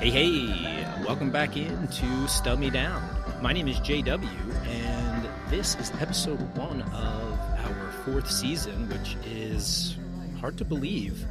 Hey, 0.00 0.08
hey, 0.08 0.86
welcome 1.06 1.30
back 1.30 1.58
into 1.58 2.26
Stub 2.26 2.58
Me 2.58 2.70
Down. 2.70 3.06
My 3.42 3.52
name 3.52 3.68
is 3.68 3.76
JW, 3.80 4.66
and 4.66 5.28
this 5.50 5.74
is 5.74 5.92
episode 6.00 6.40
one 6.56 6.80
of 6.80 7.38
our 7.38 7.92
fourth 8.06 8.30
season, 8.30 8.88
which 8.88 9.18
is 9.26 9.98
hard 10.40 10.56
to 10.56 10.64
believe, 10.64 11.26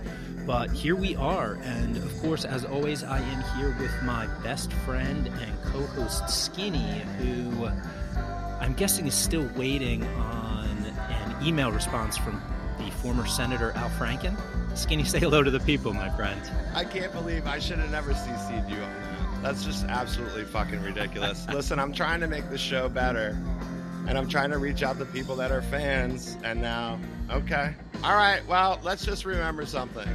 but 0.46 0.70
here 0.70 0.96
we 0.96 1.16
are. 1.16 1.56
And 1.64 1.98
of 1.98 2.16
course, 2.22 2.46
as 2.46 2.64
always, 2.64 3.04
I 3.04 3.18
am 3.18 3.58
here 3.58 3.76
with 3.80 4.04
my 4.04 4.28
best 4.44 4.72
friend 4.72 5.26
and 5.26 5.64
co 5.64 5.82
host 5.88 6.30
Skinny, 6.30 7.02
who 7.18 7.66
I'm 8.62 8.74
guessing 8.74 9.08
is 9.08 9.16
still 9.16 9.50
waiting 9.56 10.04
on 10.04 10.68
an 10.86 11.44
email 11.44 11.72
response 11.72 12.18
from 12.18 12.40
the 12.78 12.92
former 12.92 13.26
Senator 13.26 13.72
Al 13.72 13.90
Franken. 13.90 14.38
Skinny, 14.90 15.04
say 15.04 15.20
hello 15.20 15.44
to 15.44 15.52
the 15.52 15.60
people, 15.60 15.94
my 15.94 16.10
friend. 16.12 16.42
I 16.74 16.86
can't 16.86 17.12
believe 17.12 17.46
I 17.46 17.60
should 17.60 17.80
have 17.80 17.92
never 17.92 18.14
CC'd 18.14 18.70
you 18.70 18.78
on 18.78 18.94
that. 18.94 19.44
That's 19.44 19.66
just 19.66 19.84
absolutely 19.86 20.46
fucking 20.46 20.82
ridiculous. 20.82 21.46
Listen, 21.54 21.80
I'm 21.80 21.92
trying 21.92 22.22
to 22.22 22.28
make 22.28 22.50
the 22.50 22.58
show 22.58 22.88
better, 22.88 23.38
and 24.08 24.18
I'm 24.18 24.30
trying 24.30 24.52
to 24.52 24.58
reach 24.58 24.82
out 24.82 24.98
to 25.00 25.06
people 25.06 25.36
that 25.36 25.52
are 25.52 25.62
fans, 25.64 26.38
and 26.44 26.62
now, 26.62 26.98
okay. 27.30 27.76
All 28.06 28.16
right, 28.16 28.46
well, 28.48 28.80
let's 28.82 29.06
just 29.06 29.26
remember 29.26 29.66
something. 29.66 30.08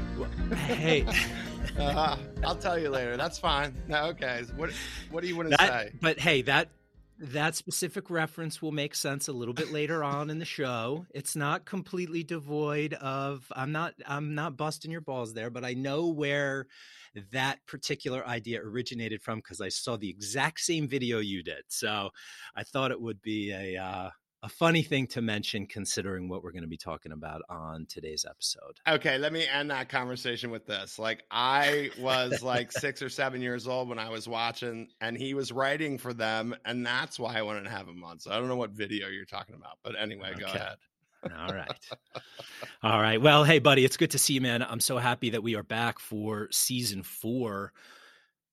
Hey. 0.57 1.07
uh, 1.79 2.17
I'll 2.43 2.57
tell 2.57 2.79
you 2.79 2.89
later. 2.89 3.19
That's 3.19 3.39
fine. 3.39 3.77
No, 3.87 4.07
okay. 4.07 4.45
What 4.57 4.71
What 5.11 5.21
do 5.21 5.29
you 5.29 5.37
want 5.37 5.51
to 5.51 5.57
that, 5.59 5.69
say? 5.69 5.93
But 6.01 6.19
hey, 6.19 6.41
that 6.43 6.71
that 7.19 7.55
specific 7.55 8.11
reference 8.11 8.61
will 8.61 8.73
make 8.73 8.95
sense 8.95 9.29
a 9.29 9.33
little 9.33 9.55
bit 9.55 9.73
later 9.73 10.03
on 10.03 10.31
in 10.31 10.39
the 10.39 10.45
show. 10.45 11.07
It's 11.15 11.37
not 11.37 11.65
completely 11.65 12.25
devoid 12.25 12.95
of 12.95 13.51
I'm 13.55 13.73
not 13.73 13.95
I'm 14.07 14.35
not 14.35 14.57
busting 14.57 14.91
your 14.91 15.01
balls 15.01 15.33
there, 15.33 15.51
but 15.51 15.65
I 15.65 15.75
know 15.75 16.09
where 16.09 16.67
that 17.33 17.65
particular 17.67 18.27
idea 18.27 18.61
originated 18.61 19.23
from 19.23 19.39
because 19.39 19.61
I 19.61 19.69
saw 19.69 19.97
the 19.97 20.11
exact 20.11 20.61
same 20.61 20.89
video 20.89 21.19
you 21.19 21.43
did. 21.43 21.63
So 21.69 22.11
I 22.57 22.65
thought 22.65 22.91
it 22.91 23.01
would 23.01 23.23
be 23.23 23.53
a 23.53 23.77
uh, 23.77 24.11
a 24.45 24.49
funny 24.49 24.83
thing 24.83 25.07
to 25.07 25.23
mention 25.23 25.67
considering 25.67 26.29
what 26.29 26.45
we're 26.45 26.53
going 26.53 26.65
to 26.65 26.69
be 26.69 26.77
talking 26.77 27.13
about 27.13 27.41
on 27.49 27.87
today's 27.87 28.27
episode. 28.29 28.79
Okay, 28.87 29.17
let 29.17 29.33
me 29.33 29.47
end 29.49 29.71
that 29.71 29.89
conversation 29.89 30.51
with 30.51 30.67
this. 30.67 30.99
Like 30.99 31.25
I 31.31 31.91
was 31.99 32.43
like 32.43 32.71
6 32.71 33.01
or 33.01 33.09
7 33.09 33.41
years 33.41 33.67
old 33.67 33.89
when 33.89 33.99
I 33.99 34.11
was 34.11 34.29
watching 34.29 34.89
and 35.01 35.17
he 35.17 35.33
was 35.33 35.51
writing 35.51 35.97
for 35.97 36.13
them 36.13 36.55
and 36.67 36.85
that's 36.85 37.19
why 37.19 37.39
I 37.39 37.43
wanted 37.43 37.65
to 37.65 37.71
have 37.71 37.89
him 37.89 38.05
on. 38.05 38.19
So 38.19 38.33
I 38.33 38.35
don't 38.35 38.49
know 38.49 38.57
what 38.57 38.73
video 38.73 39.09
you're 39.09 39.25
talking 39.25 39.55
about, 39.55 39.79
but 39.83 39.99
anyway, 39.99 40.33
okay. 40.33 40.41
go 40.41 40.47
ahead. 40.47 40.77
All 41.39 41.55
right. 41.55 41.89
All 42.83 43.01
right. 43.01 43.23
Well, 43.23 43.45
hey, 43.45 43.61
buddy, 43.61 43.83
it's 43.83 43.97
good 43.97 44.11
to 44.11 44.19
see 44.19 44.35
you, 44.35 44.43
man. 44.43 44.63
I'm 44.63 44.81
so 44.81 44.99
happy 44.99 45.31
that 45.31 45.43
we 45.43 45.55
are 45.55 45.63
back 45.63 45.99
for 45.99 46.49
season 46.51 47.03
four 47.03 47.73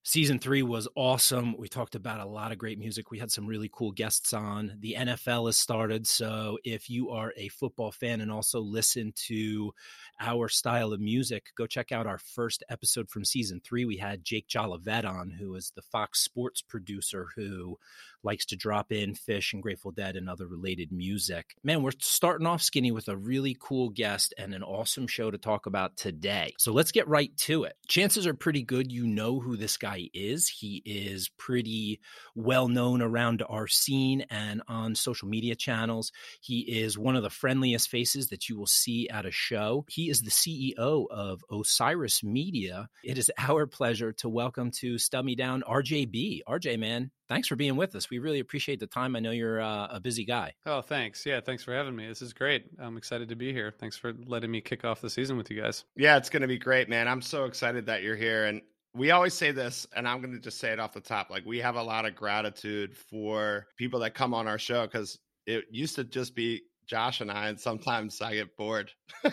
Season 0.03 0.39
three 0.39 0.63
was 0.63 0.87
awesome. 0.95 1.55
We 1.59 1.67
talked 1.67 1.93
about 1.93 2.21
a 2.21 2.25
lot 2.25 2.51
of 2.51 2.57
great 2.57 2.79
music. 2.79 3.11
We 3.11 3.19
had 3.19 3.31
some 3.31 3.45
really 3.45 3.69
cool 3.71 3.91
guests 3.91 4.33
on. 4.33 4.77
The 4.79 4.95
NFL 4.97 5.45
has 5.45 5.57
started. 5.57 6.07
So 6.07 6.57
if 6.63 6.89
you 6.89 7.11
are 7.11 7.31
a 7.37 7.49
football 7.49 7.91
fan 7.91 8.19
and 8.19 8.31
also 8.31 8.61
listen 8.61 9.13
to 9.27 9.71
our 10.19 10.49
style 10.49 10.91
of 10.91 10.99
music, 10.99 11.51
go 11.55 11.67
check 11.67 11.91
out 11.91 12.07
our 12.07 12.17
first 12.17 12.63
episode 12.67 13.11
from 13.11 13.23
season 13.23 13.61
three. 13.63 13.85
We 13.85 13.97
had 13.97 14.25
Jake 14.25 14.47
Jolivet 14.47 15.05
on, 15.05 15.29
who 15.29 15.53
is 15.53 15.71
the 15.75 15.83
Fox 15.83 16.23
Sports 16.23 16.63
producer 16.63 17.27
who 17.35 17.77
likes 18.23 18.45
to 18.47 18.55
drop 18.55 18.91
in 18.91 19.13
Phish 19.13 19.53
and 19.53 19.63
Grateful 19.63 19.91
Dead 19.91 20.15
and 20.15 20.29
other 20.29 20.47
related 20.47 20.91
music. 20.91 21.55
Man, 21.63 21.83
we're 21.83 21.91
starting 21.99 22.47
off 22.47 22.61
skinny 22.61 22.91
with 22.91 23.07
a 23.07 23.17
really 23.17 23.55
cool 23.59 23.89
guest 23.89 24.33
and 24.37 24.53
an 24.53 24.63
awesome 24.63 25.07
show 25.07 25.31
to 25.31 25.37
talk 25.37 25.65
about 25.65 25.97
today. 25.97 26.53
So 26.57 26.73
let's 26.73 26.91
get 26.91 27.07
right 27.07 27.35
to 27.39 27.63
it. 27.63 27.73
Chances 27.87 28.27
are 28.27 28.33
pretty 28.33 28.63
good 28.63 28.91
you 28.91 29.07
know 29.07 29.39
who 29.39 29.57
this 29.57 29.77
guy 29.77 30.09
is. 30.13 30.47
He 30.47 30.81
is 30.85 31.29
pretty 31.37 31.99
well 32.35 32.67
known 32.67 33.01
around 33.01 33.43
our 33.47 33.67
scene 33.67 34.25
and 34.29 34.61
on 34.67 34.95
social 34.95 35.27
media 35.27 35.55
channels. 35.55 36.11
He 36.41 36.59
is 36.59 36.97
one 36.97 37.15
of 37.15 37.23
the 37.23 37.29
friendliest 37.29 37.89
faces 37.89 38.29
that 38.29 38.49
you 38.49 38.57
will 38.57 38.67
see 38.67 39.09
at 39.09 39.25
a 39.25 39.31
show. 39.31 39.85
He 39.89 40.09
is 40.09 40.21
the 40.21 40.31
CEO 40.31 41.05
of 41.09 41.43
Osiris 41.51 42.23
Media. 42.23 42.89
It 43.03 43.17
is 43.17 43.31
our 43.37 43.65
pleasure 43.65 44.13
to 44.13 44.29
welcome 44.29 44.71
to 44.79 44.97
Stub 44.97 45.25
Me 45.25 45.35
Down 45.35 45.63
RJB. 45.67 46.41
RJ, 46.47 46.79
man, 46.79 47.11
thanks 47.31 47.47
for 47.47 47.55
being 47.55 47.77
with 47.77 47.95
us. 47.95 48.09
We 48.09 48.19
really 48.19 48.41
appreciate 48.41 48.81
the 48.81 48.87
time. 48.87 49.15
I 49.15 49.19
know 49.19 49.31
you're 49.31 49.61
uh, 49.61 49.87
a 49.89 50.01
busy 50.01 50.25
guy. 50.25 50.53
Oh, 50.65 50.81
thanks. 50.81 51.25
Yeah, 51.25 51.39
thanks 51.39 51.63
for 51.63 51.73
having 51.73 51.95
me. 51.95 52.05
This 52.05 52.21
is 52.21 52.33
great. 52.33 52.65
I'm 52.77 52.97
excited 52.97 53.29
to 53.29 53.37
be 53.37 53.53
here. 53.53 53.73
Thanks 53.79 53.95
for 53.95 54.13
letting 54.25 54.51
me 54.51 54.59
kick 54.59 54.83
off 54.83 54.99
the 54.99 55.09
season 55.09 55.37
with 55.37 55.49
you 55.49 55.61
guys. 55.61 55.85
Yeah, 55.95 56.17
it's 56.17 56.29
going 56.29 56.41
to 56.41 56.47
be 56.47 56.57
great, 56.57 56.89
man. 56.89 57.07
I'm 57.07 57.21
so 57.21 57.45
excited 57.45 57.85
that 57.85 58.03
you're 58.03 58.17
here. 58.17 58.47
And 58.47 58.61
we 58.93 59.11
always 59.11 59.33
say 59.33 59.53
this, 59.53 59.87
and 59.95 60.05
I'm 60.05 60.19
going 60.19 60.33
to 60.33 60.41
just 60.41 60.59
say 60.59 60.73
it 60.73 60.79
off 60.79 60.91
the 60.91 60.99
top. 60.99 61.29
Like, 61.29 61.45
we 61.45 61.59
have 61.59 61.75
a 61.75 61.83
lot 61.83 62.05
of 62.05 62.15
gratitude 62.15 62.97
for 62.97 63.67
people 63.77 64.01
that 64.01 64.13
come 64.13 64.33
on 64.33 64.49
our 64.49 64.59
show 64.59 64.85
because 64.85 65.17
it 65.47 65.63
used 65.71 65.95
to 65.95 66.03
just 66.03 66.35
be 66.35 66.63
Josh 66.85 67.21
and 67.21 67.31
I, 67.31 67.47
and 67.47 67.57
sometimes 67.57 68.21
I 68.21 68.35
get 68.35 68.57
bored. 68.57 68.91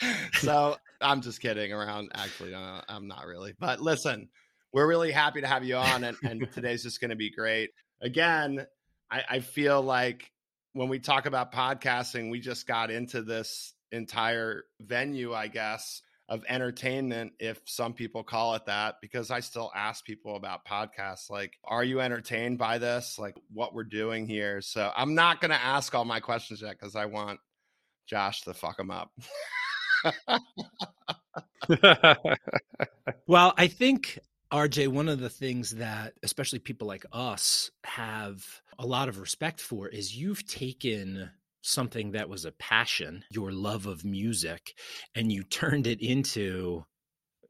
so 0.40 0.76
I'm 1.02 1.20
just 1.20 1.42
kidding 1.42 1.72
around. 1.72 2.12
Actually, 2.14 2.54
uh, 2.54 2.80
I'm 2.88 3.06
not 3.06 3.26
really. 3.26 3.52
But 3.58 3.80
listen, 3.80 4.30
we're 4.72 4.86
really 4.86 5.12
happy 5.12 5.40
to 5.40 5.46
have 5.46 5.64
you 5.64 5.76
on, 5.76 6.04
and, 6.04 6.16
and 6.22 6.48
today's 6.52 6.82
just 6.82 7.00
going 7.00 7.10
to 7.10 7.16
be 7.16 7.30
great. 7.30 7.70
Again, 8.00 8.66
I, 9.10 9.24
I 9.28 9.40
feel 9.40 9.82
like 9.82 10.30
when 10.72 10.88
we 10.88 10.98
talk 10.98 11.26
about 11.26 11.52
podcasting, 11.52 12.30
we 12.30 12.40
just 12.40 12.66
got 12.66 12.90
into 12.90 13.22
this 13.22 13.74
entire 13.92 14.64
venue, 14.80 15.34
I 15.34 15.48
guess, 15.48 16.02
of 16.28 16.44
entertainment, 16.48 17.32
if 17.40 17.60
some 17.64 17.92
people 17.92 18.22
call 18.22 18.54
it 18.54 18.66
that, 18.66 18.96
because 19.02 19.32
I 19.32 19.40
still 19.40 19.72
ask 19.74 20.04
people 20.04 20.36
about 20.36 20.64
podcasts 20.64 21.28
like, 21.28 21.54
are 21.64 21.82
you 21.82 22.00
entertained 22.00 22.56
by 22.56 22.78
this? 22.78 23.18
Like 23.18 23.36
what 23.52 23.74
we're 23.74 23.82
doing 23.82 24.28
here. 24.28 24.60
So 24.60 24.92
I'm 24.96 25.16
not 25.16 25.40
going 25.40 25.50
to 25.50 25.60
ask 25.60 25.92
all 25.92 26.04
my 26.04 26.20
questions 26.20 26.62
yet 26.62 26.76
because 26.78 26.94
I 26.94 27.06
want 27.06 27.40
Josh 28.06 28.42
to 28.42 28.54
fuck 28.54 28.76
them 28.76 28.92
up. 28.92 29.10
well, 33.26 33.52
I 33.56 33.66
think 33.66 34.20
RJ, 34.52 34.88
one 34.88 35.08
of 35.08 35.20
the 35.20 35.30
things 35.30 35.70
that 35.76 36.14
especially 36.22 36.58
people 36.58 36.88
like 36.88 37.06
us 37.12 37.70
have 37.84 38.44
a 38.78 38.86
lot 38.86 39.08
of 39.08 39.20
respect 39.20 39.60
for 39.60 39.88
is 39.88 40.16
you've 40.16 40.44
taken 40.46 41.30
something 41.62 42.12
that 42.12 42.28
was 42.28 42.44
a 42.44 42.52
passion, 42.52 43.24
your 43.30 43.52
love 43.52 43.86
of 43.86 44.04
music, 44.04 44.74
and 45.14 45.30
you 45.30 45.44
turned 45.44 45.86
it 45.86 46.00
into 46.00 46.84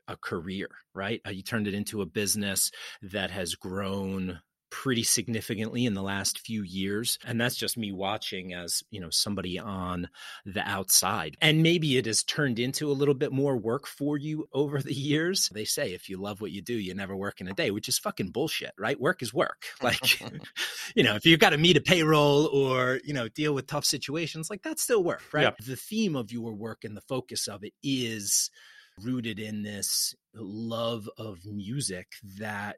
a 0.08 0.16
career, 0.16 0.68
right? 0.94 1.20
Uh, 1.26 1.30
you 1.30 1.42
turned 1.42 1.68
it 1.68 1.74
into 1.74 2.02
a 2.02 2.06
business 2.06 2.70
that 3.00 3.30
has 3.30 3.54
grown 3.54 4.40
pretty 4.70 5.02
significantly 5.02 5.84
in 5.84 5.94
the 5.94 6.02
last 6.02 6.38
few 6.38 6.62
years 6.62 7.18
and 7.26 7.40
that's 7.40 7.56
just 7.56 7.76
me 7.76 7.92
watching 7.92 8.54
as 8.54 8.82
you 8.90 9.00
know 9.00 9.10
somebody 9.10 9.58
on 9.58 10.08
the 10.46 10.66
outside. 10.68 11.36
And 11.40 11.62
maybe 11.62 11.98
it 11.98 12.06
has 12.06 12.22
turned 12.22 12.58
into 12.58 12.90
a 12.90 12.94
little 12.94 13.14
bit 13.14 13.32
more 13.32 13.56
work 13.56 13.86
for 13.86 14.16
you 14.16 14.48
over 14.52 14.80
the 14.80 14.94
years. 14.94 15.48
They 15.52 15.64
say 15.64 15.92
if 15.92 16.08
you 16.08 16.18
love 16.18 16.40
what 16.40 16.52
you 16.52 16.62
do 16.62 16.74
you 16.74 16.94
never 16.94 17.16
work 17.16 17.40
in 17.40 17.48
a 17.48 17.54
day 17.54 17.70
which 17.70 17.88
is 17.88 17.98
fucking 17.98 18.30
bullshit 18.30 18.72
right? 18.78 19.00
Work 19.00 19.22
is 19.22 19.34
work. 19.34 19.64
Like 19.82 20.20
you 20.94 21.02
know 21.02 21.16
if 21.16 21.24
you've 21.24 21.40
got 21.40 21.50
to 21.50 21.58
meet 21.58 21.76
a 21.76 21.80
payroll 21.80 22.46
or 22.46 23.00
you 23.02 23.14
know 23.14 23.28
deal 23.28 23.54
with 23.54 23.66
tough 23.66 23.84
situations 23.84 24.50
like 24.50 24.62
that's 24.62 24.82
still 24.82 25.02
work 25.02 25.22
right? 25.32 25.54
The 25.64 25.76
theme 25.76 26.16
of 26.16 26.32
your 26.32 26.52
work 26.52 26.84
and 26.84 26.96
the 26.96 27.00
focus 27.02 27.48
of 27.48 27.64
it 27.64 27.72
is 27.82 28.50
rooted 28.98 29.38
in 29.38 29.62
this 29.62 30.14
love 30.34 31.08
of 31.16 31.38
music 31.44 32.08
that 32.38 32.76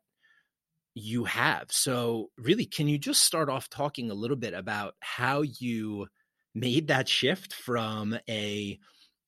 you 0.95 1.25
have. 1.25 1.67
So, 1.71 2.31
really, 2.37 2.67
can 2.67 2.89
you 2.89 2.99
just 2.99 3.23
start 3.23 3.49
off 3.49 3.69
talking 3.69 4.11
a 4.11 4.15
little 4.15 4.37
bit 4.37 4.55
about 4.55 4.95
how 5.01 5.43
you 5.43 6.07
made 6.55 6.89
that 6.89 7.09
shift 7.09 7.55
from 7.55 8.17
a 8.29 8.79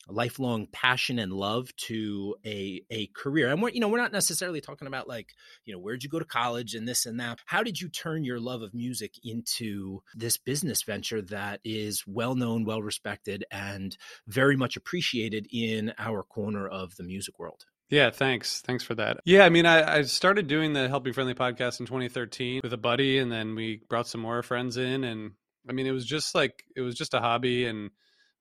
lifelong 0.06 0.66
passion 0.70 1.18
and 1.18 1.32
love 1.32 1.74
to 1.76 2.36
a 2.44 2.82
a 2.90 3.06
career? 3.16 3.50
And 3.50 3.62
we're 3.62 3.70
you 3.70 3.80
know 3.80 3.88
we're 3.88 3.98
not 3.98 4.12
necessarily 4.12 4.60
talking 4.60 4.86
about 4.86 5.08
like 5.08 5.32
you 5.64 5.72
know 5.72 5.80
where'd 5.80 6.02
you 6.02 6.10
go 6.10 6.18
to 6.18 6.24
college 6.24 6.74
and 6.74 6.86
this 6.86 7.06
and 7.06 7.18
that. 7.20 7.40
How 7.46 7.62
did 7.62 7.80
you 7.80 7.88
turn 7.88 8.24
your 8.24 8.40
love 8.40 8.62
of 8.62 8.74
music 8.74 9.14
into 9.24 10.02
this 10.14 10.36
business 10.36 10.82
venture 10.82 11.22
that 11.22 11.60
is 11.64 12.04
well 12.06 12.34
known 12.34 12.64
well 12.64 12.82
respected 12.82 13.44
and 13.50 13.96
very 14.26 14.56
much 14.56 14.76
appreciated 14.76 15.46
in 15.50 15.94
our 15.98 16.22
corner 16.22 16.68
of 16.68 16.96
the 16.96 17.04
music 17.04 17.38
world 17.38 17.64
yeah, 17.94 18.10
thanks. 18.10 18.60
Thanks 18.60 18.82
for 18.82 18.96
that. 18.96 19.20
Yeah, 19.24 19.44
I 19.44 19.50
mean, 19.50 19.66
I, 19.66 19.98
I, 19.98 20.02
started 20.02 20.48
doing 20.48 20.72
the 20.72 20.88
Helping 20.88 21.12
Friendly 21.12 21.34
podcast 21.34 21.78
in 21.78 21.86
2013 21.86 22.60
with 22.64 22.72
a 22.72 22.76
buddy, 22.76 23.18
and 23.18 23.30
then 23.30 23.54
we 23.54 23.82
brought 23.88 24.08
some 24.08 24.20
more 24.20 24.42
friends 24.42 24.76
in. 24.76 25.04
And 25.04 25.30
I 25.68 25.72
mean, 25.72 25.86
it 25.86 25.92
was 25.92 26.04
just 26.04 26.34
like, 26.34 26.64
it 26.74 26.80
was 26.80 26.96
just 26.96 27.14
a 27.14 27.20
hobby, 27.20 27.66
and 27.66 27.90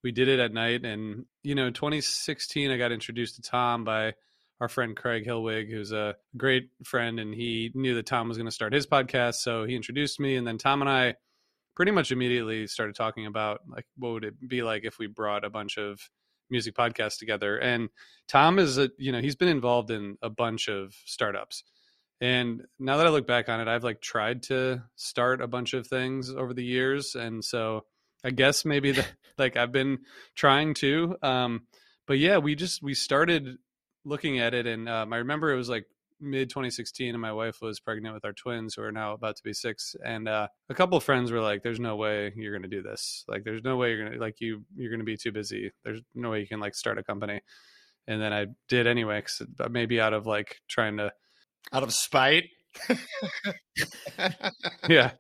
we 0.04 0.12
did 0.12 0.28
it 0.28 0.40
at 0.40 0.54
night. 0.54 0.84
And, 0.84 1.26
you 1.44 1.54
know, 1.54 1.70
2016, 1.70 2.72
I 2.72 2.78
got 2.78 2.92
introduced 2.92 3.36
to 3.36 3.44
Tom 3.44 3.84
by 3.84 4.14
our 4.60 4.68
friend 4.68 4.98
Craig 4.98 5.24
Hillwig, 5.24 5.70
who's 5.70 5.92
a 5.92 6.16
great 6.36 6.70
friend, 6.84 7.20
and 7.20 7.32
he 7.32 7.72
knew 7.76 7.94
that 7.94 8.08
Tom 8.08 8.30
was 8.30 8.38
going 8.38 8.48
to 8.48 8.52
start 8.52 8.74
his 8.74 8.88
podcast. 8.88 9.36
So 9.36 9.66
he 9.66 9.76
introduced 9.76 10.20
me, 10.20 10.36
and 10.36 10.48
then 10.48 10.58
Tom 10.58 10.82
and 10.82 10.90
I 10.90 11.14
pretty 11.76 11.92
much 11.92 12.12
immediately 12.12 12.66
started 12.66 12.96
talking 12.96 13.28
about 13.28 13.62
like 13.68 13.86
what 13.98 14.14
would 14.14 14.24
it 14.24 14.48
be 14.48 14.64
like 14.64 14.84
if 14.84 14.98
we 14.98 15.08
brought 15.08 15.44
a 15.44 15.50
bunch 15.50 15.78
of 15.78 16.00
music 16.54 16.76
podcast 16.76 17.18
together. 17.18 17.58
And 17.58 17.90
Tom 18.30 18.60
is 18.60 18.78
a, 18.78 18.90
you 18.98 19.12
know, 19.12 19.20
he's 19.20 19.36
been 19.36 19.50
involved 19.50 19.92
in 19.92 20.18
a 20.22 20.30
bunch 20.30 20.70
of 20.70 20.96
startups. 21.06 21.64
And 22.22 22.64
now 22.80 22.96
that 22.98 23.08
I 23.08 23.10
look 23.10 23.28
back 23.28 23.50
on 23.50 23.60
it, 23.60 23.68
I've 23.68 23.84
like 23.84 24.00
tried 24.00 24.44
to 24.44 24.82
start 24.96 25.42
a 25.42 25.48
bunch 25.48 25.74
of 25.74 25.88
things 25.88 26.34
over 26.34 26.54
the 26.54 26.64
years. 26.64 27.16
And 27.16 27.44
so 27.44 27.84
I 28.24 28.30
guess 28.30 28.64
maybe 28.64 28.94
the, 28.94 29.06
like 29.38 29.58
I've 29.58 29.74
been 29.74 30.00
trying 30.36 30.76
to. 30.76 31.18
Um, 31.22 31.68
but 32.08 32.20
yeah, 32.20 32.38
we 32.38 32.56
just, 32.56 32.82
we 32.82 32.94
started 32.94 33.58
looking 34.06 34.40
at 34.40 34.54
it. 34.54 34.68
And 34.68 34.88
um, 34.88 35.12
I 35.12 35.18
remember 35.18 35.52
it 35.52 35.58
was 35.58 35.68
like 35.68 35.86
mid 36.24 36.50
2016 36.50 37.10
and 37.10 37.22
my 37.22 37.34
wife 37.34 37.58
was 37.62 37.80
pregnant 37.80 38.14
with 38.16 38.26
our 38.26 38.34
twins 38.34 38.74
who 38.74 38.82
are 38.82 38.92
now 38.92 39.14
about 39.14 39.36
to 39.36 39.44
be 39.44 39.54
six 39.54 39.96
and 40.04 40.28
uh, 40.28 40.48
a 40.70 40.74
couple 40.74 40.98
of 40.98 41.04
friends 41.04 41.32
were 41.32 41.42
like 41.42 41.62
there's 41.62 41.80
no 41.80 41.96
way 41.96 42.32
you're 42.36 42.58
going 42.58 42.70
to 42.70 42.76
do 42.76 42.82
this. 42.82 43.26
Like 43.28 43.44
there's 43.44 43.64
no 43.64 43.78
way 43.78 43.90
you're 43.90 44.06
going 44.06 44.14
to 44.14 44.20
like 44.20 44.40
you 44.40 44.64
you're 44.76 44.90
going 44.90 45.00
to 45.00 45.06
be 45.06 45.18
too 45.18 45.32
busy. 45.32 45.72
There's 45.84 46.02
no 46.16 46.30
way 46.30 46.40
you 46.40 46.48
can 46.48 46.60
like 46.60 46.76
start 46.76 46.98
a 46.98 47.04
company. 47.04 47.42
And 48.08 48.22
then 48.22 48.34
i 48.34 48.48
did 48.68 48.86
anyway 48.86 49.22
cause 49.22 49.42
uh, 49.60 49.70
maybe 49.70 50.02
out 50.02 50.14
of 50.14 50.26
like 50.26 50.58
trying 50.68 50.98
to 50.98 51.14
out 51.72 51.84
of 51.84 51.94
spite 51.94 52.46
yeah 54.90 55.12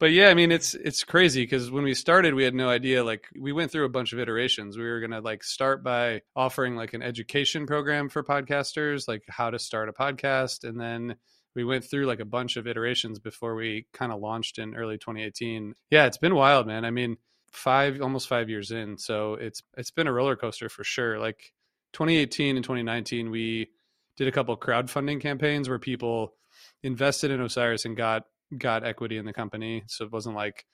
but 0.00 0.12
yeah 0.12 0.28
i 0.28 0.34
mean 0.34 0.50
it's 0.50 0.74
it's 0.74 1.04
crazy 1.04 1.42
because 1.42 1.70
when 1.70 1.84
we 1.84 1.94
started 1.94 2.34
we 2.34 2.44
had 2.44 2.54
no 2.54 2.68
idea 2.68 3.04
like 3.04 3.26
we 3.38 3.52
went 3.52 3.70
through 3.70 3.84
a 3.84 3.90
bunch 3.90 4.12
of 4.12 4.18
iterations. 4.18 4.76
We 4.76 4.84
were 4.84 5.00
going 5.00 5.10
to 5.10 5.20
like 5.20 5.44
start 5.44 5.82
by 5.82 6.22
offering 6.34 6.76
like 6.76 6.94
an 6.94 7.02
education 7.02 7.66
program 7.66 8.08
for 8.08 8.22
podcasters 8.22 9.08
like 9.08 9.22
how 9.28 9.50
to 9.50 9.58
start 9.58 9.88
a 9.88 9.92
podcast 9.92 10.68
and 10.68 10.80
then 10.80 11.16
we 11.54 11.64
went 11.64 11.84
through 11.84 12.06
like 12.06 12.20
a 12.20 12.24
bunch 12.24 12.56
of 12.56 12.66
iterations 12.66 13.18
before 13.18 13.54
we 13.54 13.86
kind 13.92 14.12
of 14.12 14.20
launched 14.20 14.58
in 14.58 14.74
early 14.74 14.98
2018 14.98 15.74
yeah 15.90 16.06
it's 16.06 16.18
been 16.18 16.34
wild 16.34 16.66
man. 16.66 16.84
I 16.84 16.90
mean 16.90 17.16
five 17.52 18.00
almost 18.00 18.28
five 18.28 18.48
years 18.48 18.70
in 18.70 18.96
so 18.96 19.34
it's 19.34 19.62
it's 19.76 19.90
been 19.90 20.06
a 20.06 20.12
roller 20.12 20.36
coaster 20.36 20.68
for 20.68 20.84
sure. 20.84 21.18
Like 21.18 21.52
2018 21.92 22.56
and 22.56 22.64
2019 22.64 23.30
we 23.30 23.68
did 24.16 24.28
a 24.28 24.32
couple 24.32 24.56
crowdfunding 24.56 25.20
campaigns 25.20 25.68
where 25.68 25.78
people 25.78 26.34
invested 26.82 27.30
in 27.30 27.40
Osiris 27.40 27.84
and 27.84 27.96
got 27.96 28.24
got 28.56 28.84
equity 28.84 29.16
in 29.16 29.24
the 29.24 29.32
company. 29.32 29.84
So 29.86 30.04
it 30.04 30.12
wasn't 30.12 30.36
like 30.36 30.66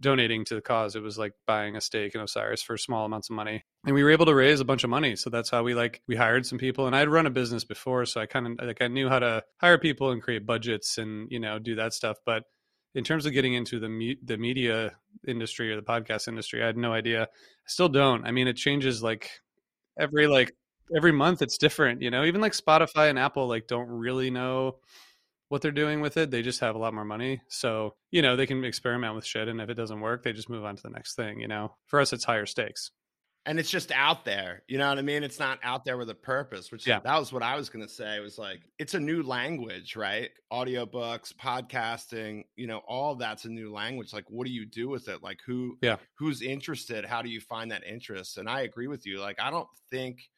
donating 0.00 0.44
to 0.44 0.54
the 0.54 0.60
cause. 0.60 0.94
It 0.94 1.02
was 1.02 1.18
like 1.18 1.32
buying 1.46 1.76
a 1.76 1.80
stake 1.80 2.14
in 2.14 2.20
Osiris 2.20 2.62
for 2.62 2.76
small 2.76 3.06
amounts 3.06 3.30
of 3.30 3.36
money. 3.36 3.64
And 3.84 3.94
we 3.94 4.04
were 4.04 4.10
able 4.10 4.26
to 4.26 4.34
raise 4.34 4.60
a 4.60 4.64
bunch 4.64 4.84
of 4.84 4.90
money. 4.90 5.16
So 5.16 5.30
that's 5.30 5.50
how 5.50 5.62
we 5.62 5.74
like 5.74 6.02
we 6.06 6.16
hired 6.16 6.46
some 6.46 6.58
people. 6.58 6.86
And 6.86 6.94
I'd 6.94 7.08
run 7.08 7.26
a 7.26 7.30
business 7.30 7.64
before, 7.64 8.04
so 8.04 8.20
I 8.20 8.26
kind 8.26 8.46
of 8.46 8.66
like 8.66 8.82
I 8.82 8.88
knew 8.88 9.08
how 9.08 9.18
to 9.18 9.42
hire 9.60 9.78
people 9.78 10.10
and 10.10 10.22
create 10.22 10.46
budgets 10.46 10.98
and, 10.98 11.30
you 11.30 11.40
know, 11.40 11.58
do 11.58 11.76
that 11.76 11.94
stuff. 11.94 12.18
But 12.24 12.44
in 12.94 13.04
terms 13.04 13.26
of 13.26 13.32
getting 13.32 13.54
into 13.54 13.78
the 13.78 13.88
me- 13.88 14.18
the 14.22 14.36
media 14.36 14.92
industry 15.26 15.72
or 15.72 15.76
the 15.76 15.82
podcast 15.82 16.28
industry, 16.28 16.62
I 16.62 16.66
had 16.66 16.76
no 16.76 16.92
idea. 16.92 17.22
I 17.22 17.26
still 17.66 17.88
don't. 17.88 18.26
I 18.26 18.32
mean, 18.32 18.48
it 18.48 18.56
changes 18.56 19.02
like 19.02 19.30
every 19.98 20.26
like 20.26 20.52
every 20.94 21.12
month 21.12 21.42
it's 21.42 21.58
different, 21.58 22.02
you 22.02 22.10
know. 22.10 22.24
Even 22.24 22.40
like 22.40 22.52
Spotify 22.52 23.08
and 23.10 23.18
Apple 23.18 23.48
like 23.48 23.66
don't 23.66 23.88
really 23.88 24.30
know 24.30 24.76
what 25.48 25.62
they're 25.62 25.70
doing 25.70 26.00
with 26.00 26.16
it. 26.16 26.30
They 26.30 26.42
just 26.42 26.60
have 26.60 26.74
a 26.74 26.78
lot 26.78 26.94
more 26.94 27.04
money. 27.04 27.40
So, 27.48 27.94
you 28.10 28.22
know, 28.22 28.36
they 28.36 28.46
can 28.46 28.64
experiment 28.64 29.14
with 29.14 29.24
shit. 29.24 29.48
And 29.48 29.60
if 29.60 29.70
it 29.70 29.74
doesn't 29.74 30.00
work, 30.00 30.22
they 30.22 30.32
just 30.32 30.50
move 30.50 30.64
on 30.64 30.76
to 30.76 30.82
the 30.82 30.90
next 30.90 31.14
thing. 31.14 31.40
You 31.40 31.48
know, 31.48 31.74
for 31.86 32.00
us, 32.00 32.12
it's 32.12 32.24
higher 32.24 32.46
stakes. 32.46 32.90
And 33.48 33.60
it's 33.60 33.70
just 33.70 33.92
out 33.92 34.24
there. 34.24 34.64
You 34.66 34.76
know 34.76 34.88
what 34.88 34.98
I 34.98 35.02
mean? 35.02 35.22
It's 35.22 35.38
not 35.38 35.60
out 35.62 35.84
there 35.84 35.96
with 35.96 36.10
a 36.10 36.16
purpose, 36.16 36.72
which 36.72 36.84
yeah. 36.84 36.98
that 36.98 37.16
was 37.16 37.32
what 37.32 37.44
I 37.44 37.54
was 37.54 37.68
going 37.68 37.86
to 37.86 37.92
say. 37.92 38.16
It 38.16 38.20
was 38.20 38.38
like, 38.38 38.58
it's 38.76 38.94
a 38.94 38.98
new 38.98 39.22
language, 39.22 39.94
right? 39.94 40.30
Audiobooks, 40.52 41.32
podcasting, 41.32 42.42
you 42.56 42.66
know, 42.66 42.78
all 42.88 43.14
that's 43.14 43.44
a 43.44 43.48
new 43.48 43.72
language. 43.72 44.12
Like, 44.12 44.24
what 44.28 44.48
do 44.48 44.52
you 44.52 44.66
do 44.66 44.88
with 44.88 45.06
it? 45.06 45.22
Like, 45.22 45.38
who, 45.46 45.78
yeah, 45.80 45.94
who's 46.18 46.42
interested? 46.42 47.04
How 47.04 47.22
do 47.22 47.28
you 47.28 47.40
find 47.40 47.70
that 47.70 47.84
interest? 47.84 48.36
And 48.36 48.48
I 48.48 48.62
agree 48.62 48.88
with 48.88 49.06
you. 49.06 49.20
Like, 49.20 49.40
I 49.40 49.52
don't 49.52 49.68
think 49.92 50.28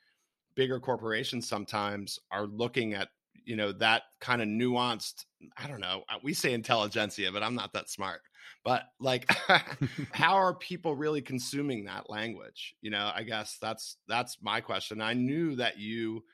bigger 0.55 0.79
corporations 0.79 1.49
sometimes 1.49 2.19
are 2.31 2.47
looking 2.47 2.93
at 2.93 3.09
you 3.45 3.57
know 3.57 3.73
that 3.73 4.03
kind 4.21 4.43
of 4.43 4.49
nuanced 4.49 5.25
i 5.57 5.67
don't 5.67 5.81
know 5.81 6.03
uh, 6.09 6.19
we 6.23 6.35
say 6.35 6.53
intelligentsia 6.53 7.31
but 7.33 7.43
i'm 7.43 7.55
not 7.55 7.73
that 7.73 7.89
smart 7.89 8.21
but 8.65 8.85
like 9.01 9.31
how 10.13 10.35
are 10.35 10.55
people 10.55 10.95
really 10.95 11.23
consuming 11.23 11.85
that 11.85 12.11
language? 12.11 12.75
You 12.83 12.91
know 12.91 13.11
i 13.15 13.23
guess 13.23 13.57
that's 13.61 13.97
that's 14.09 14.39
my 14.43 14.61
question. 14.61 15.01
I 15.01 15.15
knew 15.15 15.57
that 15.57 15.79
you 15.79 16.25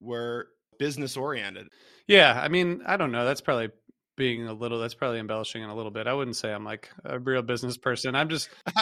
were 0.00 0.48
business 0.78 1.14
oriented 1.14 1.68
yeah 2.06 2.40
i 2.42 2.48
mean 2.48 2.82
i 2.86 2.96
don't 2.96 3.12
know 3.12 3.26
that's 3.26 3.42
probably 3.42 3.68
being 4.20 4.46
a 4.46 4.52
little 4.52 4.78
that's 4.78 4.92
probably 4.92 5.18
embellishing 5.18 5.62
it 5.62 5.70
a 5.70 5.74
little 5.74 5.90
bit. 5.90 6.06
I 6.06 6.12
wouldn't 6.12 6.36
say 6.36 6.52
i'm 6.52 6.62
like 6.62 6.90
a 7.06 7.18
real 7.18 7.40
business 7.40 7.78
person. 7.78 8.14
I'm 8.14 8.28
just 8.28 8.50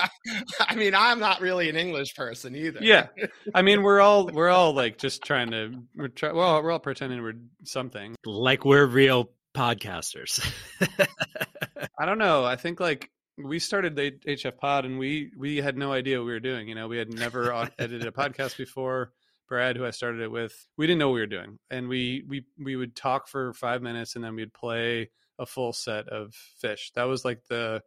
i 0.59 0.75
mean 0.75 0.97
i'm 0.97 1.21
not 1.21 1.41
really 1.41 1.69
an 1.69 1.77
english 1.77 2.17
person 2.17 2.57
either. 2.57 2.81
Yeah. 2.83 3.07
I 3.55 3.63
mean 3.63 3.83
we're 3.83 4.01
all 4.01 4.27
we're 4.27 4.49
all 4.49 4.75
like 4.75 4.99
just 4.99 5.23
trying 5.23 5.53
to 5.53 5.81
we're, 5.95 6.09
try, 6.09 6.33
we're, 6.33 6.43
all, 6.43 6.61
we're 6.61 6.73
all 6.73 6.81
pretending 6.81 7.23
we're 7.23 7.39
something. 7.63 8.17
Like 8.27 8.65
we're 8.65 8.85
real 8.85 9.31
podcasters. 9.55 10.45
I 12.01 12.05
don't 12.05 12.19
know. 12.19 12.45
I 12.45 12.57
think 12.57 12.81
like 12.81 13.09
we 13.37 13.61
started 13.61 13.95
the 13.95 14.11
hf 14.11 14.57
pod 14.57 14.87
and 14.87 14.99
we 14.99 15.31
we 15.39 15.59
had 15.59 15.79
no 15.79 15.93
idea 15.93 16.19
what 16.19 16.27
we 16.27 16.33
were 16.33 16.41
doing 16.41 16.67
you 16.67 16.75
know? 16.75 16.89
We 16.89 16.99
had 16.99 17.15
never 17.15 17.53
edited 17.79 18.09
a 18.09 18.11
podcast 18.11 18.57
before. 18.57 19.13
Brad, 19.49 19.77
who 19.77 19.87
I 19.87 19.93
started 19.93 20.21
it 20.21 20.31
with, 20.31 20.53
we 20.77 20.87
didn't 20.87 20.99
know 20.99 21.09
what 21.09 21.15
we 21.15 21.21
were 21.21 21.27
doing, 21.27 21.59
and 21.71 21.89
we 21.89 22.23
we 22.29 22.45
we 22.63 22.77
would 22.77 22.95
talk 22.95 23.29
for 23.29 23.55
five 23.55 23.81
minutes, 23.81 24.15
and 24.15 24.23
then 24.23 24.35
we'd 24.35 24.53
play 24.53 25.09
a 25.39 25.47
full 25.47 25.73
set 25.73 26.09
of 26.09 26.35
Phish. 26.63 26.93
That 26.95 27.05
was 27.05 27.25
like 27.25 27.43
the 27.49 27.83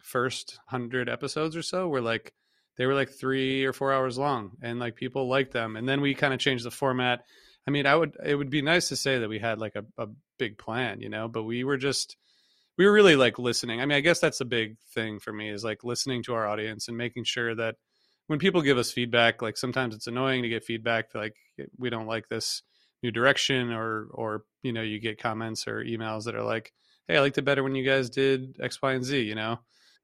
first 0.00 0.58
hundred 0.66 1.08
episodes 1.08 1.56
or 1.56 1.62
so 1.62 1.88
were 1.88 2.00
like 2.00 2.32
they 2.76 2.86
were 2.86 2.94
like 2.94 3.10
three 3.10 3.64
or 3.64 3.72
four 3.72 3.92
hours 3.92 4.16
long 4.16 4.52
and 4.62 4.78
like 4.78 4.94
people 4.94 5.28
liked 5.28 5.52
them. 5.52 5.76
And 5.76 5.88
then 5.88 6.00
we 6.00 6.14
kind 6.14 6.32
of 6.32 6.40
changed 6.40 6.64
the 6.64 6.70
format. 6.70 7.24
I 7.66 7.70
mean 7.70 7.86
i 7.86 7.94
would 7.94 8.16
it 8.24 8.34
would 8.34 8.50
be 8.50 8.62
nice 8.62 8.88
to 8.88 8.96
say 8.96 9.18
that 9.18 9.28
we 9.28 9.38
had 9.38 9.58
like 9.58 9.76
a, 9.76 9.84
a 10.02 10.06
big 10.38 10.56
plan 10.56 11.00
you 11.00 11.10
know 11.10 11.28
but 11.28 11.42
we 11.42 11.64
were 11.64 11.76
just 11.76 12.16
we 12.78 12.86
were 12.86 12.92
really 12.92 13.16
like 13.16 13.38
listening. 13.38 13.80
I 13.80 13.86
mean 13.86 13.98
i 13.98 14.00
guess 14.00 14.20
that's 14.20 14.40
a 14.40 14.46
big 14.46 14.78
thing 14.94 15.18
for 15.18 15.32
me 15.32 15.50
is 15.50 15.64
like 15.64 15.84
listening 15.84 16.22
to 16.24 16.34
our 16.34 16.46
audience 16.46 16.88
and 16.88 16.96
making 16.96 17.24
sure 17.24 17.54
that 17.56 17.74
when 18.28 18.38
people 18.38 18.62
give 18.62 18.78
us 18.78 18.92
feedback 18.92 19.42
like 19.42 19.58
sometimes 19.58 19.94
it's 19.94 20.06
annoying 20.06 20.42
to 20.42 20.48
get 20.48 20.64
feedback 20.64 21.14
like 21.14 21.34
we 21.76 21.90
don't 21.90 22.06
like 22.06 22.28
this 22.28 22.62
new 23.02 23.10
direction 23.10 23.72
or 23.72 24.08
or 24.12 24.44
you 24.62 24.72
know 24.72 24.82
you 24.82 24.98
get 24.98 25.20
comments 25.20 25.66
or 25.68 25.84
emails 25.84 26.24
that 26.24 26.34
are 26.34 26.42
like 26.42 26.72
hey 27.06 27.16
i 27.16 27.20
liked 27.20 27.38
it 27.38 27.42
better 27.42 27.62
when 27.62 27.74
you 27.74 27.84
guys 27.84 28.10
did 28.10 28.56
x 28.60 28.80
y 28.82 28.92
and 28.92 29.04
z 29.04 29.20
you 29.20 29.34
know? 29.34 29.58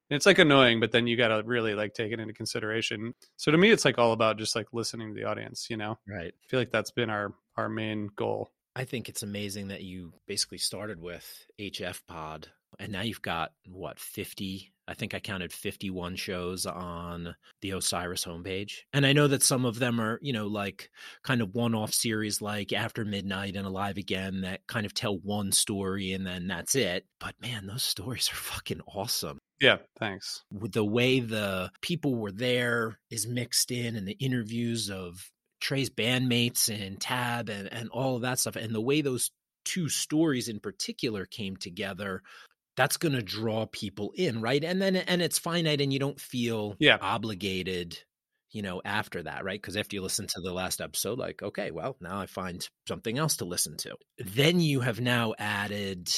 And 0.09 0.15
it's 0.15 0.25
like 0.27 0.39
annoying 0.39 0.79
but 0.79 0.91
then 0.91 1.07
you 1.07 1.17
got 1.17 1.29
to 1.29 1.41
really 1.43 1.73
like 1.73 1.93
take 1.93 2.11
it 2.11 2.19
into 2.19 2.33
consideration. 2.33 3.13
So 3.37 3.51
to 3.51 3.57
me 3.57 3.71
it's 3.71 3.85
like 3.85 3.97
all 3.97 4.11
about 4.11 4.37
just 4.37 4.55
like 4.55 4.67
listening 4.71 5.09
to 5.09 5.19
the 5.19 5.27
audience 5.27 5.67
you 5.69 5.77
know? 5.77 5.97
Right. 6.07 6.33
I 6.33 6.47
feel 6.47 6.59
like 6.59 6.71
that's 6.71 6.91
been 6.91 7.09
our 7.09 7.33
our 7.57 7.69
main 7.69 8.09
goal. 8.15 8.51
I 8.75 8.83
think 8.83 9.07
it's 9.09 9.23
amazing 9.23 9.69
that 9.69 9.83
you 9.83 10.13
basically 10.27 10.57
started 10.57 11.01
with 11.01 11.45
hf 11.59 12.01
pod 12.07 12.49
and 12.79 12.91
now 12.91 13.01
you've 13.01 13.21
got 13.21 13.51
what 13.67 13.99
50 13.99 14.71
I 14.87 14.93
think 14.93 15.13
I 15.13 15.19
counted 15.19 15.51
51 15.51 16.15
shows 16.15 16.65
on 16.65 17.35
the 17.61 17.71
Osiris 17.71 18.23
homepage. 18.23 18.83
And 18.93 19.05
I 19.05 19.13
know 19.13 19.27
that 19.27 19.41
some 19.41 19.65
of 19.65 19.79
them 19.79 19.99
are, 19.99 20.19
you 20.21 20.31
know, 20.31 20.47
like 20.47 20.91
kind 21.23 21.41
of 21.41 21.55
one 21.55 21.73
off 21.73 21.93
series 21.93 22.41
like 22.41 22.71
After 22.71 23.03
Midnight 23.03 23.55
and 23.55 23.65
Alive 23.65 23.97
Again 23.97 24.41
that 24.41 24.67
kind 24.67 24.85
of 24.85 24.93
tell 24.93 25.17
one 25.17 25.51
story 25.51 26.13
and 26.13 26.25
then 26.25 26.47
that's 26.47 26.75
it. 26.75 27.05
But 27.19 27.33
man, 27.41 27.65
those 27.65 27.83
stories 27.83 28.29
are 28.31 28.35
fucking 28.35 28.81
awesome. 28.87 29.39
Yeah, 29.59 29.77
thanks. 29.97 30.43
With 30.51 30.73
the 30.73 30.85
way 30.85 31.19
the 31.19 31.71
people 31.81 32.15
were 32.15 32.31
there 32.31 32.99
is 33.09 33.25
mixed 33.25 33.71
in 33.71 33.95
and 33.95 34.07
the 34.07 34.17
interviews 34.19 34.91
of 34.91 35.31
Trey's 35.61 35.89
bandmates 35.89 36.69
and 36.69 36.99
Tab 36.99 37.49
and, 37.49 37.71
and 37.73 37.89
all 37.89 38.17
of 38.17 38.21
that 38.21 38.37
stuff. 38.37 38.55
And 38.55 38.75
the 38.75 38.81
way 38.81 39.01
those 39.01 39.31
two 39.63 39.89
stories 39.89 40.47
in 40.47 40.59
particular 40.59 41.25
came 41.25 41.57
together 41.57 42.21
that's 42.77 42.97
going 42.97 43.13
to 43.13 43.21
draw 43.21 43.65
people 43.65 44.11
in 44.15 44.41
right? 44.41 44.63
And 44.63 44.81
then 44.81 44.95
and 44.95 45.21
it's 45.21 45.39
finite 45.39 45.81
and 45.81 45.91
you 45.91 45.99
don't 45.99 46.19
feel 46.19 46.75
yeah. 46.79 46.97
obligated 47.01 47.99
you 48.51 48.61
know 48.61 48.81
after 48.85 49.23
that 49.23 49.43
right? 49.43 49.61
Because 49.61 49.77
after 49.77 49.95
you 49.95 50.01
listen 50.01 50.27
to 50.27 50.41
the 50.41 50.53
last 50.53 50.81
episode 50.81 51.19
like 51.19 51.41
okay 51.41 51.71
well 51.71 51.97
now 51.99 52.19
i 52.19 52.25
find 52.25 52.67
something 52.87 53.17
else 53.17 53.37
to 53.37 53.45
listen 53.45 53.77
to. 53.77 53.95
Then 54.17 54.59
you 54.59 54.81
have 54.81 54.99
now 54.99 55.33
added 55.37 56.09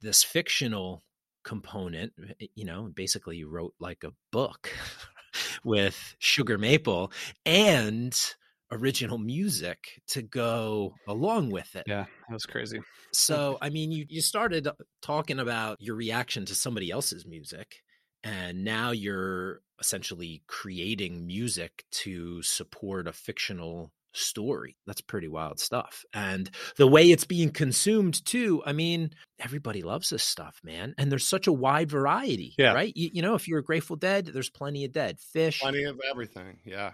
this 0.00 0.22
fictional 0.22 1.02
component 1.44 2.12
eh, 2.40 2.46
you 2.54 2.64
know 2.64 2.88
basically 2.94 3.36
you 3.36 3.48
wrote 3.48 3.74
like 3.80 4.04
a 4.04 4.12
book 4.30 4.70
with 5.64 6.14
sugar 6.18 6.58
maple 6.58 7.10
and 7.44 8.34
original 8.72 9.18
music 9.18 10.00
to 10.08 10.22
go 10.22 10.94
along 11.06 11.50
with 11.50 11.76
it. 11.76 11.84
Yeah, 11.86 12.06
that 12.28 12.34
was 12.34 12.46
crazy. 12.46 12.78
Hmm. 12.78 12.82
So, 13.12 13.58
I 13.60 13.70
mean, 13.70 13.92
you 13.92 14.06
you 14.08 14.20
started 14.20 14.66
uh, 14.66 14.72
talking 15.02 15.38
about 15.38 15.76
your 15.80 15.94
reaction 15.94 16.46
to 16.46 16.54
somebody 16.54 16.90
else's 16.90 17.26
music 17.26 17.82
and 18.24 18.64
now 18.64 18.92
you're 18.92 19.60
essentially 19.80 20.42
creating 20.46 21.26
music 21.26 21.84
to 21.90 22.42
support 22.42 23.08
a 23.08 23.12
fictional 23.12 23.92
story. 24.14 24.76
That's 24.86 25.00
pretty 25.00 25.26
wild 25.26 25.58
stuff. 25.58 26.04
And 26.12 26.50
the 26.76 26.86
way 26.86 27.10
it's 27.10 27.24
being 27.24 27.50
consumed 27.50 28.24
too, 28.24 28.62
I 28.64 28.72
mean, 28.72 29.10
everybody 29.40 29.82
loves 29.82 30.10
this 30.10 30.22
stuff, 30.22 30.60
man. 30.62 30.94
And 30.98 31.10
there's 31.10 31.26
such 31.26 31.46
a 31.46 31.52
wide 31.52 31.90
variety, 31.90 32.54
yeah. 32.58 32.74
right? 32.74 32.92
You, 32.94 33.10
you 33.12 33.22
know, 33.22 33.34
if 33.34 33.48
you're 33.48 33.60
a 33.60 33.64
Grateful 33.64 33.96
Dead, 33.96 34.26
there's 34.26 34.50
plenty 34.50 34.84
of 34.84 34.92
Dead. 34.92 35.18
Phish. 35.34 35.60
Plenty 35.60 35.84
of 35.84 35.98
everything, 36.08 36.58
yeah 36.64 36.92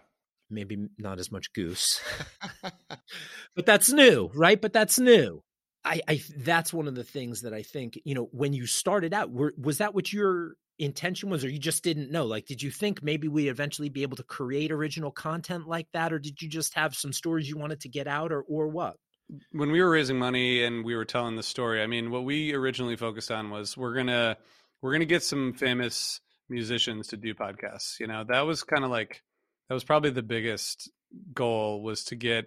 maybe 0.51 0.89
not 0.99 1.19
as 1.19 1.31
much 1.31 1.53
goose. 1.53 2.01
but 3.55 3.67
that's 3.67 3.93
new, 3.93 4.31
right? 4.35 4.61
But 4.61 4.73
that's 4.73 4.99
new. 4.99 5.43
I, 5.85 6.01
I 6.07 6.23
that's 6.37 6.73
one 6.73 6.89
of 6.89 6.95
the 6.95 7.05
things 7.05 7.43
that 7.43 7.55
I 7.55 7.63
think 7.63 7.99
you 8.05 8.15
know 8.15 8.29
when 8.33 8.53
you 8.53 8.67
started 8.67 9.15
out. 9.15 9.31
Were, 9.31 9.55
was 9.57 9.79
that 9.79 9.95
what 9.95 10.13
your 10.13 10.55
intention 10.79 11.31
was, 11.31 11.45
or 11.45 11.49
you 11.49 11.59
just 11.59 11.83
didn't 11.83 12.11
know? 12.11 12.27
Like, 12.27 12.47
did 12.47 12.63
you 12.63 12.71
think 12.71 13.03
maybe 13.03 13.29
we 13.29 13.49
eventually 13.49 13.89
be 13.89 14.03
able 14.03 14.17
to 14.17 14.23
create 14.23 14.71
original 14.71 15.11
content 15.11 15.67
like 15.67 15.89
that, 15.93 16.13
or 16.13 16.19
did 16.19 16.41
you 16.41 16.49
just 16.49 16.75
have 16.75 16.95
some 16.95 17.13
stories 17.13 17.49
you 17.49 17.57
wanted 17.57 17.81
to 17.81 17.89
get 17.89 18.07
out, 18.07 18.33
or 18.33 18.43
or 18.43 18.69
what? 18.69 18.97
When 19.53 19.71
we 19.71 19.83
were 19.83 19.91
raising 19.91 20.19
money 20.19 20.65
and 20.65 20.85
we 20.85 20.97
were 20.97 21.05
telling 21.05 21.37
the 21.37 21.43
story, 21.43 21.83
I 21.83 21.87
mean, 21.87 22.11
what 22.11 22.25
we 22.25 22.55
originally 22.55 22.97
focused 22.97 23.31
on 23.31 23.51
was 23.51 23.77
we're 23.77 23.95
gonna 23.95 24.37
we're 24.83 24.93
gonna 24.93 25.05
get 25.05 25.23
some 25.23 25.53
famous 25.53 26.21
musicians 26.49 27.09
to 27.09 27.17
do 27.17 27.35
podcasts. 27.35 28.01
You 28.01 28.07
know, 28.07 28.25
that 28.29 28.41
was 28.43 28.63
kind 28.63 28.85
of 28.85 28.91
like 28.91 29.23
that 29.69 29.75
was 29.75 29.85
probably 29.85 30.11
the 30.11 30.23
biggest 30.23 30.91
goal 31.35 31.83
was 31.83 32.05
to 32.05 32.17
get 32.17 32.47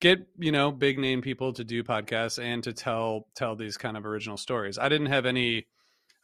get 0.00 0.26
you 0.38 0.52
know 0.52 0.70
big 0.70 0.98
name 0.98 1.22
people 1.22 1.52
to 1.52 1.64
do 1.64 1.82
podcasts 1.82 2.42
and 2.42 2.62
to 2.64 2.72
tell 2.72 3.26
tell 3.34 3.56
these 3.56 3.76
kind 3.76 3.96
of 3.96 4.06
original 4.06 4.36
stories. 4.36 4.78
I 4.78 4.88
didn't 4.88 5.06
have 5.06 5.26
any 5.26 5.66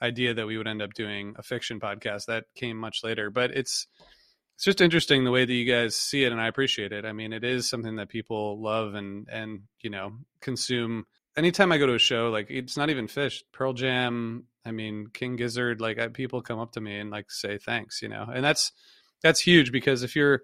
idea 0.03 0.35
that 0.35 0.47
we 0.47 0.57
would 0.57 0.69
end 0.69 0.83
up 0.83 0.95
doing 0.95 1.35
a 1.37 1.43
fiction 1.43 1.81
podcast. 1.81 2.27
That 2.27 2.45
came 2.55 2.77
much 2.77 3.01
later 3.03 3.31
but 3.31 3.51
it's 3.51 3.87
it's 4.57 4.65
just 4.65 4.81
interesting 4.81 5.25
the 5.25 5.31
way 5.31 5.45
that 5.45 5.53
you 5.53 5.71
guys 5.71 5.97
see 5.97 6.25
it 6.25 6.33
and 6.33 6.41
i 6.41 6.47
appreciate 6.49 6.93
it. 6.93 7.05
I 7.05 7.13
mean 7.13 7.33
it 7.33 7.45
is 7.45 7.69
something 7.69 7.97
that 7.97 8.09
people 8.09 8.61
love 8.61 8.95
and 8.95 9.29
and 9.31 9.63
you 9.81 9.91
know 9.91 10.13
consume. 10.41 11.07
Anytime 11.37 11.73
i 11.73 11.79
go 11.79 11.87
to 11.87 11.95
a 11.95 11.99
show 11.99 12.31
like 12.31 12.51
it's 12.51 12.77
not 12.77 12.91
even 12.91 13.07
Phish 13.07 13.45
pearl 13.53 13.73
jam 13.73 14.45
i 14.65 14.73
mean 14.73 15.07
king 15.15 15.37
gizzard 15.37 15.81
like 15.81 15.99
I, 15.99 16.09
people 16.09 16.43
come 16.43 16.59
up 16.59 16.73
to 16.73 16.81
me 16.81 16.99
and 16.99 17.11
like 17.11 17.31
say 17.31 17.57
thanks 17.57 18.03
you 18.03 18.09
know 18.09 18.27
and 18.35 18.45
that's 18.45 18.73
that's 19.23 19.41
huge 19.41 19.73
because 19.73 20.03
if 20.03 20.17
you're 20.17 20.43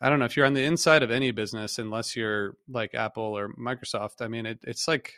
I 0.00 0.08
don't 0.08 0.18
know 0.18 0.24
if 0.24 0.36
you're 0.36 0.46
on 0.46 0.54
the 0.54 0.64
inside 0.64 1.02
of 1.02 1.10
any 1.10 1.30
business, 1.30 1.78
unless 1.78 2.16
you're 2.16 2.56
like 2.68 2.94
Apple 2.94 3.36
or 3.36 3.52
Microsoft. 3.54 4.22
I 4.22 4.28
mean, 4.28 4.46
it, 4.46 4.58
it's 4.62 4.88
like 4.88 5.12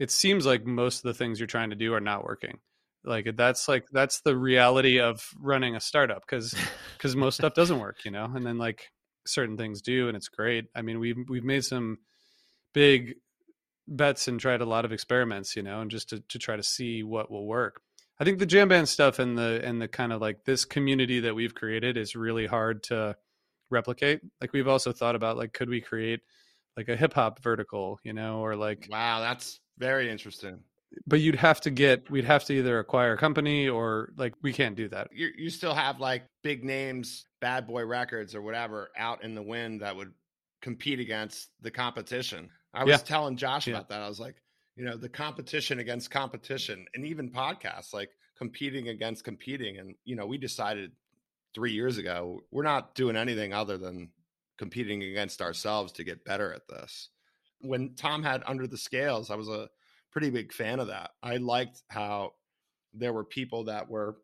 it 0.00 0.10
seems 0.10 0.44
like 0.44 0.66
most 0.66 0.98
of 0.98 1.02
the 1.04 1.14
things 1.14 1.38
you're 1.38 1.46
trying 1.46 1.70
to 1.70 1.76
do 1.76 1.94
are 1.94 2.00
not 2.00 2.24
working. 2.24 2.58
Like 3.04 3.36
that's 3.36 3.68
like 3.68 3.86
that's 3.92 4.20
the 4.22 4.36
reality 4.36 4.98
of 4.98 5.24
running 5.40 5.76
a 5.76 5.80
startup 5.80 6.22
because 6.26 6.54
because 6.96 7.14
most 7.16 7.36
stuff 7.36 7.54
doesn't 7.54 7.78
work, 7.78 8.04
you 8.04 8.10
know. 8.10 8.24
And 8.34 8.44
then 8.44 8.58
like 8.58 8.88
certain 9.26 9.56
things 9.56 9.80
do, 9.80 10.08
and 10.08 10.16
it's 10.16 10.28
great. 10.28 10.66
I 10.74 10.82
mean, 10.82 10.98
we've 10.98 11.18
we've 11.28 11.44
made 11.44 11.64
some 11.64 11.98
big 12.74 13.14
bets 13.86 14.26
and 14.26 14.40
tried 14.40 14.60
a 14.60 14.66
lot 14.66 14.84
of 14.84 14.92
experiments, 14.92 15.54
you 15.54 15.62
know, 15.62 15.80
and 15.82 15.90
just 15.90 16.08
to 16.10 16.20
to 16.30 16.38
try 16.40 16.56
to 16.56 16.64
see 16.64 17.04
what 17.04 17.30
will 17.30 17.46
work. 17.46 17.80
I 18.18 18.24
think 18.24 18.38
the 18.38 18.46
jam 18.46 18.68
band 18.68 18.88
stuff 18.88 19.18
and 19.18 19.36
the 19.36 19.60
and 19.62 19.80
the 19.80 19.88
kind 19.88 20.12
of 20.12 20.20
like 20.20 20.44
this 20.44 20.64
community 20.64 21.20
that 21.20 21.34
we've 21.34 21.54
created 21.54 21.96
is 21.96 22.16
really 22.16 22.46
hard 22.46 22.82
to 22.84 23.16
replicate. 23.70 24.20
Like 24.40 24.52
we've 24.52 24.68
also 24.68 24.92
thought 24.92 25.14
about 25.14 25.36
like 25.36 25.52
could 25.52 25.68
we 25.68 25.80
create 25.80 26.20
like 26.76 26.88
a 26.88 26.96
hip 26.96 27.14
hop 27.14 27.42
vertical, 27.42 27.98
you 28.04 28.12
know, 28.12 28.38
or 28.38 28.56
like 28.56 28.88
wow, 28.90 29.20
that's 29.20 29.60
very 29.78 30.10
interesting. 30.10 30.60
But 31.06 31.20
you'd 31.20 31.34
have 31.34 31.60
to 31.62 31.70
get 31.70 32.10
we'd 32.10 32.24
have 32.24 32.44
to 32.44 32.54
either 32.54 32.78
acquire 32.78 33.14
a 33.14 33.18
company 33.18 33.68
or 33.68 34.12
like 34.16 34.34
we 34.42 34.52
can't 34.52 34.76
do 34.76 34.88
that. 34.88 35.08
You 35.12 35.30
you 35.36 35.50
still 35.50 35.74
have 35.74 36.00
like 36.00 36.24
big 36.42 36.64
names, 36.64 37.26
Bad 37.40 37.66
Boy 37.66 37.84
Records 37.84 38.34
or 38.34 38.40
whatever 38.40 38.90
out 38.96 39.24
in 39.24 39.34
the 39.34 39.42
wind 39.42 39.82
that 39.82 39.94
would 39.94 40.12
compete 40.62 41.00
against 41.00 41.50
the 41.60 41.70
competition. 41.70 42.48
I 42.72 42.84
was 42.84 42.92
yeah. 42.92 42.96
telling 42.98 43.36
Josh 43.36 43.66
yeah. 43.66 43.74
about 43.74 43.88
that. 43.90 44.00
I 44.00 44.08
was 44.08 44.20
like, 44.20 44.36
you 44.76 44.84
know, 44.84 44.96
the 44.96 45.08
competition 45.08 45.78
against 45.78 46.10
competition 46.10 46.86
and 46.94 47.04
even 47.04 47.30
podcasts 47.30 47.94
like 47.94 48.10
competing 48.36 48.88
against 48.88 49.24
competing 49.24 49.78
and 49.78 49.94
you 50.04 50.14
know, 50.14 50.26
we 50.26 50.38
decided 50.38 50.92
three 51.54 51.72
years 51.72 51.96
ago, 51.96 52.40
we're 52.50 52.62
not 52.62 52.94
doing 52.94 53.16
anything 53.16 53.54
other 53.54 53.78
than 53.78 54.10
competing 54.58 55.02
against 55.02 55.40
ourselves 55.40 55.92
to 55.92 56.04
get 56.04 56.24
better 56.24 56.52
at 56.52 56.68
this. 56.68 57.08
When 57.60 57.94
Tom 57.94 58.22
had 58.22 58.42
Under 58.46 58.66
the 58.66 58.76
Scales, 58.76 59.30
I 59.30 59.36
was 59.36 59.48
a 59.48 59.70
pretty 60.12 60.28
big 60.28 60.52
fan 60.52 60.78
of 60.80 60.88
that. 60.88 61.12
I 61.22 61.38
liked 61.38 61.82
how 61.88 62.32
there 62.92 63.14
were 63.14 63.24
people 63.24 63.64
that 63.64 63.88
were, 63.88 64.18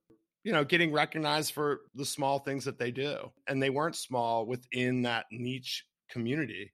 you 0.45 0.53
know, 0.53 0.65
getting 0.65 0.93
recognized 0.93 1.53
for 1.53 1.81
the 1.95 2.05
small 2.05 2.39
things 2.39 2.65
that 2.67 2.79
they 2.79 2.91
do. 2.91 3.31
And 3.47 3.63
they 3.63 3.71
weren't 3.71 3.97
small 3.97 4.47
within 4.47 5.03
that 5.03 5.27
niche 5.31 5.87
community 6.11 6.73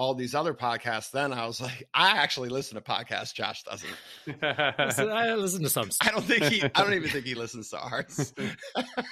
all 0.00 0.14
these 0.14 0.34
other 0.34 0.54
podcasts, 0.54 1.10
then 1.10 1.30
I 1.30 1.44
was 1.46 1.60
like, 1.60 1.86
I 1.92 2.12
actually 2.16 2.48
listen 2.48 2.74
to 2.76 2.80
podcasts. 2.80 3.34
Josh 3.34 3.64
doesn't. 3.64 3.90
listen, 4.78 5.10
I 5.10 5.34
listen 5.34 5.62
to 5.62 5.68
some. 5.68 5.90
I 6.00 6.10
don't 6.10 6.24
think 6.24 6.44
he. 6.44 6.62
I 6.62 6.82
don't 6.82 6.94
even 6.94 7.10
think 7.10 7.26
he 7.26 7.34
listens 7.44 7.68
to 7.68 7.78
ours. 7.78 8.32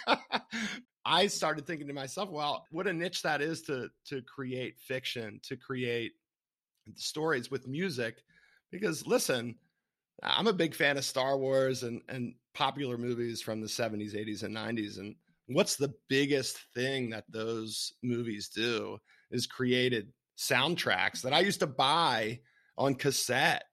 I 1.04 1.26
started 1.26 1.66
thinking 1.66 1.88
to 1.88 1.92
myself, 1.92 2.30
well, 2.30 2.64
what 2.71 2.87
a 2.87 2.92
niche 2.95 3.21
that 3.21 3.42
is 3.42 3.61
to 3.64 3.90
to 4.07 4.23
create 4.23 4.78
fiction, 4.78 5.40
to 5.42 5.59
create 5.59 6.12
stories 6.95 7.50
with 7.50 7.68
music. 7.68 8.23
Because 8.73 9.07
listen, 9.07 9.57
I'm 10.23 10.47
a 10.47 10.54
big 10.54 10.75
fan 10.75 10.97
of 10.97 11.04
Star 11.04 11.37
Wars 11.37 11.83
and 11.83 12.00
and 12.09 12.33
popular 12.54 12.97
movies 12.97 13.42
from 13.42 13.61
the 13.61 13.66
70s, 13.66 14.14
80s, 14.14 14.42
and 14.42 14.57
90s. 14.57 14.99
And 14.99 15.16
what's 15.49 15.76
the 15.76 15.92
biggest 16.09 16.57
thing 16.75 17.11
that 17.11 17.25
those 17.28 17.92
movies 18.02 18.49
do 18.49 18.97
is 19.30 19.47
created 19.47 20.09
soundtracks 20.38 21.23
that 21.23 21.33
I 21.33 21.40
used 21.40 21.61
to 21.61 21.66
buy 21.66 22.40
on 22.76 22.95
cassette 22.95 23.64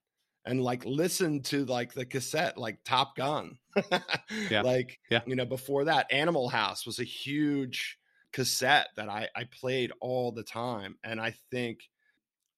and 0.44 0.62
like 0.62 0.84
listen 0.84 1.42
to 1.42 1.64
like 1.64 1.94
the 1.94 2.04
cassette 2.04 2.58
like 2.58 2.78
Top 2.84 3.16
Gun. 3.16 3.58
yeah. 4.50 4.62
Like 4.62 4.98
yeah. 5.10 5.20
you 5.26 5.36
know, 5.36 5.44
before 5.44 5.84
that, 5.84 6.12
Animal 6.12 6.48
House 6.48 6.84
was 6.84 6.98
a 6.98 7.04
huge 7.04 7.98
cassette 8.32 8.88
that 8.96 9.08
I, 9.08 9.28
I 9.34 9.44
played 9.44 9.92
all 10.00 10.32
the 10.32 10.42
time. 10.42 10.96
And 11.02 11.20
I 11.20 11.34
think 11.50 11.80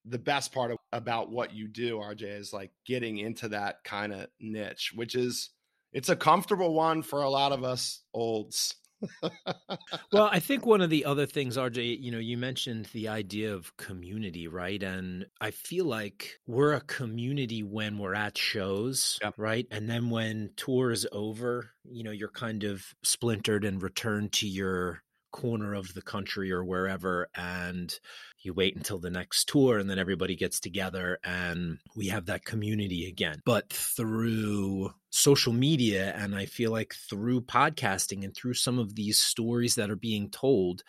the 0.04 0.18
best 0.18 0.52
part 0.52 0.70
of, 0.70 0.78
about 0.92 1.30
what 1.30 1.54
you 1.54 1.68
do, 1.68 1.98
RJ, 1.98 2.22
is 2.22 2.52
like 2.52 2.70
getting 2.86 3.18
into 3.18 3.48
that 3.48 3.84
kind 3.84 4.12
of 4.12 4.28
niche, 4.40 4.92
which 4.94 5.14
is 5.14 5.50
it's 5.92 6.08
a 6.08 6.16
comfortable 6.16 6.74
one 6.74 7.02
for 7.02 7.22
a 7.22 7.30
lot 7.30 7.52
of 7.52 7.64
us 7.64 8.02
olds 8.12 8.74
well, 10.12 10.28
I 10.31 10.40
think 10.40 10.67
one 10.67 10.81
of 10.81 10.90
the 10.90 11.05
other 11.05 11.26
things, 11.26 11.57
RJ, 11.57 12.00
you 12.00 12.11
know, 12.11 12.19
you 12.19 12.37
mentioned 12.37 12.87
the 12.93 13.09
idea 13.09 13.55
of 13.55 13.76
community, 13.76 14.49
right? 14.49 14.83
And 14.83 15.26
I 15.40 15.50
feel 15.50 15.85
like 15.85 16.40
we're 16.47 16.73
a 16.73 16.81
community 16.81 17.62
when 17.62 17.99
we're 17.99 18.14
at 18.14 18.37
shows, 18.37 19.19
yeah. 19.23 19.31
right? 19.37 19.67
And 19.71 19.88
then 19.88 20.11
when 20.11 20.50
tour 20.57 20.90
is 20.90 21.07
over, 21.12 21.71
you 21.85 22.02
know, 22.02 22.11
you're 22.11 22.28
kind 22.28 22.64
of 22.64 22.85
splintered 23.02 23.64
and 23.64 23.83
returned 23.83 24.33
to 24.35 24.49
your 24.49 25.02
corner 25.30 25.75
of 25.75 25.94
the 25.94 26.02
country 26.02 26.50
or 26.50 26.64
wherever 26.64 27.28
and 27.35 27.99
you 28.40 28.54
wait 28.54 28.76
until 28.76 28.99
the 28.99 29.11
next 29.11 29.49
tour 29.49 29.78
and 29.78 29.88
then 29.88 29.99
everybody 29.99 30.37
gets 30.37 30.61
together 30.61 31.18
and 31.25 31.78
we 31.97 32.08
have 32.08 32.26
that 32.26 32.44
community 32.44 33.06
again. 33.06 33.40
But 33.44 33.70
through 33.73 34.92
social 35.11 35.54
media 35.54 36.12
and 36.16 36.35
i 36.35 36.44
feel 36.44 36.70
like 36.70 36.94
through 36.94 37.40
podcasting 37.40 38.25
and 38.25 38.37
through 38.37 38.52
some 38.52 38.78
of 38.78 38.94
these 38.94 39.16
stories 39.16 39.75
that 39.75 39.90
are 39.90 39.97
being 39.97 40.28
told 40.28 40.82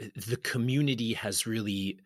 eh, 0.00 0.08
the 0.26 0.36
community 0.36 1.12
has 1.12 1.46
really 1.46 1.98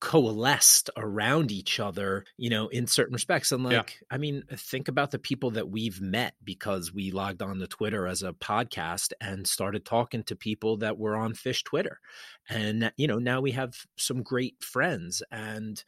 coalesced 0.00 0.90
around 0.96 1.50
each 1.50 1.80
other, 1.80 2.24
you 2.36 2.50
know, 2.50 2.68
in 2.68 2.86
certain 2.86 3.14
respects. 3.14 3.52
And 3.52 3.64
like, 3.64 3.72
yeah. 3.72 4.06
I 4.14 4.18
mean, 4.18 4.42
think 4.54 4.88
about 4.88 5.10
the 5.10 5.18
people 5.18 5.52
that 5.52 5.70
we've 5.70 6.00
met 6.00 6.34
because 6.44 6.92
we 6.92 7.10
logged 7.10 7.42
on 7.42 7.58
to 7.58 7.66
Twitter 7.66 8.06
as 8.06 8.22
a 8.22 8.32
podcast 8.32 9.12
and 9.20 9.46
started 9.46 9.84
talking 9.84 10.22
to 10.24 10.36
people 10.36 10.76
that 10.78 10.98
were 10.98 11.16
on 11.16 11.32
Phish 11.32 11.64
Twitter. 11.64 12.00
And, 12.48 12.92
you 12.96 13.06
know, 13.06 13.18
now 13.18 13.40
we 13.40 13.52
have 13.52 13.74
some 13.96 14.22
great 14.22 14.62
friends. 14.62 15.22
And 15.30 15.82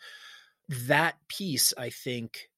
that 0.69 1.17
piece, 1.29 1.75
I 1.77 1.91
think, 1.91 2.49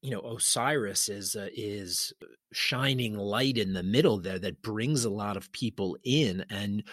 you 0.00 0.10
know 0.10 0.20
osiris 0.20 1.10
is 1.10 1.36
uh, 1.36 1.48
is 1.54 2.14
shining 2.52 3.18
light 3.18 3.58
in 3.58 3.74
the 3.74 3.82
middle 3.82 4.18
there 4.18 4.38
that 4.38 4.62
brings 4.62 5.04
a 5.04 5.10
lot 5.10 5.36
of 5.36 5.52
people 5.52 5.98
in 6.04 6.44
and 6.48 6.84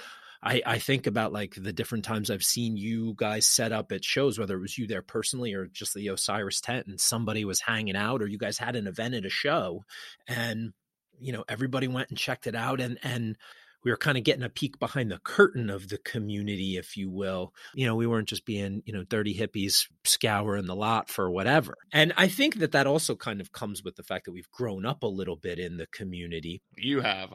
I, 0.44 0.62
I 0.66 0.80
think 0.80 1.08
about 1.08 1.34
like 1.34 1.54
the 1.56 1.74
different 1.74 2.04
times 2.04 2.32
I've 2.32 2.44
seen 2.44 2.78
you 2.78 3.14
guys 3.16 3.46
set 3.48 3.72
up 3.72 3.92
at 3.92 4.04
shows, 4.04 4.40
whether 4.40 4.58
it 4.58 4.62
was 4.62 4.78
you 4.78 4.88
there 4.88 5.04
personally 5.04 5.54
or 5.54 5.68
just 5.68 5.94
the 5.94 6.08
Osiris 6.08 6.62
tent 6.62 6.88
and 6.88 7.00
somebody 7.00 7.46
was 7.46 7.62
hanging 7.62 7.96
out 7.96 8.22
or 8.22 8.28
you 8.28 8.38
guys 8.38 8.58
had 8.58 8.76
an 8.76 8.88
event 8.88 9.14
at 9.14 9.26
a 9.26 9.30
show 9.30 9.84
and, 10.28 10.74
you 11.20 11.32
know, 11.32 11.44
everybody 11.48 11.88
went 11.88 12.10
and 12.10 12.18
checked 12.18 12.48
it 12.48 12.56
out 12.56 12.82
and, 12.82 12.98
and, 13.04 13.38
we 13.84 13.92
were 13.92 13.98
kind 13.98 14.18
of 14.18 14.24
getting 14.24 14.44
a 14.44 14.50
peek 14.50 14.80
behind 14.80 15.12
the 15.12 15.20
curtain 15.24 15.70
of 15.70 15.90
the 15.90 15.98
community, 15.98 16.78
if 16.78 16.96
you 16.98 17.10
will. 17.10 17.54
You 17.74 17.88
know, 17.88 17.96
we 17.96 18.08
weren't 18.08 18.28
just 18.28 18.46
being, 18.46 18.84
you 18.86 18.94
know, 18.94 19.04
dirty 19.04 19.36
hippies 19.36 19.88
scouring 20.04 20.68
the 20.68 20.76
lot 20.76 21.10
for 21.10 21.32
whatever. 21.32 21.76
And 21.92 22.14
I 22.18 22.28
think 22.28 22.60
that 22.60 22.74
that 22.74 22.88
also 22.88 23.16
kind 23.16 23.42
of 23.42 23.52
comes 23.52 23.84
with 23.84 23.96
the 23.96 24.04
fact 24.04 24.26
that 24.26 24.34
we've 24.34 24.52
grown 24.52 24.86
up 24.86 25.04
a 25.04 25.08
little 25.08 25.36
bit 25.36 25.60
in 25.60 25.78
the 25.78 25.88
community. 25.88 26.62
You 26.78 27.02
have. 27.02 27.30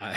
uh, 0.00 0.14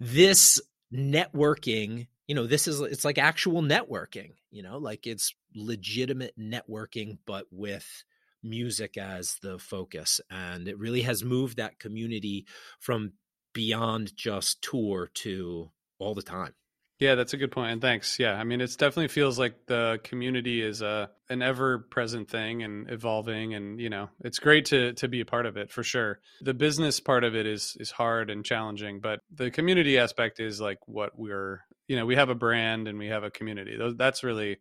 this 0.00 0.60
networking 0.92 2.06
you 2.26 2.34
know 2.34 2.46
this 2.46 2.68
is 2.68 2.80
it's 2.80 3.04
like 3.04 3.18
actual 3.18 3.62
networking 3.62 4.32
you 4.50 4.62
know 4.62 4.78
like 4.78 5.06
it's 5.06 5.34
legitimate 5.54 6.38
networking 6.38 7.18
but 7.26 7.46
with 7.50 8.04
music 8.42 8.96
as 8.96 9.36
the 9.42 9.58
focus 9.58 10.20
and 10.30 10.68
it 10.68 10.78
really 10.78 11.02
has 11.02 11.24
moved 11.24 11.56
that 11.56 11.78
community 11.78 12.46
from 12.80 13.12
beyond 13.52 14.14
just 14.16 14.60
tour 14.62 15.10
to 15.14 15.70
all 15.98 16.14
the 16.14 16.22
time 16.22 16.54
Yeah, 17.02 17.16
that's 17.16 17.32
a 17.32 17.36
good 17.36 17.50
point. 17.50 17.72
And 17.72 17.80
thanks. 17.80 18.20
Yeah. 18.20 18.34
I 18.34 18.44
mean, 18.44 18.60
it 18.60 18.70
definitely 18.78 19.08
feels 19.08 19.36
like 19.36 19.66
the 19.66 19.98
community 20.04 20.62
is 20.62 20.82
a 20.82 21.10
an 21.28 21.42
ever 21.42 21.80
present 21.80 22.30
thing 22.30 22.62
and 22.62 22.88
evolving 22.88 23.54
and, 23.54 23.80
you 23.80 23.90
know, 23.90 24.08
it's 24.20 24.38
great 24.38 24.66
to 24.66 24.92
to 24.94 25.08
be 25.08 25.20
a 25.20 25.24
part 25.24 25.44
of 25.44 25.56
it 25.56 25.72
for 25.72 25.82
sure. 25.82 26.20
The 26.42 26.54
business 26.54 27.00
part 27.00 27.24
of 27.24 27.34
it 27.34 27.44
is 27.44 27.76
is 27.80 27.90
hard 27.90 28.30
and 28.30 28.44
challenging, 28.44 29.00
but 29.00 29.18
the 29.34 29.50
community 29.50 29.98
aspect 29.98 30.38
is 30.38 30.60
like 30.60 30.78
what 30.86 31.18
we're, 31.18 31.62
you 31.88 31.96
know, 31.96 32.06
we 32.06 32.14
have 32.14 32.28
a 32.28 32.36
brand 32.36 32.86
and 32.86 33.00
we 33.00 33.08
have 33.08 33.24
a 33.24 33.32
community. 33.32 33.76
That's 33.96 34.22
really 34.22 34.58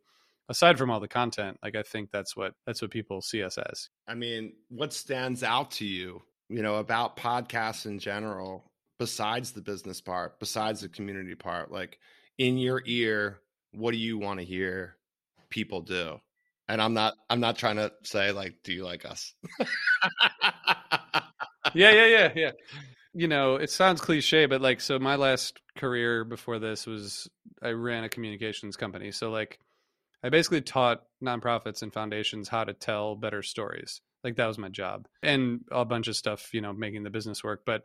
aside 0.50 0.80
from 0.80 0.90
all 0.90 1.00
the 1.00 1.08
content, 1.08 1.60
like 1.62 1.76
I 1.76 1.84
think 1.84 2.10
that's 2.10 2.36
what 2.36 2.56
that's 2.66 2.82
what 2.82 2.90
people 2.90 3.22
see 3.22 3.44
us 3.44 3.60
as. 3.60 3.90
I 4.08 4.16
mean, 4.16 4.54
what 4.70 4.94
stands 4.94 5.44
out 5.44 5.70
to 5.74 5.86
you, 5.86 6.24
you 6.50 6.64
know, 6.64 6.78
about 6.78 7.18
podcasts 7.18 7.86
in 7.86 8.00
general 8.00 8.72
besides 8.98 9.52
the 9.52 9.62
business 9.62 10.02
part, 10.02 10.40
besides 10.40 10.82
the 10.82 10.90
community 10.90 11.36
part? 11.36 11.72
Like 11.72 12.00
in 12.42 12.58
your 12.58 12.82
ear, 12.88 13.40
what 13.72 13.92
do 13.92 13.98
you 13.98 14.18
want 14.18 14.40
to 14.40 14.46
hear 14.46 14.96
people 15.52 15.82
do? 15.82 16.20
And 16.68 16.82
I'm 16.82 16.96
not 16.96 17.14
I'm 17.30 17.40
not 17.40 17.56
trying 17.56 17.76
to 17.76 17.92
say 18.02 18.32
like, 18.32 18.56
do 18.64 18.74
you 18.74 18.84
like 18.84 19.06
us? 19.06 19.36
yeah, 21.76 21.92
yeah, 21.92 22.06
yeah, 22.06 22.32
yeah. 22.36 22.52
You 23.14 23.28
know, 23.28 23.58
it 23.58 23.70
sounds 23.70 24.02
cliche, 24.02 24.48
but 24.48 24.60
like 24.60 24.82
so 24.82 24.98
my 24.98 25.18
last 25.18 25.62
career 25.78 26.24
before 26.24 26.58
this 26.58 26.88
was 26.88 27.30
I 27.62 27.70
ran 27.70 28.06
a 28.06 28.10
communications 28.10 28.76
company. 28.76 29.12
So 29.12 29.30
like 29.30 29.60
I 30.24 30.30
basically 30.30 30.62
taught 30.62 31.04
nonprofits 31.24 31.84
and 31.84 31.94
foundations 31.94 32.50
how 32.50 32.64
to 32.64 32.74
tell 32.74 33.16
better 33.16 33.44
stories. 33.44 34.02
Like 34.24 34.38
that 34.38 34.48
was 34.48 34.58
my 34.58 34.70
job. 34.70 35.08
And 35.22 35.62
a 35.72 35.86
bunch 35.86 36.08
of 36.08 36.16
stuff, 36.16 36.56
you 36.56 36.62
know, 36.62 36.74
making 36.74 37.04
the 37.04 37.12
business 37.12 37.44
work, 37.44 37.62
but 37.68 37.84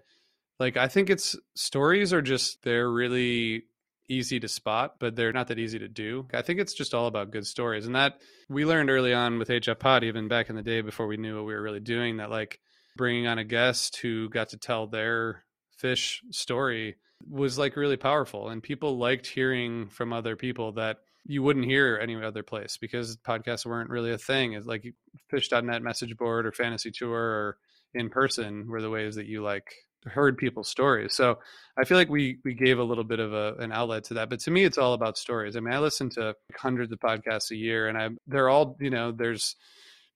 like 0.58 0.78
I 0.78 0.88
think 0.88 1.10
it's 1.10 1.36
stories 1.54 2.14
are 2.14 2.22
just 2.22 2.62
they're 2.62 2.90
really 2.90 3.64
easy 4.08 4.40
to 4.40 4.48
spot, 4.48 4.96
but 4.98 5.16
they're 5.16 5.32
not 5.32 5.48
that 5.48 5.58
easy 5.58 5.78
to 5.78 5.88
do. 5.88 6.26
I 6.32 6.42
think 6.42 6.60
it's 6.60 6.75
just 6.75 6.94
all 6.94 7.06
about 7.06 7.30
good 7.30 7.46
stories. 7.46 7.86
And 7.86 7.94
that 7.94 8.20
we 8.48 8.64
learned 8.64 8.90
early 8.90 9.12
on 9.12 9.38
with 9.38 9.48
HF 9.48 9.78
Pod, 9.78 10.04
even 10.04 10.28
back 10.28 10.48
in 10.48 10.56
the 10.56 10.62
day 10.62 10.80
before 10.80 11.06
we 11.06 11.16
knew 11.16 11.36
what 11.36 11.46
we 11.46 11.54
were 11.54 11.62
really 11.62 11.80
doing, 11.80 12.18
that 12.18 12.30
like 12.30 12.60
bringing 12.96 13.26
on 13.26 13.38
a 13.38 13.44
guest 13.44 13.96
who 13.98 14.28
got 14.28 14.50
to 14.50 14.56
tell 14.56 14.86
their 14.86 15.44
Phish 15.82 16.20
story 16.30 16.96
was 17.28 17.58
like 17.58 17.76
really 17.76 17.96
powerful. 17.96 18.48
And 18.48 18.62
people 18.62 18.98
liked 18.98 19.26
hearing 19.26 19.88
from 19.88 20.12
other 20.12 20.36
people 20.36 20.72
that 20.72 20.98
you 21.25 21.42
wouldn't 21.42 21.66
hear 21.66 21.98
any 22.00 22.14
other 22.22 22.42
place 22.42 22.76
because 22.76 23.16
podcasts 23.16 23.66
weren't 23.66 23.90
really 23.90 24.12
a 24.12 24.18
thing. 24.18 24.52
It's 24.52 24.66
like 24.66 24.94
phish.net 25.32 25.82
message 25.82 26.16
board 26.16 26.46
or 26.46 26.52
fantasy 26.52 26.90
tour 26.90 27.18
or 27.18 27.58
in 27.94 28.10
person 28.10 28.68
were 28.68 28.82
the 28.82 28.90
ways 28.90 29.16
that 29.16 29.26
you 29.26 29.42
like 29.42 29.75
heard 30.06 30.38
people's 30.38 30.68
stories. 30.68 31.14
So 31.14 31.38
I 31.76 31.84
feel 31.84 31.96
like 31.96 32.08
we 32.08 32.38
we 32.44 32.54
gave 32.54 32.78
a 32.78 32.84
little 32.84 33.04
bit 33.04 33.20
of 33.20 33.32
a, 33.32 33.54
an 33.58 33.72
outlet 33.72 34.04
to 34.04 34.14
that. 34.14 34.30
But 34.30 34.40
to 34.40 34.50
me, 34.50 34.64
it's 34.64 34.78
all 34.78 34.94
about 34.94 35.18
stories. 35.18 35.56
I 35.56 35.60
mean, 35.60 35.75
I 35.75 35.78
listen 35.78 36.10
to 36.10 36.34
hundreds 36.56 36.92
of 36.92 37.00
podcasts 37.00 37.50
a 37.50 37.56
year, 37.56 37.88
and 37.88 37.98
I 37.98 38.10
they're 38.26 38.48
all 38.48 38.76
you 38.80 38.90
know 38.90 39.12
there's 39.12 39.56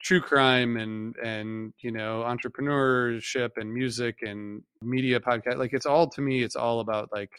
true 0.02 0.20
crime 0.20 0.76
and 0.76 1.14
and 1.16 1.74
you 1.80 1.92
know 1.92 2.24
entrepreneurship 2.26 3.50
and 3.56 3.72
music 3.72 4.18
and 4.22 4.62
media 4.82 5.20
podcast. 5.20 5.58
Like 5.58 5.72
it's 5.72 5.86
all 5.86 6.08
to 6.10 6.20
me, 6.20 6.42
it's 6.42 6.56
all 6.56 6.80
about 6.80 7.10
like 7.12 7.32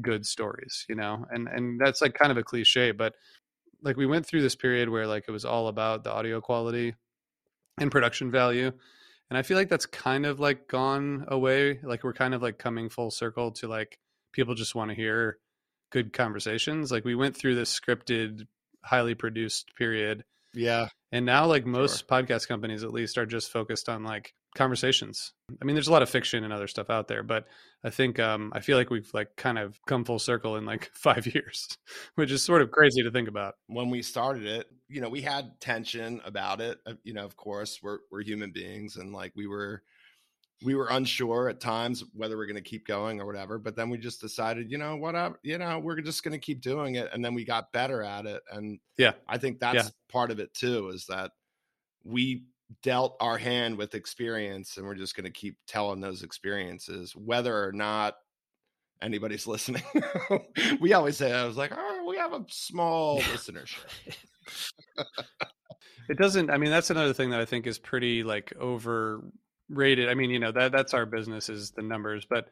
good 0.00 0.24
stories, 0.24 0.84
you 0.88 0.94
know, 0.94 1.26
and 1.30 1.48
and 1.48 1.80
that's 1.80 2.00
like 2.00 2.14
kind 2.14 2.30
of 2.30 2.38
a 2.38 2.42
cliche, 2.42 2.92
but 2.92 3.14
like 3.82 3.96
we 3.96 4.06
went 4.06 4.26
through 4.26 4.42
this 4.42 4.56
period 4.56 4.88
where 4.88 5.06
like 5.06 5.24
it 5.28 5.30
was 5.30 5.44
all 5.44 5.68
about 5.68 6.04
the 6.04 6.12
audio 6.12 6.40
quality 6.40 6.94
and 7.78 7.92
production 7.92 8.30
value 8.30 8.72
and 9.30 9.38
i 9.38 9.42
feel 9.42 9.56
like 9.56 9.68
that's 9.68 9.86
kind 9.86 10.26
of 10.26 10.40
like 10.40 10.68
gone 10.68 11.24
away 11.28 11.78
like 11.82 12.04
we're 12.04 12.12
kind 12.12 12.34
of 12.34 12.42
like 12.42 12.58
coming 12.58 12.88
full 12.88 13.10
circle 13.10 13.50
to 13.50 13.68
like 13.68 13.98
people 14.32 14.54
just 14.54 14.74
want 14.74 14.90
to 14.90 14.94
hear 14.94 15.38
good 15.90 16.12
conversations. 16.12 16.90
Like 16.90 17.04
we 17.04 17.14
went 17.14 17.36
through 17.36 17.54
this 17.54 17.78
scripted 17.78 18.46
highly 18.84 19.14
produced 19.14 19.74
period 19.76 20.24
yeah 20.54 20.88
and 21.10 21.24
now 21.24 21.46
like 21.46 21.64
most 21.64 22.00
sure. 22.00 22.22
podcast 22.22 22.48
companies 22.48 22.84
at 22.84 22.92
least 22.92 23.16
are 23.16 23.26
just 23.26 23.50
focused 23.50 23.88
on 23.88 24.04
like 24.04 24.34
conversations. 24.54 25.32
I 25.60 25.64
mean, 25.64 25.74
there's 25.74 25.88
a 25.88 25.92
lot 25.92 26.02
of 26.02 26.10
fiction 26.10 26.44
and 26.44 26.52
other 26.52 26.66
stuff 26.66 26.90
out 26.90 27.08
there, 27.08 27.22
but 27.22 27.46
I 27.84 27.90
think 27.90 28.18
um, 28.18 28.52
I 28.54 28.60
feel 28.60 28.76
like 28.76 28.90
we've 28.90 29.08
like 29.14 29.36
kind 29.36 29.58
of 29.58 29.78
come 29.86 30.04
full 30.04 30.18
circle 30.18 30.56
in 30.56 30.66
like 30.66 30.90
five 30.94 31.26
years, 31.26 31.68
which 32.16 32.30
is 32.30 32.42
sort 32.42 32.60
of 32.60 32.70
crazy 32.70 33.02
to 33.02 33.10
think 33.10 33.28
about. 33.28 33.54
When 33.68 33.88
we 33.88 34.02
started 34.02 34.44
it, 34.44 34.66
you 34.88 35.00
know, 35.00 35.08
we 35.08 35.22
had 35.22 35.60
tension 35.60 36.20
about 36.24 36.60
it. 36.60 36.78
Uh, 36.86 36.94
you 37.04 37.14
know, 37.14 37.24
of 37.24 37.36
course, 37.36 37.80
we're 37.82 37.98
we're 38.10 38.22
human 38.22 38.50
beings, 38.52 38.96
and 38.96 39.12
like 39.12 39.32
we 39.34 39.46
were 39.46 39.82
we 40.62 40.74
were 40.74 40.88
unsure 40.90 41.48
at 41.48 41.60
times 41.60 42.04
whether 42.14 42.36
we're 42.36 42.46
going 42.46 42.56
to 42.56 42.60
keep 42.60 42.86
going 42.86 43.20
or 43.20 43.26
whatever. 43.26 43.58
But 43.58 43.76
then 43.76 43.90
we 43.90 43.98
just 43.98 44.20
decided, 44.20 44.70
you 44.70 44.78
know, 44.78 44.96
what 44.96 45.14
whatever, 45.14 45.38
you 45.42 45.58
know, 45.58 45.78
we're 45.78 46.00
just 46.00 46.24
going 46.24 46.32
to 46.32 46.38
keep 46.38 46.60
doing 46.60 46.96
it, 46.96 47.08
and 47.12 47.24
then 47.24 47.34
we 47.34 47.44
got 47.44 47.72
better 47.72 48.02
at 48.02 48.26
it. 48.26 48.42
And 48.50 48.80
yeah, 48.96 49.12
I 49.28 49.38
think 49.38 49.60
that's 49.60 49.74
yeah. 49.74 49.90
part 50.08 50.30
of 50.30 50.40
it 50.40 50.52
too, 50.54 50.88
is 50.88 51.06
that 51.06 51.32
we 52.04 52.44
dealt 52.82 53.16
our 53.20 53.38
hand 53.38 53.76
with 53.76 53.94
experience 53.94 54.76
and 54.76 54.86
we're 54.86 54.94
just 54.94 55.16
going 55.16 55.24
to 55.24 55.30
keep 55.30 55.56
telling 55.66 56.00
those 56.00 56.22
experiences 56.22 57.16
whether 57.16 57.64
or 57.64 57.72
not 57.72 58.16
anybody's 59.00 59.46
listening 59.46 59.82
we 60.80 60.92
always 60.92 61.16
say 61.16 61.32
i 61.32 61.44
was 61.44 61.56
like 61.56 61.72
oh 61.74 62.04
we 62.06 62.16
have 62.16 62.32
a 62.32 62.44
small 62.48 63.20
listenership 63.20 63.86
it 66.08 66.18
doesn't 66.18 66.50
i 66.50 66.58
mean 66.58 66.70
that's 66.70 66.90
another 66.90 67.14
thing 67.14 67.30
that 67.30 67.40
i 67.40 67.44
think 67.44 67.66
is 67.66 67.78
pretty 67.78 68.22
like 68.22 68.52
overrated 69.70 70.08
i 70.08 70.14
mean 70.14 70.30
you 70.30 70.38
know 70.38 70.52
that 70.52 70.72
that's 70.72 70.94
our 70.94 71.06
business 71.06 71.48
is 71.48 71.72
the 71.72 71.82
numbers 71.82 72.26
but 72.28 72.48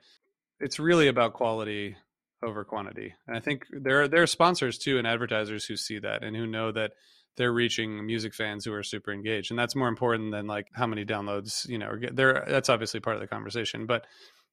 it's 0.61 0.79
really 0.79 1.09
about 1.09 1.35
quality 1.35 1.96
over 2.42 2.64
quantity. 2.64 3.14
And 3.26 3.37
i 3.37 3.40
think 3.40 3.64
there 3.70 4.02
are 4.02 4.09
there 4.09 4.22
are 4.22 4.26
sponsors 4.26 4.79
too 4.79 4.98
and 4.98 5.07
advertisers 5.07 5.64
who 5.64 5.76
see 5.76 5.98
that 5.98 6.22
and 6.22 6.37
who 6.37 6.46
know 6.46 6.70
that 6.72 6.92
they're 7.37 7.52
reaching 7.52 8.07
music 8.07 8.35
fans 8.35 8.64
who 8.64 8.72
are 8.72 8.83
super 8.83 9.12
engaged 9.12 9.50
and 9.50 9.59
that's 9.59 9.76
more 9.76 9.88
important 9.88 10.33
than 10.33 10.46
like 10.46 10.68
how 10.74 10.87
many 10.87 11.05
downloads 11.05 11.68
you 11.68 11.79
know 11.79 11.92
there 12.12 12.44
that's 12.48 12.68
obviously 12.68 13.00
part 13.00 13.16
of 13.16 13.22
the 13.22 13.29
conversation 13.29 13.87
but 13.87 14.07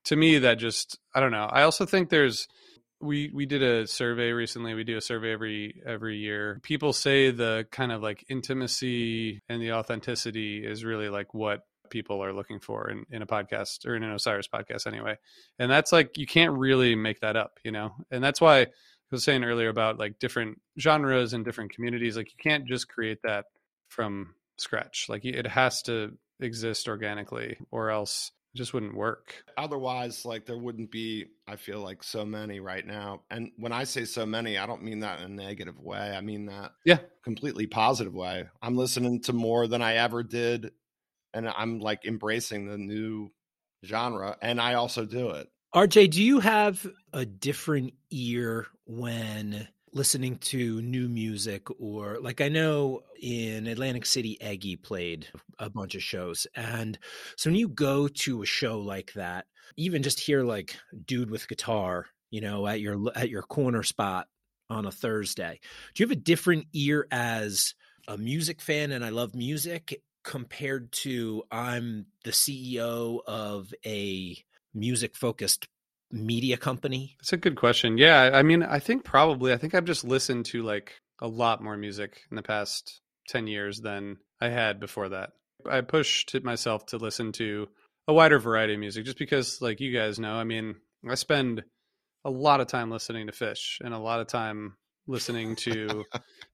to 0.06 0.16
me 0.16 0.40
that 0.40 0.56
just 0.56 0.98
i 1.14 1.20
don't 1.20 1.32
know 1.32 1.48
i 1.52 1.64
also 1.64 1.86
think 1.86 2.10
there's 2.10 2.48
we 3.04 3.30
we 3.34 3.46
did 3.46 3.62
a 3.62 3.86
survey 3.86 4.32
recently 4.32 4.74
we 4.74 4.84
do 4.84 4.98
a 4.98 5.02
survey 5.02 5.34
every 5.34 5.82
every 5.86 6.18
year. 6.18 6.60
People 6.64 6.94
say 6.94 7.32
the 7.32 7.68
kind 7.72 7.92
of 7.92 8.02
like 8.02 8.26
intimacy 8.30 9.42
and 9.50 9.62
the 9.62 9.74
authenticity 9.74 10.66
is 10.66 10.86
really 10.86 11.10
like 11.10 11.34
what 11.34 11.62
people 11.94 12.24
are 12.24 12.34
looking 12.34 12.60
for 12.60 12.90
in, 12.90 13.06
in 13.12 13.22
a 13.22 13.28
podcast 13.28 13.86
or 13.86 13.96
in 13.96 14.02
an 14.04 14.12
osiris 14.12 14.48
podcast 14.48 14.88
anyway. 14.88 15.16
And 15.60 15.72
that's 15.72 15.92
like 15.92 16.18
you 16.18 16.26
can't 16.26 16.58
really 16.58 16.96
make 16.96 17.22
that 17.22 17.38
up 17.38 17.60
you 17.64 17.72
know? 17.72 17.92
And 18.12 18.24
that's 18.24 18.42
why 18.42 18.62
I 18.62 18.68
was 19.12 19.24
saying 19.24 19.44
earlier 19.44 19.70
about 19.70 20.00
like 20.00 20.20
different 20.20 20.60
genres 20.80 21.34
and 21.34 21.46
different 21.46 21.72
communities 21.72 22.18
like 22.18 22.32
you 22.32 22.38
can't 22.42 22.68
just 22.68 22.90
create 22.90 23.20
that 23.24 23.46
from 23.88 24.34
scratch. 24.58 25.06
Like 25.08 25.24
it 25.24 25.46
has 25.46 25.84
to 25.84 26.18
exist 26.42 26.88
organically 26.88 27.58
or 27.70 27.92
else 27.92 28.32
it 28.54 28.58
just 28.58 28.74
wouldn't 28.74 28.96
work. 28.96 29.44
Otherwise 29.56 30.26
like 30.26 30.48
there 30.48 30.58
wouldn't 30.58 30.90
be 30.90 31.28
i 31.48 31.56
feel 31.56 31.80
like 31.80 32.02
so 32.02 32.26
many 32.26 32.60
right 32.60 32.86
now. 32.86 33.22
And 33.30 33.52
when 33.58 33.72
i 33.72 33.84
say 33.84 34.06
so 34.06 34.26
many 34.26 34.58
i 34.58 34.66
don't 34.66 34.84
mean 34.84 35.02
that 35.02 35.20
in 35.20 35.26
a 35.26 35.30
negative 35.44 35.80
way. 35.80 36.16
I 36.18 36.22
mean 36.22 36.48
that 36.48 36.72
yeah. 36.84 37.00
completely 37.24 37.68
positive 37.68 38.16
way. 38.16 38.46
I'm 38.64 38.76
listening 38.76 39.22
to 39.22 39.34
more 39.34 39.68
than 39.68 39.84
i 39.84 39.94
ever 39.96 40.24
did 40.24 40.72
and 41.34 41.48
i'm 41.50 41.80
like 41.80 42.06
embracing 42.06 42.68
the 42.68 42.78
new 42.78 43.32
genre 43.86 44.38
and 44.42 44.62
i 44.62 44.76
also 44.76 45.06
do 45.06 45.30
it. 45.30 45.50
RJ, 45.76 46.12
do 46.12 46.22
you 46.22 46.40
have 46.40 46.86
a 47.14 47.26
different 47.26 47.96
ear 48.12 48.68
when 48.86 49.68
listening 49.92 50.38
to 50.38 50.80
new 50.82 51.08
music 51.08 51.68
or 51.80 52.20
like 52.22 52.42
I 52.42 52.50
know 52.50 53.02
in 53.22 53.68
Atlantic 53.68 54.06
City 54.06 54.40
Eggy 54.42 54.76
played 54.76 55.28
a 55.60 55.70
bunch 55.70 55.96
of 55.96 56.04
shows 56.04 56.48
and 56.56 56.98
so 57.38 57.50
when 57.50 57.60
you 57.60 57.68
go 57.68 58.08
to 58.08 58.42
a 58.42 58.46
show 58.46 58.80
like 58.80 59.14
that 59.14 59.46
even 59.78 60.04
just 60.04 60.20
hear 60.20 60.44
like 60.44 60.76
dude 61.06 61.30
with 61.30 61.48
guitar 61.48 62.08
you 62.32 62.42
know 62.42 62.66
at 62.66 62.82
your 62.82 63.00
at 63.16 63.30
your 63.30 63.44
corner 63.44 63.84
spot 63.84 64.28
on 64.70 64.86
a 64.86 64.92
Thursday 64.92 65.60
do 65.94 66.04
you 66.04 66.08
have 66.08 66.18
a 66.18 66.22
different 66.22 66.66
ear 66.74 67.08
as 67.12 67.76
a 68.08 68.18
music 68.18 68.62
fan 68.62 68.92
and 68.92 69.06
I 69.06 69.10
love 69.10 69.36
music 69.36 70.02
compared 70.24 70.92
to 70.92 71.44
I'm 71.52 72.08
the 72.24 72.32
CEO 72.32 73.20
of 73.28 73.74
a 73.86 74.38
music 74.74 75.16
focused 75.16 75.68
media 76.12 76.58
company? 76.58 77.18
It's 77.20 77.34
a 77.34 77.38
good 77.38 77.56
question. 77.56 77.98
Yeah, 77.98 78.32
I 78.34 78.44
mean, 78.44 78.64
I 78.64 78.80
think 78.80 79.04
probably 79.04 79.54
I 79.54 79.58
think 79.58 79.76
I've 79.76 79.86
just 79.86 80.04
listened 80.04 80.46
to 80.48 80.64
like 80.64 80.94
a 81.22 81.28
lot 81.28 81.64
more 81.64 81.78
music 81.78 82.22
in 82.30 82.36
the 82.36 82.44
past 82.44 83.02
10 83.30 83.48
years 83.48 83.80
than 83.82 84.18
I 84.42 84.50
had 84.50 84.80
before 84.80 85.10
that. 85.10 85.32
I 85.70 85.82
pushed 85.82 86.36
myself 86.44 86.86
to 86.88 86.98
listen 86.98 87.32
to 87.34 87.68
a 88.08 88.14
wider 88.14 88.40
variety 88.40 88.74
of 88.74 88.80
music 88.80 89.06
just 89.06 89.18
because 89.18 89.62
like 89.62 89.80
you 89.80 89.98
guys 89.98 90.20
know, 90.20 90.34
I 90.34 90.44
mean, 90.44 90.76
I 91.10 91.16
spend 91.16 91.64
a 92.26 92.30
lot 92.30 92.62
of 92.62 92.68
time 92.68 92.92
listening 92.92 93.28
to 93.28 93.34
Phish 93.34 93.80
and 93.82 93.94
a 93.94 94.00
lot 94.00 94.20
of 94.20 94.28
time 94.28 94.76
listening 95.08 95.56
to 95.58 96.04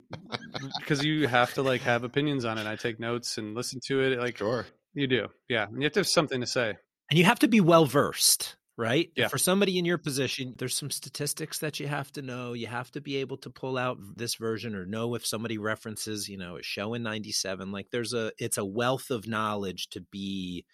because 0.80 1.04
you 1.04 1.28
have 1.28 1.54
to 1.56 1.62
like 1.62 1.82
have 1.82 2.04
opinions 2.04 2.46
on 2.46 2.58
it. 2.58 2.68
I 2.68 2.76
take 2.76 3.00
notes 3.00 3.38
and 3.38 3.56
listen 3.56 3.80
to 3.88 4.02
it 4.02 4.20
like 4.20 4.38
sure. 4.38 4.66
You 4.94 5.08
do. 5.08 5.28
Yeah. 5.48 5.68
And 5.68 5.78
you 5.78 5.84
have 5.84 5.94
to 5.94 6.00
have 6.00 6.08
something 6.08 6.42
to 6.42 6.48
say. 6.48 6.76
And 7.10 7.18
you 7.18 7.26
have 7.26 7.40
to 7.40 7.48
be 7.48 7.62
well 7.62 7.86
versed 7.86 8.56
right? 8.80 9.12
Yeah. 9.14 9.28
For 9.28 9.38
somebody 9.38 9.78
in 9.78 9.84
your 9.84 9.98
position, 9.98 10.56
there's 10.58 10.74
some 10.74 10.90
statistics 10.90 11.60
that 11.60 11.82
you 11.82 11.88
have 11.88 12.14
to 12.14 12.22
know. 12.22 12.54
You 12.54 12.68
have 12.68 12.90
to 12.92 13.02
be 13.02 13.18
able 13.18 13.36
to 13.40 13.50
pull 13.50 13.78
out 13.78 13.98
this 14.16 14.36
version 14.36 14.74
or 14.74 14.86
know 14.86 15.16
if 15.16 15.26
somebody 15.26 15.58
references, 15.58 16.30
you 16.30 16.38
know, 16.38 16.56
a 16.56 16.64
show 16.64 16.94
in 16.94 17.04
97. 17.04 17.74
Like 17.74 17.88
there's 17.92 18.14
a 18.14 18.32
it's 18.38 18.58
a 18.58 18.64
wealth 18.64 19.12
of 19.12 19.28
knowledge 19.28 19.90
to 19.90 20.00
be 20.00 20.66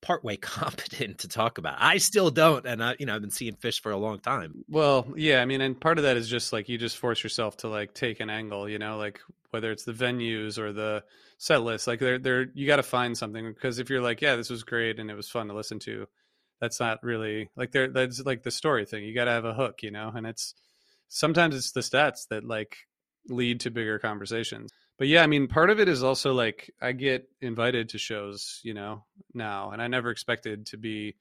partway 0.00 0.36
competent 0.40 1.18
to 1.18 1.28
talk 1.28 1.58
about. 1.58 1.76
I 1.78 1.98
still 1.98 2.30
don't 2.30 2.66
and 2.66 2.82
I 2.82 2.96
you 2.98 3.06
know, 3.06 3.14
I've 3.14 3.20
been 3.20 3.30
seeing 3.30 3.54
Phish 3.54 3.80
for 3.80 3.92
a 3.92 3.96
long 3.96 4.20
time. 4.20 4.64
Well, 4.68 5.06
yeah, 5.16 5.40
I 5.40 5.44
mean, 5.44 5.60
and 5.60 5.80
part 5.80 5.98
of 5.98 6.04
that 6.04 6.16
is 6.16 6.28
just 6.28 6.52
like 6.52 6.68
you 6.68 6.78
just 6.78 6.98
force 6.98 7.22
yourself 7.22 7.56
to 7.58 7.68
like 7.68 7.94
take 7.94 8.20
an 8.20 8.30
angle, 8.30 8.68
you 8.68 8.78
know, 8.78 8.96
like 8.98 9.20
whether 9.50 9.70
it's 9.70 9.84
the 9.84 9.92
venues 9.92 10.58
or 10.58 10.72
the 10.72 11.02
set 11.38 11.62
list, 11.62 11.86
like 11.86 12.00
they're 12.00 12.46
you 12.54 12.66
got 12.66 12.76
to 12.76 12.82
find 12.82 13.16
something 13.16 13.52
because 13.52 13.78
if 13.78 13.90
you're 13.90 14.02
like, 14.02 14.20
yeah, 14.20 14.36
this 14.36 14.50
was 14.50 14.64
great 14.64 14.98
and 14.98 15.10
it 15.10 15.14
was 15.14 15.28
fun 15.28 15.48
to 15.48 15.54
listen 15.54 15.78
to, 15.80 16.06
that's 16.60 16.80
not 16.80 17.02
really 17.02 17.48
like 17.56 17.72
there. 17.72 17.88
That's 17.88 18.24
like 18.24 18.42
the 18.42 18.50
story 18.50 18.84
thing. 18.84 19.04
You 19.04 19.14
got 19.14 19.24
to 19.24 19.32
have 19.32 19.44
a 19.44 19.54
hook, 19.54 19.82
you 19.82 19.90
know, 19.90 20.12
and 20.14 20.26
it's 20.26 20.54
sometimes 21.08 21.54
it's 21.54 21.72
the 21.72 21.80
stats 21.80 22.28
that 22.30 22.44
like 22.44 22.76
lead 23.28 23.60
to 23.60 23.70
bigger 23.70 23.98
conversations. 23.98 24.70
But 24.98 25.06
yeah, 25.06 25.22
I 25.22 25.28
mean, 25.28 25.46
part 25.46 25.70
of 25.70 25.78
it 25.78 25.88
is 25.88 26.02
also 26.02 26.34
like 26.34 26.72
I 26.82 26.92
get 26.92 27.28
invited 27.40 27.90
to 27.90 27.98
shows, 27.98 28.60
you 28.64 28.74
know, 28.74 29.04
now, 29.32 29.70
and 29.70 29.80
I 29.80 29.86
never 29.86 30.10
expected 30.10 30.66
to 30.66 30.76
be 30.76 31.16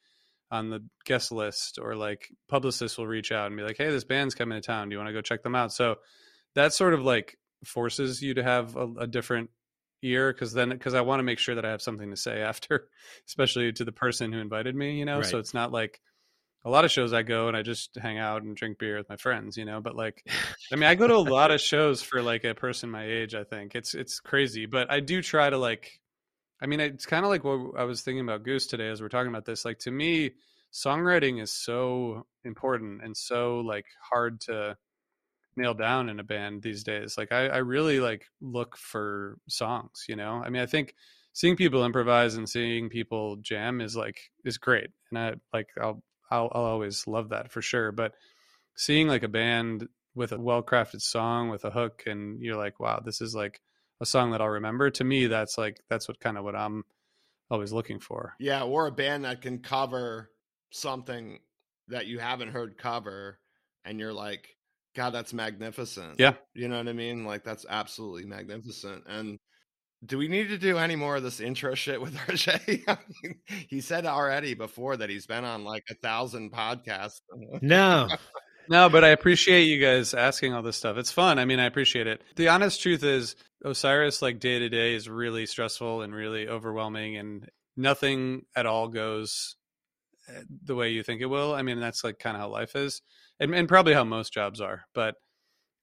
on 0.50 0.70
the 0.70 0.84
guest 1.06 1.32
list 1.32 1.78
or 1.80 1.96
like 1.96 2.30
publicists 2.48 2.98
will 2.98 3.08
reach 3.08 3.32
out 3.32 3.48
and 3.48 3.56
be 3.56 3.64
like, 3.64 3.78
"Hey, 3.78 3.90
this 3.90 4.04
band's 4.04 4.34
coming 4.34 4.60
to 4.60 4.66
town. 4.66 4.90
Do 4.90 4.94
you 4.94 4.98
want 4.98 5.10
to 5.10 5.14
go 5.14 5.22
check 5.22 5.44
them 5.44 5.56
out?" 5.56 5.72
So 5.72 5.98
that 6.56 6.74
sort 6.74 6.96
of 6.96 7.04
like 7.04 7.38
forces 7.64 8.22
you 8.22 8.34
to 8.36 8.44
have 8.44 8.76
a, 8.76 8.88
a 9.00 9.08
different 9.08 9.52
ear 10.02 10.32
because 10.32 10.54
then 10.54 10.70
because 10.70 10.94
I 10.96 11.02
want 11.02 11.20
to 11.20 11.24
make 11.24 11.40
sure 11.40 11.56
that 11.56 11.66
I 11.66 11.72
have 11.72 11.82
something 11.82 12.10
to 12.10 12.18
say 12.18 12.42
after, 12.42 12.88
especially 13.28 13.72
to 13.74 13.86
the 13.86 13.92
person 13.92 14.34
who 14.34 14.40
invited 14.40 14.76
me, 14.76 14.98
you 14.98 15.06
know. 15.06 15.18
Right. 15.18 15.26
So 15.26 15.38
it's 15.38 15.54
not 15.54 15.72
like 15.72 16.02
a 16.68 16.70
lot 16.70 16.84
of 16.84 16.92
shows 16.92 17.14
I 17.14 17.24
go 17.24 17.48
and 17.48 17.56
I 17.56 17.62
just 17.62 17.96
hang 17.96 18.20
out 18.20 18.44
and 18.44 18.56
drink 18.56 18.78
beer 18.78 18.98
with 18.98 19.08
my 19.08 19.16
friends, 19.16 19.56
you 19.56 19.64
know. 19.64 19.80
But 19.80 19.96
like, 19.96 20.28
I 20.72 20.76
mean, 20.76 20.84
I 20.84 20.96
go 20.96 21.08
to 21.08 21.16
a 21.16 21.18
lot 21.32 21.50
of 21.50 21.62
shows 21.62 22.04
for 22.04 22.22
like 22.22 22.44
a 22.44 22.54
person 22.54 22.92
my 22.92 23.06
age. 23.06 23.34
I 23.36 23.46
think 23.46 23.74
it's 23.74 23.94
it's 23.94 24.20
crazy, 24.20 24.66
but 24.66 24.92
I 24.92 25.00
do 25.00 25.22
try 25.22 25.50
to 25.50 25.58
like. 25.58 26.00
I 26.62 26.66
mean, 26.66 26.80
it's 26.80 27.06
kind 27.06 27.24
of 27.24 27.30
like 27.30 27.44
what 27.44 27.80
I 27.80 27.84
was 27.84 28.02
thinking 28.02 28.24
about 28.24 28.44
Goose 28.44 28.68
today 28.68 28.90
as 28.90 29.00
we're 29.00 29.10
talking 29.10 29.30
about 29.30 29.46
this. 29.46 29.64
Like 29.64 29.80
to 29.80 29.92
me, 29.92 30.32
songwriting 30.74 31.42
is 31.42 31.54
so 31.54 32.26
important 32.44 33.04
and 33.04 33.16
so 33.16 33.60
like 33.60 33.86
hard 34.12 34.42
to 34.42 34.76
nail 35.56 35.74
down 35.74 36.10
in 36.10 36.20
a 36.20 36.24
band 36.24 36.64
these 36.64 36.84
days. 36.84 37.18
Like 37.18 37.32
I, 37.32 37.48
I 37.48 37.58
really 37.58 38.00
like 38.00 38.26
look 38.42 38.76
for 38.76 39.38
songs, 39.48 40.06
you 40.10 40.16
know? 40.16 40.42
I 40.44 40.50
mean, 40.50 40.62
I 40.62 40.66
think 40.66 40.96
seeing 41.34 41.56
people 41.56 41.86
improvise 41.86 42.36
and 42.36 42.50
seeing 42.50 42.90
people 42.90 43.38
jam 43.38 43.80
is 43.80 43.96
like 43.96 44.20
is 44.44 44.58
great. 44.58 44.90
And 45.12 45.20
I 45.20 45.34
like 45.54 45.68
I'll 45.80 46.02
I'll, 46.30 46.52
I'll 46.54 46.64
always 46.64 47.08
love 47.08 47.30
that 47.30 47.52
for 47.52 47.62
sure. 47.62 47.92
But 47.92 48.14
seeing 48.76 49.08
like 49.08 49.24
a 49.24 49.28
band 49.28 49.88
with 50.16 50.32
a 50.32 50.40
well 50.40 50.64
crafted 50.64 51.02
song 51.02 51.50
with 51.50 51.64
a 51.64 51.72
hook 51.72 52.04
and 52.08 52.42
you're 52.42 52.58
like, 52.58 52.80
wow, 52.80 53.02
this 53.04 53.22
is 53.22 53.36
like 53.36 53.62
a 54.02 54.06
song 54.06 54.32
that 54.32 54.42
I'll 54.42 54.50
remember. 54.50 54.90
To 54.90 55.04
me, 55.04 55.28
that's 55.28 55.58
like 55.58 55.80
that's 55.90 56.08
what 56.08 56.20
kind 56.20 56.38
of 56.38 56.44
what 56.44 56.56
I'm 56.56 56.84
always 57.50 57.72
looking 57.72 58.00
for. 58.00 58.34
Yeah, 58.40 58.64
or 58.64 58.88
a 58.88 58.92
band 58.92 59.26
that 59.26 59.42
can 59.42 59.60
cover 59.60 60.30
something 60.72 61.40
that 61.88 62.08
you 62.08 62.20
haven't 62.20 62.50
heard 62.50 62.78
cover 62.78 63.40
and 63.86 64.00
you're 64.00 64.14
like, 64.14 64.58
God, 64.96 65.12
that's 65.12 65.34
magnificent. 65.34 66.20
Yeah. 66.20 66.34
You 66.54 66.68
know 66.68 66.78
what 66.78 66.88
I 66.88 66.94
mean? 66.94 67.24
Like 67.24 67.44
that's 67.44 67.66
absolutely 67.70 68.26
magnificent. 68.26 69.04
And 69.08 69.40
do 70.06 70.18
we 70.18 70.28
need 70.28 70.50
to 70.50 70.58
do 70.58 70.78
any 70.78 70.96
more 70.96 71.16
of 71.16 71.24
this 71.24 71.40
intro 71.40 71.76
shit 71.76 72.02
with 72.02 72.16
RJ? 72.28 72.84
I 72.88 72.98
mean, 73.24 73.40
he 73.68 73.82
said 73.82 74.06
already 74.06 74.54
before 74.54 74.98
that 74.98 75.10
he's 75.10 75.26
been 75.26 75.46
on 75.46 75.64
like 75.64 75.86
a 75.90 75.96
thousand 75.96 76.52
podcasts. 76.52 77.22
No. 77.62 78.08
No, 78.70 78.90
but 78.90 79.04
I 79.04 79.10
appreciate 79.10 79.64
you 79.64 79.80
guys 79.80 80.14
asking 80.14 80.54
all 80.54 80.62
this 80.62 80.76
stuff. 80.76 80.98
It's 80.98 81.12
fun. 81.12 81.40
I 81.40 81.46
mean, 81.46 81.60
I 81.60 81.66
appreciate 81.66 82.08
it. 82.08 82.22
The 82.36 82.50
honest 82.50 82.82
truth 82.82 83.02
is, 83.04 83.36
Osiris, 83.64 84.22
like 84.22 84.40
day 84.40 84.60
to 84.60 84.68
day, 84.68 84.94
is 84.94 85.08
really 85.08 85.46
stressful 85.46 86.02
and 86.02 86.14
really 86.14 86.50
overwhelming, 86.50 87.16
and 87.16 87.50
nothing 87.78 88.44
at 88.56 88.66
all 88.66 88.90
goes 88.90 89.56
uh, 90.30 90.42
the 90.66 90.76
way 90.76 90.90
you 90.90 91.02
think 91.02 91.22
it 91.22 91.28
will. 91.28 91.54
I 91.54 91.62
mean, 91.62 91.80
that's 91.80 92.04
like 92.04 92.20
kind 92.20 92.36
of 92.36 92.42
how 92.42 92.50
life 92.50 92.76
is, 92.76 93.02
and, 93.40 93.56
and 93.56 93.70
probably 93.70 93.94
how 93.94 94.04
most 94.04 94.34
jobs 94.34 94.60
are. 94.60 94.84
But 94.94 95.16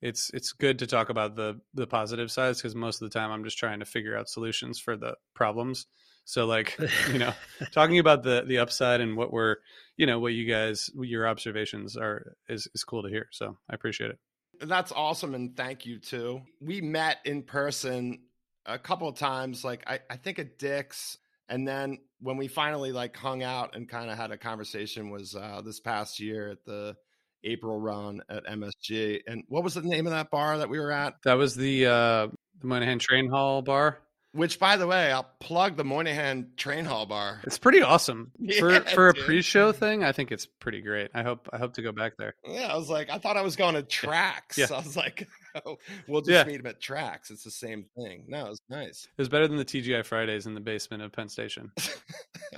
it's 0.04 0.30
it's 0.34 0.52
good 0.52 0.80
to 0.80 0.86
talk 0.86 1.08
about 1.08 1.34
the 1.34 1.58
the 1.72 1.86
positive 1.86 2.30
sides 2.30 2.60
because 2.60 2.74
most 2.74 3.00
of 3.00 3.10
the 3.10 3.18
time 3.18 3.32
I'm 3.32 3.42
just 3.42 3.56
trying 3.56 3.80
to 3.80 3.86
figure 3.86 4.16
out 4.16 4.28
solutions 4.28 4.78
for 4.78 4.98
the 4.98 5.16
problems. 5.34 5.86
So 6.26 6.44
like 6.44 6.78
you 7.10 7.18
know, 7.18 7.32
talking 7.72 7.98
about 7.98 8.22
the 8.22 8.44
the 8.46 8.58
upside 8.58 9.00
and 9.00 9.16
what 9.16 9.32
we're 9.32 9.56
you 9.96 10.06
know 10.06 10.18
what 10.18 10.34
you 10.34 10.44
guys 10.44 10.90
your 10.94 11.26
observations 11.26 11.96
are 11.96 12.36
is 12.50 12.68
is 12.74 12.84
cool 12.84 13.02
to 13.02 13.08
hear. 13.08 13.28
So 13.32 13.56
I 13.68 13.74
appreciate 13.74 14.10
it. 14.10 14.18
That's 14.60 14.92
awesome, 14.92 15.34
and 15.34 15.56
thank 15.56 15.86
you 15.86 15.98
too. 15.98 16.42
We 16.60 16.82
met 16.82 17.18
in 17.24 17.42
person 17.42 18.20
a 18.66 18.78
couple 18.78 19.08
of 19.08 19.16
times, 19.16 19.64
like 19.64 19.84
I, 19.86 20.00
I 20.08 20.16
think 20.16 20.38
at 20.38 20.58
Dick's, 20.58 21.16
and 21.48 21.66
then 21.66 21.98
when 22.20 22.36
we 22.36 22.48
finally 22.48 22.92
like 22.92 23.16
hung 23.16 23.42
out 23.42 23.74
and 23.74 23.88
kind 23.88 24.10
of 24.10 24.18
had 24.18 24.32
a 24.32 24.38
conversation 24.38 25.08
was 25.08 25.34
uh, 25.34 25.62
this 25.64 25.80
past 25.80 26.20
year 26.20 26.50
at 26.50 26.64
the 26.66 26.94
April 27.44 27.78
run 27.80 28.22
at 28.28 28.44
MSG. 28.46 29.20
And 29.26 29.44
what 29.48 29.62
was 29.64 29.74
the 29.74 29.82
name 29.82 30.06
of 30.06 30.12
that 30.12 30.30
bar 30.30 30.58
that 30.58 30.68
we 30.68 30.78
were 30.80 30.90
at? 30.92 31.14
That 31.24 31.34
was 31.34 31.54
the 31.54 31.86
uh, 31.86 32.26
the 32.60 32.66
Moynihan 32.66 32.98
Train 32.98 33.28
Hall 33.28 33.62
bar. 33.62 33.98
Which, 34.32 34.58
by 34.58 34.76
the 34.76 34.86
way, 34.88 35.12
I'll 35.12 35.30
plug 35.38 35.76
the 35.76 35.84
Moynihan 35.84 36.48
Train 36.56 36.84
Hall 36.84 37.06
bar. 37.06 37.40
It's 37.44 37.56
pretty 37.58 37.82
awesome 37.82 38.32
for 38.58 38.72
Yeah, 38.72 38.80
for 38.80 39.10
a 39.10 39.14
dude. 39.14 39.24
pre-show 39.26 39.70
thing. 39.70 40.02
I 40.02 40.10
think 40.10 40.32
it's 40.32 40.44
pretty 40.46 40.80
great. 40.80 41.10
I 41.14 41.22
hope 41.22 41.48
I 41.52 41.58
hope 41.58 41.74
to 41.74 41.82
go 41.82 41.92
back 41.92 42.14
there. 42.18 42.34
Yeah, 42.44 42.66
I 42.72 42.76
was 42.76 42.90
like, 42.90 43.10
I 43.10 43.18
thought 43.18 43.36
I 43.36 43.42
was 43.42 43.54
going 43.54 43.74
to 43.74 43.82
tracks. 43.82 44.58
Yeah. 44.58 44.66
I 44.72 44.78
was 44.78 44.96
like, 44.96 45.28
oh, 45.66 45.78
we'll 46.08 46.20
just 46.20 46.30
Yeah. 46.30 46.44
meet 46.44 46.60
him 46.60 46.66
at 46.66 46.80
tracks. 46.80 47.30
It's 47.30 47.44
the 47.44 47.50
same 47.50 47.86
thing. 47.96 48.24
No, 48.28 48.46
it 48.46 48.50
was 48.50 48.60
nice. 48.68 49.04
It 49.16 49.20
was 49.20 49.28
better 49.28 49.46
than 49.48 49.56
the 49.56 49.64
TGI 49.64 50.04
Fridays 50.04 50.46
in 50.46 50.54
the 50.54 50.60
basement 50.60 51.02
of 51.02 51.12
Penn 51.12 51.28
Station. 51.28 51.70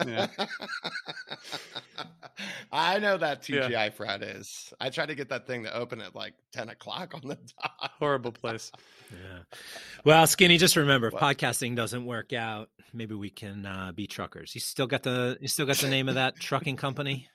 Yeah. 0.06 0.26
I 2.72 2.98
know 2.98 3.16
that 3.16 3.48
Yeah. 3.48 3.68
TGI 3.68 3.92
Fridays. 3.94 4.72
I 4.80 4.90
tried 4.90 5.06
to 5.06 5.14
get 5.14 5.28
that 5.30 5.46
thing 5.46 5.64
to 5.64 5.74
open 5.74 6.00
at 6.00 6.14
like 6.14 6.34
10 6.52 6.68
o'clock 6.68 7.14
on 7.14 7.20
the 7.22 7.36
dot. 7.36 7.90
Horrible 7.98 8.32
place. 8.32 8.70
Yeah. 9.10 9.38
Well, 10.04 10.26
Skinny, 10.26 10.58
just 10.58 10.76
remember, 10.76 11.08
if 11.08 11.14
What? 11.14 11.22
podcasting 11.22 11.76
doesn't 11.76 12.04
work 12.04 12.32
out, 12.32 12.68
maybe 12.92 13.14
we 13.14 13.30
can 13.30 13.64
uh, 13.66 13.92
be 13.94 14.06
truckers. 14.06 14.54
You 14.54 14.60
still 14.60 14.86
got 14.86 15.02
the 15.02 15.38
you 15.40 15.48
still 15.48 15.66
got 15.66 15.76
the 15.78 15.88
name 15.88 16.08
of 16.08 16.16
that 16.16 16.38
trucking 16.38 16.76
company? 16.76 17.28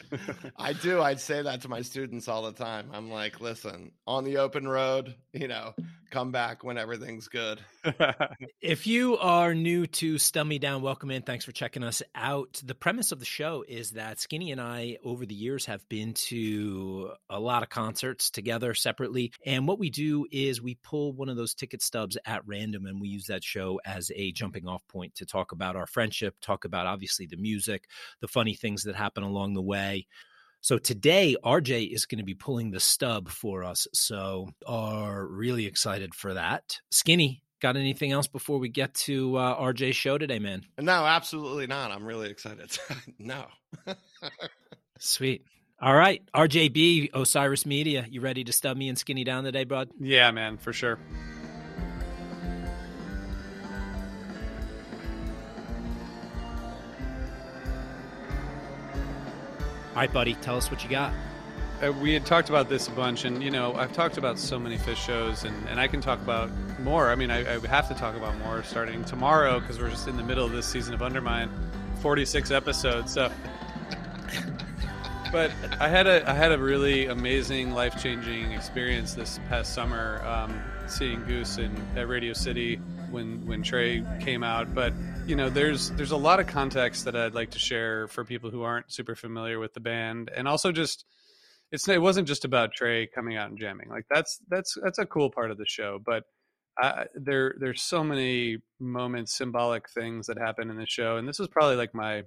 I 0.56 0.72
do. 0.72 1.00
I'd 1.02 1.20
say 1.20 1.42
that 1.42 1.62
to 1.62 1.68
my 1.68 1.82
students 1.82 2.28
all 2.28 2.42
the 2.42 2.52
time. 2.52 2.90
I'm 2.92 3.10
like, 3.10 3.40
listen, 3.40 3.92
on 4.06 4.24
the 4.24 4.38
open 4.38 4.66
road, 4.68 4.95
you 5.32 5.48
know, 5.48 5.74
come 6.10 6.32
back 6.32 6.64
when 6.64 6.78
everything's 6.78 7.28
good. 7.28 7.60
If 8.60 8.86
you 8.86 9.16
are 9.18 9.54
new 9.54 9.86
to 9.86 10.18
Stub 10.18 10.46
Me 10.46 10.58
Down, 10.58 10.82
welcome 10.82 11.10
in. 11.10 11.22
Thanks 11.22 11.44
for 11.44 11.52
checking 11.52 11.84
us 11.84 12.02
out. 12.14 12.60
The 12.64 12.74
premise 12.74 13.12
of 13.12 13.20
the 13.20 13.24
show 13.24 13.64
is 13.66 13.92
that 13.92 14.18
Skinny 14.18 14.50
and 14.50 14.60
I, 14.60 14.98
over 15.04 15.24
the 15.24 15.34
years, 15.34 15.66
have 15.66 15.88
been 15.88 16.14
to 16.14 17.12
a 17.30 17.38
lot 17.38 17.62
of 17.62 17.68
concerts 17.68 18.30
together 18.30 18.74
separately. 18.74 19.32
And 19.44 19.68
what 19.68 19.78
we 19.78 19.90
do 19.90 20.26
is 20.32 20.60
we 20.60 20.74
pull 20.82 21.12
one 21.12 21.28
of 21.28 21.36
those 21.36 21.54
ticket 21.54 21.80
stubs 21.80 22.18
at 22.26 22.46
random 22.46 22.86
and 22.86 23.00
we 23.00 23.08
use 23.08 23.26
that 23.26 23.44
show 23.44 23.80
as 23.84 24.10
a 24.14 24.32
jumping 24.32 24.66
off 24.66 24.82
point 24.88 25.14
to 25.16 25.26
talk 25.26 25.52
about 25.52 25.76
our 25.76 25.86
friendship, 25.86 26.34
talk 26.40 26.64
about 26.64 26.86
obviously 26.86 27.26
the 27.26 27.36
music, 27.36 27.84
the 28.20 28.28
funny 28.28 28.54
things 28.54 28.82
that 28.82 28.96
happen 28.96 29.22
along 29.22 29.54
the 29.54 29.62
way. 29.62 30.06
So 30.60 30.78
today, 30.78 31.36
RJ 31.44 31.92
is 31.92 32.06
going 32.06 32.18
to 32.18 32.24
be 32.24 32.34
pulling 32.34 32.70
the 32.70 32.80
stub 32.80 33.28
for 33.28 33.62
us. 33.62 33.86
So 33.92 34.48
are 34.66 35.24
really 35.26 35.66
excited 35.66 36.14
for 36.14 36.34
that. 36.34 36.80
Skinny, 36.90 37.42
got 37.60 37.76
anything 37.76 38.12
else 38.12 38.26
before 38.26 38.58
we 38.58 38.68
get 38.68 38.94
to 38.94 39.36
uh, 39.36 39.60
RJ's 39.60 39.96
show 39.96 40.18
today, 40.18 40.38
man? 40.38 40.62
No, 40.78 41.06
absolutely 41.06 41.66
not. 41.66 41.92
I'm 41.92 42.04
really 42.04 42.30
excited. 42.30 42.76
no. 43.18 43.46
Sweet. 44.98 45.44
All 45.80 45.94
right, 45.94 46.22
RJB, 46.34 47.10
Osiris 47.12 47.66
Media, 47.66 48.06
you 48.08 48.22
ready 48.22 48.44
to 48.44 48.52
stub 48.52 48.78
me 48.78 48.88
and 48.88 48.96
Skinny 48.96 49.24
down 49.24 49.44
today, 49.44 49.64
bud? 49.64 49.90
yeah, 50.00 50.30
man, 50.30 50.56
for 50.56 50.72
sure. 50.72 50.98
All 59.96 60.02
right, 60.02 60.12
buddy, 60.12 60.34
tell 60.34 60.58
us 60.58 60.70
what 60.70 60.84
you 60.84 60.90
got. 60.90 61.14
Uh, 61.82 61.90
we 61.90 62.12
had 62.12 62.26
talked 62.26 62.50
about 62.50 62.68
this 62.68 62.86
a 62.86 62.90
bunch, 62.90 63.24
and 63.24 63.42
you 63.42 63.50
know, 63.50 63.74
I've 63.76 63.94
talked 63.94 64.18
about 64.18 64.38
so 64.38 64.58
many 64.58 64.76
Phish 64.76 64.96
shows, 64.96 65.44
and, 65.44 65.56
and 65.70 65.80
I 65.80 65.88
can 65.88 66.02
talk 66.02 66.20
about 66.20 66.50
more. 66.80 67.10
I 67.10 67.14
mean, 67.14 67.30
I, 67.30 67.54
I 67.54 67.66
have 67.66 67.88
to 67.88 67.94
talk 67.94 68.14
about 68.14 68.36
more 68.40 68.62
starting 68.62 69.06
tomorrow 69.06 69.58
because 69.58 69.78
we're 69.78 69.88
just 69.88 70.06
in 70.06 70.18
the 70.18 70.22
middle 70.22 70.44
of 70.44 70.52
this 70.52 70.66
season 70.66 70.92
of 70.92 71.00
Undermind, 71.00 71.48
forty-six 72.02 72.50
episodes. 72.50 73.14
So, 73.14 73.32
but 75.32 75.50
I 75.80 75.88
had 75.88 76.06
a 76.06 76.28
I 76.28 76.34
had 76.34 76.52
a 76.52 76.58
really 76.58 77.06
amazing, 77.06 77.70
life-changing 77.70 78.52
experience 78.52 79.14
this 79.14 79.40
past 79.48 79.72
summer, 79.72 80.22
um, 80.26 80.60
seeing 80.88 81.24
Goose 81.24 81.56
in 81.56 81.74
at 81.96 82.06
Radio 82.06 82.34
City 82.34 82.76
when 83.10 83.46
when 83.46 83.62
Trey 83.62 84.04
came 84.20 84.42
out. 84.42 84.74
But 84.74 84.92
you 85.26 85.34
know, 85.34 85.50
there's 85.50 85.90
there's 85.90 86.12
a 86.12 86.16
lot 86.16 86.38
of 86.38 86.46
context 86.46 87.04
that 87.04 87.16
I'd 87.16 87.34
like 87.34 87.50
to 87.50 87.58
share 87.58 88.06
for 88.06 88.24
people 88.24 88.50
who 88.50 88.62
aren't 88.62 88.92
super 88.92 89.16
familiar 89.16 89.58
with 89.58 89.74
the 89.74 89.80
band, 89.80 90.30
and 90.34 90.46
also 90.46 90.70
just 90.70 91.04
it's 91.72 91.88
it 91.88 92.00
wasn't 92.00 92.28
just 92.28 92.44
about 92.44 92.72
Trey 92.72 93.08
coming 93.08 93.36
out 93.36 93.50
and 93.50 93.58
jamming. 93.58 93.88
Like 93.88 94.04
that's 94.08 94.38
that's 94.48 94.76
that's 94.82 94.98
a 94.98 95.06
cool 95.06 95.30
part 95.30 95.50
of 95.50 95.58
the 95.58 95.66
show, 95.66 95.98
but 96.04 96.22
I, 96.78 97.06
there 97.14 97.56
there's 97.58 97.82
so 97.82 98.04
many 98.04 98.58
moments, 98.78 99.36
symbolic 99.36 99.90
things 99.90 100.28
that 100.28 100.38
happen 100.38 100.70
in 100.70 100.76
the 100.76 100.86
show, 100.86 101.16
and 101.16 101.28
this 101.28 101.40
was 101.40 101.48
probably 101.48 101.76
like 101.76 101.92
my 101.92 102.22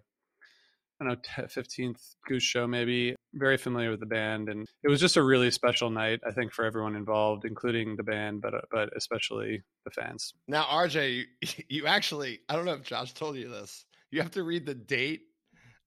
I 1.02 1.06
don't 1.06 1.28
know, 1.38 1.48
fifteenth 1.48 2.02
Goose 2.28 2.44
show 2.44 2.68
maybe. 2.68 3.16
Very 3.34 3.58
familiar 3.58 3.92
with 3.92 4.00
the 4.00 4.06
band, 4.06 4.50
and 4.50 4.68
it 4.84 4.90
was 4.90 5.00
just 5.00 5.16
a 5.18 5.24
really 5.24 5.52
special 5.52 5.90
night, 5.90 6.20
I 6.28 6.32
think, 6.32 6.52
for 6.52 6.66
everyone 6.66 6.96
involved, 6.96 7.46
including 7.46 7.96
the 7.96 8.04
band, 8.04 8.42
but 8.42 8.54
uh, 8.54 8.62
but 8.72 8.90
especially 8.98 9.62
the 9.86 9.92
fans. 9.92 10.34
Now, 10.48 10.64
RJ, 10.64 11.24
you, 11.42 11.64
you 11.70 11.88
actually 11.88 12.40
I 12.50 12.56
don't 12.56 12.66
know 12.66 12.74
if 12.74 12.84
Josh 12.84 13.14
told 13.14 13.36
you 13.36 13.50
this. 13.50 13.86
You 14.12 14.22
have 14.22 14.32
to 14.32 14.44
read 14.44 14.66
the 14.66 14.74
date 14.74 15.22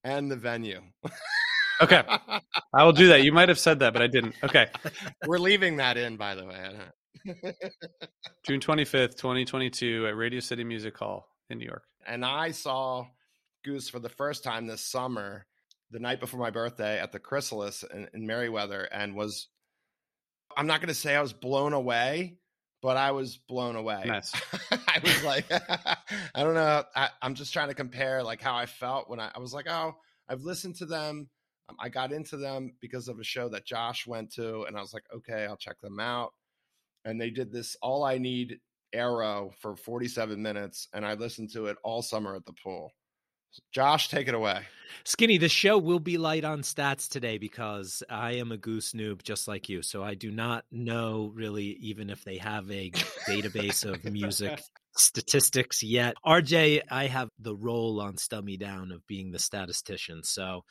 and 0.03 0.31
the 0.31 0.35
venue. 0.35 0.81
Okay, 1.81 2.03
I 2.73 2.83
will 2.83 2.93
do 2.93 3.09
that. 3.09 3.23
You 3.23 3.33
might 3.33 3.49
have 3.49 3.59
said 3.59 3.79
that, 3.79 3.93
but 3.93 4.01
I 4.01 4.07
didn't. 4.07 4.35
Okay, 4.43 4.67
we're 5.27 5.39
leaving 5.39 5.77
that 5.77 5.97
in, 5.97 6.17
by 6.17 6.35
the 6.35 6.45
way. 6.45 6.71
June 8.45 8.59
twenty 8.59 8.85
fifth, 8.85 9.17
twenty 9.17 9.43
twenty 9.43 9.69
two, 9.69 10.07
at 10.07 10.15
Radio 10.15 10.39
City 10.39 10.63
Music 10.63 10.97
Hall 10.97 11.27
in 11.49 11.57
New 11.57 11.65
York. 11.65 11.83
And 12.05 12.23
I 12.23 12.51
saw 12.51 13.07
Goose 13.63 13.89
for 13.89 13.99
the 13.99 14.09
first 14.09 14.43
time 14.43 14.67
this 14.67 14.85
summer, 14.85 15.45
the 15.91 15.99
night 15.99 16.19
before 16.19 16.39
my 16.39 16.51
birthday 16.51 16.99
at 16.99 17.11
the 17.11 17.19
Chrysalis 17.19 17.83
in, 17.93 18.09
in 18.13 18.27
Merriweather, 18.27 18.83
and 18.83 19.15
was 19.15 19.47
I'm 20.55 20.67
not 20.67 20.81
going 20.81 20.89
to 20.89 20.93
say 20.93 21.15
I 21.15 21.21
was 21.21 21.33
blown 21.33 21.73
away, 21.73 22.37
but 22.81 22.97
I 22.97 23.11
was 23.11 23.37
blown 23.37 23.75
away. 23.75 24.03
Nice. 24.05 24.33
I 24.71 24.99
was 25.03 25.23
like, 25.23 25.45
I 26.35 26.43
don't 26.43 26.53
know. 26.53 26.83
I, 26.95 27.09
am 27.21 27.35
just 27.35 27.53
trying 27.53 27.69
to 27.69 27.73
compare 27.73 28.23
like 28.23 28.41
how 28.41 28.55
I 28.55 28.65
felt 28.65 29.09
when 29.09 29.19
I, 29.19 29.31
I 29.33 29.39
was 29.39 29.53
like, 29.53 29.67
oh, 29.69 29.95
I've 30.27 30.41
listened 30.41 30.75
to 30.77 30.85
them. 30.85 31.29
Um, 31.69 31.77
I 31.79 31.89
got 31.89 32.11
into 32.11 32.35
them 32.35 32.73
because 32.81 33.07
of 33.07 33.19
a 33.19 33.23
show 33.23 33.47
that 33.49 33.65
Josh 33.65 34.05
went 34.05 34.33
to, 34.33 34.63
and 34.63 34.77
I 34.77 34.81
was 34.81 34.93
like, 34.93 35.05
okay, 35.15 35.45
I'll 35.45 35.57
check 35.57 35.79
them 35.81 35.99
out. 35.99 36.33
And 37.05 37.19
they 37.19 37.29
did 37.29 37.51
this 37.51 37.77
All 37.81 38.03
I 38.03 38.17
Need 38.17 38.59
Arrow 38.93 39.51
for 39.61 39.75
47 39.75 40.41
minutes, 40.41 40.87
and 40.93 41.05
I 41.05 41.13
listened 41.13 41.51
to 41.53 41.67
it 41.67 41.77
all 41.83 42.01
summer 42.01 42.35
at 42.35 42.45
the 42.45 42.53
pool. 42.63 42.91
Josh, 43.71 44.09
take 44.09 44.27
it 44.27 44.35
away. 44.35 44.63
Skinny, 45.05 45.37
the 45.37 45.49
show 45.49 45.77
will 45.77 45.99
be 45.99 46.17
light 46.17 46.45
on 46.45 46.61
stats 46.61 47.09
today 47.09 47.37
because 47.37 48.03
I 48.09 48.33
am 48.33 48.51
a 48.51 48.57
goose 48.57 48.93
noob 48.93 49.21
just 49.21 49.47
like 49.47 49.67
you. 49.67 49.81
So 49.81 50.03
I 50.03 50.13
do 50.13 50.31
not 50.31 50.63
know 50.71 51.31
really 51.35 51.77
even 51.81 52.09
if 52.09 52.23
they 52.23 52.37
have 52.37 52.69
a 52.71 52.91
database 53.27 53.83
of 53.83 54.05
music 54.05 54.61
statistics 54.95 55.83
yet. 55.83 56.15
RJ, 56.25 56.81
I 56.89 57.07
have 57.07 57.29
the 57.39 57.55
role 57.55 57.99
on 57.99 58.17
Stub 58.17 58.45
Me 58.45 58.55
Down 58.55 58.91
of 58.91 59.05
being 59.07 59.31
the 59.31 59.39
statistician. 59.39 60.23
So, 60.23 60.63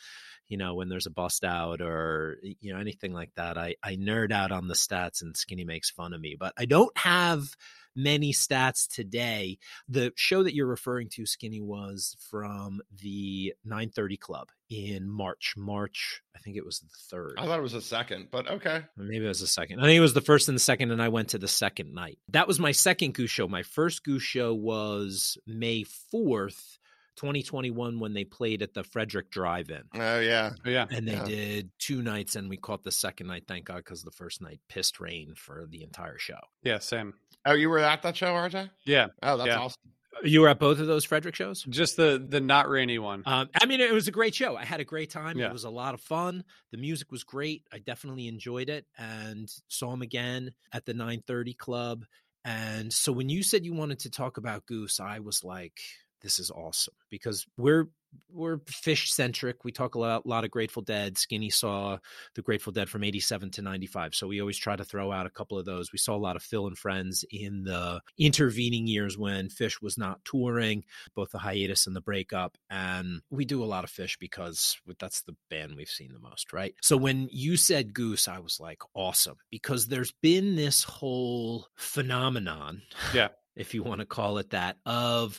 you 0.52 0.58
know, 0.58 0.74
when 0.74 0.90
there's 0.90 1.06
a 1.06 1.10
bust 1.10 1.44
out 1.44 1.80
or, 1.80 2.36
you 2.42 2.74
know, 2.74 2.78
anything 2.78 3.14
like 3.14 3.30
that, 3.36 3.56
I, 3.56 3.74
I 3.82 3.96
nerd 3.96 4.32
out 4.32 4.52
on 4.52 4.68
the 4.68 4.74
stats 4.74 5.22
and 5.22 5.34
Skinny 5.34 5.64
makes 5.64 5.88
fun 5.88 6.12
of 6.12 6.20
me. 6.20 6.36
But 6.38 6.52
I 6.58 6.66
don't 6.66 6.94
have 6.98 7.56
many 7.96 8.34
stats 8.34 8.86
today. 8.86 9.56
The 9.88 10.12
show 10.14 10.42
that 10.42 10.54
you're 10.54 10.66
referring 10.66 11.08
to, 11.14 11.24
Skinny, 11.24 11.62
was 11.62 12.18
from 12.28 12.82
the 13.00 13.54
930 13.64 14.16
Club 14.18 14.48
in 14.68 15.08
March. 15.08 15.54
March, 15.56 16.20
I 16.36 16.40
think 16.40 16.58
it 16.58 16.66
was 16.66 16.80
the 16.80 16.88
third. 17.08 17.36
I 17.38 17.46
thought 17.46 17.58
it 17.58 17.62
was 17.62 17.72
the 17.72 17.80
second, 17.80 18.28
but 18.30 18.50
okay. 18.50 18.82
Maybe 18.94 19.24
it 19.24 19.28
was 19.28 19.40
the 19.40 19.46
second. 19.46 19.80
I 19.80 19.84
think 19.84 19.96
it 19.96 20.00
was 20.00 20.12
the 20.12 20.20
first 20.20 20.48
and 20.50 20.54
the 20.56 20.60
second, 20.60 20.90
and 20.90 21.00
I 21.00 21.08
went 21.08 21.30
to 21.30 21.38
the 21.38 21.48
second 21.48 21.94
night. 21.94 22.18
That 22.28 22.46
was 22.46 22.60
my 22.60 22.72
second 22.72 23.14
Goose 23.14 23.30
show. 23.30 23.48
My 23.48 23.62
first 23.62 24.04
Goose 24.04 24.22
show 24.22 24.52
was 24.52 25.38
May 25.46 25.86
4th. 26.12 26.76
2021 27.16 27.98
when 27.98 28.14
they 28.14 28.24
played 28.24 28.62
at 28.62 28.74
the 28.74 28.84
Frederick 28.84 29.30
Drive-In. 29.30 29.82
Oh 29.94 30.20
yeah, 30.20 30.52
oh, 30.64 30.70
yeah. 30.70 30.86
And 30.90 31.06
they 31.06 31.12
yeah. 31.12 31.24
did 31.24 31.70
two 31.78 32.02
nights, 32.02 32.36
and 32.36 32.48
we 32.48 32.56
caught 32.56 32.82
the 32.82 32.92
second 32.92 33.26
night. 33.26 33.44
Thank 33.46 33.66
God, 33.66 33.78
because 33.78 34.02
the 34.02 34.10
first 34.10 34.40
night 34.40 34.60
pissed 34.68 35.00
rain 35.00 35.34
for 35.36 35.66
the 35.68 35.82
entire 35.82 36.18
show. 36.18 36.38
Yeah, 36.62 36.78
same. 36.78 37.14
Oh, 37.44 37.54
you 37.54 37.68
were 37.68 37.78
at 37.78 38.02
that 38.02 38.16
show, 38.16 38.32
RJ? 38.32 38.70
Yeah. 38.84 39.08
Oh, 39.22 39.36
that's 39.36 39.48
yeah. 39.48 39.58
awesome. 39.58 39.82
You 40.24 40.42
were 40.42 40.48
at 40.48 40.58
both 40.58 40.78
of 40.78 40.86
those 40.86 41.04
Frederick 41.04 41.34
shows? 41.34 41.64
Just 41.68 41.96
the 41.96 42.24
the 42.26 42.40
not 42.40 42.68
rainy 42.68 42.98
one. 42.98 43.22
Um, 43.26 43.48
I 43.60 43.66
mean, 43.66 43.80
it 43.80 43.92
was 43.92 44.08
a 44.08 44.12
great 44.12 44.34
show. 44.34 44.56
I 44.56 44.64
had 44.64 44.80
a 44.80 44.84
great 44.84 45.10
time. 45.10 45.38
Yeah. 45.38 45.46
It 45.46 45.52
was 45.52 45.64
a 45.64 45.70
lot 45.70 45.94
of 45.94 46.00
fun. 46.00 46.44
The 46.70 46.78
music 46.78 47.10
was 47.10 47.24
great. 47.24 47.62
I 47.72 47.78
definitely 47.78 48.28
enjoyed 48.28 48.68
it, 48.68 48.86
and 48.96 49.50
saw 49.68 49.92
him 49.92 50.02
again 50.02 50.52
at 50.72 50.84
the 50.84 50.92
9:30 50.92 51.56
Club. 51.56 52.04
And 52.44 52.92
so 52.92 53.12
when 53.12 53.28
you 53.28 53.42
said 53.42 53.64
you 53.64 53.72
wanted 53.72 54.00
to 54.00 54.10
talk 54.10 54.36
about 54.36 54.66
Goose, 54.66 54.98
I 55.00 55.20
was 55.20 55.44
like, 55.44 55.80
"This 56.22 56.38
is 56.38 56.50
awesome," 56.50 56.94
because 57.10 57.46
we're 57.56 57.88
we're 58.32 58.58
Phish 58.58 59.08
centric. 59.08 59.64
We 59.64 59.72
talk 59.72 59.94
a 59.94 59.98
lot, 59.98 60.26
lot 60.26 60.44
of 60.44 60.50
Grateful 60.50 60.82
Dead. 60.82 61.18
Skinny 61.18 61.50
saw 61.50 61.98
the 62.34 62.42
Grateful 62.42 62.72
Dead 62.72 62.88
from 62.88 63.04
87 63.04 63.50
to 63.52 63.62
95. 63.62 64.14
So 64.14 64.26
we 64.26 64.40
always 64.40 64.56
try 64.56 64.76
to 64.76 64.84
throw 64.84 65.12
out 65.12 65.26
a 65.26 65.30
couple 65.30 65.58
of 65.58 65.64
those. 65.64 65.92
We 65.92 65.98
saw 65.98 66.14
a 66.14 66.18
lot 66.18 66.36
of 66.36 66.42
Phil 66.42 66.66
and 66.66 66.76
Friends 66.76 67.24
in 67.30 67.64
the 67.64 68.00
intervening 68.18 68.86
years 68.86 69.18
when 69.18 69.48
Phish 69.48 69.82
was 69.82 69.98
not 69.98 70.24
touring, 70.24 70.84
both 71.14 71.30
the 71.30 71.38
hiatus 71.38 71.86
and 71.86 71.94
the 71.94 72.00
breakup. 72.00 72.56
And 72.70 73.22
we 73.30 73.44
do 73.44 73.62
a 73.62 73.66
lot 73.66 73.84
of 73.84 73.90
Phish 73.90 74.18
because 74.18 74.78
that's 74.98 75.22
the 75.22 75.36
band 75.50 75.74
we've 75.76 75.88
seen 75.88 76.12
the 76.12 76.18
most, 76.18 76.52
right? 76.52 76.74
So 76.80 76.96
when 76.96 77.28
you 77.30 77.56
said 77.56 77.94
Goose, 77.94 78.28
I 78.28 78.38
was 78.38 78.58
like, 78.60 78.82
awesome, 78.94 79.36
because 79.50 79.88
there's 79.88 80.12
been 80.22 80.56
this 80.56 80.84
whole 80.84 81.66
phenomenon. 81.76 82.82
Yeah. 83.14 83.28
If 83.54 83.74
you 83.74 83.82
want 83.82 84.00
to 84.00 84.06
call 84.06 84.38
it 84.38 84.48
that, 84.52 84.78
of 84.86 85.38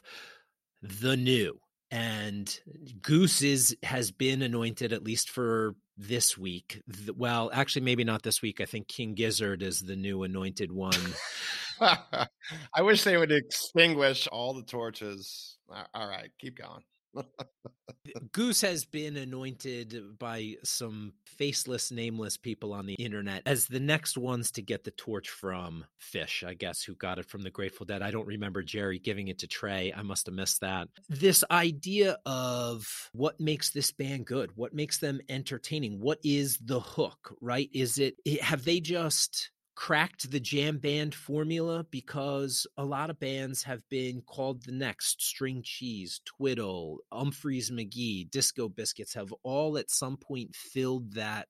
the 0.84 1.16
new 1.16 1.58
and 1.92 2.60
goose 3.02 3.42
is 3.42 3.76
has 3.84 4.12
been 4.12 4.42
anointed 4.42 4.92
at 4.92 5.04
least 5.04 5.30
for 5.30 5.76
this 5.98 6.38
week. 6.38 6.82
Well 7.16 7.50
actually 7.54 7.84
maybe 7.84 8.04
not 8.04 8.24
this 8.24 8.42
week. 8.42 8.60
I 8.60 8.66
think 8.66 8.88
king 8.88 9.14
gizzard 9.14 9.64
is 9.64 9.80
the 9.80 9.96
new 9.96 10.24
anointed 10.24 10.72
one. 10.72 11.00
I 11.80 12.82
wish 12.82 13.04
they 13.04 13.18
would 13.18 13.32
extinguish 13.32 14.28
all 14.28 14.54
the 14.54 14.64
torches. 14.64 15.58
All 15.94 16.08
right 16.08 16.32
keep 16.40 16.58
going 16.58 16.84
Goose 18.32 18.62
has 18.62 18.86
been 18.86 19.16
anointed 19.18 20.20
by 20.20 20.56
some 20.64 21.14
faceless, 21.26 21.92
nameless 21.92 22.38
people 22.38 22.74
on 22.74 22.86
the 22.86 22.96
internet 22.96 23.44
as 23.46 23.66
the 23.68 23.80
next 23.80 24.18
ones 24.18 24.52
to 24.52 24.62
get 24.62 24.84
the 24.84 24.92
torch 24.92 25.30
from 25.30 25.86
Phish, 26.02 26.46
I 26.48 26.54
guess, 26.54 26.84
who 26.84 26.96
got 26.96 27.20
it 27.20 27.26
from 27.26 27.42
the 27.42 27.50
Grateful 27.50 27.86
Dead. 27.86 28.02
I 28.02 28.12
don't 28.12 28.28
remember 28.28 28.62
Jerry 28.62 29.00
giving 29.00 29.30
it 29.30 29.40
to 29.40 29.48
Trey. 29.48 29.94
I 29.96 30.02
must 30.02 30.26
have 30.26 30.36
missed 30.36 30.62
that. 30.62 30.90
This 31.10 31.44
idea 31.50 32.18
of 32.26 33.10
what 33.14 33.40
makes 33.40 33.72
this 33.72 33.92
band 33.92 34.26
good, 34.26 34.52
what 34.56 34.74
makes 34.74 34.98
them 35.00 35.22
entertaining, 35.30 36.00
what 36.00 36.20
is 36.24 36.58
the 36.58 36.80
hook, 36.80 37.36
right? 37.42 37.70
Is 37.74 37.98
it, 37.98 38.16
have 38.42 38.66
they 38.66 38.80
just 38.80 39.50
cracked 39.76 40.30
the 40.30 40.40
jam 40.40 40.78
band 40.78 41.16
formula 41.16 41.86
because 41.90 42.68
a 42.78 42.86
lot 42.86 43.10
of 43.10 43.20
bands 43.20 43.64
have 43.64 43.82
been 43.90 44.22
called 44.22 44.64
the 44.64 44.72
next 44.72 45.22
string 45.22 45.62
cheese 45.64 46.22
twiddle 46.26 47.00
Umphrey's 47.12 47.72
mcgee 47.72 48.30
disco 48.30 48.70
biscuits 48.70 49.14
have 49.14 49.34
all 49.44 49.78
at 49.78 49.90
some 49.90 50.16
point 50.18 50.56
filled 50.56 51.14
that 51.14 51.48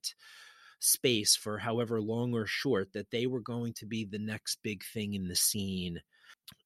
space 0.83 1.35
for 1.35 1.57
however 1.57 2.01
long 2.01 2.33
or 2.33 2.45
short 2.45 2.91
that 2.93 3.09
they 3.09 3.25
were 3.25 3.39
going 3.39 3.73
to 3.73 3.85
be 3.85 4.05
the 4.05 4.19
next 4.19 4.59
big 4.63 4.83
thing 4.93 5.13
in 5.13 5.27
the 5.27 5.35
scene. 5.35 5.99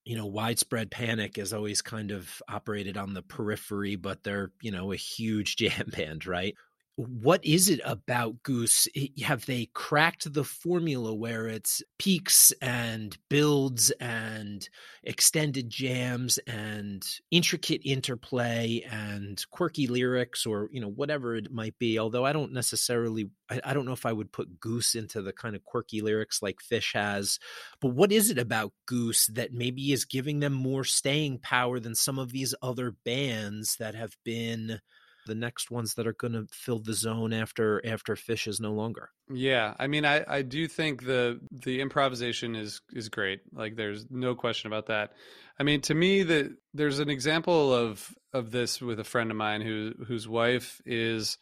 You 0.06 0.18
know 0.18 0.26
widespread 0.26 0.90
panic 0.90 1.36
has 1.38 1.54
always 1.54 1.82
kind 1.82 2.12
of 2.12 2.42
operated 2.50 2.98
on 2.98 3.14
the 3.14 3.22
periphery 3.22 3.96
but 3.96 4.24
they're 4.24 4.52
you 4.62 4.72
know 4.72 4.92
a 4.92 4.96
huge 4.96 5.56
jam 5.58 5.90
band 5.96 6.26
right 6.26 6.56
what 6.98 7.46
is 7.46 7.70
it 7.70 7.80
about 7.86 8.42
Goose? 8.42 8.88
Have 9.24 9.46
they 9.46 9.70
cracked 9.76 10.34
the 10.34 10.44
formula 10.44 11.14
where 11.14 11.48
it's 11.48 11.84
peaks 12.00 12.52
and 12.60 13.16
builds 13.30 13.92
and 14.00 14.68
extended 15.04 15.70
jams 15.70 16.40
and 16.48 17.06
intricate 17.30 17.82
interplay 17.86 18.84
and 18.90 19.46
quirky 19.52 19.86
lyrics 19.86 20.48
or, 20.48 20.70
you 20.72 20.82
know, 20.82 20.90
whatever 20.90 21.36
it 21.36 21.52
might 21.52 21.78
be? 21.78 22.00
Although 22.00 22.26
I 22.26 22.34
don't 22.34 22.52
necessarily, 22.52 23.30
I, 23.48 23.62
I 23.64 23.74
don't 23.76 23.86
know 23.86 23.92
if 23.92 24.08
I 24.08 24.14
would 24.14 24.32
put 24.32 24.60
Goose 24.60 24.96
into 24.96 25.22
the 25.22 25.34
kind 25.34 25.56
of 25.56 25.64
quirky 25.64 26.02
lyrics 26.02 26.42
like 26.42 26.58
Phish 26.68 26.96
has. 26.96 27.38
But 27.80 27.90
what 27.90 28.12
is 28.12 28.32
it 28.32 28.40
about 28.40 28.74
Goose 28.88 29.28
that 29.28 29.54
maybe 29.54 29.92
is 29.92 30.06
giving 30.06 30.40
them 30.40 30.54
more 30.54 30.84
staying 30.84 31.42
power 31.44 31.80
than 31.80 31.94
some 31.94 32.18
of 32.18 32.32
these 32.32 32.56
other 32.64 32.96
bands 33.06 33.76
that 33.76 33.94
have 33.94 34.18
been 34.26 34.80
the 35.28 35.36
next 35.36 35.70
ones 35.70 35.94
that 35.94 36.08
are 36.08 36.14
going 36.14 36.34
to 36.34 36.48
fill 36.52 36.80
the 36.80 36.94
zone 36.94 37.34
after 37.34 37.86
after 37.86 38.16
Phish 38.16 38.48
is 38.48 38.60
no 38.60 38.72
longer. 38.72 39.10
Yeah, 39.30 39.76
I 39.78 39.88
mean, 39.88 40.06
I 40.06 40.26
I 40.28 40.42
do 40.42 40.68
think 40.68 41.06
the 41.06 41.40
the 41.52 41.82
improvisation 41.82 42.56
is 42.56 42.82
is 42.92 43.10
great. 43.10 43.42
Like, 43.54 43.76
there's 43.76 44.08
no 44.10 44.34
question 44.34 44.68
about 44.68 44.88
that. 44.88 45.14
I 45.60 45.64
mean, 45.64 45.82
to 45.82 45.94
me, 45.94 46.24
that 46.24 46.56
there's 46.74 47.00
an 47.00 47.10
example 47.10 47.74
of 47.74 48.14
of 48.34 48.52
this 48.52 48.82
with 48.82 49.00
a 49.00 49.04
friend 49.04 49.30
of 49.30 49.38
mine 49.38 49.62
who 49.62 49.94
whose 50.08 50.28
wife 50.28 50.82
is 50.86 51.38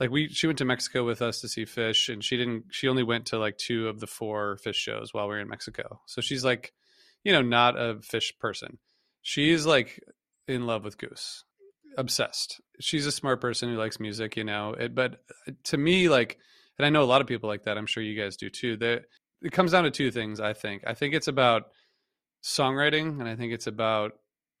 like 0.00 0.10
we 0.10 0.28
she 0.28 0.46
went 0.46 0.58
to 0.58 0.64
Mexico 0.64 1.04
with 1.04 1.22
us 1.22 1.40
to 1.40 1.48
see 1.48 1.64
Phish, 1.64 2.12
and 2.12 2.22
she 2.22 2.36
didn't. 2.36 2.66
She 2.70 2.88
only 2.88 3.02
went 3.02 3.26
to 3.26 3.38
like 3.38 3.58
two 3.58 3.88
of 3.88 4.00
the 4.00 4.06
four 4.06 4.58
Phish 4.64 4.74
shows 4.74 5.12
while 5.12 5.26
we 5.26 5.34
were 5.34 5.40
in 5.40 5.48
Mexico. 5.48 6.00
So 6.06 6.20
she's 6.20 6.44
like, 6.44 6.72
you 7.24 7.32
know, 7.32 7.42
not 7.42 7.76
a 7.76 7.96
Phish 7.96 8.38
person. 8.38 8.78
She's 9.22 9.66
like 9.66 10.00
in 10.46 10.66
love 10.66 10.84
with 10.84 10.98
Goose, 10.98 11.44
obsessed. 11.98 12.60
She's 12.80 13.06
a 13.06 13.12
smart 13.12 13.40
person 13.40 13.68
who 13.68 13.76
likes 13.76 14.00
music, 14.00 14.36
you 14.36 14.44
know. 14.44 14.72
It, 14.72 14.94
but 14.94 15.20
uh, 15.46 15.52
to 15.64 15.76
me, 15.76 16.08
like, 16.08 16.38
and 16.78 16.86
I 16.86 16.90
know 16.90 17.02
a 17.02 17.04
lot 17.04 17.20
of 17.20 17.26
people 17.26 17.48
like 17.48 17.64
that. 17.64 17.76
I'm 17.76 17.86
sure 17.86 18.02
you 18.02 18.18
guys 18.18 18.36
do 18.36 18.48
too. 18.48 18.76
That 18.78 19.04
it 19.42 19.52
comes 19.52 19.72
down 19.72 19.84
to 19.84 19.90
two 19.90 20.10
things. 20.10 20.40
I 20.40 20.54
think. 20.54 20.84
I 20.86 20.94
think 20.94 21.14
it's 21.14 21.28
about 21.28 21.64
songwriting, 22.42 23.20
and 23.20 23.28
I 23.28 23.36
think 23.36 23.52
it's 23.52 23.66
about 23.66 24.12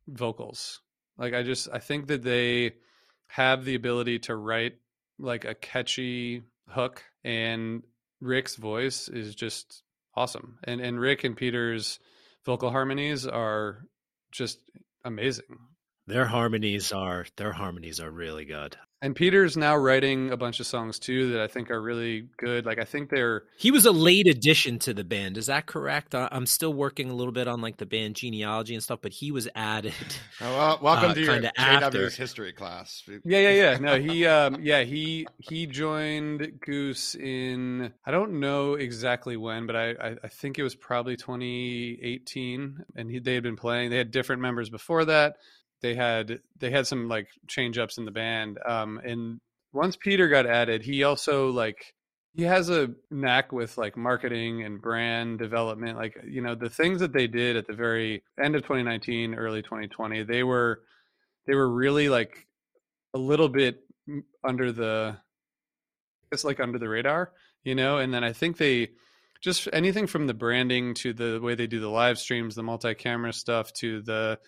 vocals. 0.06 0.80
Like, 1.16 1.32
I 1.32 1.42
just 1.42 1.68
I 1.72 1.78
think 1.78 2.08
that 2.08 2.22
they 2.22 2.74
have 3.28 3.64
the 3.64 3.76
ability 3.76 4.18
to 4.20 4.36
write 4.36 4.76
like 5.18 5.44
a 5.44 5.54
catchy 5.54 6.42
hook, 6.68 7.04
and 7.24 7.84
Rick's 8.20 8.56
voice 8.56 9.08
is 9.08 9.34
just 9.34 9.82
awesome. 10.14 10.58
And 10.64 10.80
and 10.80 11.00
Rick 11.00 11.24
and 11.24 11.36
Peter's 11.36 12.00
vocal 12.44 12.70
harmonies 12.70 13.26
are 13.26 13.84
just 14.32 14.58
amazing. 15.04 15.58
Their 16.08 16.24
harmonies 16.24 16.90
are 16.90 17.26
their 17.36 17.52
harmonies 17.52 18.00
are 18.00 18.10
really 18.10 18.46
good. 18.46 18.76
And 19.00 19.14
Peter's 19.14 19.56
now 19.56 19.76
writing 19.76 20.32
a 20.32 20.36
bunch 20.36 20.58
of 20.58 20.66
songs 20.66 20.98
too 20.98 21.30
that 21.32 21.40
I 21.40 21.46
think 21.46 21.70
are 21.70 21.80
really 21.80 22.26
good. 22.36 22.66
Like 22.66 22.80
I 22.80 22.84
think 22.84 23.10
they're 23.10 23.44
He 23.56 23.70
was 23.70 23.86
a 23.86 23.92
late 23.92 24.26
addition 24.26 24.80
to 24.80 24.94
the 24.94 25.04
band. 25.04 25.36
Is 25.38 25.46
that 25.46 25.66
correct? 25.66 26.16
I- 26.16 26.28
I'm 26.32 26.46
still 26.46 26.72
working 26.72 27.08
a 27.10 27.14
little 27.14 27.32
bit 27.32 27.46
on 27.46 27.60
like 27.60 27.76
the 27.76 27.86
band 27.86 28.16
genealogy 28.16 28.74
and 28.74 28.82
stuff, 28.82 28.98
but 29.02 29.12
he 29.12 29.30
was 29.30 29.48
added. 29.54 29.92
Oh, 30.40 30.56
well, 30.56 30.78
welcome 30.82 31.10
Uh, 31.10 31.14
to 31.14 31.20
your 31.20 31.50
after. 31.58 32.06
JW's 32.06 32.16
history 32.16 32.52
class. 32.52 33.02
Yeah, 33.24 33.38
yeah, 33.40 33.50
yeah. 33.50 33.78
No, 33.78 34.00
he 34.00 34.24
um 34.26 34.58
yeah, 34.62 34.82
he 34.82 35.26
he 35.38 35.66
joined 35.66 36.60
Goose 36.64 37.14
in 37.16 37.92
I 38.06 38.10
don't 38.12 38.40
know 38.40 38.74
exactly 38.74 39.36
when, 39.36 39.66
but 39.66 39.76
I 39.76 39.90
I, 39.90 40.16
I 40.24 40.28
think 40.28 40.58
it 40.58 40.62
was 40.62 40.74
probably 40.74 41.16
2018 41.16 42.84
and 42.96 43.10
he, 43.10 43.18
they 43.18 43.34
had 43.34 43.42
been 43.42 43.56
playing. 43.56 43.90
They 43.90 43.98
had 43.98 44.10
different 44.10 44.42
members 44.42 44.70
before 44.70 45.04
that. 45.06 45.36
They 45.80 45.94
had 45.94 46.40
they 46.58 46.70
had 46.70 46.86
some 46.86 47.08
like 47.08 47.28
change 47.46 47.78
ups 47.78 47.98
in 47.98 48.04
the 48.04 48.10
band. 48.10 48.58
Um 48.66 49.00
and 49.04 49.40
once 49.72 49.96
Peter 49.96 50.28
got 50.28 50.46
added, 50.46 50.82
he 50.82 51.04
also 51.04 51.50
like 51.50 51.94
he 52.38 52.44
has 52.44 52.70
a 52.70 52.90
knack 53.10 53.50
with 53.50 53.76
like 53.76 53.96
marketing 53.96 54.62
and 54.62 54.80
brand 54.80 55.40
development 55.40 55.98
like 55.98 56.16
you 56.24 56.40
know 56.40 56.54
the 56.54 56.70
things 56.70 57.00
that 57.00 57.12
they 57.12 57.26
did 57.26 57.56
at 57.56 57.66
the 57.66 57.72
very 57.72 58.22
end 58.40 58.54
of 58.54 58.62
2019 58.62 59.34
early 59.34 59.60
2020 59.60 60.22
they 60.22 60.44
were 60.44 60.80
they 61.48 61.54
were 61.56 61.68
really 61.68 62.08
like 62.08 62.46
a 63.12 63.18
little 63.18 63.48
bit 63.48 63.80
under 64.46 64.70
the 64.70 65.16
it's 66.30 66.44
like 66.44 66.60
under 66.60 66.78
the 66.78 66.88
radar 66.88 67.32
you 67.64 67.74
know 67.74 67.98
and 67.98 68.14
then 68.14 68.22
i 68.22 68.32
think 68.32 68.56
they 68.56 68.88
just 69.40 69.68
anything 69.72 70.06
from 70.06 70.28
the 70.28 70.34
branding 70.34 70.94
to 70.94 71.12
the 71.12 71.40
way 71.42 71.56
they 71.56 71.66
do 71.66 71.80
the 71.80 71.88
live 71.88 72.18
streams 72.18 72.54
the 72.54 72.62
multi-camera 72.62 73.32
stuff 73.32 73.72
to 73.72 74.00
the 74.02 74.38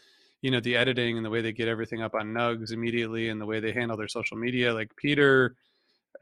you 0.43 0.51
know 0.51 0.61
the 0.61 0.77
editing 0.77 1.17
and 1.17 1.25
the 1.25 1.31
way 1.31 1.41
they 1.41 1.53
get 1.53 1.69
everything 1.69 2.03
up 2.03 2.15
on 2.15 2.33
nugs 2.33 2.73
immediately 2.73 3.29
and 3.29 3.41
the 3.41 3.47
way 3.47 3.61
they 3.61 3.73
handle 3.73 3.97
their 3.97 4.09
social 4.09 4.37
media 4.37 4.73
like 4.75 4.95
peter 4.97 5.57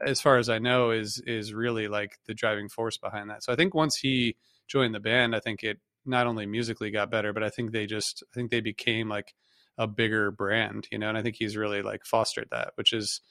as 0.05 0.21
far 0.21 0.37
as 0.37 0.49
i 0.49 0.59
know 0.59 0.91
is 0.91 1.19
is 1.25 1.53
really 1.53 1.87
like 1.87 2.17
the 2.25 2.33
driving 2.33 2.69
force 2.69 2.97
behind 2.97 3.29
that. 3.29 3.43
So 3.43 3.51
i 3.53 3.55
think 3.55 3.73
once 3.73 3.95
he 3.95 4.35
joined 4.67 4.95
the 4.95 4.99
band 4.99 5.35
i 5.35 5.39
think 5.39 5.63
it 5.63 5.79
not 6.05 6.27
only 6.27 6.45
musically 6.45 6.91
got 6.91 7.11
better 7.11 7.33
but 7.33 7.43
i 7.43 7.49
think 7.49 7.71
they 7.71 7.85
just 7.85 8.23
i 8.31 8.35
think 8.35 8.51
they 8.51 8.61
became 8.61 9.09
like 9.09 9.33
a 9.77 9.87
bigger 9.87 10.31
brand 10.31 10.87
you 10.91 10.97
know 10.97 11.09
and 11.09 11.17
i 11.17 11.21
think 11.21 11.35
he's 11.37 11.55
really 11.55 11.81
like 11.81 12.05
fostered 12.05 12.47
that 12.51 12.71
which 12.75 12.93
is 12.93 13.21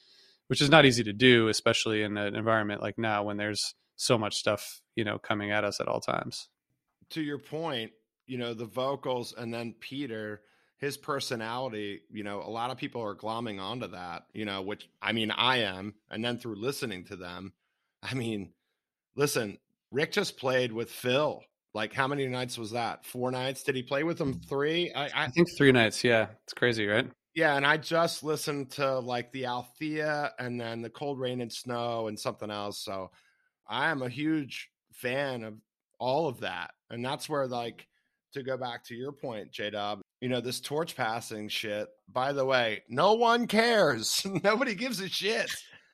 which 0.47 0.61
is 0.61 0.69
not 0.69 0.85
easy 0.85 1.03
to 1.03 1.13
do 1.13 1.47
especially 1.47 2.01
in 2.01 2.17
an 2.17 2.35
environment 2.35 2.81
like 2.81 2.97
now 2.97 3.23
when 3.23 3.37
there's 3.37 3.75
so 3.99 4.17
much 4.17 4.35
stuff 4.37 4.81
you 4.95 5.03
know 5.03 5.19
coming 5.19 5.51
at 5.51 5.63
us 5.63 5.79
at 5.79 5.87
all 5.87 5.99
times. 5.99 6.49
To 7.11 7.21
your 7.21 7.37
point, 7.37 7.91
you 8.27 8.37
know, 8.37 8.53
the 8.53 8.65
vocals 8.65 9.33
and 9.37 9.53
then 9.53 9.75
Peter, 9.79 10.41
his 10.79 10.97
personality, 10.97 12.01
you 12.09 12.23
know, 12.23 12.41
a 12.41 12.49
lot 12.49 12.71
of 12.71 12.77
people 12.77 13.01
are 13.01 13.15
glomming 13.15 13.59
onto 13.59 13.87
that, 13.87 14.23
you 14.33 14.45
know, 14.45 14.61
which 14.61 14.89
I 15.01 15.11
mean, 15.11 15.31
I 15.31 15.57
am. 15.57 15.93
And 16.09 16.23
then 16.23 16.37
through 16.37 16.55
listening 16.55 17.05
to 17.05 17.15
them, 17.15 17.53
I 18.01 18.13
mean, 18.13 18.53
listen, 19.15 19.57
Rick 19.91 20.13
just 20.13 20.37
played 20.37 20.71
with 20.71 20.89
Phil. 20.89 21.41
Like, 21.73 21.93
how 21.93 22.07
many 22.07 22.25
nights 22.27 22.57
was 22.57 22.71
that? 22.71 23.05
Four 23.05 23.29
nights? 23.31 23.63
Did 23.63 23.75
he 23.75 23.83
play 23.83 24.03
with 24.03 24.19
him 24.19 24.39
Three? 24.49 24.91
I, 24.93 25.05
I 25.05 25.11
i 25.25 25.27
think 25.27 25.47
three 25.55 25.71
nights 25.71 26.03
yeah 26.03 26.27
it's 26.43 26.53
crazy 26.53 26.87
right 26.87 27.07
yeah, 27.35 27.55
and 27.55 27.65
I 27.65 27.77
just 27.77 28.23
listened 28.23 28.71
to 28.71 28.99
like 28.99 29.31
the 29.31 29.45
Althea 29.45 30.33
and 30.39 30.59
then 30.59 30.81
the 30.81 30.89
Cold 30.89 31.19
Rain 31.19 31.41
and 31.41 31.51
Snow 31.51 32.07
and 32.07 32.19
something 32.19 32.49
else. 32.49 32.83
So 32.83 33.11
I 33.67 33.91
am 33.91 34.01
a 34.01 34.09
huge 34.09 34.69
fan 34.91 35.43
of 35.43 35.53
all 35.99 36.27
of 36.27 36.39
that. 36.41 36.71
And 36.89 37.05
that's 37.05 37.29
where 37.29 37.47
like 37.47 37.87
to 38.33 38.43
go 38.43 38.57
back 38.57 38.83
to 38.85 38.95
your 38.95 39.11
point, 39.11 39.51
J 39.51 39.69
Dub, 39.69 40.01
you 40.21 40.29
know, 40.29 40.41
this 40.41 40.59
torch 40.59 40.95
passing 40.95 41.47
shit, 41.49 41.87
by 42.11 42.33
the 42.33 42.45
way, 42.45 42.83
no 42.89 43.13
one 43.13 43.47
cares. 43.47 44.25
nobody 44.43 44.75
gives 44.75 44.99
a 44.99 45.07
shit. 45.09 45.49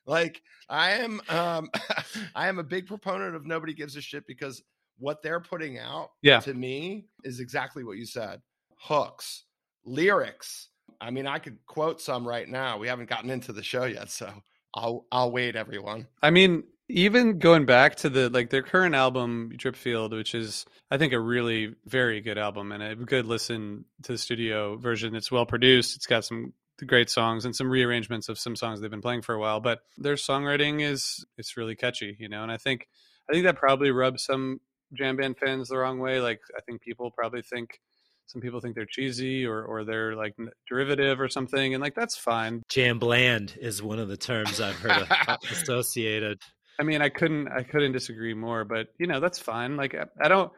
Like 0.06 0.40
I 0.68 0.92
am 0.92 1.20
um 1.28 1.68
I 2.34 2.48
am 2.48 2.58
a 2.58 2.64
big 2.64 2.86
proponent 2.86 3.34
of 3.36 3.46
nobody 3.46 3.72
gives 3.74 3.96
a 3.96 4.00
shit 4.00 4.26
because 4.26 4.62
what 4.98 5.22
they're 5.22 5.40
putting 5.40 5.78
out 5.78 6.10
Yeah. 6.22 6.40
to 6.40 6.54
me 6.54 7.06
is 7.24 7.40
exactly 7.40 7.84
what 7.84 7.98
you 7.98 8.06
said. 8.06 8.40
Hooks, 8.78 9.44
lyrics. 9.84 10.68
I 11.00 11.10
mean, 11.10 11.26
I 11.26 11.38
could 11.38 11.58
quote 11.66 12.00
some 12.00 12.26
right 12.26 12.48
now. 12.48 12.78
We 12.78 12.88
haven't 12.88 13.08
gotten 13.10 13.30
into 13.30 13.52
the 13.52 13.62
show 13.62 13.84
yet, 13.84 14.10
so 14.10 14.32
I'll 14.74 15.06
I'll 15.12 15.30
wait 15.30 15.56
everyone. 15.56 16.06
I 16.22 16.30
mean, 16.30 16.64
even 16.88 17.38
going 17.38 17.66
back 17.66 17.96
to 17.96 18.08
the 18.08 18.28
like 18.30 18.50
their 18.50 18.62
current 18.62 18.94
album, 18.94 19.52
Dripfield, 19.56 20.12
which 20.12 20.34
is 20.34 20.66
I 20.90 20.98
think 20.98 21.12
a 21.12 21.20
really 21.20 21.74
very 21.84 22.20
good 22.20 22.38
album 22.38 22.72
and 22.72 22.82
a 22.82 22.94
good 22.94 23.26
listen 23.26 23.84
to 24.04 24.12
the 24.12 24.18
studio 24.18 24.76
version. 24.76 25.14
It's 25.14 25.32
well 25.32 25.46
produced. 25.46 25.96
It's 25.96 26.06
got 26.06 26.24
some 26.24 26.52
great 26.84 27.08
songs 27.08 27.44
and 27.44 27.56
some 27.56 27.70
rearrangements 27.70 28.28
of 28.28 28.38
some 28.38 28.54
songs 28.54 28.80
they've 28.80 28.90
been 28.90 29.00
playing 29.00 29.22
for 29.22 29.34
a 29.34 29.38
while. 29.40 29.60
But 29.60 29.80
their 29.96 30.14
songwriting 30.14 30.82
is 30.82 31.24
it's 31.38 31.56
really 31.56 31.74
catchy, 31.74 32.16
you 32.18 32.28
know. 32.28 32.42
And 32.42 32.52
I 32.52 32.56
think 32.56 32.88
I 33.28 33.32
think 33.32 33.44
that 33.44 33.56
probably 33.56 33.90
rubs 33.90 34.24
some 34.24 34.60
jam 34.92 35.16
band 35.16 35.38
fans 35.38 35.68
the 35.68 35.78
wrong 35.78 35.98
way. 35.98 36.20
Like 36.20 36.40
I 36.56 36.60
think 36.60 36.82
people 36.82 37.10
probably 37.10 37.42
think 37.42 37.80
some 38.26 38.40
people 38.40 38.60
think 38.60 38.74
they're 38.74 38.86
cheesy 38.86 39.46
or 39.46 39.64
or 39.64 39.84
they're 39.84 40.14
like 40.14 40.34
derivative 40.68 41.20
or 41.20 41.28
something, 41.28 41.74
and 41.74 41.82
like 41.82 41.94
that's 41.94 42.16
fine. 42.16 42.62
Jam 42.68 42.98
bland 42.98 43.56
is 43.60 43.82
one 43.82 43.98
of 43.98 44.08
the 44.08 44.16
terms 44.16 44.60
I've 44.60 44.78
heard 44.78 45.08
associated. 45.50 46.40
I 46.78 46.82
mean, 46.82 47.02
I 47.02 47.08
couldn't 47.08 47.48
I 47.48 47.62
couldn't 47.62 47.92
disagree 47.92 48.34
more, 48.34 48.64
but 48.64 48.88
you 48.98 49.06
know, 49.06 49.20
that's 49.20 49.38
fine. 49.38 49.76
Like 49.76 49.94
I, 49.94 50.04
I 50.22 50.28
don't 50.28 50.52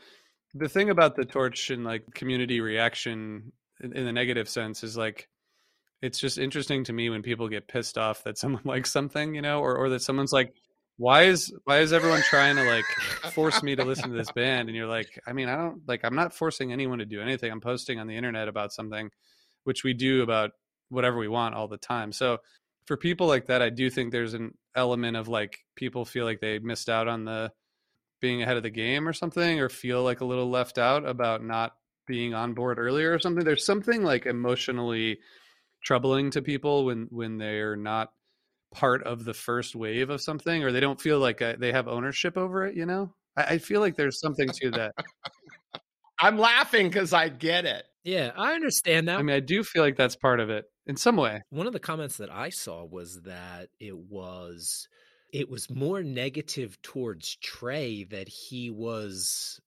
the 0.54 0.68
thing 0.68 0.90
about 0.90 1.16
the 1.16 1.24
torch 1.24 1.70
and 1.70 1.84
like 1.84 2.04
community 2.14 2.60
reaction 2.60 3.52
in, 3.82 3.92
in 3.92 4.04
the 4.04 4.12
negative 4.12 4.48
sense 4.48 4.82
is 4.82 4.96
like 4.96 5.28
it's 6.00 6.18
just 6.18 6.38
interesting 6.38 6.84
to 6.84 6.92
me 6.92 7.10
when 7.10 7.22
people 7.22 7.48
get 7.48 7.68
pissed 7.68 7.98
off 7.98 8.24
that 8.24 8.38
someone 8.38 8.62
likes 8.64 8.90
something, 8.90 9.34
you 9.34 9.42
know, 9.42 9.60
or 9.60 9.76
or 9.76 9.88
that 9.90 10.02
someone's 10.02 10.32
like 10.32 10.52
why 10.96 11.24
is 11.24 11.54
why 11.64 11.78
is 11.78 11.92
everyone 11.92 12.22
trying 12.22 12.56
to 12.56 12.64
like 12.64 12.84
force 13.32 13.62
me 13.62 13.76
to 13.76 13.84
listen 13.84 14.10
to 14.10 14.16
this 14.16 14.32
band 14.32 14.68
and 14.68 14.76
you're 14.76 14.88
like 14.88 15.08
I 15.26 15.32
mean, 15.32 15.48
I 15.48 15.56
don't 15.56 15.82
like 15.86 16.00
I'm 16.04 16.16
not 16.16 16.34
forcing 16.34 16.72
anyone 16.72 16.98
to 16.98 17.06
do 17.06 17.20
anything. 17.20 17.52
I'm 17.52 17.60
posting 17.60 18.00
on 18.00 18.08
the 18.08 18.16
internet 18.16 18.48
about 18.48 18.72
something 18.72 19.10
which 19.64 19.84
we 19.84 19.94
do 19.94 20.22
about 20.22 20.50
whatever 20.88 21.18
we 21.18 21.28
want 21.28 21.54
all 21.54 21.68
the 21.68 21.76
time. 21.76 22.10
So 22.10 22.38
for 22.86 22.96
people 22.96 23.26
like 23.26 23.46
that, 23.46 23.60
I 23.60 23.68
do 23.68 23.90
think 23.90 24.10
there's 24.10 24.34
an 24.34 24.54
element 24.78 25.16
of 25.16 25.28
like 25.28 25.58
people 25.76 26.04
feel 26.04 26.24
like 26.24 26.40
they 26.40 26.58
missed 26.58 26.88
out 26.88 27.08
on 27.08 27.24
the 27.24 27.52
being 28.20 28.42
ahead 28.42 28.56
of 28.56 28.62
the 28.62 28.70
game 28.70 29.06
or 29.06 29.12
something, 29.12 29.60
or 29.60 29.68
feel 29.68 30.02
like 30.02 30.20
a 30.20 30.24
little 30.24 30.48
left 30.48 30.78
out 30.78 31.06
about 31.06 31.44
not 31.44 31.74
being 32.06 32.34
on 32.34 32.54
board 32.54 32.78
earlier 32.78 33.12
or 33.12 33.18
something. 33.18 33.44
There's 33.44 33.66
something 33.66 34.02
like 34.02 34.26
emotionally 34.26 35.18
troubling 35.84 36.30
to 36.32 36.42
people 36.42 36.84
when 36.84 37.08
when 37.10 37.38
they're 37.38 37.76
not 37.76 38.10
part 38.74 39.02
of 39.04 39.24
the 39.24 39.34
first 39.34 39.76
wave 39.76 40.10
of 40.10 40.22
something, 40.22 40.64
or 40.64 40.72
they 40.72 40.80
don't 40.80 41.00
feel 41.00 41.18
like 41.18 41.42
uh 41.42 41.56
they 41.58 41.72
have 41.72 41.88
ownership 41.88 42.36
over 42.36 42.66
it. 42.66 42.74
You 42.76 42.86
know, 42.86 43.14
I, 43.36 43.42
I 43.42 43.58
feel 43.58 43.80
like 43.80 43.96
there's 43.96 44.20
something 44.20 44.48
to 44.62 44.70
that. 44.72 44.94
I'm 46.20 46.38
laughing 46.38 46.88
because 46.88 47.12
I 47.12 47.28
get 47.28 47.64
it. 47.64 47.84
Yeah, 48.02 48.32
I 48.36 48.54
understand 48.54 49.08
that. 49.08 49.18
I 49.18 49.22
mean, 49.22 49.36
I 49.36 49.40
do 49.40 49.62
feel 49.62 49.82
like 49.82 49.96
that's 49.96 50.16
part 50.16 50.40
of 50.40 50.50
it 50.50 50.64
in 50.88 50.96
some 50.96 51.16
way. 51.16 51.42
One 51.50 51.66
of 51.66 51.72
the 51.72 51.78
comments 51.80 52.16
that 52.16 52.30
I 52.30 52.50
saw 52.50 52.84
was 52.84 53.22
that 53.22 53.68
it 53.78 53.96
was 53.96 54.88
it 55.32 55.48
was 55.48 55.68
more 55.70 56.02
negative 56.02 56.80
towards 56.82 57.36
Trey 57.36 58.04
that 58.04 58.28
he 58.28 58.70
was 58.70 59.60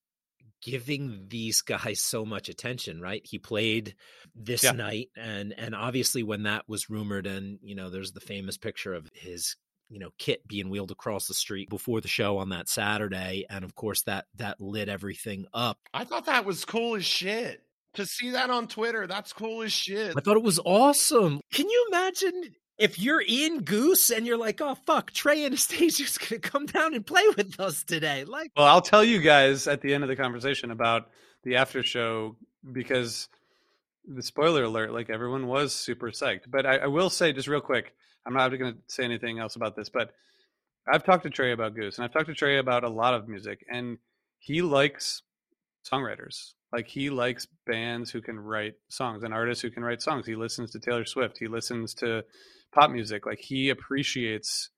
giving 0.61 1.25
these 1.27 1.61
guys 1.61 1.99
so 1.99 2.25
much 2.25 2.49
attention, 2.49 3.01
right? 3.01 3.21
He 3.25 3.39
played 3.39 3.95
this 4.35 4.63
Yeah. 4.63 4.71
night 4.73 5.09
and 5.15 5.53
and 5.57 5.75
obviously 5.75 6.23
when 6.23 6.43
that 6.43 6.67
was 6.67 6.89
rumored 6.89 7.27
and 7.27 7.59
you 7.61 7.75
know 7.75 7.89
there's 7.89 8.11
the 8.11 8.19
famous 8.19 8.57
picture 8.57 8.93
of 8.93 9.09
his 9.13 9.55
you 9.89 9.99
know 9.99 10.11
kit 10.17 10.47
being 10.47 10.69
wheeled 10.69 10.91
across 10.91 11.27
the 11.27 11.33
street 11.33 11.69
before 11.69 11.99
the 12.01 12.07
show 12.07 12.37
on 12.37 12.49
that 12.49 12.69
Saturday 12.69 13.45
and 13.49 13.65
of 13.65 13.75
course 13.75 14.03
that 14.03 14.25
that 14.35 14.61
lit 14.61 14.87
everything 14.89 15.45
up. 15.53 15.79
I 15.93 16.03
thought 16.05 16.25
that 16.25 16.45
was 16.45 16.63
cool 16.65 16.95
as 16.95 17.05
shit. 17.05 17.61
To 17.95 18.05
see 18.05 18.31
that 18.31 18.49
on 18.49 18.67
Twitter, 18.67 19.05
that's 19.07 19.33
cool 19.33 19.63
as 19.63 19.73
shit. 19.73 20.13
I 20.17 20.21
thought 20.21 20.37
it 20.37 20.43
was 20.43 20.59
awesome. 20.63 21.41
Can 21.51 21.69
you 21.69 21.87
imagine 21.91 22.55
if 22.77 22.97
you're 22.97 23.21
in 23.25 23.63
Goose 23.63 24.09
and 24.09 24.25
you're 24.25 24.37
like, 24.37 24.61
oh 24.61 24.75
fuck, 24.85 25.11
Trey 25.11 25.45
Anastasio's 25.45 26.17
gonna 26.29 26.39
come 26.39 26.65
down 26.65 26.93
and 26.93 27.05
play 27.05 27.23
with 27.35 27.59
us 27.59 27.83
today? 27.83 28.23
Like, 28.23 28.51
Well, 28.55 28.67
I'll 28.67 28.81
tell 28.81 29.03
you 29.03 29.19
guys 29.19 29.67
at 29.67 29.81
the 29.81 29.93
end 29.93 30.03
of 30.03 30.07
the 30.07 30.15
conversation 30.15 30.71
about 30.71 31.09
the 31.43 31.57
after 31.57 31.83
show 31.83 32.37
because 32.71 33.27
the 34.07 34.23
spoiler 34.23 34.63
alert, 34.63 34.93
like 34.93 35.09
everyone 35.09 35.47
was 35.47 35.73
super 35.73 36.11
psyched. 36.11 36.49
But 36.49 36.65
I, 36.65 36.77
I 36.77 36.87
will 36.87 37.09
say, 37.09 37.33
just 37.33 37.47
real 37.47 37.61
quick, 37.61 37.93
I'm 38.25 38.33
not 38.33 38.49
going 38.49 38.73
to 38.73 38.79
say 38.87 39.03
anything 39.03 39.39
else 39.39 39.55
about 39.55 39.75
this, 39.75 39.89
but 39.89 40.13
I've 40.91 41.03
talked 41.03 41.23
to 41.23 41.29
Trey 41.29 41.51
about 41.51 41.75
Goose, 41.75 41.97
and 41.97 42.05
I've 42.05 42.13
talked 42.13 42.27
to 42.27 42.33
Trey 42.33 42.57
about 42.57 42.83
a 42.83 42.89
lot 42.89 43.13
of 43.13 43.27
music, 43.27 43.65
and 43.71 43.97
he 44.39 44.61
likes 44.61 45.21
songwriters. 45.89 46.53
Like 46.71 46.87
he 46.87 47.09
likes 47.09 47.47
bands 47.65 48.11
who 48.11 48.21
can 48.21 48.39
write 48.39 48.75
songs 48.89 49.23
and 49.23 49.33
artists 49.33 49.61
who 49.61 49.71
can 49.71 49.83
write 49.83 50.01
songs. 50.01 50.25
He 50.25 50.35
listens 50.35 50.71
to 50.71 50.79
Taylor 50.79 51.05
Swift. 51.05 51.37
He 51.37 51.47
listens 51.47 51.93
to 51.95 52.23
pop 52.73 52.91
music. 52.91 53.25
Like 53.25 53.39
he 53.39 53.69
appreciates 53.69 54.69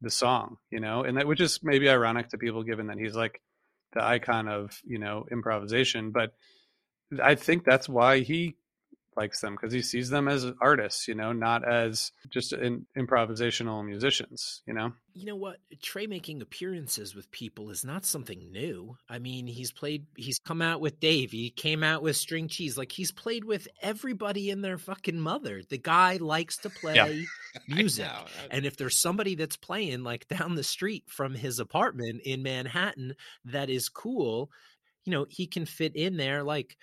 the 0.00 0.10
song, 0.10 0.56
you 0.70 0.80
know, 0.80 1.02
and 1.02 1.16
that 1.16 1.26
which 1.26 1.40
is 1.40 1.60
maybe 1.62 1.88
ironic 1.88 2.28
to 2.28 2.38
people 2.38 2.62
given 2.62 2.88
that 2.88 2.98
he's 2.98 3.16
like 3.16 3.40
the 3.92 4.04
icon 4.04 4.48
of 4.48 4.80
you 4.84 4.98
know 4.98 5.26
improvisation. 5.32 6.10
But 6.10 6.32
I 7.22 7.34
think 7.34 7.64
that's 7.64 7.88
why 7.88 8.20
he 8.20 8.56
likes 9.18 9.40
them 9.40 9.54
because 9.54 9.72
he 9.72 9.82
sees 9.82 10.08
them 10.08 10.28
as 10.28 10.46
artists, 10.60 11.08
you 11.08 11.14
know, 11.14 11.32
not 11.32 11.68
as 11.68 12.12
just 12.30 12.52
in, 12.52 12.86
improvisational 12.96 13.84
musicians, 13.84 14.62
you 14.64 14.72
know. 14.72 14.92
You 15.14 15.26
know 15.26 15.36
what? 15.36 15.56
Trey 15.82 16.06
making 16.06 16.40
appearances 16.40 17.16
with 17.16 17.30
people 17.32 17.70
is 17.70 17.84
not 17.84 18.06
something 18.06 18.52
new. 18.52 18.96
I 19.08 19.18
mean, 19.18 19.48
he's 19.48 19.72
played 19.72 20.06
he's 20.16 20.38
come 20.38 20.62
out 20.62 20.80
with 20.80 21.00
Dave, 21.00 21.32
he 21.32 21.50
came 21.50 21.82
out 21.82 22.02
with 22.02 22.16
String 22.16 22.46
Cheese. 22.46 22.78
Like 22.78 22.92
he's 22.92 23.10
played 23.10 23.44
with 23.44 23.66
everybody 23.82 24.50
and 24.50 24.64
their 24.64 24.78
fucking 24.78 25.18
mother. 25.18 25.62
The 25.68 25.78
guy 25.78 26.18
likes 26.18 26.58
to 26.58 26.70
play 26.80 26.94
yeah. 26.94 27.24
music. 27.66 28.06
And 28.52 28.64
if 28.64 28.76
there's 28.76 28.96
somebody 28.96 29.34
that's 29.34 29.56
playing 29.56 30.04
like 30.04 30.28
down 30.28 30.54
the 30.54 30.62
street 30.62 31.04
from 31.08 31.34
his 31.34 31.58
apartment 31.58 32.22
in 32.24 32.44
Manhattan 32.44 33.16
that 33.46 33.68
is 33.68 33.88
cool, 33.88 34.50
you 35.04 35.12
know, 35.12 35.26
he 35.28 35.48
can 35.48 35.66
fit 35.66 35.96
in 35.96 36.16
there 36.16 36.44
like 36.44 36.76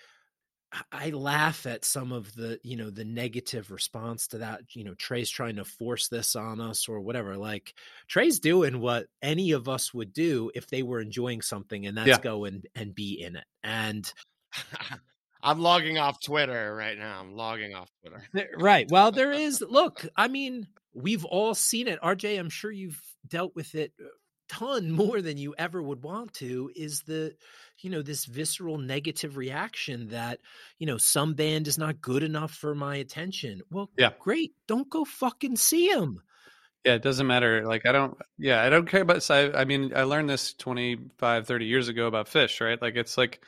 I 0.92 1.10
laugh 1.10 1.66
at 1.66 1.84
some 1.84 2.12
of 2.12 2.34
the, 2.34 2.58
you 2.62 2.76
know, 2.76 2.90
the 2.90 3.04
negative 3.04 3.70
response 3.70 4.28
to 4.28 4.38
that. 4.38 4.62
You 4.74 4.84
know, 4.84 4.94
Trey's 4.94 5.30
trying 5.30 5.56
to 5.56 5.64
force 5.64 6.08
this 6.08 6.36
on 6.36 6.60
us 6.60 6.88
or 6.88 7.00
whatever. 7.00 7.36
Like 7.36 7.74
Trey's 8.08 8.40
doing 8.40 8.80
what 8.80 9.06
any 9.22 9.52
of 9.52 9.68
us 9.68 9.94
would 9.94 10.12
do 10.12 10.50
if 10.54 10.66
they 10.66 10.82
were 10.82 11.00
enjoying 11.00 11.42
something, 11.42 11.86
and 11.86 11.96
that's 11.96 12.08
yeah. 12.08 12.18
go 12.18 12.44
and, 12.44 12.66
and 12.74 12.94
be 12.94 13.22
in 13.22 13.36
it. 13.36 13.44
And 13.62 14.12
I'm 15.42 15.60
logging 15.60 15.98
off 15.98 16.20
Twitter 16.20 16.74
right 16.74 16.98
now. 16.98 17.20
I'm 17.20 17.32
logging 17.32 17.74
off 17.74 17.90
Twitter. 18.00 18.50
right. 18.58 18.90
Well, 18.90 19.12
there 19.12 19.32
is. 19.32 19.62
Look, 19.66 20.06
I 20.16 20.28
mean, 20.28 20.66
we've 20.92 21.24
all 21.24 21.54
seen 21.54 21.88
it. 21.88 22.00
RJ, 22.00 22.38
I'm 22.38 22.50
sure 22.50 22.70
you've 22.70 23.00
dealt 23.28 23.54
with 23.54 23.74
it 23.74 23.92
uh, 24.00 24.08
ton 24.48 24.90
more 24.90 25.20
than 25.22 25.38
you 25.38 25.54
ever 25.58 25.82
would 25.82 26.02
want 26.02 26.34
to 26.34 26.70
is 26.74 27.02
the 27.02 27.34
you 27.80 27.90
know 27.90 28.02
this 28.02 28.24
visceral 28.24 28.78
negative 28.78 29.36
reaction 29.36 30.08
that 30.08 30.40
you 30.78 30.86
know 30.86 30.98
some 30.98 31.34
band 31.34 31.68
is 31.68 31.78
not 31.78 32.00
good 32.00 32.22
enough 32.22 32.52
for 32.52 32.74
my 32.74 32.96
attention. 32.96 33.62
Well 33.70 33.90
yeah. 33.96 34.10
great 34.18 34.54
don't 34.66 34.88
go 34.90 35.04
fucking 35.04 35.56
see 35.56 35.92
them 35.92 36.22
yeah 36.86 36.94
it 36.94 37.02
doesn't 37.02 37.26
matter 37.26 37.66
like 37.66 37.84
i 37.84 37.90
don't 37.90 38.16
yeah 38.38 38.62
i 38.62 38.70
don't 38.70 38.88
care 38.88 39.02
about 39.02 39.28
i, 39.30 39.50
I 39.50 39.64
mean 39.64 39.92
i 39.94 40.04
learned 40.04 40.30
this 40.30 40.54
25 40.54 41.46
30 41.46 41.66
years 41.66 41.88
ago 41.88 42.06
about 42.06 42.28
Phish 42.28 42.64
right? 42.64 42.80
Like 42.80 42.94
it's 42.94 43.18
like 43.18 43.40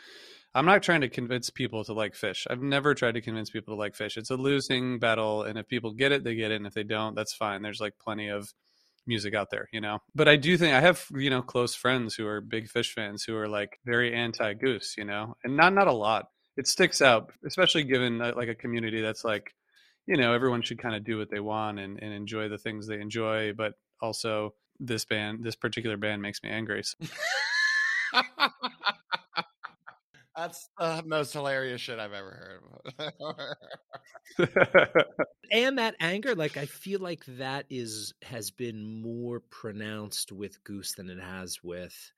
i'm 0.55 0.67
not 0.67 0.83
trying 0.83 1.03
to 1.03 1.09
convince 1.09 1.49
people 1.49 1.85
to 1.85 1.93
like 1.93 2.15
Phish. 2.15 2.47
I've 2.51 2.63
never 2.63 2.95
tried 2.95 3.15
to 3.15 3.21
convince 3.21 3.49
people 3.49 3.75
to 3.75 3.79
like 3.79 3.95
Phish. 3.95 4.17
It's 4.17 4.31
a 4.31 4.37
losing 4.37 4.99
battle 4.99 5.45
and 5.45 5.57
if 5.57 5.69
people 5.69 5.93
get 5.93 6.11
it 6.11 6.25
they 6.25 6.35
get 6.35 6.51
it 6.51 6.57
and 6.57 6.67
if 6.67 6.75
they 6.75 6.83
don't 6.83 7.15
that's 7.15 7.33
fine. 7.33 7.63
There's 7.63 7.81
like 7.81 7.95
plenty 7.99 8.29
of 8.29 8.53
music 9.09 9.35
out 9.35 9.49
there, 9.51 9.69
you 9.73 9.81
know. 9.81 9.99
But 10.15 10.29
I 10.29 10.37
do 10.37 10.57
think 10.57 10.75
I 10.75 10.81
have, 10.81 11.05
you 11.15 11.31
know, 11.31 11.43
close 11.43 11.75
friends 11.75 12.15
who 12.15 12.27
are 12.27 12.41
big 12.41 12.69
Phish 12.69 12.93
fans 12.93 13.25
who 13.25 13.37
are 13.37 13.49
like 13.49 13.81
very 13.85 14.15
anti 14.15 14.55
Goose, 14.55 14.95
you 14.97 15.05
know, 15.05 15.37
and 15.43 15.57
not 15.57 15.75
not 15.75 15.89
a 15.89 15.93
lot. 15.93 16.27
It 16.57 16.69
sticks 16.69 17.01
out, 17.01 17.33
especially 17.47 17.85
given 17.85 18.21
uh, 18.21 18.33
like 18.37 18.49
a 18.49 18.55
community 18.55 19.01
that's 19.01 19.25
like, 19.25 19.55
you 20.07 20.17
know, 20.17 20.33
everyone 20.33 20.63
should 20.63 20.79
kind 20.79 20.95
of 20.95 21.05
do 21.05 21.19
what 21.19 21.31
they 21.31 21.41
want 21.41 21.79
and, 21.79 22.03
and 22.03 22.13
enjoy 22.13 22.49
the 22.49 22.59
things 22.59 22.87
they 22.87 23.01
enjoy, 23.01 23.53
but 23.53 23.75
also 24.01 24.55
this 24.81 25.05
band, 25.05 25.45
this 25.45 25.57
particular 25.57 25.97
band 25.97 26.21
makes 26.23 26.43
me 26.43 26.51
angry. 26.51 26.83
So. 26.83 26.97
That's 30.39 30.71
the 30.79 31.03
most 31.05 31.33
hilarious 31.33 31.81
shit 31.81 31.99
I've 31.99 32.13
ever 32.13 32.63
heard. 34.39 34.47
and 35.51 35.79
that 35.79 35.97
anger, 35.99 36.37
like 36.37 36.57
I 36.57 36.67
feel 36.67 37.01
like 37.01 37.25
that 37.27 37.67
is 37.69 38.15
has 38.23 38.53
been 38.53 39.03
more 39.03 39.41
pronounced 39.41 40.31
with 40.31 40.63
Goose 40.63 40.93
than 40.95 41.11
it 41.11 41.19
has 41.19 41.59
with 41.65 42.13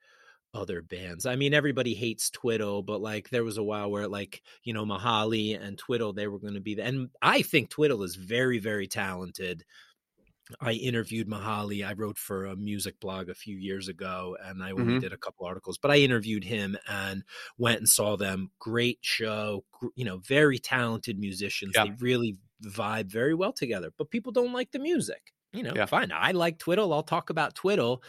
other 0.53 0.83
bands. 0.83 1.25
I 1.25 1.37
mean, 1.37 1.55
everybody 1.55 1.95
hates 1.95 2.29
Twiddle, 2.29 2.83
but 2.83 3.01
like 3.01 3.31
there 3.31 3.45
was 3.45 3.57
a 3.57 3.63
while 3.63 3.91
where 3.91 4.07
like, 4.07 4.43
you 4.65 4.75
know, 4.75 4.85
Mihali 4.85 5.59
and 5.59 5.79
Twiddle, 5.79 6.13
they 6.13 6.27
were 6.27 6.41
going 6.41 6.55
to 6.55 6.61
be 6.61 6.75
the, 6.75 6.85
and 6.85 7.09
I 7.23 7.41
think 7.41 7.71
Twiddle 7.71 8.03
is 8.03 8.17
very, 8.17 8.59
very 8.59 8.87
talented. 8.87 9.65
I 10.61 10.73
interviewed 10.73 11.29
Mihali. 11.29 11.87
I 11.87 11.93
wrote 11.93 12.19
for 12.19 12.47
a 12.47 12.57
music 12.57 13.01
blog 13.01 13.29
a 13.29 13.35
few 13.35 13.57
years 13.57 13.89
ago 13.89 14.37
and 14.43 14.63
I 14.63 14.71
only 14.73 14.85
mm-hmm. 14.85 14.99
did 15.01 15.13
a 15.13 15.19
couple 15.19 15.47
articles, 15.47 15.79
but 15.79 15.91
I 15.91 15.97
interviewed 15.97 16.45
him 16.45 16.77
and 16.89 17.25
went 17.59 17.79
and 17.79 17.89
saw 17.89 18.17
them. 18.17 18.51
Great 18.59 18.99
show, 19.03 19.65
you 19.95 20.05
know, 20.05 20.19
very 20.19 20.59
talented 20.59 21.19
musicians. 21.19 21.73
Yeah. 21.75 21.85
They 21.85 21.93
really 22.01 22.39
vibe 22.65 23.11
very 23.11 23.35
well 23.35 23.53
together, 23.53 23.93
but 23.97 24.11
people 24.11 24.33
don't 24.33 24.53
like 24.53 24.73
the 24.73 24.79
music. 24.79 25.33
You 25.53 25.65
know, 25.65 25.73
yeah. 25.75 25.87
fine. 25.87 26.13
I 26.15 26.31
like 26.31 26.59
Twiddle. 26.59 26.93
I'll 26.93 27.03
talk 27.03 27.29
about 27.29 27.57
Twiddle 27.57 28.05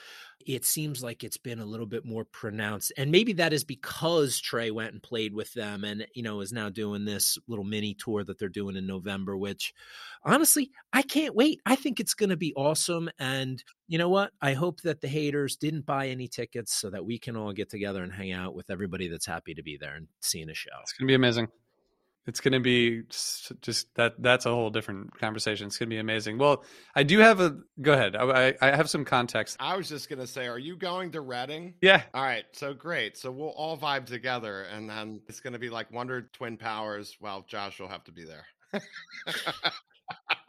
it 0.46 0.66
seems 0.66 1.04
like 1.04 1.24
it's 1.24 1.38
been 1.38 1.60
a 1.60 1.66
little 1.66 1.86
bit 1.86 2.06
more 2.06 2.26
pronounced. 2.26 2.92
And 2.98 3.12
maybe 3.12 3.34
that 3.34 3.54
is 3.54 3.64
because 3.64 4.40
Trey 4.40 4.72
went 4.72 4.94
and 4.94 5.02
played 5.02 5.34
with 5.34 5.54
them 5.54 5.84
and, 5.84 6.06
you 6.14 6.24
know, 6.24 6.42
is 6.42 6.52
now 6.52 6.70
doing 6.70 7.06
this 7.06 7.38
little 7.48 7.66
mini 7.66 7.94
tour 7.94 8.24
that 8.24 8.40
they're 8.40 8.50
doing 8.50 8.76
in 8.76 8.88
November, 8.88 9.38
which 9.38 9.74
honestly, 10.24 10.72
I 10.94 11.02
can't 11.02 11.36
wait. 11.36 11.60
I 11.66 11.76
think 11.76 12.00
it's 12.00 12.14
going 12.14 12.30
to 12.30 12.38
be 12.38 12.54
awesome. 12.56 13.10
And 13.20 13.64
you 13.88 13.98
know 13.98 14.10
what? 14.10 14.32
I 14.42 14.54
hope 14.54 14.82
that 14.82 15.02
the 15.02 15.08
haters 15.08 15.56
didn't 15.56 15.86
buy 15.86 16.10
any 16.10 16.28
tickets 16.28 16.74
so 16.74 16.90
that 16.90 17.06
we 17.06 17.20
can 17.20 17.36
all 17.36 17.54
get 17.54 17.70
together 17.70 18.04
and 18.04 18.12
hang 18.12 18.32
out 18.32 18.56
with 18.56 18.70
everybody 18.70 19.08
that's 19.08 19.26
happy 19.26 19.54
to 19.54 19.64
be 19.64 19.78
there 19.78 19.96
and 19.96 20.08
seeing 20.22 20.50
a 20.50 20.54
show. 20.54 20.70
It's 20.82 20.94
going 20.94 21.08
to 21.08 21.12
be 21.12 21.16
amazing 21.16 21.48
it's 22.28 22.40
going 22.40 22.54
to 22.54 22.60
be 22.60 23.04
just 23.62 23.94
that 23.96 24.14
that's 24.20 24.46
a 24.46 24.50
whole 24.50 24.70
different 24.70 25.18
conversation. 25.20 25.68
It's 25.68 25.78
going 25.78 25.90
to 25.90 25.94
be 25.96 26.00
amazing. 26.00 26.38
Well 26.38 26.64
i 26.96 27.04
do 27.04 27.20
have 27.20 27.40
a 27.40 27.58
go 27.82 27.94
ahead. 27.94 28.16
I, 28.16 28.54
I 28.62 28.76
have 28.76 28.90
some 28.90 29.06
context. 29.06 29.58
I 29.60 29.76
was 29.76 29.90
just 29.90 30.10
going 30.10 30.20
to 30.20 30.28
say 30.28 30.48
are 30.48 30.60
you 30.60 30.76
going 30.76 31.12
to 31.12 31.22
reading? 31.22 31.76
Yeah. 31.82 32.04
All 32.14 32.24
right 32.24 32.46
so 32.54 32.74
great. 32.74 33.18
So 33.18 33.32
we'll 33.32 33.50
all 33.50 33.78
vibe 33.78 34.06
together 34.06 34.64
and 34.64 34.90
then 34.90 35.22
it's 35.28 35.40
going 35.40 35.54
to 35.54 35.60
be 35.60 35.70
like 35.70 35.92
wonder 35.92 36.30
twin 36.34 36.58
powers 36.58 37.18
well 37.20 37.46
josh 37.48 37.80
will 37.80 37.90
have 37.90 38.04
to 38.06 38.12
be 38.12 38.24
there. 38.24 38.46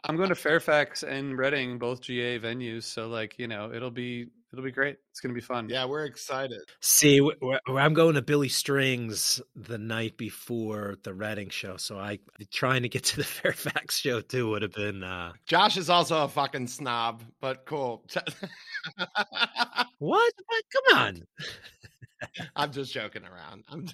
I'm 0.05 0.17
going 0.17 0.29
to 0.29 0.35
fairfax 0.35 1.03
and 1.03 1.37
reading 1.37 1.79
both 1.79 2.01
ga 2.05 2.39
venues 2.39 2.83
so 2.83 3.07
like 3.07 3.39
you 3.39 3.47
know 3.47 3.71
it'll 3.73 3.91
be 3.91 4.27
it'll 4.53 4.63
be 4.63 4.71
great. 4.71 4.97
It's 5.09 5.19
going 5.19 5.33
to 5.33 5.39
be 5.39 5.45
fun. 5.45 5.67
Yeah, 5.67 5.85
we're 5.85 6.05
excited. 6.05 6.61
See, 6.79 7.19
I'm 7.67 7.93
going 7.93 8.13
to 8.15 8.21
Billy 8.21 8.49
Strings 8.49 9.41
the 9.55 9.79
night 9.79 10.15
before 10.15 10.95
the 11.03 11.13
Reading 11.13 11.49
show, 11.49 11.75
so 11.77 11.97
I 11.97 12.19
trying 12.51 12.83
to 12.83 12.89
get 12.89 13.03
to 13.05 13.17
the 13.17 13.23
Fairfax 13.23 13.97
show 13.97 14.21
too 14.21 14.49
would 14.51 14.61
have 14.61 14.73
been. 14.73 15.03
uh 15.03 15.33
Josh 15.45 15.75
is 15.75 15.89
also 15.89 16.23
a 16.23 16.27
fucking 16.29 16.67
snob, 16.67 17.23
but 17.41 17.65
cool. 17.65 18.05
what? 19.97 20.33
Come 20.71 20.97
on. 20.97 21.23
I'm 22.55 22.71
just 22.71 22.93
joking 22.93 23.23
around. 23.23 23.93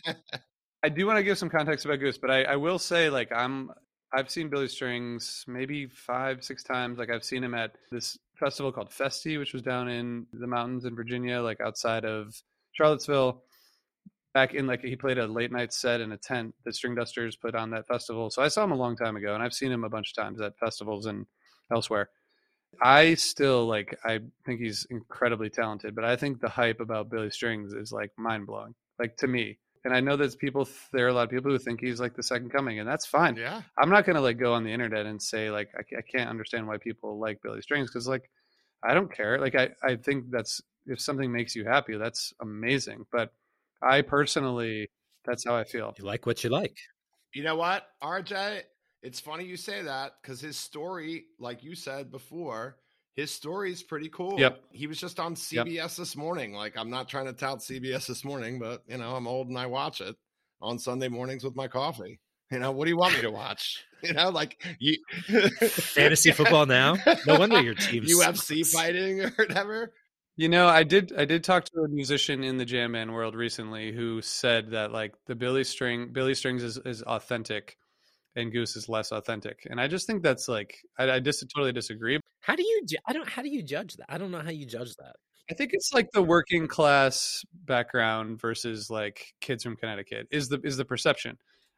I 0.83 0.89
do 0.89 1.07
want 1.07 1.17
to 1.17 1.23
give 1.23 1.37
some 1.37 1.49
context 1.49 1.85
about 1.85 1.99
Goose, 1.99 2.17
but 2.17 2.29
I, 2.29 2.43
I 2.43 2.55
will 2.57 2.79
say, 2.79 3.09
like, 3.09 3.31
I'm 3.33 3.71
I've 4.13 4.29
seen 4.29 4.49
Billy 4.49 4.67
Strings 4.67 5.45
maybe 5.47 5.85
five, 5.85 6.43
six 6.43 6.63
times. 6.63 6.97
Like 6.97 7.09
I've 7.09 7.23
seen 7.23 7.43
him 7.43 7.53
at 7.53 7.75
this 7.91 8.17
festival 8.39 8.71
called 8.71 8.89
Festy, 8.89 9.37
which 9.37 9.53
was 9.53 9.61
down 9.61 9.89
in 9.89 10.25
the 10.33 10.47
mountains 10.47 10.85
in 10.85 10.95
Virginia, 10.95 11.41
like 11.41 11.61
outside 11.61 12.05
of 12.05 12.41
Charlottesville. 12.73 13.43
Back 14.33 14.53
in 14.53 14.67
like 14.67 14.81
he 14.81 14.95
played 14.95 15.17
a 15.17 15.27
late 15.27 15.51
night 15.51 15.73
set 15.73 16.01
in 16.01 16.11
a 16.11 16.17
tent 16.17 16.53
that 16.63 16.75
Stringdusters 16.75 17.39
put 17.39 17.55
on 17.55 17.71
that 17.71 17.87
festival. 17.87 18.29
So 18.29 18.41
I 18.41 18.47
saw 18.47 18.63
him 18.63 18.71
a 18.71 18.75
long 18.75 18.95
time 18.95 19.15
ago, 19.15 19.33
and 19.33 19.43
I've 19.43 19.53
seen 19.53 19.71
him 19.71 19.83
a 19.83 19.89
bunch 19.89 20.11
of 20.11 20.23
times 20.23 20.39
at 20.39 20.57
festivals 20.57 21.07
and 21.07 21.25
elsewhere. 21.71 22.09
I 22.81 23.15
still 23.15 23.65
like 23.65 23.97
I 24.05 24.19
think 24.45 24.61
he's 24.61 24.85
incredibly 24.89 25.49
talented, 25.49 25.95
but 25.95 26.05
I 26.05 26.15
think 26.15 26.39
the 26.39 26.49
hype 26.49 26.79
about 26.79 27.09
Billy 27.09 27.31
Strings 27.31 27.73
is 27.73 27.91
like 27.91 28.11
mind 28.17 28.45
blowing. 28.45 28.75
Like 28.99 29.17
to 29.17 29.27
me, 29.27 29.57
and 29.85 29.93
I 29.93 29.99
know 29.99 30.17
there's 30.17 30.35
people 30.35 30.67
there 30.91 31.05
are 31.05 31.09
a 31.09 31.13
lot 31.13 31.23
of 31.23 31.29
people 31.29 31.51
who 31.51 31.57
think 31.57 31.79
he's 31.79 31.99
like 31.99 32.15
the 32.15 32.23
second 32.23 32.51
coming, 32.51 32.79
and 32.79 32.87
that's 32.87 33.05
fine. 33.05 33.35
Yeah, 33.35 33.61
I'm 33.77 33.89
not 33.89 34.05
gonna 34.05 34.21
like 34.21 34.37
go 34.37 34.53
on 34.53 34.63
the 34.63 34.71
internet 34.71 35.05
and 35.05 35.21
say 35.21 35.49
like 35.49 35.69
I, 35.75 35.97
I 35.97 36.01
can't 36.01 36.29
understand 36.29 36.67
why 36.67 36.77
people 36.77 37.19
like 37.19 37.41
Billy 37.41 37.61
Strings 37.61 37.89
because 37.89 38.07
like 38.07 38.29
I 38.83 38.93
don't 38.93 39.13
care. 39.13 39.39
Like 39.39 39.55
I 39.55 39.69
I 39.83 39.95
think 39.95 40.25
that's 40.29 40.61
if 40.85 40.99
something 40.99 41.31
makes 41.31 41.55
you 41.55 41.65
happy, 41.65 41.97
that's 41.97 42.33
amazing. 42.41 43.05
But 43.11 43.31
I 43.81 44.01
personally, 44.01 44.89
that's 45.25 45.45
how 45.45 45.55
I 45.55 45.63
feel. 45.63 45.93
You 45.97 46.05
like 46.05 46.25
what 46.25 46.43
you 46.43 46.49
like. 46.49 46.77
You 47.33 47.43
know 47.43 47.55
what, 47.55 47.83
RJ? 48.03 48.61
It's 49.01 49.19
funny 49.19 49.45
you 49.45 49.55
say 49.55 49.83
that 49.83 50.13
because 50.21 50.41
his 50.41 50.57
story, 50.57 51.25
like 51.39 51.63
you 51.63 51.75
said 51.75 52.11
before, 52.11 52.77
his 53.19 53.31
story 53.31 53.71
is 53.71 53.83
pretty 53.83 54.09
cool. 54.09 54.39
Yep. 54.39 54.61
He 54.71 54.87
was 54.87 54.99
just 54.99 55.19
on 55.19 55.35
CBS 55.35 55.73
yep. 55.73 55.91
this 55.91 56.15
morning. 56.15 56.53
Like, 56.53 56.77
I'm 56.77 56.89
not 56.89 57.09
trying 57.09 57.25
to 57.25 57.33
tout 57.33 57.59
CBS 57.59 58.07
this 58.07 58.23
morning, 58.23 58.59
but 58.59 58.83
you 58.87 58.97
know, 58.97 59.15
I'm 59.15 59.27
old 59.27 59.49
and 59.49 59.57
I 59.57 59.65
watch 59.65 60.01
it 60.01 60.15
on 60.61 60.79
Sunday 60.79 61.07
mornings 61.07 61.43
with 61.43 61.55
my 61.55 61.67
coffee. 61.67 62.19
You 62.51 62.59
know, 62.59 62.71
what 62.71 62.85
do 62.85 62.89
you 62.89 62.97
want 62.97 63.15
me 63.15 63.21
to 63.21 63.31
watch? 63.31 63.83
You 64.03 64.13
know, 64.13 64.29
like 64.29 64.63
you 64.79 64.95
fantasy 65.67 66.31
football 66.31 66.65
now. 66.65 66.95
No 67.27 67.37
wonder 67.37 67.61
your 67.61 67.75
team's 67.75 68.17
UFC 68.17 68.65
fighting 68.65 69.19
or 69.19 69.31
whatever. 69.31 69.91
You 70.37 70.47
know, 70.47 70.69
I 70.69 70.83
did 70.83 71.11
I 71.17 71.25
did 71.25 71.43
talk 71.43 71.65
to 71.65 71.81
a 71.81 71.89
musician 71.89 72.45
in 72.45 72.55
the 72.55 72.63
jam 72.63 72.93
band 72.93 73.13
world 73.13 73.35
recently 73.35 73.91
who 73.91 74.21
said 74.21 74.71
that 74.71 74.93
like 74.93 75.15
the 75.27 75.35
Billy 75.35 75.65
string 75.65 76.13
Billy 76.13 76.33
strings 76.33 76.63
is, 76.63 76.77
is 76.77 77.03
authentic 77.03 77.75
and 78.35 78.51
Goose 78.51 78.75
is 78.75 78.89
less 78.89 79.11
authentic. 79.11 79.65
And 79.69 79.79
I 79.79 79.87
just 79.87 80.07
think 80.07 80.23
that's 80.23 80.47
like 80.47 80.77
I, 80.97 81.11
I 81.11 81.19
just 81.19 81.43
totally 81.53 81.73
disagree. 81.73 82.19
How 82.41 82.55
do 82.55 82.63
you 82.63 82.81
I 83.07 83.13
don't 83.13 83.27
how 83.27 83.41
do 83.41 83.49
you 83.49 83.63
judge 83.63 83.95
that? 83.95 84.05
I 84.09 84.17
don't 84.17 84.31
know 84.31 84.41
how 84.41 84.51
you 84.51 84.65
judge 84.65 84.95
that. 84.97 85.15
I 85.51 85.55
think 85.55 85.71
it's 85.73 85.91
like 85.93 86.11
the 86.11 86.21
working 86.21 86.67
class 86.67 87.43
background 87.65 88.39
versus 88.39 88.89
like 88.89 89.33
kids 89.41 89.63
from 89.63 89.75
Connecticut 89.75 90.27
is 90.31 90.47
the 90.49 90.59
is 90.63 90.77
the 90.77 90.85
perception. 90.85 91.37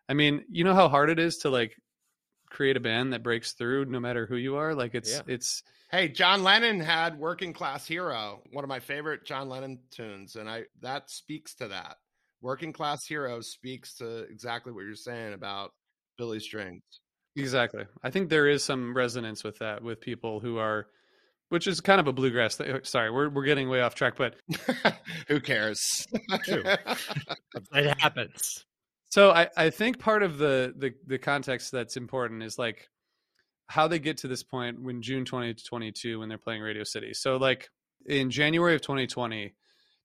I 0.09 0.13
mean, 0.13 0.43
you 0.49 0.63
know 0.63 0.75
how 0.75 0.89
hard 0.89 1.09
it 1.09 1.19
is 1.19 1.37
to 1.37 1.49
like 1.49 1.73
create 2.49 2.75
a 2.75 2.81
band 2.81 3.13
that 3.13 3.23
breaks 3.23 3.53
through 3.53 3.85
no 3.85 3.99
matter 3.99 4.25
who 4.25 4.35
you 4.35 4.57
are. 4.57 4.75
Like 4.75 4.93
it's 4.93 5.11
Yeah. 5.11 5.21
it's 5.27 5.63
Hey, 5.89 6.07
John 6.07 6.43
Lennon 6.43 6.79
had 6.79 7.19
"Working 7.19 7.51
Class 7.51 7.85
Hero," 7.85 8.41
one 8.51 8.63
of 8.63 8.69
my 8.69 8.79
favorite 8.79 9.25
John 9.25 9.49
Lennon 9.49 9.79
tunes, 9.89 10.35
and 10.37 10.49
I 10.49 10.63
that 10.81 11.09
speaks 11.09 11.53
to 11.55 11.67
that. 11.69 11.97
"Working 12.41 12.71
Class 12.71 13.05
Hero" 13.05 13.41
speaks 13.41 13.95
to 13.95 14.19
exactly 14.23 14.71
what 14.71 14.85
you're 14.85 14.95
saying 14.95 15.33
about 15.33 15.73
Billy 16.21 16.39
Strings. 16.39 16.83
exactly. 17.35 17.85
I 18.03 18.11
think 18.11 18.29
there 18.29 18.47
is 18.47 18.63
some 18.63 18.95
resonance 18.95 19.43
with 19.43 19.57
that 19.57 19.81
with 19.81 19.99
people 20.01 20.39
who 20.39 20.59
are 20.59 20.85
which 21.49 21.65
is 21.65 21.81
kind 21.81 21.99
of 21.99 22.05
a 22.05 22.13
bluegrass 22.13 22.57
thing. 22.57 22.77
Sorry, 22.83 23.09
we're 23.09 23.27
we're 23.27 23.43
getting 23.43 23.69
way 23.69 23.81
off 23.81 23.95
track, 23.95 24.13
but 24.17 24.35
Who 25.27 25.39
cares? 25.39 25.79
True. 26.43 26.63
It 27.73 27.99
happens. 27.99 28.65
So 29.09 29.31
I, 29.31 29.47
I 29.57 29.71
think 29.71 29.97
part 29.97 30.21
of 30.21 30.37
the, 30.37 30.75
the 30.77 30.93
the 31.07 31.17
context 31.17 31.71
that's 31.71 31.97
important 31.97 32.43
is 32.43 32.59
like 32.59 32.87
how 33.65 33.87
they 33.87 33.97
get 33.97 34.17
to 34.17 34.27
this 34.27 34.43
point 34.43 34.79
when 34.79 35.01
June 35.01 35.25
2022 35.25 36.19
when 36.19 36.29
they're 36.29 36.37
playing 36.37 36.61
Radio 36.61 36.83
City. 36.83 37.13
So 37.13 37.37
like 37.37 37.67
in 38.05 38.29
January 38.29 38.75
of 38.75 38.81
2020, 38.81 39.55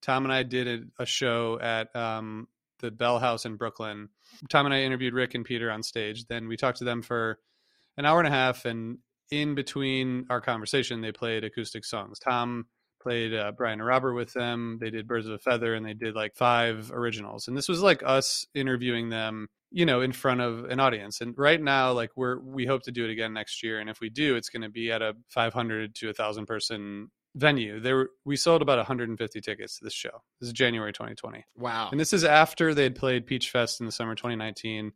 Tom 0.00 0.24
and 0.24 0.32
I 0.32 0.44
did 0.44 0.66
a, 0.66 1.02
a 1.02 1.06
show 1.06 1.58
at 1.60 1.94
um, 1.94 2.48
the 2.80 2.90
Bell 2.90 3.18
House 3.18 3.44
in 3.44 3.56
Brooklyn. 3.56 4.08
Tom 4.48 4.66
and 4.66 4.74
I 4.74 4.82
interviewed 4.82 5.14
Rick 5.14 5.34
and 5.34 5.44
Peter 5.44 5.70
on 5.70 5.82
stage. 5.82 6.26
Then 6.26 6.48
we 6.48 6.56
talked 6.56 6.78
to 6.78 6.84
them 6.84 7.02
for 7.02 7.38
an 7.96 8.04
hour 8.04 8.18
and 8.18 8.28
a 8.28 8.30
half, 8.30 8.64
and 8.64 8.98
in 9.30 9.54
between 9.54 10.26
our 10.30 10.40
conversation, 10.40 11.00
they 11.00 11.12
played 11.12 11.44
acoustic 11.44 11.84
songs. 11.84 12.18
Tom 12.18 12.66
played 13.06 13.34
uh, 13.34 13.52
Brian 13.56 13.80
and 13.80 13.86
Robert 13.86 14.14
with 14.14 14.32
them. 14.32 14.78
They 14.80 14.90
did 14.90 15.06
Birds 15.06 15.26
of 15.26 15.32
a 15.32 15.38
Feather, 15.38 15.74
and 15.74 15.86
they 15.86 15.94
did 15.94 16.14
like 16.14 16.34
five 16.34 16.90
originals. 16.92 17.46
And 17.48 17.56
this 17.56 17.68
was 17.68 17.80
like 17.80 18.02
us 18.04 18.46
interviewing 18.54 19.10
them, 19.10 19.48
you 19.70 19.86
know, 19.86 20.00
in 20.00 20.12
front 20.12 20.40
of 20.40 20.64
an 20.64 20.80
audience. 20.80 21.20
And 21.20 21.34
right 21.38 21.60
now, 21.60 21.92
like 21.92 22.10
we're 22.16 22.38
we 22.40 22.66
hope 22.66 22.82
to 22.82 22.92
do 22.92 23.04
it 23.04 23.10
again 23.10 23.32
next 23.32 23.62
year. 23.62 23.78
And 23.78 23.88
if 23.88 24.00
we 24.00 24.10
do, 24.10 24.36
it's 24.36 24.48
going 24.48 24.62
to 24.62 24.68
be 24.68 24.90
at 24.90 25.02
a 25.02 25.14
500 25.28 25.94
to 25.96 26.10
a 26.10 26.12
thousand 26.12 26.46
person 26.46 27.10
venue. 27.36 27.78
There 27.80 27.96
were, 27.96 28.10
we 28.24 28.36
sold 28.36 28.62
about 28.62 28.78
150 28.78 29.40
tickets 29.40 29.78
to 29.78 29.84
this 29.84 29.92
show. 29.92 30.22
This 30.40 30.48
is 30.48 30.52
January 30.52 30.92
2020. 30.92 31.44
wow. 31.56 31.88
And 31.90 32.00
this 32.00 32.12
is 32.12 32.24
after 32.24 32.74
they 32.74 32.82
had 32.84 32.96
played 32.96 33.26
Peach 33.26 33.50
Fest 33.50 33.80
in 33.80 33.86
the 33.86 33.92
summer 33.92 34.14
2019. 34.14 34.92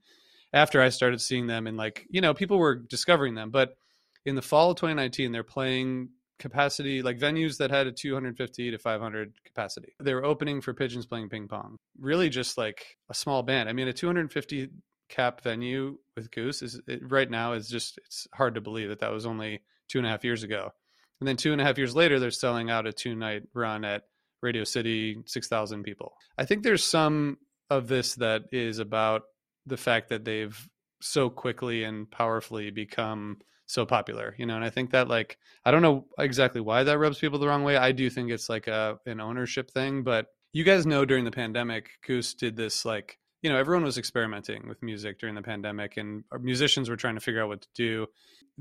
After 0.52 0.82
I 0.82 0.88
started 0.88 1.20
seeing 1.20 1.46
them 1.46 1.66
and 1.68 1.76
like, 1.76 2.06
you 2.10 2.20
know, 2.20 2.34
people 2.34 2.58
were 2.58 2.74
discovering 2.74 3.34
them. 3.34 3.50
But 3.50 3.76
in 4.24 4.34
the 4.34 4.42
fall 4.42 4.70
of 4.70 4.76
2019, 4.78 5.30
they're 5.30 5.44
playing 5.44 6.08
capacity, 6.38 7.02
like 7.02 7.18
venues 7.18 7.58
that 7.58 7.70
had 7.70 7.86
a 7.86 7.92
250 7.92 8.70
to 8.70 8.78
500 8.78 9.32
capacity. 9.44 9.94
They 10.00 10.14
were 10.14 10.24
opening 10.24 10.60
for 10.60 10.74
Pigeons 10.74 11.06
playing 11.06 11.28
ping 11.28 11.46
pong. 11.46 11.76
Really 12.00 12.30
just 12.30 12.58
like 12.58 12.96
a 13.10 13.14
small 13.14 13.42
band. 13.42 13.68
I 13.68 13.74
mean, 13.74 13.86
a 13.86 13.92
250 13.92 14.70
cap 15.08 15.42
venue 15.42 15.98
with 16.16 16.30
Goose 16.30 16.62
is 16.62 16.80
it, 16.88 17.02
right 17.08 17.30
now 17.30 17.52
is 17.52 17.68
just, 17.68 17.98
it's 17.98 18.26
hard 18.34 18.54
to 18.54 18.60
believe 18.60 18.88
that 18.88 19.00
that 19.00 19.12
was 19.12 19.26
only 19.26 19.62
two 19.88 19.98
and 19.98 20.06
a 20.06 20.10
half 20.10 20.24
years 20.24 20.42
ago. 20.42 20.72
And 21.20 21.28
then 21.28 21.36
two 21.36 21.52
and 21.52 21.60
a 21.60 21.64
half 21.64 21.78
years 21.78 21.94
later, 21.94 22.18
they're 22.18 22.30
selling 22.30 22.70
out 22.70 22.86
a 22.86 22.92
two 22.92 23.14
night 23.14 23.42
run 23.54 23.84
at 23.84 24.04
Radio 24.42 24.64
City, 24.64 25.18
6,000 25.26 25.82
people. 25.82 26.14
I 26.38 26.46
think 26.46 26.62
there's 26.62 26.84
some 26.84 27.38
of 27.68 27.88
this 27.88 28.14
that 28.16 28.44
is 28.52 28.78
about 28.78 29.22
the 29.66 29.76
fact 29.76 30.08
that 30.08 30.24
they've 30.24 30.56
so 31.00 31.30
quickly 31.30 31.84
and 31.84 32.10
powerfully 32.10 32.70
become 32.70 33.38
so 33.66 33.86
popular, 33.86 34.34
you 34.36 34.46
know, 34.46 34.56
and 34.56 34.64
I 34.64 34.70
think 34.70 34.90
that 34.90 35.08
like 35.08 35.38
I 35.64 35.70
don't 35.70 35.82
know 35.82 36.06
exactly 36.18 36.60
why 36.60 36.82
that 36.82 36.98
rubs 36.98 37.18
people 37.18 37.38
the 37.38 37.46
wrong 37.46 37.62
way. 37.62 37.76
I 37.76 37.92
do 37.92 38.10
think 38.10 38.30
it's 38.30 38.48
like 38.48 38.66
a 38.66 38.98
an 39.06 39.20
ownership 39.20 39.70
thing, 39.70 40.02
but 40.02 40.26
you 40.52 40.64
guys 40.64 40.86
know 40.86 41.04
during 41.04 41.24
the 41.24 41.30
pandemic, 41.30 41.90
Goose 42.04 42.34
did 42.34 42.56
this 42.56 42.84
like 42.84 43.18
you 43.42 43.50
know 43.50 43.56
everyone 43.56 43.84
was 43.84 43.96
experimenting 43.96 44.68
with 44.68 44.82
music 44.82 45.20
during 45.20 45.36
the 45.36 45.42
pandemic, 45.42 45.96
and 45.96 46.24
musicians 46.40 46.90
were 46.90 46.96
trying 46.96 47.14
to 47.14 47.20
figure 47.20 47.42
out 47.42 47.48
what 47.48 47.62
to 47.62 47.68
do. 47.74 48.06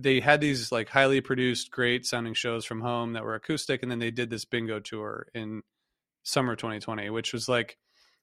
They 0.02 0.20
had 0.20 0.42
these 0.42 0.72
like 0.72 0.90
highly 0.90 1.22
produced, 1.22 1.72
great 1.72 2.06
sounding 2.06 2.34
shows 2.34 2.66
from 2.66 2.82
home 2.82 3.14
that 3.14 3.24
were 3.24 3.36
acoustic, 3.36 3.84
and 3.84 3.92
then 3.92 4.00
they 4.00 4.12
did 4.12 4.30
this 4.30 4.46
bingo 4.46 4.80
tour 4.80 5.28
in 5.34 5.62
summer 6.24 6.56
2020, 6.56 7.10
which 7.10 7.34
was 7.34 7.50
like 7.50 7.78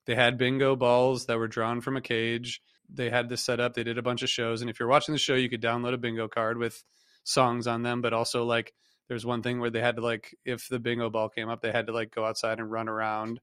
they 0.07 0.15
had 0.15 0.39
bingo 0.39 0.77
balls 0.77 1.27
that 1.27 1.39
were 1.39 1.49
drawn 1.49 1.81
from 1.81 1.97
a 1.97 2.01
cage. 2.01 2.61
They 2.89 3.11
had 3.11 3.29
this 3.29 3.43
set 3.43 3.61
up. 3.61 3.75
They 3.75 3.85
did 3.85 3.99
a 3.99 4.03
bunch 4.03 4.23
of 4.23 4.31
shows, 4.31 4.61
and 4.61 4.71
if 4.71 4.79
you're 4.79 4.89
watching 4.89 5.13
the 5.13 5.19
show, 5.19 5.35
you 5.35 5.51
could 5.51 5.63
download 5.63 5.95
a 5.95 5.99
bingo 5.99 6.29
card 6.29 6.57
with 6.57 6.83
songs 7.25 7.67
on 7.67 7.83
them. 7.83 8.01
But 8.01 8.13
also, 8.13 8.45
like, 8.45 8.73
there's 9.09 9.27
one 9.27 9.43
thing 9.43 9.61
where 9.61 9.71
they 9.71 9.81
had 9.81 9.97
to 9.97 10.03
like, 10.03 10.35
if 10.45 10.69
the 10.69 10.79
bingo 10.79 11.11
ball 11.11 11.29
came 11.29 11.49
up, 11.49 11.61
they 11.61 11.73
had 11.73 11.87
to 11.87 11.93
like 11.93 12.15
go 12.15 12.25
outside 12.25 12.59
and 12.59 12.71
run 12.71 12.89
around 12.89 13.41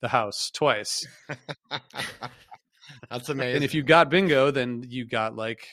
the 0.00 0.08
house 0.08 0.50
twice. 0.52 1.06
That's 3.10 3.28
amazing. 3.28 3.56
And 3.56 3.64
if 3.64 3.74
you 3.74 3.82
got 3.82 4.10
bingo, 4.10 4.50
then 4.50 4.84
you 4.88 5.06
got 5.06 5.36
like 5.36 5.66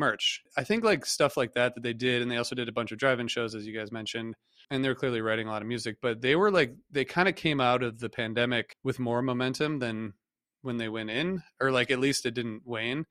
merch. 0.00 0.42
I 0.56 0.64
think 0.64 0.82
like 0.82 1.06
stuff 1.06 1.36
like 1.36 1.52
that 1.54 1.76
that 1.76 1.82
they 1.82 1.92
did, 1.92 2.22
and 2.22 2.30
they 2.30 2.36
also 2.36 2.56
did 2.56 2.68
a 2.68 2.72
bunch 2.72 2.90
of 2.90 2.98
drive-in 2.98 3.28
shows, 3.28 3.54
as 3.54 3.66
you 3.66 3.76
guys 3.76 3.92
mentioned. 3.92 4.34
And 4.72 4.84
they're 4.84 4.94
clearly 4.94 5.20
writing 5.20 5.46
a 5.46 5.50
lot 5.50 5.62
of 5.62 5.68
music, 5.68 5.96
but 6.02 6.20
they 6.20 6.36
were 6.36 6.50
like 6.50 6.74
they 6.90 7.04
kind 7.04 7.28
of 7.28 7.36
came 7.36 7.60
out 7.60 7.82
of 7.82 8.00
the 8.00 8.08
pandemic 8.08 8.76
with 8.82 8.98
more 8.98 9.22
momentum 9.22 9.78
than 9.78 10.14
when 10.62 10.76
they 10.76 10.88
went 10.88 11.10
in, 11.10 11.42
or 11.60 11.70
like 11.70 11.90
at 11.90 12.00
least 12.00 12.26
it 12.26 12.34
didn't 12.34 12.62
wane. 12.64 13.04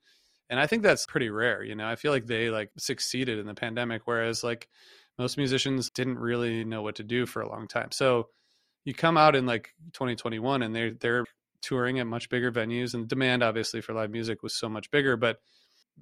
And 0.50 0.58
I 0.60 0.66
think 0.66 0.82
that's 0.82 1.06
pretty 1.06 1.30
rare. 1.30 1.62
You 1.62 1.74
know, 1.74 1.88
I 1.88 1.96
feel 1.96 2.12
like 2.12 2.26
they 2.26 2.50
like 2.50 2.70
succeeded 2.78 3.38
in 3.38 3.46
the 3.46 3.54
pandemic, 3.54 4.02
whereas 4.04 4.42
like 4.42 4.68
most 5.18 5.36
musicians 5.36 5.90
didn't 5.90 6.18
really 6.18 6.64
know 6.64 6.82
what 6.82 6.96
to 6.96 7.04
do 7.04 7.26
for 7.26 7.42
a 7.42 7.48
long 7.48 7.68
time. 7.68 7.92
So 7.92 8.28
you 8.84 8.94
come 8.94 9.16
out 9.16 9.36
in 9.36 9.46
like 9.46 9.74
2021 9.92 10.62
and 10.62 10.74
they're 10.74 10.92
they're 10.92 11.24
touring 11.62 11.98
at 11.98 12.06
much 12.06 12.28
bigger 12.30 12.50
venues 12.50 12.94
and 12.94 13.08
demand 13.08 13.42
obviously 13.42 13.80
for 13.80 13.92
live 13.92 14.10
music 14.10 14.42
was 14.42 14.54
so 14.54 14.68
much 14.68 14.90
bigger 14.90 15.16
but 15.16 15.38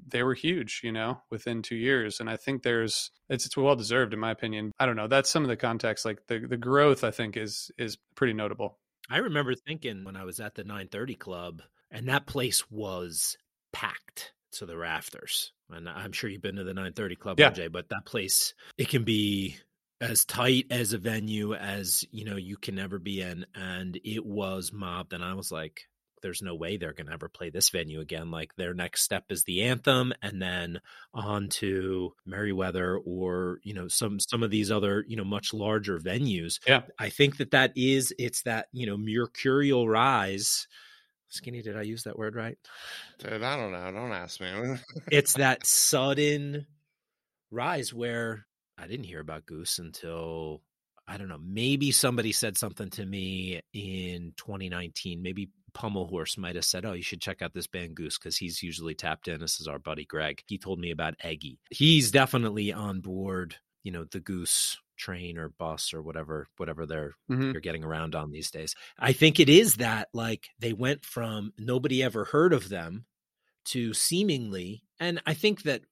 they 0.07 0.22
were 0.22 0.34
huge 0.34 0.80
you 0.84 0.93
know 0.93 1.20
within 1.30 1.62
two 1.62 1.76
years 1.76 2.20
and 2.20 2.30
i 2.30 2.36
think 2.36 2.62
there's 2.62 3.11
it's, 3.28 3.47
it's 3.47 3.57
well 3.57 3.76
deserved 3.76 4.14
in 4.14 4.20
my 4.20 4.30
opinion 4.30 4.72
i 4.78 4.86
don't 4.86 4.97
know 4.97 5.09
that's 5.09 5.30
some 5.30 5.43
of 5.43 5.49
the 5.49 5.57
context 5.57 6.05
like 6.05 6.18
the, 6.28 6.39
the 6.39 6.57
growth 6.57 7.05
i 7.05 7.11
think 7.11 7.36
is 7.36 7.70
is 7.78 7.99
pretty 8.14 8.32
notable 8.32 8.78
I 9.11 9.18
remember 9.18 9.55
thinking 9.55 10.05
when 10.05 10.16
I 10.16 10.24
was 10.24 10.39
at 10.39 10.55
the 10.55 10.64
930 10.64 11.14
club 11.14 11.62
and 11.91 12.09
that 12.09 12.26
place 12.26 12.70
was 12.70 13.36
packed 13.72 14.32
to 14.53 14.66
the 14.66 14.76
rafters. 14.76 15.53
And 15.70 15.89
I'm 15.89 16.12
sure 16.12 16.28
you've 16.28 16.43
been 16.43 16.57
to 16.57 16.64
the 16.64 16.74
930 16.74 17.16
club, 17.16 17.41
Yeah. 17.41 17.51
RJ, 17.51 17.72
but 17.72 17.89
that 17.89 18.05
place 18.05 18.55
it 18.76 18.89
can 18.89 19.05
be 19.05 19.57
as 20.01 20.24
tight 20.24 20.66
as 20.70 20.93
a 20.93 20.99
venue 20.99 21.55
as 21.55 22.05
you 22.11 22.24
know 22.24 22.36
you 22.36 22.57
can 22.57 22.78
ever 22.78 22.99
be 22.99 23.20
in 23.20 23.45
and 23.55 23.99
it 24.05 24.24
was 24.24 24.72
mobbed 24.72 25.12
and 25.12 25.24
I 25.24 25.34
was 25.34 25.51
like 25.51 25.89
there's 26.22 26.42
no 26.42 26.54
way 26.54 26.76
they're 26.76 26.92
going 26.92 27.06
to 27.06 27.12
ever 27.12 27.28
play 27.28 27.50
this 27.50 27.70
venue 27.70 28.00
again 28.00 28.30
like 28.30 28.54
their 28.56 28.74
next 28.74 29.02
step 29.02 29.24
is 29.30 29.44
the 29.44 29.62
anthem 29.62 30.12
and 30.22 30.40
then 30.40 30.80
on 31.14 31.48
to 31.48 32.12
Merriweather 32.26 32.98
or 32.98 33.60
you 33.62 33.74
know 33.74 33.88
some 33.88 34.20
some 34.20 34.42
of 34.42 34.50
these 34.50 34.70
other 34.70 35.04
you 35.08 35.16
know 35.16 35.24
much 35.24 35.52
larger 35.52 35.98
venues 35.98 36.58
Yeah. 36.66 36.82
I 36.98 37.08
think 37.08 37.38
that 37.38 37.52
that 37.52 37.72
is 37.76 38.12
it's 38.18 38.42
that 38.42 38.68
you 38.72 38.86
know 38.86 38.96
mercurial 38.96 39.88
rise 39.88 40.66
skinny 41.28 41.62
did 41.62 41.76
I 41.76 41.82
use 41.82 42.04
that 42.04 42.18
word 42.18 42.34
right 42.34 42.58
Dude, 43.18 43.42
I 43.42 43.56
don't 43.56 43.72
know. 43.72 43.90
Don't 43.90 44.12
ask 44.12 44.40
me. 44.40 44.76
it's 45.10 45.34
that 45.34 45.66
sudden 45.66 46.66
rise 47.50 47.92
where 47.92 48.46
I 48.78 48.86
didn't 48.86 49.06
hear 49.06 49.20
about 49.20 49.46
Goose 49.46 49.78
until 49.78 50.62
I 51.08 51.16
don't 51.16 51.28
know. 51.28 51.40
Maybe 51.42 51.90
somebody 51.90 52.32
said 52.32 52.58
something 52.58 52.90
to 52.90 53.04
me 53.04 53.60
in 53.72 54.34
2019. 54.36 55.22
Maybe 55.22 55.48
Pummel 55.79 56.09
Horse 56.09 56.37
might 56.37 56.57
have 56.57 56.64
said, 56.64 56.85
"Oh, 56.85 56.93
you 56.93 57.03
should 57.03 57.20
check 57.20 57.41
out 57.41 57.55
this 57.55 57.68
band 57.68 57.95
Goose 57.95 58.18
because 58.18 58.37
he's 58.37 58.62
usually 58.62 58.95
tapped 58.97 59.29
in." 59.29 59.41
This 59.41 59.61
is 59.61 59.68
our 59.68 59.79
buddy 59.79 60.05
Greg. 60.05 60.43
He 60.47 60.59
told 60.59 60.81
me 60.81 60.91
about 60.91 61.14
Eggy. 61.22 61.61
He's 61.70 62.11
definitely 62.11 62.72
on 62.72 63.01
board. 63.01 63.57
You 63.85 63.93
know, 63.93 64.05
the 64.05 64.20
Goose 64.20 64.76
train 64.97 65.39
or 65.39 65.49
bus 65.51 65.95
or 65.95 66.03
whatever 66.03 66.49
whatever 66.57 66.85
they're 66.85 67.14
Mhm. 67.31 67.53
you're 67.53 67.61
getting 67.61 67.85
around 67.85 68.16
on 68.16 68.33
these 68.33 68.51
days. 68.51 68.74
I 68.99 69.12
think 69.12 69.39
it 69.39 69.49
is 69.49 69.76
that 69.76 70.09
like 70.12 70.49
they 70.59 70.72
went 70.72 71.05
from 71.05 71.53
nobody 71.57 72.03
ever 72.03 72.24
heard 72.24 72.53
of 72.53 72.68
them 72.68 73.07
to 73.66 73.95
seemingly 73.95 74.83
and 74.99 75.22
I 75.26 75.35
think 75.35 75.62
that 75.62 75.83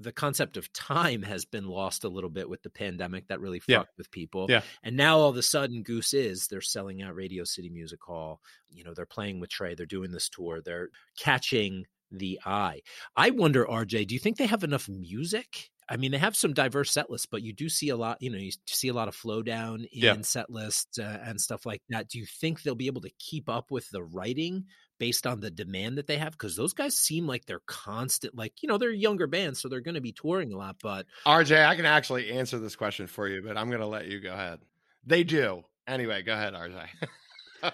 the 0.00 0.12
concept 0.12 0.56
of 0.56 0.72
time 0.72 1.22
has 1.22 1.44
been 1.44 1.66
lost 1.68 2.04
a 2.04 2.08
little 2.08 2.30
bit 2.30 2.48
with 2.48 2.62
the 2.62 2.70
pandemic 2.70 3.28
that 3.28 3.38
really 3.40 3.60
Yeah. 3.68 3.80
fucked 3.80 3.98
with 3.98 4.10
people. 4.10 4.46
Yeah. 4.48 4.62
And 4.82 4.96
now 4.96 5.18
all 5.18 5.28
of 5.28 5.36
a 5.36 5.42
sudden 5.42 5.82
Goose 5.82 6.14
is 6.14 6.46
they're 6.48 6.60
selling 6.60 7.02
out 7.02 7.14
Radio 7.14 7.44
City 7.44 7.68
Music 7.68 8.02
Hall. 8.02 8.40
You 8.70 8.82
know, 8.84 8.94
they're 8.94 9.06
playing 9.06 9.40
with 9.40 9.50
Trey, 9.50 9.74
they're 9.74 9.86
doing 9.86 10.10
this 10.10 10.28
tour. 10.28 10.60
They're 10.60 10.88
catching 11.18 11.84
the 12.10 12.40
eye. 12.44 12.80
I 13.14 13.30
wonder, 13.30 13.64
RJ, 13.66 14.06
do 14.06 14.14
you 14.14 14.18
think 14.18 14.36
they 14.38 14.46
have 14.46 14.64
enough 14.64 14.88
music? 14.88 15.70
I 15.88 15.96
mean, 15.96 16.12
they 16.12 16.18
have 16.18 16.36
some 16.36 16.54
diverse 16.54 16.92
set 16.92 17.10
lists, 17.10 17.26
but 17.30 17.42
you 17.42 17.52
do 17.52 17.68
see 17.68 17.88
a 17.88 17.96
lot, 17.96 18.18
you 18.20 18.30
know, 18.30 18.38
you 18.38 18.52
see 18.66 18.88
a 18.88 18.92
lot 18.94 19.08
of 19.08 19.16
Flodown 19.16 19.80
in 19.92 20.02
Yeah. 20.02 20.20
set 20.22 20.48
lists 20.48 20.98
uh, 20.98 21.20
and 21.24 21.40
stuff 21.40 21.66
like 21.66 21.82
that. 21.90 22.08
Do 22.08 22.18
you 22.18 22.26
think 22.26 22.62
they'll 22.62 22.74
be 22.76 22.86
able 22.86 23.00
to 23.02 23.10
keep 23.18 23.48
up 23.48 23.70
with 23.70 23.88
the 23.90 24.02
writing 24.02 24.66
based 25.00 25.26
on 25.26 25.40
the 25.40 25.50
demand 25.50 25.98
that 25.98 26.06
they 26.06 26.18
have? 26.18 26.32
Because 26.32 26.54
those 26.54 26.74
guys 26.74 26.96
seem 26.96 27.26
like 27.26 27.46
they're 27.46 27.62
constant, 27.66 28.36
like, 28.36 28.62
you 28.62 28.68
know, 28.68 28.78
they're 28.78 28.92
younger 28.92 29.26
bands 29.26 29.60
so 29.60 29.68
they're 29.68 29.80
going 29.80 29.96
to 29.96 30.00
be 30.00 30.12
touring 30.12 30.52
a 30.52 30.56
lot, 30.56 30.76
but 30.80 31.06
RJ, 31.26 31.66
I 31.66 31.74
can 31.74 31.86
actually 31.86 32.30
answer 32.30 32.60
this 32.60 32.76
question 32.76 33.08
for 33.08 33.26
you, 33.26 33.42
but 33.42 33.56
I'm 33.56 33.68
going 33.68 33.80
to 33.80 33.86
let 33.86 34.06
you 34.06 34.20
go 34.20 34.32
ahead. 34.32 34.60
They 35.04 35.24
do. 35.24 35.64
Anyway, 35.88 36.22
go 36.22 36.34
ahead, 36.34 36.54
RJ. 36.54 36.86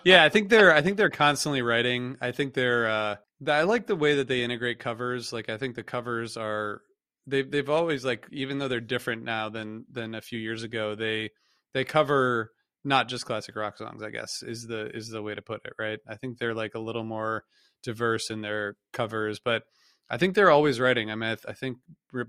yeah, 0.05 0.25
I 0.25 0.31
think 0.31 0.49
they're 0.49 0.73
I 0.75 0.81
think 0.81 0.97
they're 0.97 1.11
constantly 1.11 1.61
writing. 1.61 2.17
I 2.21 2.33
think 2.33 2.55
they're 2.55 2.89
uh 2.89 3.17
I 3.47 3.63
like 3.63 3.87
the 3.87 3.97
way 3.97 4.17
that 4.17 4.29
they 4.29 4.43
integrate 4.43 4.79
covers. 4.79 5.33
Like 5.33 5.51
I 5.51 5.59
think 5.59 5.75
the 5.75 5.83
covers 5.83 6.37
are 6.37 6.81
they've 7.27 7.51
they've 7.51 7.69
always 7.69 8.05
like 8.05 8.27
even 8.31 8.59
though 8.59 8.69
they're 8.69 8.81
different 8.81 9.25
now 9.25 9.49
than 9.49 9.85
than 9.91 10.15
a 10.15 10.23
few 10.23 10.39
years 10.39 10.63
ago, 10.63 10.95
they 10.95 11.31
they 11.75 11.85
cover 11.85 12.53
not 12.87 13.09
just 13.09 13.27
classic 13.27 13.57
rock 13.57 13.77
songs, 13.77 14.03
I 14.03 14.11
guess, 14.11 14.43
is 14.43 14.67
the 14.67 14.87
is 14.95 15.09
the 15.09 15.23
way 15.23 15.35
to 15.35 15.43
put 15.43 15.63
it, 15.65 15.75
right? 15.79 15.99
I 16.09 16.17
think 16.17 16.39
they're 16.39 16.55
like 16.55 16.75
a 16.75 16.81
little 16.81 17.05
more 17.05 17.45
diverse 17.83 18.31
in 18.31 18.41
their 18.41 18.77
covers, 18.93 19.39
but 19.39 19.65
I 20.09 20.17
think 20.19 20.35
they're 20.35 20.51
always 20.51 20.81
writing. 20.81 21.11
I 21.11 21.15
mean, 21.17 21.31
I, 21.31 21.35
th- 21.35 21.47
I 21.49 21.53
think 21.53 21.79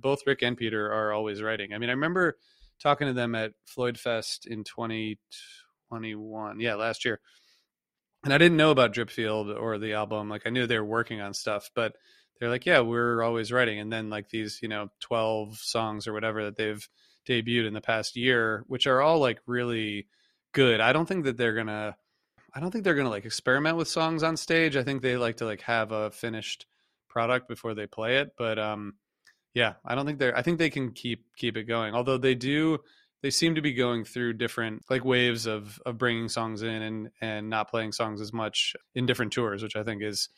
both 0.01 0.25
Rick 0.25 0.41
and 0.41 0.57
Peter 0.57 0.91
are 0.91 1.13
always 1.13 1.41
writing. 1.41 1.73
I 1.73 1.77
mean, 1.77 1.89
I 1.89 1.93
remember 1.93 2.37
talking 2.81 3.07
to 3.07 3.13
them 3.13 3.35
at 3.35 3.53
Floyd 3.65 3.99
Fest 3.99 4.47
in 4.47 4.63
2021. 4.63 6.59
Yeah, 6.59 6.75
last 6.75 7.05
year 7.05 7.21
and 8.23 8.33
I 8.33 8.37
didn't 8.37 8.57
know 8.57 8.71
about 8.71 8.93
Dripfield 8.93 9.57
or 9.57 9.77
the 9.77 9.93
album. 9.93 10.29
Like 10.29 10.43
I 10.45 10.49
knew 10.49 10.67
they 10.67 10.77
were 10.77 10.85
working 10.85 11.21
on 11.21 11.33
stuff, 11.33 11.69
but 11.73 11.95
they're 12.39 12.49
like, 12.49 12.65
yeah, 12.65 12.81
we're 12.81 13.23
always 13.23 13.51
writing. 13.51 13.79
And 13.79 13.91
then 13.91 14.09
like 14.09 14.29
these, 14.29 14.59
you 14.61 14.67
know, 14.67 14.89
12 14.99 15.57
songs 15.57 16.07
or 16.07 16.13
whatever 16.13 16.43
that 16.43 16.57
they've 16.57 16.87
debuted 17.27 17.67
in 17.67 17.73
the 17.73 17.81
past 17.81 18.15
year, 18.15 18.63
which 18.67 18.85
are 18.87 19.01
all 19.01 19.19
like 19.19 19.39
really 19.45 20.07
good. 20.57 20.81
I 20.81 20.91
don't 20.91 21.07
think 21.07 21.25
that 21.25 21.37
they're 21.37 21.63
to, 21.63 21.95
I 22.51 22.59
don't 22.59 22.71
think 22.71 22.83
they're 22.83 22.95
to 22.95 23.09
like 23.09 23.25
experiment 23.25 23.77
with 23.77 23.87
songs 23.87 24.23
on 24.23 24.35
stage. 24.35 24.75
I 24.75 24.83
think 24.83 25.03
they 25.03 25.15
like 25.15 25.37
to 25.37 25.45
like 25.45 25.61
have 25.61 25.91
a 25.91 26.09
finished 26.09 26.65
product 27.07 27.47
before 27.47 27.75
they 27.75 27.85
play 27.85 28.17
it. 28.17 28.31
But, 28.35 28.57
um, 28.57 28.95
yeah, 29.53 29.73
I 29.85 29.93
don't 29.93 30.07
think 30.07 30.17
they're, 30.17 30.35
I 30.35 30.41
think 30.41 30.57
they 30.57 30.71
can 30.71 30.93
keep, 30.93 31.25
keep 31.35 31.57
it 31.57 31.65
going. 31.65 31.93
Although 31.93 32.17
they 32.17 32.33
do, 32.33 32.79
they 33.21 33.29
seem 33.29 33.53
to 33.53 33.61
be 33.61 33.73
going 33.73 34.03
through 34.03 34.33
different 34.33 34.83
like 34.89 35.05
waves 35.05 35.45
of 35.45 35.79
of 35.85 35.97
bringing 35.97 36.29
songs 36.29 36.61
in 36.63 36.81
and 36.81 37.09
and 37.21 37.49
not 37.49 37.69
playing 37.69 37.91
songs 37.91 38.21
as 38.21 38.31
much 38.31 38.75
in 38.93 39.07
different 39.07 39.33
tours 39.33 39.63
which 39.63 39.75
i 39.75 39.83
think 39.83 40.03
is 40.03 40.29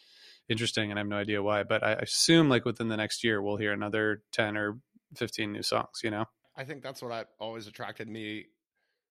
interesting 0.47 0.89
and 0.89 0.97
i 0.97 1.01
have 1.01 1.07
no 1.07 1.17
idea 1.17 1.43
why 1.43 1.61
but 1.61 1.84
i 1.84 1.91
assume 1.95 2.47
like 2.47 2.63
within 2.63 2.88
the 2.88 2.95
next 2.95 3.22
year 3.22 3.41
we'll 3.41 3.57
hear 3.57 3.74
another 3.74 4.24
10 4.32 4.55
or 4.55 4.80
15 5.17 5.51
new 5.51 5.61
songs 5.61 5.99
you 6.03 6.09
know 6.09 6.24
I 6.59 6.65
think 6.65 6.84
that's 6.84 7.01
what 7.01 7.13
I 7.13 7.24
always 7.39 7.67
attracted 7.67 8.09
me 8.09 8.47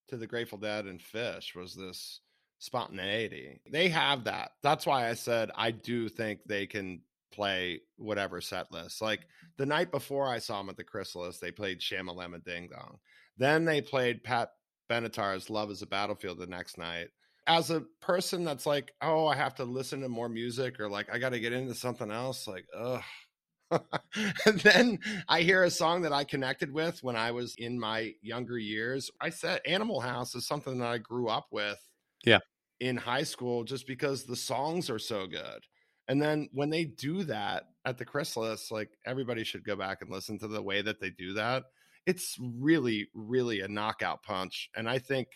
to 0.08 0.16
the 0.16 0.26
Grateful 0.26 0.58
Dead 0.58 0.86
and 0.86 1.00
Phish 1.00 1.54
was 1.54 1.74
this 1.74 2.20
spontaneity. 2.58 3.60
They 3.70 3.88
have 3.88 4.24
that. 4.24 4.52
That's 4.62 4.86
why 4.86 5.08
I 5.08 5.14
said 5.14 5.50
I 5.54 5.70
do 5.70 6.08
think 6.08 6.40
they 6.46 6.66
can 6.66 7.00
play 7.32 7.80
whatever 7.96 8.40
set 8.40 8.72
list. 8.72 9.00
Like 9.00 9.26
the 9.56 9.66
night 9.66 9.90
before 9.90 10.26
I 10.26 10.38
saw 10.38 10.58
them 10.58 10.70
at 10.70 10.76
the 10.76 10.84
Chrysalis, 10.84 11.38
they 11.38 11.52
played 11.52 11.80
Shamalama 11.80 12.44
Ding 12.44 12.68
Dong. 12.68 12.98
Then 13.36 13.64
they 13.64 13.80
played 13.80 14.24
Pat 14.24 14.50
Benatar's 14.90 15.50
Love 15.50 15.70
is 15.70 15.82
a 15.82 15.86
Battlefield 15.86 16.38
the 16.38 16.46
next 16.46 16.78
night. 16.78 17.08
As 17.46 17.70
a 17.70 17.84
person 18.00 18.44
that's 18.44 18.66
like, 18.66 18.92
oh, 19.00 19.26
I 19.26 19.36
have 19.36 19.54
to 19.56 19.64
listen 19.64 20.00
to 20.02 20.08
more 20.08 20.28
music 20.28 20.80
or 20.80 20.88
like 20.88 21.08
I 21.12 21.18
got 21.18 21.30
to 21.30 21.40
get 21.40 21.52
into 21.52 21.74
something 21.74 22.10
else, 22.10 22.46
like, 22.46 22.66
ugh. 22.76 23.02
and 24.46 24.60
then 24.60 24.98
I 25.28 25.42
hear 25.42 25.64
a 25.64 25.70
song 25.70 26.02
that 26.02 26.12
I 26.12 26.24
connected 26.24 26.72
with 26.72 27.02
when 27.02 27.16
I 27.16 27.30
was 27.30 27.54
in 27.56 27.78
my 27.78 28.14
younger 28.22 28.58
years. 28.58 29.10
I 29.20 29.30
said 29.30 29.60
Animal 29.66 30.00
House 30.00 30.34
is 30.34 30.46
something 30.46 30.78
that 30.78 30.88
I 30.88 30.98
grew 30.98 31.28
up 31.28 31.48
with. 31.50 31.78
Yeah. 32.24 32.38
In 32.80 32.96
high 32.96 33.24
school, 33.24 33.64
just 33.64 33.86
because 33.86 34.24
the 34.24 34.36
songs 34.36 34.88
are 34.88 34.98
so 34.98 35.26
good. 35.26 35.64
And 36.08 36.22
then 36.22 36.48
when 36.52 36.70
they 36.70 36.84
do 36.84 37.24
that 37.24 37.64
at 37.84 37.98
the 37.98 38.04
Chrysalis, 38.04 38.70
like 38.70 38.90
everybody 39.04 39.44
should 39.44 39.64
go 39.64 39.76
back 39.76 39.98
and 40.00 40.10
listen 40.10 40.38
to 40.38 40.48
the 40.48 40.62
way 40.62 40.80
that 40.82 41.00
they 41.00 41.10
do 41.10 41.34
that. 41.34 41.64
It's 42.06 42.36
really, 42.40 43.08
really 43.12 43.60
a 43.60 43.68
knockout 43.68 44.22
punch. 44.22 44.70
And 44.76 44.88
I 44.88 44.98
think 44.98 45.28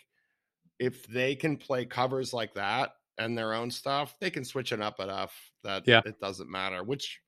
if 0.79 1.05
they 1.05 1.35
can 1.35 1.57
play 1.57 1.85
covers 1.85 2.33
like 2.33 2.55
that 2.55 2.93
and 3.19 3.37
their 3.37 3.53
own 3.53 3.69
stuff, 3.69 4.15
they 4.19 4.31
can 4.31 4.43
switch 4.43 4.71
it 4.71 4.81
up 4.81 4.99
enough 4.99 5.51
that 5.63 5.83
Yeah. 5.85 6.01
it 6.05 6.19
doesn't 6.19 6.49
matter. 6.49 6.83
Which, 6.83 7.19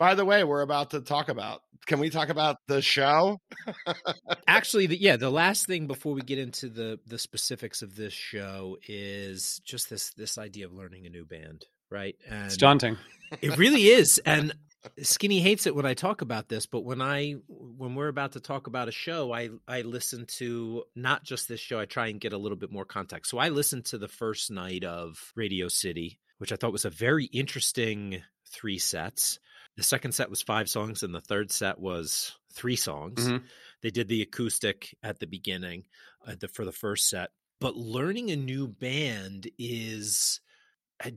by 0.00 0.16
the 0.16 0.24
way, 0.24 0.42
we're 0.42 0.62
about 0.62 0.90
to 0.90 1.02
talk 1.02 1.28
about. 1.28 1.60
Can 1.86 2.00
we 2.00 2.10
talk 2.10 2.30
about 2.30 2.56
the 2.66 2.82
show? 2.82 3.38
actually 4.48 4.86
the, 4.86 5.00
yeah 5.00 5.16
the 5.16 5.30
last 5.30 5.66
thing 5.66 5.86
before 5.86 6.12
we 6.12 6.20
get 6.22 6.38
into 6.38 6.68
the 6.68 6.98
the 7.06 7.18
specifics 7.18 7.82
of 7.82 7.96
this 7.96 8.12
show 8.12 8.76
is 8.88 9.60
just 9.64 9.88
this 9.88 10.12
this 10.14 10.38
idea 10.38 10.66
of 10.66 10.72
learning 10.72 11.06
a 11.06 11.10
new 11.10 11.24
band 11.24 11.64
right 11.90 12.16
and 12.28 12.46
it's 12.46 12.56
daunting 12.56 12.96
it 13.40 13.56
really 13.56 13.86
is 13.86 14.18
and 14.26 14.54
skinny 15.02 15.40
hates 15.40 15.66
it 15.66 15.74
when 15.74 15.86
i 15.86 15.94
talk 15.94 16.20
about 16.20 16.48
this 16.48 16.66
but 16.66 16.84
when 16.84 17.00
i 17.00 17.34
when 17.48 17.94
we're 17.94 18.08
about 18.08 18.32
to 18.32 18.40
talk 18.40 18.66
about 18.66 18.88
a 18.88 18.92
show 18.92 19.32
i 19.32 19.48
i 19.68 19.82
listen 19.82 20.26
to 20.26 20.82
not 20.96 21.22
just 21.22 21.48
this 21.48 21.60
show 21.60 21.78
i 21.78 21.84
try 21.84 22.08
and 22.08 22.20
get 22.20 22.32
a 22.32 22.38
little 22.38 22.58
bit 22.58 22.72
more 22.72 22.84
context 22.84 23.30
so 23.30 23.38
i 23.38 23.48
listened 23.48 23.84
to 23.84 23.98
the 23.98 24.08
first 24.08 24.50
night 24.50 24.84
of 24.84 25.32
radio 25.36 25.68
city 25.68 26.18
which 26.38 26.52
i 26.52 26.56
thought 26.56 26.72
was 26.72 26.84
a 26.84 26.90
very 26.90 27.26
interesting 27.26 28.22
three 28.50 28.78
sets 28.78 29.38
the 29.80 29.84
second 29.84 30.12
set 30.12 30.28
was 30.28 30.42
five 30.42 30.68
songs 30.68 31.02
and 31.02 31.14
the 31.14 31.22
third 31.22 31.50
set 31.50 31.78
was 31.80 32.36
three 32.52 32.76
songs 32.76 33.26
Mhm. 33.26 33.42
they 33.80 33.90
did 33.90 34.08
the 34.08 34.20
acoustic 34.20 34.94
at 35.02 35.18
the 35.20 35.26
beginning 35.26 35.86
uh, 36.26 36.34
the, 36.38 36.48
for 36.48 36.66
the 36.66 36.72
first 36.72 37.08
set 37.08 37.30
but 37.60 37.76
learning 37.76 38.30
a 38.30 38.36
new 38.36 38.68
band 38.68 39.48
is 39.58 40.40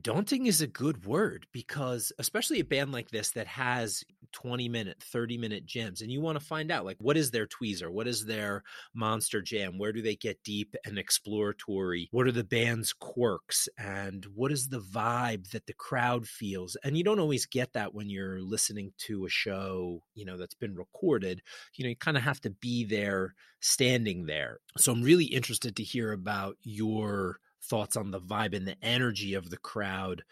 daunting 0.00 0.46
is 0.46 0.62
a 0.62 0.66
good 0.66 1.04
word 1.04 1.46
because 1.52 2.10
especially 2.18 2.58
a 2.60 2.64
band 2.64 2.90
like 2.90 3.10
this 3.10 3.32
that 3.32 3.46
has 3.46 4.02
20 4.34 4.68
minute 4.68 5.02
30 5.02 5.38
minute 5.38 5.64
jams 5.64 6.02
and 6.02 6.10
you 6.10 6.20
want 6.20 6.38
to 6.38 6.44
find 6.44 6.70
out 6.70 6.84
like 6.84 6.96
what 7.00 7.16
is 7.16 7.30
their 7.30 7.46
tweezer? 7.46 7.88
What 7.88 8.06
is 8.06 8.24
their 8.24 8.62
monster 8.94 9.40
jam? 9.40 9.78
Where 9.78 9.92
do 9.92 10.02
they 10.02 10.16
get 10.16 10.42
deep 10.42 10.74
and 10.84 10.98
exploratory? 10.98 12.08
What 12.10 12.26
are 12.26 12.32
the 12.32 12.44
band's 12.44 12.92
quirks? 12.92 13.68
And 13.78 14.26
what 14.34 14.52
is 14.52 14.68
the 14.68 14.80
vibe 14.80 15.50
that 15.50 15.66
the 15.66 15.72
crowd 15.72 16.26
feels? 16.26 16.76
And 16.84 16.98
you 16.98 17.04
don't 17.04 17.20
always 17.20 17.46
get 17.46 17.72
that 17.72 17.94
when 17.94 18.10
you're 18.10 18.42
listening 18.42 18.92
to 18.98 19.24
a 19.24 19.30
show 19.30 20.02
you 20.14 20.24
know 20.24 20.36
that's 20.36 20.54
been 20.54 20.74
recorded. 20.74 21.42
You 21.74 21.84
know 21.84 21.90
you 21.90 21.96
kind 21.96 22.16
of 22.16 22.22
have 22.22 22.40
to 22.42 22.50
be 22.50 22.84
there 22.84 23.34
standing 23.60 24.26
there. 24.26 24.60
So 24.76 24.92
i'm 24.92 25.02
really 25.02 25.24
interested 25.24 25.76
to 25.76 25.82
hear 25.82 26.12
about 26.12 26.56
your 26.62 27.38
thoughts 27.62 27.96
on 27.96 28.10
the 28.10 28.20
vibe 28.20 28.54
and 28.54 28.68
the 28.68 28.76
energy 28.82 29.34
of 29.34 29.48
the 29.48 29.56
crowd 29.56 30.22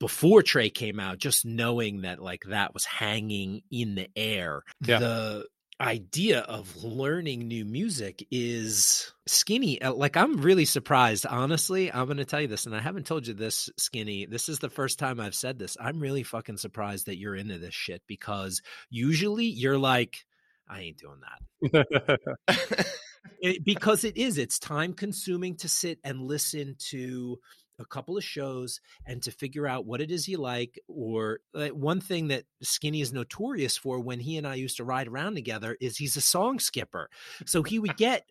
before 0.00 0.42
Trey 0.42 0.70
came 0.70 1.00
out, 1.00 1.18
just 1.18 1.44
knowing 1.44 2.02
that 2.02 2.22
like 2.22 2.44
that 2.48 2.74
was 2.74 2.84
hanging 2.84 3.62
in 3.70 3.94
the 3.94 4.08
air. 4.16 4.62
Yeah. 4.80 4.98
The 4.98 5.46
idea 5.80 6.40
of 6.40 6.82
learning 6.82 7.46
new 7.46 7.64
music 7.64 8.26
is 8.30 9.12
skinny. 9.26 9.80
Uh, 9.80 9.92
Like 9.92 10.16
I'm 10.16 10.40
really 10.40 10.64
surprised, 10.64 11.26
honestly. 11.26 11.92
I'm 11.92 12.06
going 12.06 12.16
to 12.18 12.24
tell 12.24 12.40
you 12.40 12.48
this, 12.48 12.66
and 12.66 12.74
I 12.74 12.80
haven't 12.80 13.06
told 13.06 13.26
you 13.26 13.34
this, 13.34 13.70
skinny. 13.76 14.26
This 14.26 14.48
is 14.48 14.58
the 14.58 14.70
first 14.70 14.98
time 14.98 15.20
I've 15.20 15.34
said 15.34 15.58
this. 15.58 15.76
I'm 15.80 16.00
really 16.00 16.22
fucking 16.22 16.56
surprised 16.58 17.06
that 17.06 17.18
you're 17.18 17.36
into 17.36 17.58
this 17.58 17.74
shit 17.74 18.02
because 18.06 18.62
usually 18.90 19.46
you're 19.46 19.78
like, 19.78 20.24
I 20.68 20.80
ain't 20.80 20.98
doing 20.98 21.20
that 21.20 21.38
it, 23.40 23.64
because 23.64 24.04
it 24.04 24.16
is 24.16 24.38
it's 24.38 24.58
time 24.58 24.92
consuming 24.92 25.56
to 25.56 25.68
sit 25.68 25.98
and 26.04 26.22
listen 26.22 26.76
to 26.90 27.38
a 27.78 27.84
couple 27.84 28.16
of 28.16 28.24
shows 28.24 28.80
and 29.06 29.22
to 29.22 29.30
figure 29.30 29.66
out 29.66 29.86
what 29.86 30.00
it 30.00 30.10
is 30.10 30.28
you 30.28 30.38
like 30.38 30.78
or 30.88 31.40
uh, 31.54 31.68
one 31.68 32.00
thing 32.00 32.28
that 32.28 32.44
skinny 32.62 33.00
is 33.00 33.12
notorious 33.12 33.76
for 33.76 34.00
when 34.00 34.20
he 34.20 34.36
and 34.36 34.46
i 34.46 34.54
used 34.54 34.76
to 34.76 34.84
ride 34.84 35.08
around 35.08 35.34
together 35.34 35.76
is 35.80 35.96
he's 35.96 36.16
a 36.16 36.20
song 36.20 36.58
skipper. 36.58 37.08
So 37.46 37.62
he 37.62 37.78
would 37.78 37.96
get 37.96 38.24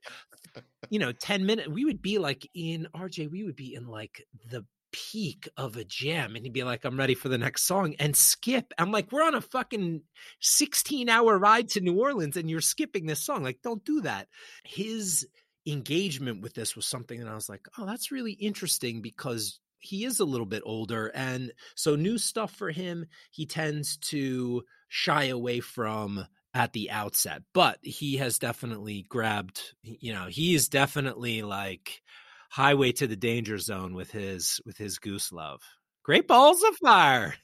you 0.89 0.99
know 0.99 1.11
10 1.11 1.45
minutes 1.45 1.67
we 1.69 1.85
would 1.85 2.01
be 2.01 2.17
like 2.17 2.49
in 2.53 2.87
rj 2.95 3.29
we 3.29 3.43
would 3.43 3.55
be 3.55 3.75
in 3.75 3.87
like 3.87 4.25
the 4.49 4.65
peak 4.91 5.49
of 5.57 5.75
a 5.75 5.83
jam 5.83 6.35
and 6.35 6.45
he'd 6.45 6.53
be 6.53 6.63
like 6.63 6.85
i'm 6.85 6.97
ready 6.97 7.13
for 7.13 7.29
the 7.29 7.37
next 7.37 7.63
song 7.63 7.93
and 7.99 8.15
skip. 8.15 8.73
I'm 8.77 8.91
like 8.91 9.11
we're 9.11 9.23
on 9.23 9.35
a 9.35 9.41
fucking 9.41 10.01
16 10.39 11.09
hour 11.09 11.37
ride 11.37 11.69
to 11.69 11.81
new 11.81 11.99
orleans 11.99 12.37
and 12.37 12.49
you're 12.49 12.61
skipping 12.61 13.05
this 13.05 13.23
song. 13.23 13.43
Like 13.43 13.61
don't 13.61 13.83
do 13.83 14.01
that. 14.01 14.27
His 14.63 15.27
engagement 15.67 16.41
with 16.41 16.53
this 16.53 16.75
was 16.75 16.85
something 16.85 17.19
that 17.19 17.29
i 17.29 17.35
was 17.35 17.49
like 17.49 17.67
oh 17.77 17.85
that's 17.85 18.11
really 18.11 18.33
interesting 18.33 19.01
because 19.01 19.59
he 19.79 20.05
is 20.05 20.19
a 20.19 20.25
little 20.25 20.45
bit 20.45 20.63
older 20.65 21.07
and 21.13 21.51
so 21.75 21.95
new 21.95 22.17
stuff 22.17 22.51
for 22.51 22.71
him 22.71 23.05
he 23.31 23.45
tends 23.45 23.97
to 23.97 24.63
shy 24.87 25.25
away 25.25 25.59
from 25.59 26.25
at 26.53 26.73
the 26.73 26.89
outset 26.89 27.43
but 27.53 27.77
he 27.81 28.17
has 28.17 28.39
definitely 28.39 29.05
grabbed 29.09 29.73
you 29.83 30.13
know 30.13 30.25
he 30.25 30.55
is 30.55 30.69
definitely 30.69 31.41
like 31.43 32.01
highway 32.49 32.91
to 32.91 33.05
the 33.05 33.15
danger 33.15 33.57
zone 33.57 33.93
with 33.93 34.09
his 34.09 34.61
with 34.65 34.77
his 34.77 34.97
goose 34.97 35.31
love 35.31 35.61
great 36.03 36.27
balls 36.27 36.63
of 36.63 36.75
fire 36.77 37.35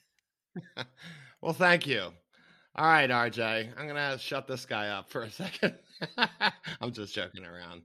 Well, 1.44 1.52
thank 1.52 1.86
you. 1.88 2.04
All 2.76 2.86
right, 2.86 3.10
RJ, 3.10 3.74
I'm 3.78 3.86
gonna 3.86 4.18
shut 4.18 4.48
this 4.48 4.66
guy 4.66 4.88
up 4.88 5.10
for 5.10 5.24
a 5.24 5.30
second. 5.30 5.76
I'm 6.82 6.94
just 6.94 7.14
joking 7.14 7.44
around. 7.44 7.82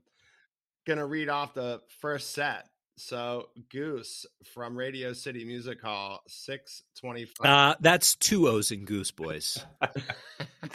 Gonna 0.89 1.05
read 1.05 1.29
off 1.29 1.53
the 1.53 1.81
first 2.01 2.31
set. 2.31 2.67
So, 2.97 3.49
Goose 3.71 4.25
from 4.55 4.75
Radio 4.75 5.13
City 5.13 5.45
Music 5.45 5.79
Hall, 5.79 6.21
six 6.27 6.81
twenty-five. 6.99 7.45
Uh, 7.47 7.75
that's 7.79 8.15
two 8.15 8.47
O's 8.47 8.71
in 8.71 8.85
Goose 8.85 9.11
Boys. 9.11 9.63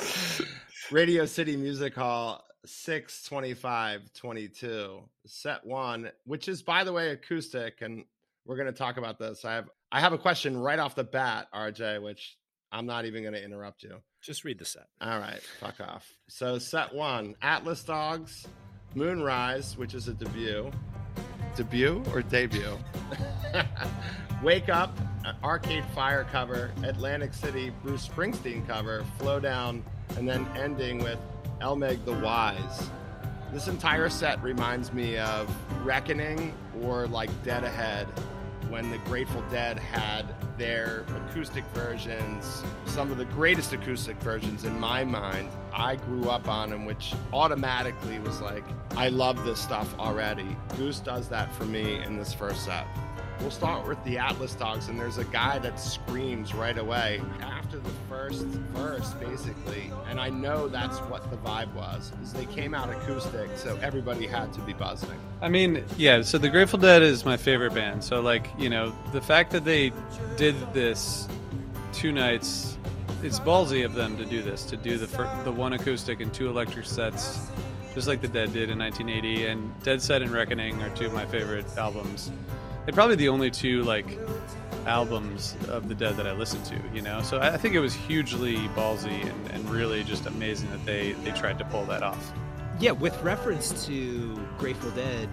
Radio 0.92 1.26
City 1.26 1.56
Music 1.56 1.96
Hall, 1.96 2.44
625 2.64 4.12
22 4.14 5.00
set 5.26 5.66
one 5.66 6.10
which 6.24 6.48
is 6.48 6.62
by 6.62 6.84
the 6.84 6.92
way 6.92 7.10
acoustic 7.10 7.82
and 7.82 8.04
we're 8.46 8.56
going 8.56 8.66
to 8.66 8.72
talk 8.72 8.96
about 8.96 9.18
this 9.18 9.44
i 9.44 9.52
have 9.54 9.68
i 9.92 10.00
have 10.00 10.12
a 10.14 10.18
question 10.18 10.56
right 10.56 10.78
off 10.78 10.94
the 10.94 11.04
bat 11.04 11.46
rj 11.54 12.00
which 12.02 12.36
i'm 12.72 12.86
not 12.86 13.04
even 13.04 13.22
going 13.22 13.34
to 13.34 13.44
interrupt 13.44 13.82
you 13.82 14.00
Just 14.22 14.44
read 14.44 14.58
the 14.58 14.64
set. 14.64 14.86
all 15.02 15.18
right 15.18 15.42
fuck 15.60 15.78
off 15.80 16.10
so 16.28 16.58
set 16.58 16.94
one 16.94 17.34
atlas 17.42 17.82
dogs 17.84 18.46
moonrise 18.94 19.76
which 19.76 19.94
is 19.94 20.08
a 20.08 20.14
debut. 20.14 20.70
Debut 21.56 22.02
or 22.12 22.22
debut? 22.22 22.78
Wake 24.42 24.68
up 24.68 24.96
arcade 25.42 25.84
fire 25.94 26.24
cover 26.30 26.70
atlantic 26.82 27.32
city 27.32 27.72
bruce 27.82 28.06
springsteen 28.06 28.66
cover 28.66 29.04
Flodown 29.18 29.82
and 30.18 30.28
then 30.28 30.46
ending 30.56 30.98
with 30.98 31.18
Elmeg 31.60 32.04
the 32.04 32.12
Wise. 32.12 32.90
This 33.52 33.68
entire 33.68 34.08
set 34.08 34.42
reminds 34.42 34.92
me 34.92 35.16
of 35.16 35.48
Reckoning 35.84 36.52
or 36.82 37.06
like 37.06 37.30
Dead 37.44 37.64
Ahead 37.64 38.08
when 38.70 38.90
the 38.90 38.98
Grateful 38.98 39.42
Dead 39.50 39.78
had 39.78 40.34
their 40.58 41.04
acoustic 41.16 41.64
versions, 41.74 42.62
some 42.86 43.10
of 43.10 43.18
the 43.18 43.24
greatest 43.26 43.72
acoustic 43.72 44.16
versions 44.18 44.64
in 44.64 44.78
my 44.78 45.04
mind. 45.04 45.50
I 45.72 45.96
grew 45.96 46.28
up 46.28 46.48
on 46.48 46.70
them, 46.70 46.84
which 46.84 47.14
automatically 47.32 48.18
was 48.20 48.40
like, 48.40 48.64
I 48.96 49.08
love 49.08 49.44
this 49.44 49.60
stuff 49.60 49.98
already. 49.98 50.56
Goose 50.76 51.00
does 51.00 51.28
that 51.28 51.52
for 51.54 51.64
me 51.64 52.02
in 52.04 52.16
this 52.16 52.32
first 52.32 52.64
set. 52.64 52.86
We'll 53.40 53.50
start 53.50 53.86
with 53.86 54.02
the 54.04 54.18
Atlas 54.18 54.54
Dogs, 54.54 54.88
and 54.88 54.98
there's 54.98 55.18
a 55.18 55.24
guy 55.24 55.58
that 55.58 55.80
screams 55.80 56.54
right 56.54 56.78
away 56.78 57.20
after 57.64 57.78
the 57.78 57.90
first 58.08 58.44
verse, 58.74 59.14
basically. 59.14 59.90
And 60.08 60.20
I 60.20 60.28
know 60.28 60.68
that's 60.68 60.98
what 61.02 61.30
the 61.30 61.36
vibe 61.38 61.72
was, 61.74 62.12
is 62.22 62.32
they 62.32 62.46
came 62.46 62.74
out 62.74 62.90
acoustic, 62.90 63.56
so 63.56 63.78
everybody 63.82 64.26
had 64.26 64.52
to 64.54 64.60
be 64.60 64.72
buzzing. 64.72 65.18
I 65.40 65.48
mean, 65.48 65.84
yeah. 65.96 66.22
So 66.22 66.38
the 66.38 66.48
Grateful 66.48 66.78
Dead 66.78 67.02
is 67.02 67.24
my 67.24 67.36
favorite 67.36 67.74
band. 67.74 68.04
So 68.04 68.20
like, 68.20 68.48
you 68.58 68.68
know, 68.68 68.94
the 69.12 69.20
fact 69.20 69.50
that 69.52 69.64
they 69.64 69.92
did 70.36 70.54
this 70.74 71.26
two 71.92 72.12
nights, 72.12 72.76
it's 73.22 73.40
ballsy 73.40 73.84
of 73.84 73.94
them 73.94 74.16
to 74.18 74.24
do 74.26 74.42
this, 74.42 74.64
to 74.64 74.76
do 74.76 74.98
the 74.98 75.06
fir- 75.06 75.42
the 75.44 75.52
one 75.52 75.72
acoustic 75.72 76.20
and 76.20 76.32
two 76.32 76.48
electric 76.48 76.86
sets, 76.86 77.48
just 77.94 78.08
like 78.08 78.20
the 78.20 78.28
Dead 78.28 78.52
did 78.52 78.68
in 78.68 78.78
1980. 78.78 79.46
And 79.46 79.82
Dead 79.82 80.02
Set 80.02 80.20
and 80.20 80.30
Reckoning 80.30 80.82
are 80.82 80.90
two 80.90 81.06
of 81.06 81.14
my 81.14 81.24
favorite 81.24 81.66
albums. 81.78 82.30
They're 82.84 82.92
probably 82.92 83.16
the 83.16 83.30
only 83.30 83.50
two 83.50 83.82
like 83.84 84.18
albums 84.86 85.56
of 85.68 85.88
the 85.88 85.94
Dead 85.94 86.16
that 86.16 86.26
I 86.26 86.32
listened 86.32 86.64
to. 86.66 86.80
You 86.92 87.02
know, 87.02 87.22
so 87.22 87.40
I 87.40 87.56
think 87.56 87.74
it 87.74 87.80
was 87.80 87.94
hugely 87.94 88.56
ballsy 88.68 89.22
and, 89.28 89.50
and 89.50 89.70
really 89.70 90.04
just 90.04 90.26
amazing 90.26 90.70
that 90.70 90.84
they 90.84 91.12
they 91.24 91.30
tried 91.32 91.58
to 91.58 91.64
pull 91.66 91.84
that 91.86 92.02
off. 92.02 92.32
Yeah, 92.80 92.92
with 92.92 93.20
reference 93.22 93.86
to 93.86 94.36
Grateful 94.58 94.90
Dead 94.90 95.28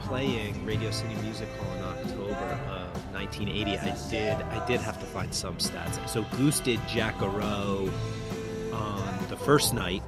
playing 0.00 0.64
Radio 0.64 0.90
City 0.90 1.14
Music 1.22 1.48
Hall 1.56 1.76
in 1.76 1.84
October 1.84 2.58
of 2.70 3.14
1980, 3.14 3.78
I 3.78 4.10
did 4.10 4.42
I 4.42 4.66
did 4.66 4.80
have 4.80 4.98
to 5.00 5.06
find 5.06 5.32
some 5.32 5.56
stats. 5.56 6.08
So 6.08 6.22
Goose 6.36 6.60
did 6.60 6.80
Jackarow 6.80 7.90
on 8.72 9.28
the 9.28 9.36
first 9.36 9.74
night 9.74 10.02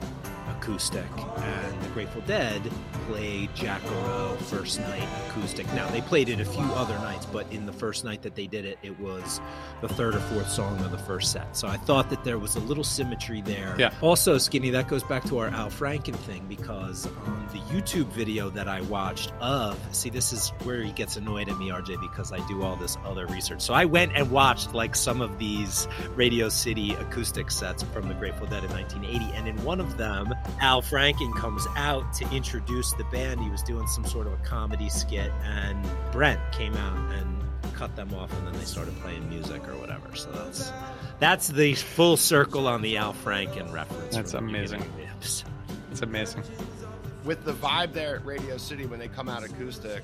acoustic, 0.65 1.05
and 1.37 1.83
the 1.83 1.89
Grateful 1.91 2.23
Dead 2.23 2.62
played 3.07 3.55
Jackarow 3.55 4.35
first 4.39 4.81
night 4.81 5.07
acoustic. 5.29 5.67
Now 5.75 5.87
they 5.91 6.01
played 6.01 6.31
it 6.31 6.41
a 6.41 6.45
few 6.45 6.62
other 6.62 6.95
nights, 7.01 7.27
but 7.27 7.47
in 7.53 7.67
the 7.67 7.73
first 7.73 8.03
night 8.03 8.23
that 8.23 8.35
they 8.35 8.47
did 8.47 8.65
it, 8.65 8.79
it 8.83 8.99
was 8.99 9.43
the 9.83 9.89
third 9.89 10.15
or 10.15 10.21
fourth 10.21 10.49
song 10.49 10.81
of 10.81 10.91
the 10.91 10.99
first 10.99 11.33
set. 11.33 11.55
So 11.55 11.69
I 11.69 11.77
thought 11.77 12.09
that 12.09 12.25
there 12.25 12.39
was 12.39 12.57
a 12.57 12.61
little 12.61 12.83
symmetry 12.83 13.43
there. 13.43 13.77
Yeah. 13.79 13.93
Also, 14.01 14.39
Skinny, 14.39 14.71
that 14.71 14.89
goes 14.89 15.03
back 15.03 15.25
to 15.25 15.39
our 15.39 15.49
Al 15.49 15.69
Franken 15.69 16.17
thing 16.17 16.47
because 16.49 17.07
on 17.07 17.47
the 17.53 17.59
YouTube 17.75 18.07
video 18.07 18.49
that 18.51 18.67
I 18.67 18.81
watched 18.83 19.33
of, 19.41 19.79
see, 19.95 20.09
this 20.09 20.33
is 20.33 20.49
where 20.62 20.83
he 20.83 20.93
gets 20.93 21.17
annoyed 21.17 21.51
at 21.51 21.59
me, 21.59 21.69
RJ, 21.69 22.01
because 22.01 22.33
I 22.33 22.47
do 22.49 22.62
all 22.62 22.77
this 22.77 22.97
other 23.05 23.27
research. 23.27 23.61
So 23.61 23.75
I 23.75 23.85
went 23.85 24.12
and 24.15 24.31
watched 24.31 24.73
like 24.73 24.97
some 24.97 25.21
of 25.21 25.39
these 25.39 25.87
Radio 26.15 26.49
City 26.49 26.95
acoustic 26.95 27.51
sets 27.51 27.83
from 27.83 28.09
the 28.09 28.15
Grateful 28.15 28.47
Dead 28.47 28.65
in 28.65 28.71
1980, 28.71 29.37
and 29.37 29.47
in 29.47 29.62
one 29.62 29.79
of 29.79 29.99
them, 29.99 30.35
Al 30.61 30.82
Franken 30.82 31.34
comes 31.36 31.66
out 31.76 32.12
to 32.14 32.30
introduce 32.30 32.92
the 32.94 33.05
band. 33.05 33.40
He 33.40 33.50
was 33.50 33.62
doing 33.62 33.86
some 33.88 34.05
sort 34.05 34.26
of 34.26 34.32
a 34.32 34.36
comedy 34.38 34.88
skit, 34.88 35.30
and 35.42 35.86
Brent 36.12 36.40
came 36.52 36.74
out 36.74 37.12
and 37.14 37.42
cut 37.74 37.94
them 37.96 38.14
off, 38.14 38.32
and 38.38 38.46
then 38.46 38.55
they 38.55 38.64
started 38.64 38.98
playing 39.00 39.28
music 39.28 39.66
or 39.68 39.76
whatever. 39.76 40.14
So 40.14 40.30
that's 40.30 40.72
that's 41.18 41.48
the 41.48 41.74
full 41.74 42.16
circle 42.16 42.66
on 42.66 42.82
the 42.82 42.96
Al 42.96 43.14
Franken 43.14 43.72
reference. 43.72 44.14
That's 44.14 44.34
amazing. 44.34 44.80
beginning 44.80 44.94
of 44.94 44.96
the 44.96 45.16
episode. 45.16 45.50
It's 45.90 46.02
amazing. 46.02 46.42
With 47.24 47.44
the 47.44 47.52
vibe 47.52 47.92
there 47.92 48.16
at 48.16 48.24
Radio 48.24 48.57
City 48.57 48.86
when 48.86 48.98
they 48.98 49.09
come 49.09 49.28
out 49.28 49.44
acoustic, 49.44 50.02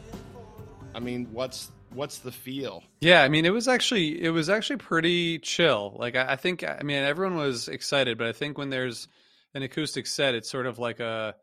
I 0.95 1.01
mean, 1.01 1.27
what's 1.33 1.71
what's 1.93 2.19
the 2.19 2.33
feel? 2.33 2.83
Yeah, 3.01 3.23
I 3.23 3.29
mean, 3.29 3.45
it 3.45 3.51
was 3.51 3.69
actually 3.69 4.23
it 4.23 4.31
was 4.31 4.49
actually 4.49 4.77
pretty 4.77 5.39
chill. 5.39 5.95
Like 5.97 6.17
I, 6.17 6.33
I 6.33 6.37
think, 6.37 6.65
I 6.65 6.83
mean, 6.83 6.99
everyone 6.99 7.37
was 7.37 7.69
excited, 7.69 8.19
but 8.19 8.27
I 8.27 8.33
think 8.33 8.59
when 8.59 8.71
there's 8.71 9.09
an 9.55 9.63
acoustic 9.63 10.07
set, 10.07 10.35
it's 10.35 10.51
sort 10.51 10.67
of 10.67 10.79
like 10.79 11.01
a 11.01 11.35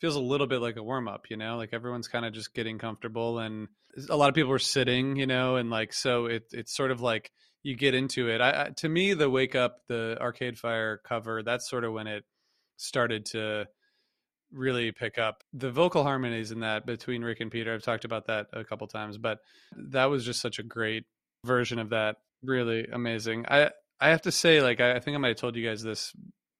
feels 0.00 0.16
a 0.16 0.20
little 0.20 0.46
bit 0.46 0.60
like 0.60 0.76
a 0.76 0.82
warm 0.82 1.08
up. 1.08 1.30
You 1.30 1.36
know, 1.36 1.56
like 1.56 1.70
everyone's 1.72 2.08
kind 2.08 2.24
of 2.24 2.32
just 2.32 2.54
getting 2.54 2.78
comfortable, 2.78 3.38
and 3.38 3.68
a 4.08 4.16
lot 4.16 4.28
of 4.28 4.34
people 4.34 4.52
are 4.52 4.58
sitting. 4.58 5.16
You 5.16 5.26
know, 5.26 5.56
and 5.56 5.70
like 5.70 5.92
so, 5.92 6.26
it 6.26 6.44
it's 6.52 6.74
sort 6.74 6.90
of 6.90 7.00
like 7.00 7.30
you 7.62 7.76
get 7.76 7.94
into 7.94 8.28
it. 8.28 8.40
I, 8.40 8.66
I 8.66 8.70
to 8.76 8.88
me, 8.88 9.14
the 9.14 9.30
wake 9.30 9.54
up, 9.54 9.78
the 9.88 10.16
Arcade 10.20 10.58
Fire 10.58 11.00
cover, 11.04 11.42
that's 11.42 11.68
sort 11.68 11.84
of 11.84 11.92
when 11.92 12.06
it 12.06 12.24
started 12.76 13.26
to 13.26 13.66
really 14.52 14.92
pick 14.92 15.18
up 15.18 15.42
the 15.52 15.70
vocal 15.70 16.02
harmonies 16.02 16.52
in 16.52 16.60
that 16.60 16.86
between 16.86 17.22
Rick 17.22 17.40
and 17.40 17.50
Peter. 17.50 17.74
I've 17.74 17.82
talked 17.82 18.04
about 18.04 18.26
that 18.26 18.46
a 18.52 18.64
couple 18.64 18.86
times, 18.86 19.18
but 19.18 19.38
that 19.90 20.06
was 20.06 20.24
just 20.24 20.40
such 20.40 20.58
a 20.58 20.62
great 20.62 21.04
version 21.44 21.78
of 21.78 21.90
that. 21.90 22.16
Really 22.42 22.86
amazing. 22.92 23.46
I 23.48 23.70
I 24.00 24.10
have 24.10 24.22
to 24.22 24.32
say, 24.32 24.60
like 24.62 24.80
I, 24.80 24.96
I 24.96 25.00
think 25.00 25.14
I 25.16 25.18
might 25.18 25.28
have 25.28 25.36
told 25.38 25.56
you 25.56 25.66
guys 25.66 25.82
this 25.82 26.12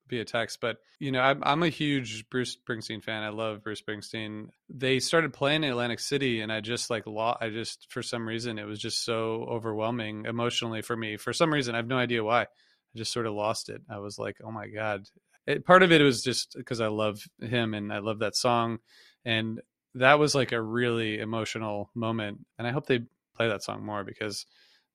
via 0.09 0.25
text, 0.25 0.61
but 0.61 0.79
you 0.99 1.13
know, 1.13 1.21
I'm, 1.21 1.43
I'm 1.43 1.63
a 1.63 1.69
huge 1.69 2.29
Bruce 2.31 2.57
Springsteen 2.57 3.03
fan. 3.03 3.23
I 3.23 3.29
love 3.31 3.63
Bruce 3.63 3.83
Springsteen. 3.83 4.49
They 4.69 5.01
started 5.01 5.33
playing 5.33 5.65
in 5.65 5.71
Atlantic 5.71 6.01
City, 6.01 6.41
and 6.41 6.53
I 6.53 6.61
just 6.61 6.91
like. 6.91 7.05
I 7.07 7.51
just 7.51 7.87
for 7.91 8.03
some 8.03 8.27
reason 8.27 8.59
it 8.59 8.67
was 8.67 8.79
just 8.79 9.05
so 9.05 9.47
overwhelming 9.49 10.27
emotionally 10.27 10.83
for 10.83 10.97
me. 10.97 11.17
For 11.17 11.33
some 11.33 11.53
reason, 11.53 11.75
I 11.75 11.79
have 11.79 11.87
no 11.87 11.99
idea 11.99 12.25
why. 12.25 12.43
I 12.43 12.47
just 12.95 13.13
sort 13.13 13.27
of 13.27 13.35
lost 13.35 13.69
it. 13.69 13.83
I 13.91 13.99
was 13.99 14.19
like, 14.19 14.37
oh 14.45 14.51
my 14.51 14.69
god. 14.69 15.07
It, 15.47 15.65
part 15.65 15.83
of 15.83 15.93
it 15.93 16.03
was 16.03 16.23
just 16.23 16.55
because 16.57 16.81
I 16.81 16.89
love 16.89 17.21
him 17.41 17.75
and 17.75 17.93
I 17.93 17.99
love 17.99 18.21
that 18.21 18.37
song, 18.37 18.79
and 19.25 19.61
that 19.95 20.19
was 20.19 20.35
like 20.35 20.53
a 20.53 20.61
really 20.61 21.19
emotional 21.19 21.91
moment. 21.95 22.45
And 22.59 22.67
I 22.67 22.73
hope 22.73 22.87
they 22.87 23.01
play 23.35 23.49
that 23.49 23.63
song 23.63 23.85
more 23.85 24.05
because 24.05 24.47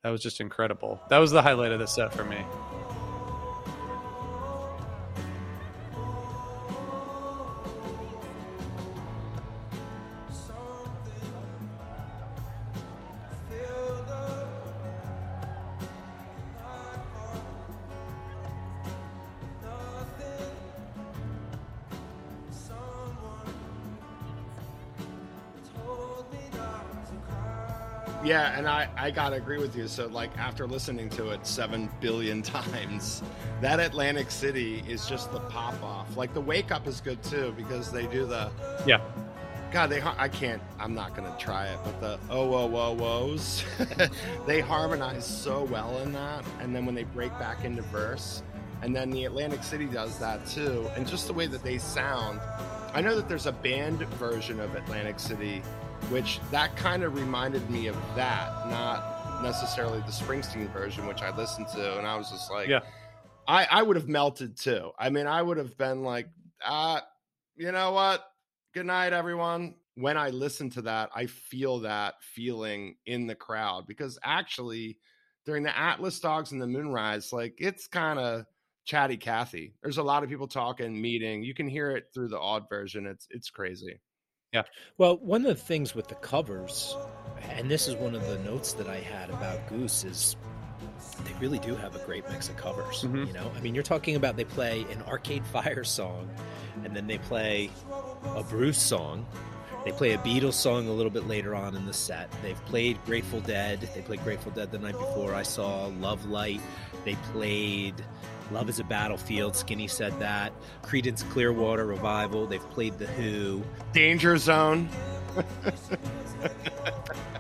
that 0.04 0.10
was 0.10 0.22
just 0.22 0.42
incredible. 0.42 1.00
That 1.10 1.20
was 1.20 1.32
the 1.32 1.42
highlight 1.42 1.72
of 1.72 1.80
the 1.80 1.88
set 1.88 2.14
for 2.14 2.24
me. 2.24 2.44
Yeah, 28.24 28.58
and 28.58 28.68
I, 28.68 28.88
I 28.98 29.10
gotta 29.12 29.38
agree 29.38 29.58
with 29.58 29.76
you. 29.76 29.88
So, 29.88 30.08
like, 30.08 30.36
after 30.38 30.68
listening 30.68 31.10
to 31.12 31.30
it 31.30 31.46
seven 31.46 31.90
billion 32.00 32.42
times, 32.44 33.24
that 33.62 33.80
Atlantic 33.80 34.30
City 34.30 34.84
is 34.88 35.08
just 35.08 35.32
the 35.32 35.40
pop 35.40 35.82
off. 35.84 36.16
Like, 36.16 36.34
the 36.34 36.42
wake 36.42 36.72
up 36.72 36.88
is 36.88 37.02
good 37.02 37.22
too 37.24 37.54
because 37.58 37.92
they 37.92 38.06
do 38.08 38.26
the 38.26 38.52
Yeah. 38.86 39.02
God, 39.72 39.88
they 39.90 40.02
I 40.02 40.28
can't. 40.28 40.62
I'm 40.80 40.94
not 40.94 41.16
gonna 41.16 41.34
try 41.40 41.68
it, 41.68 41.80
but 41.86 42.02
the 42.02 42.20
oh 42.30 42.46
whoa 42.46 42.66
whoa 42.66 42.94
whoas, 42.94 43.64
they 44.46 44.60
harmonize 44.60 45.26
so 45.26 45.64
well 45.64 45.98
in 46.00 46.12
that. 46.12 46.44
And 46.60 46.76
then 46.76 46.86
when 46.86 46.94
they 46.94 47.06
break 47.06 47.32
back 47.40 47.64
into 47.64 47.82
verse, 47.84 48.44
and 48.82 48.94
then 48.94 49.12
the 49.12 49.24
Atlantic 49.26 49.64
City 49.64 49.86
does 49.86 50.20
that 50.20 50.46
too, 50.46 50.90
and 50.98 51.08
just 51.08 51.28
the 51.28 51.34
way 51.34 51.48
that 51.48 51.64
they 51.64 51.78
sound. 51.78 52.42
I 52.94 53.00
know 53.00 53.16
that 53.16 53.30
there's 53.30 53.46
a 53.46 53.54
band 53.54 54.00
version 54.16 54.60
of 54.60 54.76
Atlantic 54.76 55.18
City, 55.22 55.62
which 56.12 56.40
that 56.52 56.76
kind 56.76 57.04
of 57.04 57.16
reminded 57.16 57.70
me 57.70 57.88
of 57.88 57.96
that, 58.16 58.70
not 58.70 59.42
necessarily 59.42 60.00
the 60.00 60.12
Springsteen 60.12 60.72
version, 60.72 61.08
which 61.08 61.22
I 61.22 61.36
listened 61.36 61.68
to, 61.70 61.98
and 61.98 62.06
I 62.06 62.16
was 62.18 62.30
just 62.30 62.52
like, 62.52 62.68
Yeah. 62.68 62.82
I 63.48 63.66
I 63.72 63.82
would 63.82 63.96
have 63.96 64.08
melted 64.08 64.58
too. 64.58 64.92
I 65.00 65.10
mean, 65.10 65.26
I 65.26 65.42
would 65.42 65.58
have 65.58 65.78
been 65.78 66.04
like, 66.04 66.28
uh, 66.64 67.02
you 67.56 67.72
know 67.72 67.92
what? 67.92 68.24
Good 68.74 68.86
night, 68.86 69.14
everyone. 69.14 69.76
When 69.96 70.18
I 70.18 70.30
listen 70.30 70.70
to 70.72 70.84
that, 70.84 71.10
I 71.16 71.26
feel 71.26 71.80
that 71.80 72.16
feeling 72.22 72.96
in 73.06 73.28
the 73.28 73.36
crowd 73.36 73.88
because 73.88 74.20
actually, 74.24 74.98
during 75.46 75.64
the 75.64 75.78
Atlas 75.78 76.20
Dogs 76.20 76.52
and 76.52 76.62
the 76.62 76.68
Moonrise, 76.68 77.34
like 77.34 77.56
it's 77.58 77.88
kind 77.88 78.20
of 78.20 78.46
chatty 78.86 79.18
Cathy. 79.18 79.74
There's 79.82 79.98
a 79.98 80.04
lot 80.04 80.24
of 80.24 80.30
people 80.30 80.48
talking, 80.48 81.02
meeting. 81.02 81.44
You 81.44 81.54
can 81.54 81.68
hear 81.68 81.92
it 81.92 82.06
through 82.14 82.30
the 82.30 82.40
odd 82.40 82.70
version. 82.70 83.06
It's 83.08 83.28
it's 83.32 83.50
crazy. 83.50 84.00
Yeah. 84.52 84.64
Well, 84.98 85.18
one 85.18 85.46
of 85.46 85.58
the 85.58 85.64
things 85.64 85.96
with 85.96 86.10
the 86.10 86.16
covers, 86.16 86.98
and 87.50 87.72
this 87.72 87.88
is 87.88 87.96
one 87.96 88.16
of 88.16 88.28
the 88.28 88.38
notes 88.40 88.74
that 88.74 88.88
I 88.88 88.98
had 88.98 89.30
about 89.30 89.68
Goose, 89.70 90.04
is 90.04 90.36
they 91.24 91.34
really 91.40 91.60
do 91.60 91.76
have 91.76 91.96
a 91.96 92.00
great 92.06 92.28
mix 92.30 92.50
of 92.50 92.58
covers. 92.58 93.04
Mhm. 93.04 93.28
You 93.28 93.34
know, 93.34 93.50
I 93.56 93.62
mean, 93.62 93.74
you're 93.74 93.84
talking 93.84 94.16
about 94.16 94.36
they 94.36 94.44
play 94.44 94.86
an 94.92 95.02
Arcade 95.04 95.46
Fire 95.46 95.86
song, 95.86 96.30
and 96.84 96.96
then 96.96 97.08
they 97.08 97.18
play 97.18 97.70
a 98.36 98.44
Bruce 98.44 98.82
song. 98.82 99.26
They 99.86 99.92
play 99.94 100.12
a 100.12 100.18
Beatles 100.20 100.54
song 100.54 100.88
a 100.88 100.92
little 100.92 101.10
bit 101.10 101.28
later 101.28 101.56
on 101.56 101.76
in 101.76 101.86
the 101.86 101.94
set. 101.94 102.30
They've 102.44 102.66
played 102.66 103.04
Grateful 103.06 103.40
Dead. 103.40 103.90
They 103.96 104.02
played 104.02 104.24
Grateful 104.24 104.52
Dead 104.52 104.72
the 104.72 104.78
night 104.78 104.98
before. 104.98 105.34
I 105.34 105.44
saw 105.44 105.88
Love 106.00 106.26
Light. 106.26 106.62
They 107.04 107.16
played 107.32 107.96
Love 108.52 108.70
is 108.70 108.80
a 108.80 108.84
Battlefield. 108.84 109.56
Skinny 109.56 109.88
said 109.88 110.20
that. 110.20 110.54
Creedence 110.84 111.28
Clearwater 111.30 111.86
Revival. 111.86 112.48
They've 112.48 112.70
played 112.72 112.98
The 113.00 113.08
Who. 113.08 113.64
Danger 113.94 114.38
Zone. 114.38 114.90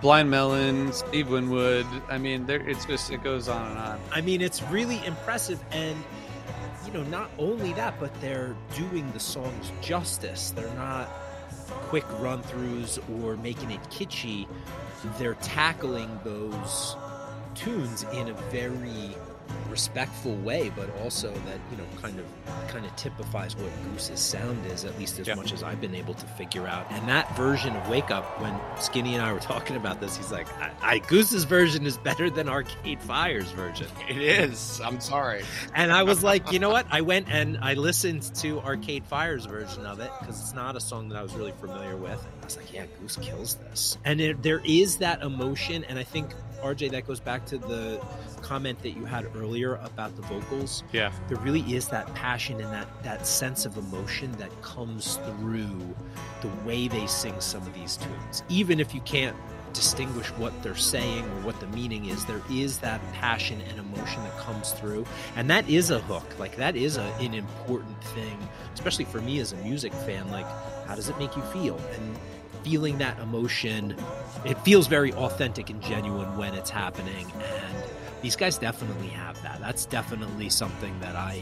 Blind 0.01 0.31
Melon, 0.31 0.91
Steve 0.93 1.29
Winwood. 1.29 1.85
I 2.09 2.17
mean, 2.17 2.45
there 2.45 2.67
it's 2.67 2.85
just 2.85 3.11
it 3.11 3.23
goes 3.23 3.47
on 3.47 3.69
and 3.69 3.77
on. 3.77 3.99
I 4.11 4.21
mean, 4.21 4.41
it's 4.41 4.63
really 4.63 5.03
impressive. 5.05 5.63
And, 5.71 5.95
you 6.85 6.93
know, 6.93 7.03
not 7.03 7.29
only 7.37 7.73
that, 7.73 7.99
but 7.99 8.19
they're 8.21 8.55
doing 8.75 9.11
the 9.11 9.19
songs 9.19 9.71
justice. 9.81 10.51
They're 10.51 10.73
not 10.73 11.07
quick 11.89 12.05
run 12.19 12.41
throughs 12.43 12.99
or 13.21 13.37
making 13.37 13.71
it 13.71 13.81
kitschy. 13.89 14.47
They're 15.19 15.35
tackling 15.35 16.19
those 16.23 16.95
tunes 17.53 18.03
in 18.13 18.29
a 18.29 18.33
very 18.49 19.15
respectful 19.69 20.35
way, 20.37 20.71
but 20.75 20.89
also 21.01 21.31
that, 21.31 21.59
you 21.71 21.77
know, 21.77 21.83
kind 22.01 22.19
of 22.19 22.25
kind 22.67 22.85
of 22.85 22.95
typifies 22.95 23.55
what 23.55 23.69
Goose's 23.91 24.19
sound 24.19 24.65
is, 24.67 24.85
at 24.85 24.97
least 24.99 25.19
as 25.19 25.27
Yeah. 25.27 25.35
much 25.35 25.51
as 25.53 25.63
I've 25.63 25.81
been 25.81 25.95
able 25.95 26.13
to 26.13 26.25
figure 26.25 26.67
out. 26.67 26.85
And 26.91 27.07
that 27.09 27.35
version 27.35 27.75
of 27.75 27.87
Wake 27.89 28.11
Up, 28.11 28.23
when 28.41 28.57
Skinny 28.79 29.13
and 29.15 29.23
I 29.23 29.31
were 29.33 29.39
talking 29.53 29.75
about 29.75 29.99
this, 29.99 30.15
he's 30.17 30.31
like, 30.31 30.47
I, 30.59 30.71
I 30.81 30.97
Goose's 30.99 31.43
version 31.43 31.85
is 31.85 31.97
better 31.97 32.29
than 32.29 32.47
Arcade 32.49 33.01
Fire's 33.01 33.49
version. 33.51 33.87
It 34.09 34.17
is. 34.17 34.79
I'm 34.83 34.99
sorry. 34.99 35.43
And 35.73 35.91
I 35.91 36.03
was 36.03 36.23
like, 36.23 36.51
you 36.51 36.59
know 36.59 36.69
what? 36.69 36.85
I 36.91 37.01
went 37.01 37.27
and 37.29 37.57
I 37.61 37.73
listened 37.75 38.23
to 38.35 38.59
Arcade 38.61 39.05
Fire's 39.05 39.45
version 39.45 39.85
of 39.85 39.99
it 39.99 40.11
because 40.19 40.39
it's 40.39 40.53
not 40.53 40.75
a 40.75 40.79
song 40.79 41.09
that 41.09 41.17
I 41.17 41.23
was 41.23 41.33
really 41.33 41.53
familiar 41.59 41.95
with. 41.97 42.25
I 42.41 42.45
was 42.45 42.57
like, 42.57 42.73
yeah, 42.73 42.85
Goose 42.99 43.17
kills 43.17 43.55
this. 43.55 43.97
And 44.05 44.19
it, 44.21 44.41
there 44.43 44.61
is 44.65 44.97
that 44.97 45.21
emotion. 45.21 45.83
And 45.85 45.97
I 45.99 46.03
think, 46.03 46.33
RJ, 46.61 46.91
that 46.91 47.07
goes 47.07 47.19
back 47.19 47.45
to 47.47 47.57
the 47.57 48.01
comment 48.41 48.81
that 48.81 48.91
you 48.91 49.05
had 49.05 49.27
earlier 49.35 49.75
about 49.75 50.15
the 50.15 50.21
vocals. 50.23 50.83
Yeah. 50.91 51.11
There 51.27 51.37
really 51.37 51.61
is 51.73 51.87
that 51.89 52.13
passion 52.13 52.59
and 52.61 52.71
that, 52.73 52.87
that 53.03 53.27
sense 53.27 53.65
of 53.65 53.77
emotion 53.77 54.31
that 54.33 54.61
comes 54.61 55.17
through 55.17 55.95
the 56.41 56.49
way 56.65 56.87
they 56.87 57.07
sing 57.07 57.39
some 57.39 57.61
of 57.61 57.73
these 57.73 57.97
tunes. 57.97 58.43
Even 58.49 58.79
if 58.79 58.93
you 58.93 59.01
can't 59.01 59.35
distinguish 59.73 60.27
what 60.31 60.53
they're 60.63 60.75
saying 60.75 61.23
or 61.23 61.41
what 61.41 61.59
the 61.59 61.67
meaning 61.67 62.05
is 62.05 62.25
there 62.25 62.41
is 62.49 62.79
that 62.79 63.01
passion 63.13 63.61
and 63.61 63.79
emotion 63.79 64.21
that 64.23 64.37
comes 64.37 64.71
through 64.71 65.05
and 65.35 65.49
that 65.49 65.67
is 65.69 65.91
a 65.91 65.99
hook 65.99 66.25
like 66.37 66.55
that 66.57 66.75
is 66.75 66.97
a, 66.97 67.03
an 67.21 67.33
important 67.33 68.03
thing 68.05 68.37
especially 68.73 69.05
for 69.05 69.21
me 69.21 69.39
as 69.39 69.53
a 69.53 69.57
music 69.57 69.93
fan 69.93 70.29
like 70.29 70.45
how 70.87 70.95
does 70.95 71.09
it 71.09 71.17
make 71.17 71.35
you 71.35 71.41
feel 71.43 71.79
and 71.93 72.17
feeling 72.63 72.97
that 72.97 73.17
emotion 73.19 73.95
it 74.45 74.57
feels 74.59 74.87
very 74.87 75.13
authentic 75.13 75.69
and 75.69 75.81
genuine 75.81 76.37
when 76.37 76.53
it's 76.53 76.69
happening 76.69 77.25
and 77.35 77.83
these 78.21 78.35
guys 78.35 78.57
definitely 78.57 79.07
have 79.07 79.41
that 79.41 79.59
that's 79.59 79.85
definitely 79.85 80.49
something 80.49 80.97
that 80.99 81.15
i 81.15 81.41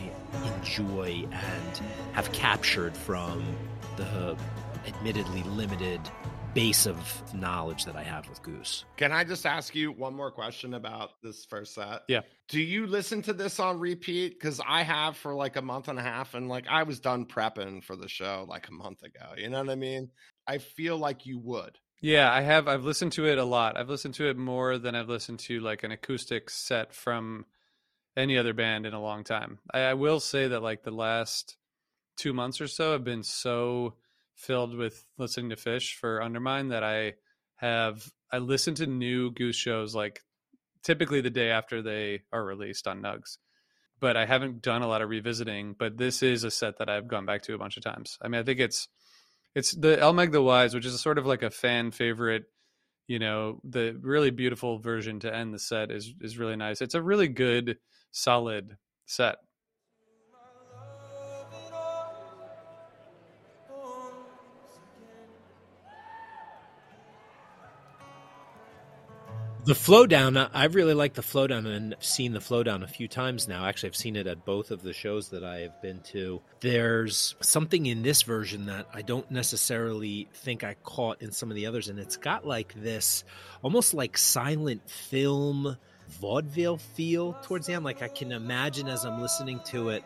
enjoy 0.56 1.26
and 1.32 1.82
have 2.14 2.32
captured 2.32 2.96
from 2.96 3.44
the 3.98 4.38
admittedly 4.88 5.44
limited 5.44 6.00
base 6.54 6.88
of 6.88 7.34
knowledge 7.34 7.86
that 7.86 7.96
I 7.96 8.04
have 8.04 8.28
with 8.28 8.42
Goose. 8.42 8.86
Can 8.98 9.12
I 9.12 9.24
just 9.24 9.46
ask 9.46 9.76
you 9.76 9.92
one 9.92 10.16
more 10.16 10.32
question 10.32 10.74
about 10.74 11.12
this 11.22 11.46
first 11.46 11.76
set? 11.76 12.02
Yeah. 12.08 12.22
Do 12.48 12.60
you 12.60 12.88
listen 12.88 13.22
to 13.24 13.34
this 13.34 13.60
on 13.60 13.80
repeat? 13.80 14.40
Because 14.40 14.60
I 14.68 14.82
have 14.84 15.16
for 15.16 15.34
like 15.34 15.56
a 15.58 15.62
month 15.62 15.88
and 15.88 16.00
a 16.00 16.02
half, 16.02 16.34
and 16.34 16.50
like 16.50 16.66
I 16.68 16.84
was 16.84 17.00
done 17.00 17.26
prepping 17.26 17.84
for 17.84 17.96
the 17.96 18.08
show 18.08 18.46
like 18.48 18.68
a 18.68 18.74
month 18.74 19.04
ago. 19.04 19.34
You 19.38 19.50
know 19.50 19.60
what 19.60 19.70
I 19.70 19.76
mean? 19.76 20.10
I 20.50 20.58
feel 20.58 20.98
like 20.98 21.28
you 21.28 21.38
would. 21.38 21.78
Yeah, 22.02 22.32
I 22.32 22.42
have. 22.42 22.68
I've 22.68 22.84
listened 22.84 23.12
to 23.14 23.28
it 23.28 23.38
a 23.38 23.46
lot. 23.46 23.78
I've 23.78 23.90
listened 23.90 24.16
to 24.16 24.28
it 24.30 24.36
more 24.36 24.80
than 24.80 24.96
I've 24.96 25.08
listened 25.08 25.38
to 25.42 25.60
like 25.60 25.84
an 25.84 25.92
acoustic 25.92 26.50
set 26.50 26.92
from 26.92 27.46
any 28.18 28.36
other 28.36 28.54
band 28.54 28.88
in 28.88 28.96
a 28.96 29.02
long 29.02 29.24
time. 29.24 29.60
I, 29.72 29.82
I 29.82 29.94
will 29.94 30.20
say 30.20 30.48
that 30.48 30.64
like 30.64 30.82
the 30.82 30.90
last 30.90 31.56
two 32.18 32.34
months 32.34 32.62
or 32.62 32.68
so 32.68 32.94
have 32.94 33.04
been 33.04 33.22
so 33.22 33.94
filled 34.34 34.76
with 34.76 35.06
listening 35.20 35.52
to 35.52 35.56
Phish 35.56 35.94
for 35.94 36.20
Undermind 36.20 36.72
that 36.72 36.84
I 36.84 37.14
have 37.58 38.12
I 38.32 38.40
listen 38.40 38.74
to 38.76 38.88
new 38.88 39.30
Goose 39.30 39.56
shows 39.56 39.94
like 39.94 40.24
typically 40.82 41.22
the 41.22 41.30
day 41.30 41.52
after 41.52 41.84
they 41.84 42.22
are 42.34 42.44
released 42.44 42.88
on 42.88 43.04
Nugs. 43.04 43.38
But 44.00 44.18
I 44.18 44.26
haven't 44.26 44.64
done 44.64 44.82
a 44.82 44.88
lot 44.88 45.04
of 45.04 45.10
revisiting. 45.10 45.76
But 45.78 45.96
this 45.96 46.24
is 46.24 46.44
a 46.44 46.50
set 46.50 46.80
that 46.80 46.90
I've 46.90 47.08
gone 47.08 47.28
back 47.28 47.44
to 47.44 47.54
a 47.54 47.60
bunch 47.60 47.78
of 47.78 47.84
times. 47.84 48.18
I 48.20 48.30
mean, 48.30 48.42
I 48.42 48.44
think 48.44 48.60
it's 48.60 48.88
it's 49.56 49.72
the 49.72 49.98
Elmeg 49.98 50.32
the 50.32 50.42
Wise, 50.42 50.74
which 50.74 50.86
is 50.86 51.00
sort 51.02 51.18
of 51.18 51.26
like 51.26 51.44
a 51.44 51.50
fan 51.50 51.92
favorite. 51.92 52.46
You 53.08 53.20
know, 53.20 53.60
the 53.64 53.98
really 54.02 54.30
beautiful 54.30 54.78
version 54.78 55.20
to 55.22 55.34
end 55.34 55.54
the 55.54 55.60
set 55.60 55.92
is 55.92 56.14
is 56.22 56.38
really 56.38 56.56
nice. 56.56 56.82
It's 56.82 56.96
a 56.96 57.02
really 57.02 57.28
good, 57.28 57.78
solid 58.12 58.78
set. 59.06 59.38
The 69.66 69.74
Flodown, 69.74 70.50
I 70.54 70.66
really 70.66 70.94
like 70.96 71.14
the 71.14 71.22
Flodown 71.22 71.68
and 71.68 71.94
I've 71.94 72.04
seen 72.04 72.32
the 72.34 72.40
Flodown 72.40 72.82
a 72.84 72.88
few 72.88 73.08
times 73.08 73.48
now. 73.48 73.66
Actually, 73.66 73.90
I've 73.90 73.96
seen 73.96 74.16
it 74.16 74.26
at 74.26 74.44
both 74.46 74.72
of 74.72 74.82
the 74.82 74.94
shows 74.94 75.30
that 75.30 75.44
I 75.44 75.60
have 75.60 75.80
been 75.82 76.00
to. 76.14 76.42
There's 76.62 77.36
something 77.42 77.86
in 77.86 78.02
this 78.02 78.24
version 78.24 78.66
that 78.68 78.88
I 78.94 79.02
don't 79.04 79.30
necessarily 79.30 80.28
think 80.34 80.64
I 80.64 80.76
caught 80.84 81.22
in 81.22 81.32
some 81.32 81.52
of 81.52 81.56
the 81.56 81.68
others, 81.68 81.88
and 81.90 82.00
it's 82.00 82.18
got 82.18 82.48
like 82.48 82.74
this 82.82 83.24
almost 83.62 83.94
like 83.94 84.18
silent 84.18 84.90
film 84.90 85.78
vaudeville 86.20 86.78
feel 86.78 87.34
towards 87.44 87.68
the 87.68 87.74
end. 87.74 87.84
Like 87.86 88.02
I 88.02 88.08
can 88.08 88.32
imagine 88.32 88.88
as 88.88 89.06
I'm 89.06 89.22
listening 89.22 89.60
to 89.66 89.90
it, 89.90 90.04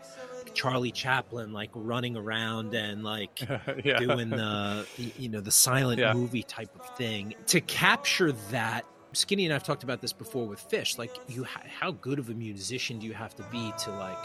Charlie 0.54 0.92
Chaplin 0.92 1.54
like 1.54 1.70
running 1.74 2.18
around 2.18 2.74
and 2.74 3.04
like 3.04 3.40
yeah. 3.86 3.98
doing 4.00 4.30
the 4.30 4.86
you 5.18 5.30
know 5.30 5.40
the 5.42 5.52
silent 5.52 6.00
Yeah. 6.00 6.14
movie 6.14 6.44
type 6.44 6.70
of 6.76 6.98
thing 6.98 7.36
to 7.48 7.62
capture 7.62 8.34
that 8.52 8.86
skinny 9.14 9.46
and 9.46 9.54
i've 9.54 9.64
talked 9.64 9.84
about 9.84 10.02
this 10.02 10.14
before 10.14 10.46
with 10.48 10.68
Phish 10.70 10.98
like 10.98 11.16
you 11.28 11.44
ha- 11.44 11.62
how 11.80 11.92
good 11.92 12.20
of 12.20 12.30
a 12.30 12.34
musician 12.34 13.00
do 13.00 13.06
you 13.08 13.14
have 13.14 13.36
to 13.36 13.44
be 13.52 13.72
to 13.80 13.92
like 13.92 14.18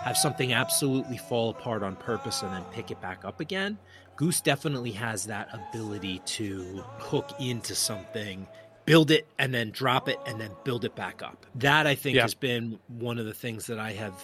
have 0.00 0.16
something 0.16 0.52
absolutely 0.52 1.16
fall 1.16 1.50
apart 1.50 1.82
on 1.82 1.96
purpose 1.96 2.42
and 2.42 2.52
then 2.52 2.62
pick 2.72 2.90
it 2.90 3.00
back 3.00 3.24
up 3.24 3.40
again 3.40 3.78
goose 4.16 4.40
definitely 4.40 4.92
has 4.92 5.26
that 5.26 5.48
ability 5.52 6.20
to 6.26 6.82
hook 6.98 7.30
into 7.40 7.74
something 7.74 8.46
build 8.84 9.10
it 9.10 9.26
and 9.38 9.52
then 9.52 9.70
drop 9.70 10.08
it 10.08 10.18
and 10.26 10.40
then 10.40 10.50
build 10.64 10.84
it 10.84 10.94
back 10.94 11.22
up 11.22 11.44
that 11.54 11.86
i 11.86 11.94
think 11.94 12.16
Yeah. 12.16 12.22
has 12.22 12.34
been 12.34 12.78
one 12.88 13.18
of 13.18 13.26
the 13.26 13.34
things 13.34 13.66
that 13.66 13.78
i 13.78 13.92
have 13.92 14.14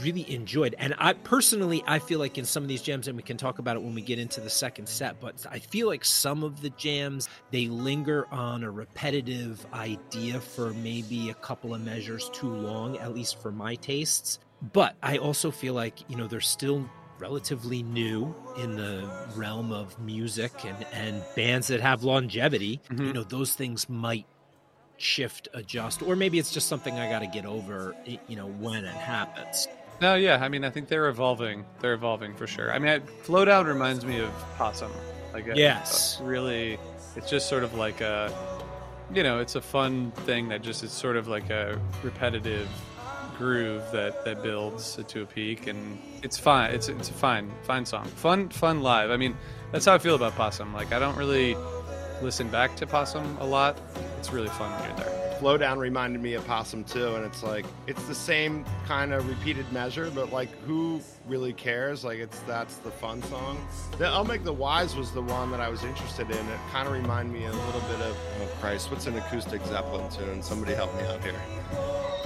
really 0.00 0.30
enjoyed. 0.32 0.74
And 0.78 0.94
i 0.98 1.12
personally 1.12 1.82
i 1.86 1.98
feel 1.98 2.18
like 2.18 2.38
in 2.38 2.44
some 2.44 2.62
of 2.62 2.68
these 2.68 2.82
jams 2.82 3.08
and 3.08 3.16
we 3.16 3.22
can 3.22 3.36
talk 3.36 3.58
about 3.58 3.76
it 3.76 3.82
when 3.82 3.94
we 3.94 4.02
get 4.02 4.18
into 4.18 4.40
the 4.40 4.50
second 4.50 4.88
set 4.88 5.20
but 5.20 5.44
i 5.50 5.58
feel 5.58 5.86
like 5.86 6.04
some 6.04 6.42
of 6.42 6.60
the 6.60 6.70
jams 6.70 7.28
they 7.50 7.66
linger 7.68 8.26
on 8.32 8.64
a 8.64 8.70
repetitive 8.70 9.64
idea 9.72 10.40
for 10.40 10.72
maybe 10.74 11.30
a 11.30 11.34
couple 11.34 11.74
of 11.74 11.80
measures 11.80 12.30
too 12.32 12.50
long 12.52 12.96
at 12.98 13.14
least 13.14 13.40
for 13.40 13.52
my 13.52 13.74
tastes. 13.76 14.38
But 14.72 14.96
i 15.02 15.18
also 15.18 15.50
feel 15.50 15.74
like 15.74 16.08
you 16.10 16.16
know 16.16 16.26
they're 16.26 16.40
still 16.40 16.88
relatively 17.20 17.82
new 17.82 18.34
in 18.58 18.76
the 18.76 19.08
realm 19.34 19.72
of 19.72 19.98
music 20.00 20.52
and 20.64 20.86
and 20.92 21.22
bands 21.36 21.66
that 21.68 21.80
have 21.80 22.02
longevity. 22.04 22.80
Mhm. 22.90 23.06
you 23.08 23.12
know 23.12 23.24
those 23.24 23.54
things 23.54 23.88
might 23.88 24.26
shift 24.98 25.48
adjust 25.54 26.02
or 26.02 26.14
maybe 26.16 26.38
it's 26.38 26.52
just 26.52 26.68
something 26.68 26.98
i 26.98 27.08
got 27.08 27.20
to 27.20 27.26
get 27.26 27.46
over 27.46 27.94
you 28.04 28.36
know 28.36 28.46
when 28.48 28.84
it 28.84 28.94
happens 28.94 29.66
No, 30.00 30.14
yeah. 30.14 30.38
I 30.40 30.48
mean, 30.48 30.62
I 30.64 30.70
think 30.70 30.86
they're 30.86 31.08
evolving. 31.08 31.64
They're 31.80 31.94
evolving 31.94 32.32
for 32.36 32.46
sure. 32.46 32.72
I 32.72 32.78
mean, 32.78 32.88
I, 32.88 33.00
Flodown 33.26 33.66
reminds 33.66 34.04
me 34.04 34.20
of 34.20 34.30
Possum. 34.56 34.92
Like, 35.32 35.46
Yes. 35.56 36.20
Uh, 36.20 36.24
really, 36.24 36.78
it's 37.16 37.28
just 37.28 37.48
sort 37.48 37.64
of 37.64 37.74
like 37.74 38.00
a, 38.00 38.32
you 39.12 39.24
know, 39.24 39.40
it's 39.40 39.56
a 39.56 39.60
fun 39.60 40.12
thing 40.24 40.50
that 40.50 40.62
just 40.62 40.84
is 40.84 40.92
sort 40.92 41.16
of 41.16 41.26
like 41.26 41.50
a 41.50 41.80
repetitive, 42.04 42.68
groove 43.36 43.82
that 43.90 44.24
that 44.24 44.40
builds 44.42 44.98
to 45.08 45.22
a 45.22 45.26
peak, 45.26 45.66
and 45.66 45.98
it's 46.22 46.38
fine. 46.38 46.70
It's 46.74 46.88
it's 46.88 47.10
a 47.10 47.14
fine 47.14 47.50
fine 47.62 47.84
song, 47.84 48.04
fun 48.06 48.50
fun 48.50 48.82
live. 48.82 49.10
I 49.10 49.16
mean, 49.16 49.36
that's 49.72 49.84
how 49.86 49.94
I 49.94 49.98
feel 49.98 50.14
about 50.14 50.34
Possum. 50.36 50.72
Like 50.74 50.92
I 50.92 50.98
don't 51.00 51.16
really 51.16 51.56
listen 52.22 52.48
back 52.48 52.76
to 52.76 52.86
Possum 52.86 53.36
a 53.40 53.46
lot. 53.46 53.78
It's 54.18 54.32
really 54.32 54.48
fun 54.48 54.70
when 54.72 54.88
you're 54.88 54.98
there. 54.98 55.18
Flodown 55.38 55.78
reminded 55.78 56.20
me 56.20 56.34
of 56.34 56.44
Possum 56.46 56.82
too, 56.82 57.14
and 57.14 57.24
it's 57.24 57.44
like 57.44 57.64
it's 57.86 58.02
the 58.08 58.14
same 58.14 58.64
kind 58.86 59.12
of 59.12 59.28
repeated 59.28 59.70
measure, 59.72 60.10
but 60.12 60.32
like 60.32 60.50
who 60.62 61.00
really 61.28 61.52
cares? 61.52 62.04
Like 62.04 62.18
it's 62.18 62.40
that's 62.40 62.78
the 62.78 62.90
fun 62.90 63.22
song. 63.22 63.64
The 63.98 64.04
Elmeg 64.04 64.42
the 64.42 64.52
Wise 64.52 64.96
was 64.96 65.12
the 65.12 65.22
one 65.22 65.52
that 65.52 65.60
I 65.60 65.68
was 65.68 65.84
interested 65.84 66.28
in. 66.28 66.36
It 66.36 66.60
kind 66.72 66.88
of 66.88 66.94
reminded 66.94 67.32
me 67.32 67.46
a 67.46 67.52
little 67.52 67.80
bit 67.82 68.00
of 68.00 68.16
oh 68.40 68.46
Christ, 68.60 68.90
what's 68.90 69.06
an 69.06 69.16
acoustic 69.16 69.64
Zeppelin 69.66 70.10
tune? 70.10 70.42
Somebody 70.42 70.74
help 70.74 70.94
me 70.96 71.02
out 71.02 71.22
here. 71.22 71.34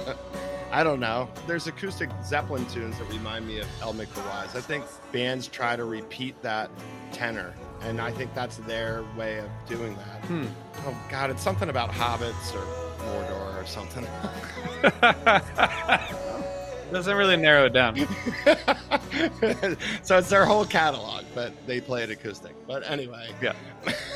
I 0.73 0.83
don't 0.83 0.99
know. 0.99 1.29
There's 1.45 1.67
acoustic 1.67 2.09
Zeppelin 2.25 2.65
tunes 2.65 2.97
that 2.97 3.07
remind 3.07 3.45
me 3.45 3.59
of 3.59 3.67
Elmeg 3.79 4.11
the 4.15 4.21
Wise. 4.21 4.55
I 4.55 4.61
think 4.61 4.83
bands 5.11 5.47
try 5.47 5.75
to 5.75 5.85
repeat 5.85 6.41
that 6.41 6.71
tenor, 7.11 7.53
and 7.83 8.01
I 8.01 8.11
think 8.11 8.33
that's 8.33 8.57
their 8.57 9.03
way 9.17 9.39
of 9.39 9.49
doing 9.67 9.95
that. 9.95 10.25
Hmm. 10.25 10.45
Oh 10.85 10.95
God, 11.09 11.29
it's 11.29 11.41
something 11.43 11.69
about 11.69 11.91
hobbits 11.91 12.53
or 12.53 12.65
Mordor 13.03 13.61
or 13.61 13.65
something. 13.65 14.05
Doesn't 16.91 17.15
really 17.17 17.37
narrow 17.37 17.65
it 17.65 17.73
down. 17.73 17.95
so 20.03 20.17
it's 20.17 20.29
their 20.29 20.45
whole 20.45 20.65
catalog, 20.65 21.23
but 21.33 21.51
they 21.65 21.81
play 21.81 22.03
it 22.03 22.11
acoustic. 22.11 22.53
But 22.67 22.87
anyway, 22.89 23.29
Yeah. 23.41 23.55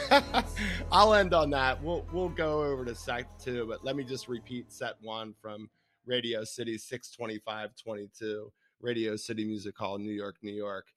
I'll 0.91 1.13
end 1.15 1.33
on 1.33 1.49
that. 1.51 1.81
We'll 1.83 2.05
we'll 2.13 2.29
go 2.29 2.63
over 2.63 2.85
to 2.85 2.95
set 2.95 3.25
two, 3.39 3.65
but 3.67 3.83
let 3.83 3.95
me 3.95 4.03
just 4.03 4.27
repeat 4.29 4.71
set 4.71 4.95
one 5.01 5.33
from 5.41 5.69
Radio 6.05 6.43
City 6.43 6.77
62522, 6.77 8.51
Radio 8.81 9.15
City 9.15 9.43
Music 9.43 9.75
Hall, 9.77 9.97
New 9.97 10.13
York, 10.13 10.35
New 10.41 10.53
York. 10.53 10.87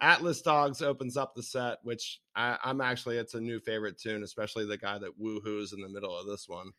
Atlas 0.00 0.40
Dogs 0.42 0.82
opens 0.82 1.16
up 1.16 1.34
the 1.34 1.42
set, 1.42 1.78
which 1.82 2.20
I, 2.34 2.56
I'm 2.64 2.80
actually 2.80 3.18
it's 3.18 3.34
a 3.34 3.40
new 3.40 3.60
favorite 3.60 3.98
tune, 3.98 4.22
especially 4.22 4.66
the 4.66 4.78
guy 4.78 4.98
that 4.98 5.20
woohoos 5.20 5.74
in 5.74 5.80
the 5.80 5.88
middle 5.88 6.16
of 6.16 6.26
this 6.26 6.48
one. 6.48 6.70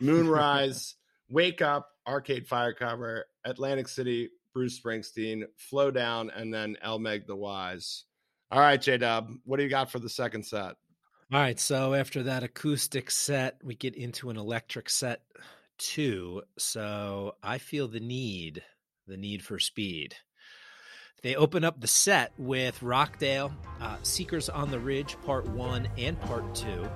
Moonrise, 0.00 0.96
Wake 1.28 1.62
Up, 1.62 1.88
Arcade 2.06 2.46
Fire 2.46 2.74
Cover, 2.74 3.26
Atlantic 3.44 3.88
City, 3.88 4.30
Bruce 4.52 4.78
Springsteen, 4.78 5.44
Flodown, 5.70 6.30
and 6.34 6.52
then 6.52 6.76
Elmeg 6.84 7.26
the 7.26 7.36
Wise. 7.36 8.04
All 8.50 8.60
right, 8.60 8.80
J 8.80 8.98
Dub, 8.98 9.30
what 9.44 9.56
do 9.56 9.64
you 9.64 9.70
got 9.70 9.90
for 9.90 9.98
the 9.98 10.08
second 10.08 10.44
set? 10.44 10.76
All 11.32 11.40
right, 11.40 11.58
so 11.58 11.94
after 11.94 12.22
that 12.24 12.44
acoustic 12.44 13.10
set, 13.10 13.58
we 13.64 13.74
get 13.74 13.96
into 13.96 14.30
an 14.30 14.36
electric 14.36 14.88
set 14.88 15.22
too. 15.76 16.42
So 16.56 17.34
I 17.42 17.58
feel 17.58 17.88
the 17.88 18.00
need, 18.00 18.62
the 19.08 19.16
need 19.16 19.42
for 19.42 19.58
speed. 19.58 20.14
They 21.22 21.34
open 21.34 21.64
up 21.64 21.80
the 21.80 21.88
set 21.88 22.32
with 22.36 22.82
Rockdale, 22.82 23.52
uh, 23.80 23.96
Seekers 24.02 24.48
on 24.48 24.70
the 24.70 24.78
Ridge, 24.78 25.16
part 25.24 25.46
one 25.48 25.88
and 25.96 26.20
part 26.20 26.54
two. 26.54 26.88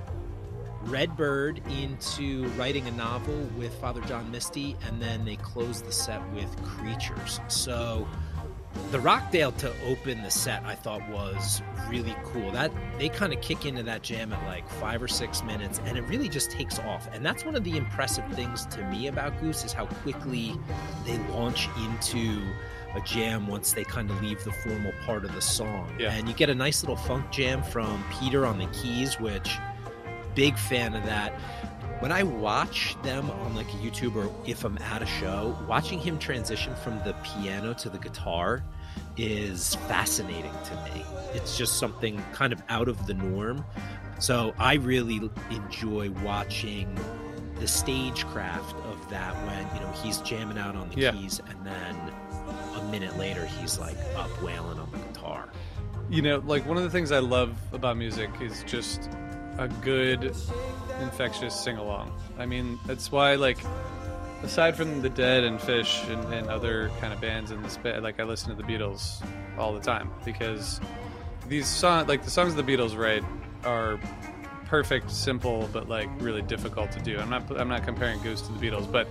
Redbird 0.82 1.60
into 1.68 2.46
writing 2.50 2.86
a 2.86 2.90
novel 2.92 3.48
with 3.56 3.74
Father 3.80 4.00
John 4.02 4.30
Misty, 4.30 4.76
and 4.86 5.00
then 5.00 5.24
they 5.24 5.36
close 5.36 5.82
the 5.82 5.92
set 5.92 6.22
with 6.32 6.54
Creatures. 6.64 7.40
So 7.48 8.06
the 8.90 9.00
Rockdale 9.00 9.52
to 9.52 9.72
open 9.84 10.22
the 10.22 10.30
set, 10.30 10.64
I 10.64 10.74
thought 10.74 11.06
was 11.10 11.60
really 11.88 12.14
cool. 12.24 12.50
That 12.52 12.72
they 12.98 13.08
kind 13.08 13.32
of 13.32 13.40
kick 13.40 13.66
into 13.66 13.82
that 13.84 14.02
jam 14.02 14.32
at 14.32 14.44
like 14.46 14.68
five 14.68 15.02
or 15.02 15.08
six 15.08 15.42
minutes, 15.42 15.80
and 15.84 15.98
it 15.98 16.02
really 16.02 16.28
just 16.28 16.50
takes 16.50 16.78
off. 16.78 17.08
And 17.12 17.24
that's 17.24 17.44
one 17.44 17.56
of 17.56 17.64
the 17.64 17.76
impressive 17.76 18.24
things 18.34 18.66
to 18.66 18.82
me 18.90 19.08
about 19.08 19.40
Goose 19.40 19.64
is 19.64 19.72
how 19.72 19.86
quickly 19.86 20.54
they 21.04 21.18
launch 21.30 21.68
into 21.78 22.42
a 22.94 23.00
jam 23.02 23.46
once 23.46 23.72
they 23.72 23.84
kind 23.84 24.10
of 24.10 24.20
leave 24.22 24.42
the 24.44 24.52
formal 24.52 24.92
part 25.06 25.24
of 25.24 25.32
the 25.34 25.40
song. 25.40 25.92
Yeah. 25.98 26.12
And 26.12 26.28
you 26.28 26.34
get 26.34 26.50
a 26.50 26.54
nice 26.54 26.82
little 26.82 26.96
funk 26.96 27.30
jam 27.30 27.62
from 27.62 28.02
Peter 28.20 28.44
on 28.44 28.58
the 28.58 28.66
keys, 28.66 29.18
which 29.20 29.56
big 30.34 30.56
fan 30.58 30.94
of 30.94 31.04
that. 31.04 31.32
When 32.00 32.12
I 32.12 32.22
watch 32.22 32.96
them 33.02 33.30
on 33.30 33.54
like 33.54 33.68
a 33.68 33.76
YouTube 33.76 34.16
or 34.16 34.32
if 34.48 34.64
I'm 34.64 34.78
at 34.78 35.02
a 35.02 35.06
show, 35.06 35.56
watching 35.68 35.98
him 35.98 36.18
transition 36.18 36.74
from 36.76 36.98
the 37.04 37.14
piano 37.22 37.74
to 37.74 37.90
the 37.90 37.98
guitar 37.98 38.64
is 39.16 39.74
fascinating 39.86 40.52
to 40.64 40.74
me. 40.94 41.04
It's 41.34 41.58
just 41.58 41.78
something 41.78 42.22
kind 42.32 42.52
of 42.52 42.62
out 42.70 42.88
of 42.88 43.06
the 43.06 43.14
norm. 43.14 43.64
So 44.18 44.54
I 44.58 44.74
really 44.74 45.30
enjoy 45.50 46.10
watching 46.24 46.98
the 47.58 47.68
stagecraft 47.68 48.74
of 48.86 49.10
that 49.10 49.34
when, 49.46 49.66
you 49.74 49.80
know, 49.86 49.92
he's 50.02 50.18
jamming 50.18 50.56
out 50.58 50.74
on 50.76 50.88
the 50.88 50.96
Yeah. 51.00 51.12
keys 51.12 51.40
and 51.48 51.66
then 51.66 51.94
minute 52.90 53.16
later 53.16 53.46
he's 53.46 53.78
like 53.78 53.96
up 54.16 54.30
wailing 54.42 54.78
on 54.78 54.90
the 54.90 54.98
guitar. 54.98 55.48
You 56.08 56.22
know, 56.22 56.38
like 56.38 56.66
one 56.66 56.76
of 56.76 56.82
the 56.82 56.90
things 56.90 57.12
I 57.12 57.20
love 57.20 57.56
about 57.72 57.96
music 57.96 58.30
is 58.40 58.64
just 58.64 59.08
a 59.58 59.68
good 59.68 60.34
infectious 61.00 61.54
sing 61.54 61.76
along. 61.76 62.12
I 62.38 62.46
mean, 62.46 62.78
that's 62.86 63.12
why 63.12 63.36
like 63.36 63.58
aside 64.42 64.76
from 64.76 65.02
the 65.02 65.10
Dead 65.10 65.44
and 65.44 65.58
Phish 65.58 66.08
and, 66.10 66.32
and 66.32 66.48
other 66.48 66.90
kind 67.00 67.12
of 67.12 67.20
bands 67.20 67.50
in 67.50 67.62
this 67.62 67.76
band, 67.76 68.02
like 68.02 68.18
I 68.18 68.24
listen 68.24 68.54
to 68.54 68.60
the 68.60 68.62
Beatles 68.62 69.22
all 69.58 69.72
the 69.72 69.80
time 69.80 70.10
because 70.24 70.80
these 71.48 71.66
songs, 71.66 72.08
like 72.08 72.24
the 72.24 72.30
songs 72.30 72.54
the 72.54 72.62
Beatles 72.62 72.96
write, 72.96 73.24
are 73.64 74.00
perfect, 74.66 75.10
simple, 75.10 75.68
but 75.72 75.88
like 75.88 76.08
really 76.20 76.42
difficult 76.42 76.92
to 76.92 77.00
do. 77.00 77.18
I'm 77.18 77.28
not 77.28 77.60
I'm 77.60 77.68
not 77.68 77.84
comparing 77.84 78.20
Goose 78.22 78.40
to 78.42 78.52
the 78.52 78.58
Beatles, 78.58 78.90
but 78.90 79.08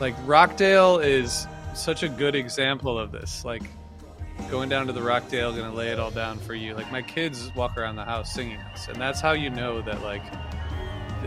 like 0.00 0.14
Rockdale 0.26 0.98
is 0.98 1.46
such 1.74 2.02
a 2.02 2.08
good 2.08 2.34
example 2.34 2.98
of 2.98 3.12
this. 3.12 3.44
Like 3.44 3.62
going 4.50 4.68
down 4.68 4.86
to 4.86 4.92
the 4.92 5.02
Rockdale, 5.02 5.52
gonna 5.52 5.74
lay 5.74 5.88
it 5.88 5.98
all 5.98 6.10
down 6.10 6.38
for 6.38 6.54
you. 6.54 6.74
Like 6.74 6.90
my 6.90 7.02
kids 7.02 7.54
walk 7.54 7.76
around 7.76 7.96
the 7.96 8.04
house 8.04 8.32
singing 8.32 8.58
this, 8.72 8.88
and 8.88 9.00
that's 9.00 9.20
how 9.20 9.32
you 9.32 9.50
know 9.50 9.82
that 9.82 10.02
like 10.02 10.22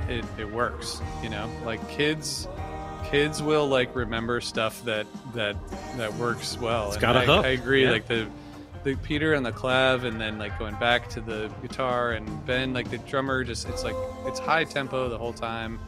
it, 0.10 0.26
it 0.38 0.52
works. 0.52 1.02
You 1.24 1.30
know, 1.30 1.50
like 1.64 1.88
kids 1.90 2.48
kids 3.06 3.42
will 3.42 3.68
like 3.68 3.96
remember 3.96 4.42
stuff 4.42 4.84
that 4.86 5.08
that 5.34 5.56
that 5.98 6.14
works 6.16 6.58
well. 6.58 6.90
It's 6.90 6.98
got 6.98 7.16
a 7.16 7.20
I, 7.20 7.26
hook. 7.26 7.46
I 7.46 7.50
agree. 7.50 7.84
Yeah. 7.84 7.92
Like 7.92 8.08
the 8.08 8.28
the 8.84 8.96
Peter 8.96 9.34
and 9.34 9.46
the 9.46 9.52
clav, 9.52 10.04
and 10.04 10.20
then 10.20 10.38
like 10.38 10.58
going 10.60 10.76
back 10.76 11.10
to 11.10 11.22
the 11.22 11.52
guitar 11.62 12.12
and 12.12 12.46
Ben, 12.46 12.74
like 12.74 12.90
the 12.90 12.98
drummer, 13.00 13.44
just 13.44 13.68
it's 13.68 13.84
like 13.84 13.96
it's 14.26 14.40
high 14.40 14.64
tempo 14.64 15.10
the 15.10 15.18
whole 15.18 15.34
time. 15.34 15.80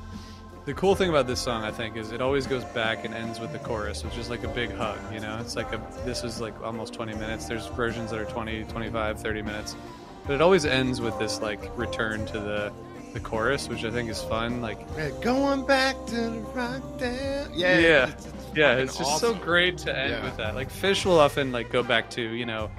The 0.68 0.74
cool 0.74 0.95
thing 0.95 1.09
about 1.09 1.28
this 1.28 1.39
song, 1.39 1.63
I 1.63 1.72
think, 1.72 1.95
is 1.95 2.11
it 2.11 2.20
always 2.22 2.45
goes 2.45 2.65
back 2.65 3.05
and 3.05 3.13
ends 3.13 3.39
with 3.39 3.53
the 3.53 3.59
chorus, 3.59 4.03
which 4.03 4.18
is 4.18 4.30
like 4.30 4.43
a 4.43 4.49
big 4.49 4.70
hug, 4.76 4.99
you 5.13 5.22
know? 5.22 5.38
It's 5.39 5.55
like 5.55 5.72
a, 5.72 5.82
this 6.03 6.26
is 6.26 6.41
like 6.41 6.61
almost 6.61 6.93
20 6.93 7.13
minutes. 7.13 7.45
There's 7.45 7.68
versions 7.68 8.11
that 8.11 8.20
are 8.20 8.26
20, 8.26 8.65
25, 8.65 9.18
30 9.22 9.41
minutes. 9.43 9.78
But 10.26 10.34
it 10.34 10.41
always 10.41 10.65
ends 10.65 10.99
with 10.99 11.18
this 11.20 11.39
like 11.39 11.61
return 11.78 12.26
to 12.26 12.34
the, 12.34 12.74
the 13.13 13.22
chorus, 13.22 13.70
which 13.70 13.86
I 13.86 13.91
think 13.91 14.09
is 14.09 14.22
fun. 14.24 14.59
Like, 14.61 14.78
Yeah, 14.97 15.11
going 15.22 15.65
back 15.65 15.95
to 16.07 16.15
the 16.15 16.32
rock 16.53 16.82
down. 16.99 17.49
Yeah, 17.53 17.80
Yeah. 17.80 18.09
it's, 18.09 18.26
it's 18.26 18.36
yeah, 18.53 18.76
it's 18.76 18.97
just 18.97 19.20
so 19.22 19.34
great 19.36 19.78
to 19.80 19.97
end 19.97 20.11
Yeah. 20.11 20.26
with 20.26 20.36
that. 20.36 20.53
Like 20.53 20.70
Phish 20.70 21.05
will 21.05 21.20
often 21.22 21.53
like 21.53 21.72
go 21.72 21.82
back 21.82 22.09
to 22.11 22.22
you 22.22 22.45
know 22.45 22.70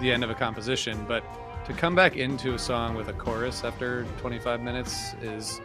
the 0.00 0.10
end 0.10 0.24
of 0.24 0.30
a 0.30 0.34
composition, 0.34 1.04
but 1.06 1.22
to 1.66 1.74
come 1.74 1.94
back 1.94 2.16
into 2.16 2.54
a 2.54 2.58
song 2.58 2.94
with 2.94 3.08
a 3.08 3.12
chorus 3.12 3.64
after 3.64 4.04
25 4.18 4.62
minutes 4.62 5.12
is, 5.22 5.60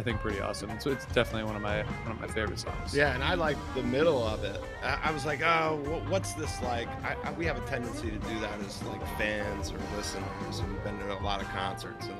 I 0.00 0.02
think, 0.02 0.20
pretty 0.20 0.40
awesome. 0.40 0.70
So 0.80 0.90
it's 0.90 1.04
definitely 1.06 1.44
one 1.44 1.56
of 1.56 1.62
my 1.62 1.82
one 1.82 2.12
of 2.12 2.20
my 2.20 2.26
favorite 2.26 2.58
songs. 2.58 2.96
Yeah, 2.96 3.14
and 3.14 3.22
I 3.22 3.34
like 3.34 3.58
the 3.74 3.82
middle 3.82 4.26
of 4.26 4.44
it. 4.44 4.58
I, 4.82 4.98
I 5.04 5.10
was 5.12 5.26
like, 5.26 5.42
oh, 5.42 5.76
wh- 5.84 6.10
what's 6.10 6.32
this 6.32 6.60
like? 6.62 6.88
I, 7.04 7.16
I, 7.22 7.32
we 7.32 7.44
have 7.44 7.58
a 7.58 7.66
tendency 7.68 8.10
to 8.10 8.16
do 8.16 8.40
that 8.40 8.58
as 8.60 8.82
like 8.84 9.06
fans 9.18 9.70
or 9.72 9.78
listeners, 9.96 10.58
and 10.60 10.72
we've 10.72 10.82
been 10.84 10.98
to 11.00 11.18
a 11.18 11.20
lot 11.22 11.42
of 11.42 11.48
concerts. 11.48 12.06
And 12.06 12.16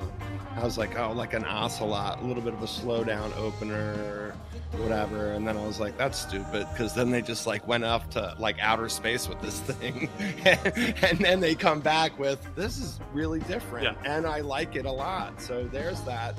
I 0.59 0.63
was 0.63 0.77
like, 0.77 0.95
oh, 0.99 1.11
like 1.11 1.33
an 1.33 1.43
ocelot, 1.43 2.21
a 2.21 2.23
little 2.25 2.43
bit 2.43 2.53
of 2.53 2.61
a 2.61 2.67
slow 2.67 3.03
down 3.03 3.33
opener, 3.35 4.35
whatever. 4.77 5.31
And 5.31 5.47
then 5.47 5.57
I 5.57 5.65
was 5.65 5.79
like, 5.79 5.97
that's 5.97 6.19
stupid, 6.19 6.67
because 6.71 6.93
then 6.93 7.09
they 7.09 7.23
just 7.23 7.47
like 7.47 7.67
went 7.67 7.83
up 7.83 8.11
to 8.11 8.35
like 8.37 8.57
outer 8.61 8.89
space 8.89 9.27
with 9.27 9.41
this 9.41 9.59
thing, 9.61 10.07
and 10.45 11.17
then 11.17 11.39
they 11.39 11.55
come 11.55 11.79
back 11.79 12.17
with 12.19 12.45
this 12.55 12.77
is 12.77 12.99
really 13.11 13.39
different, 13.41 13.85
Yeah. 13.85 13.95
and 14.15 14.27
I 14.27 14.41
like 14.41 14.75
it 14.75 14.85
a 14.85 14.91
lot. 14.91 15.41
So 15.41 15.63
there's 15.63 16.01
that 16.01 16.37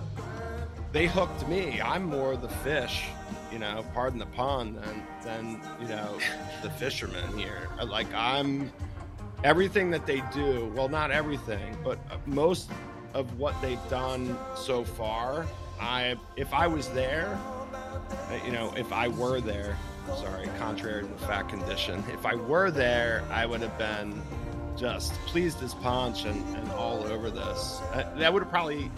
they 0.93 1.07
hooked 1.07 1.49
me. 1.49 1.81
I'm 1.81 2.05
more 2.05 2.37
the 2.37 2.49
fish, 2.49 3.05
you 3.51 3.59
know, 3.59 3.85
pardon 3.95 4.19
the 4.19 4.27
pun, 4.27 4.75
than 4.75 5.07
than 5.25 5.61
you 5.81 5.89
know 5.89 6.19
the 6.63 6.71
fisherman 6.71 7.37
here. 7.37 7.69
Like 7.85 8.13
I'm 8.15 8.71
everything 9.43 9.91
that 9.91 10.07
they 10.07 10.23
do. 10.33 10.73
Well, 10.77 10.89
not 10.89 11.11
everything, 11.11 11.77
but 11.83 11.99
uh, 12.11 12.17
most 12.27 12.71
of 13.15 13.39
what 13.39 13.61
they've 13.63 13.89
done 13.89 14.39
so 14.55 14.85
far. 14.85 15.47
I 15.81 16.17
if 16.37 16.53
I 16.53 16.67
was 16.67 16.89
there, 16.91 17.39
uh, 17.73 18.39
you 18.45 18.53
know, 18.53 18.73
if 18.77 18.93
I 18.93 19.09
were 19.09 19.41
there. 19.41 19.77
Sorry, 20.17 20.49
contrary 20.59 21.03
to 21.03 21.09
the 21.09 21.27
fact 21.27 21.49
condition. 21.49 22.03
If 22.13 22.27
I 22.27 22.35
were 22.35 22.73
there, 22.73 23.23
I 23.31 23.47
would 23.47 23.61
have 23.61 23.79
been 23.79 24.21
just 24.77 25.13
pleased 25.27 25.63
as 25.63 25.75
punch 25.75 26.25
and, 26.25 26.57
and 26.57 26.69
all 26.73 27.05
over 27.05 27.31
this. 27.31 27.81
Uh, 27.93 28.13
that 28.17 28.33
would 28.33 28.43
have 28.43 28.51
probably 28.51 28.91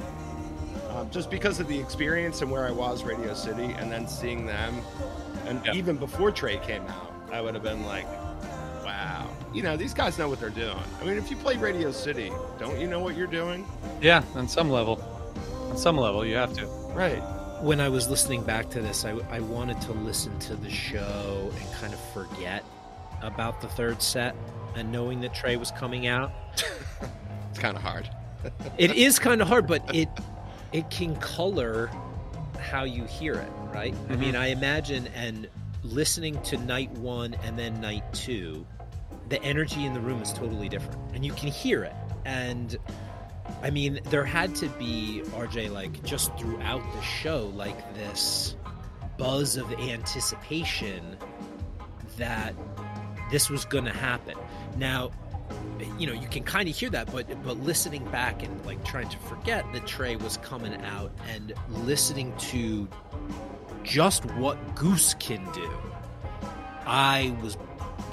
um, 0.95 1.11
just 1.11 1.31
because 1.31 1.61
of 1.61 1.69
the 1.69 1.79
experience 1.79 2.43
and 2.43 2.51
where 2.51 2.67
I 2.67 2.71
was, 2.71 3.03
Radio 3.05 3.35
City, 3.35 3.65
and 3.65 3.91
then 3.91 4.07
seeing 4.09 4.47
them, 4.47 4.75
and 5.47 5.61
Yeah. 5.65 5.73
even 5.75 5.97
before 5.97 6.31
Trey 6.31 6.59
came 6.59 6.87
out, 6.87 7.13
I 7.33 7.41
would 7.41 7.55
have 7.55 7.63
been 7.65 7.85
like, 7.85 8.07
wow. 8.85 9.29
You 9.53 9.63
know, 9.63 9.77
these 9.77 9.95
guys 9.95 10.19
know 10.19 10.29
what 10.29 10.41
they're 10.41 10.51
doing. 10.51 10.77
I 11.01 11.05
mean, 11.05 11.17
if 11.17 11.31
you 11.31 11.37
play 11.37 11.57
Radio 11.57 11.91
City, 11.93 12.33
don't 12.59 12.79
you 12.81 12.87
know 12.89 13.01
what 13.01 13.17
you're 13.17 13.27
doing? 13.27 13.67
Yeah, 14.01 14.23
on 14.35 14.49
some 14.49 14.71
level. 14.71 15.01
On 15.71 15.77
some 15.77 15.97
level, 15.97 16.25
you 16.25 16.35
have 16.37 16.53
to. 16.55 16.67
Right. 16.93 17.21
When 17.63 17.81
I 17.81 17.89
was 17.89 18.09
listening 18.09 18.43
back 18.43 18.69
to 18.71 18.81
this, 18.81 19.05
I, 19.05 19.13
I 19.31 19.41
wanted 19.41 19.81
to 19.83 19.93
listen 19.93 20.39
to 20.41 20.57
the 20.57 20.69
show 20.71 21.51
and 21.57 21.73
kind 21.75 21.93
of 21.95 22.01
forget 22.13 22.65
about 23.23 23.61
the 23.61 23.69
third 23.69 24.03
set 24.03 24.35
and 24.77 24.91
knowing 24.93 25.21
that 25.23 25.35
Trey 25.35 25.57
was 25.57 25.71
coming 25.71 26.07
out. 26.09 26.33
it's 27.51 27.59
kind 27.59 27.77
of 27.77 27.83
hard. 27.83 28.11
it 28.77 28.93
is 28.97 29.19
kind 29.19 29.41
of 29.41 29.49
hard, 29.49 29.67
but 29.67 29.95
it 29.95 30.09
it 30.75 30.91
can 30.91 31.15
color 31.17 31.89
how 32.59 32.83
you 32.83 33.05
hear 33.05 33.35
it, 33.35 33.51
right? 33.73 33.95
Mm-hmm. 33.95 34.13
I 34.13 34.17
mean, 34.17 34.37
I 34.37 34.49
imagine 34.49 35.07
and 35.15 35.49
listening 35.85 36.43
to 36.43 36.59
night 36.59 36.91
one 36.93 37.35
and 37.45 37.57
then 37.57 37.81
night 37.81 38.03
two, 38.13 38.67
the 39.29 39.41
energy 39.43 39.85
in 39.85 39.95
the 39.95 40.01
room 40.01 40.21
is 40.21 40.33
totally 40.33 40.69
different, 40.69 41.01
and 41.15 41.25
you 41.25 41.33
can 41.33 41.49
hear 41.49 41.85
it. 41.85 41.95
And 42.25 42.77
I 43.63 43.71
mean, 43.71 44.01
there 44.11 44.25
had 44.25 44.55
to 44.57 44.69
be 44.71 45.23
RJ 45.27 45.71
like 45.71 46.03
just 46.03 46.37
throughout 46.37 46.83
the 46.93 47.03
show, 47.03 47.53
like 47.55 47.95
this 47.95 48.57
buzz 49.17 49.57
of 49.57 49.73
anticipation 49.75 51.17
that 52.17 52.53
this 53.31 53.49
was 53.49 53.65
going 53.65 53.85
to 53.85 53.93
happen. 53.93 54.35
Now, 54.77 55.13
you 55.99 56.07
know, 56.07 56.13
you 56.13 56.29
can 56.29 56.43
kind 56.43 56.69
of 56.69 56.77
hear 56.77 56.91
that, 56.91 57.11
but 57.13 57.27
but 57.45 57.59
listening 57.59 58.05
back 58.11 58.43
and 58.43 58.65
like 58.67 58.85
trying 58.85 59.09
to 59.09 59.19
forget 59.19 59.65
that 59.73 59.87
Trey 59.87 60.17
was 60.17 60.37
coming 60.39 60.75
out 60.85 61.13
and 61.29 61.53
listening 61.71 62.35
to 62.39 62.89
just 63.83 64.25
what 64.37 64.75
Goose 64.75 65.15
can 65.15 65.45
do, 65.53 65.71
I 66.87 67.37
was 67.43 67.57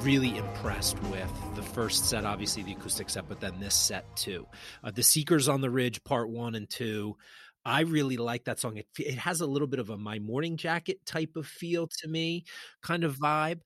really 0.02 0.38
impressed 0.38 1.02
with 1.04 1.32
the 1.56 1.62
first 1.62 2.06
set, 2.06 2.26
obviously 2.26 2.64
the 2.64 2.74
acoustic 2.74 3.10
set, 3.10 3.28
but 3.28 3.40
then 3.40 3.60
this 3.60 3.76
set 3.76 4.16
too. 4.16 4.48
Uh, 4.84 4.92
the 4.92 5.04
Seekers 5.04 5.48
on 5.48 5.62
the 5.62 5.70
Ridge, 5.70 6.04
part 6.04 6.30
one 6.30 6.56
and 6.56 6.70
two. 6.70 7.18
I 7.64 7.82
really 7.82 8.18
like 8.18 8.46
that 8.46 8.60
song. 8.60 8.78
It, 8.78 8.88
it 8.98 9.20
has 9.20 9.42
a 9.42 9.46
little 9.46 9.68
bit 9.68 9.80
of 9.80 9.92
a 9.92 9.98
My 9.98 10.18
Morning 10.18 10.58
Jacket 10.58 11.06
type 11.06 11.36
of 11.36 11.46
feel 11.46 11.88
to 12.00 12.08
me, 12.08 12.46
kind 12.82 13.04
of 13.04 13.18
vibe. 13.18 13.60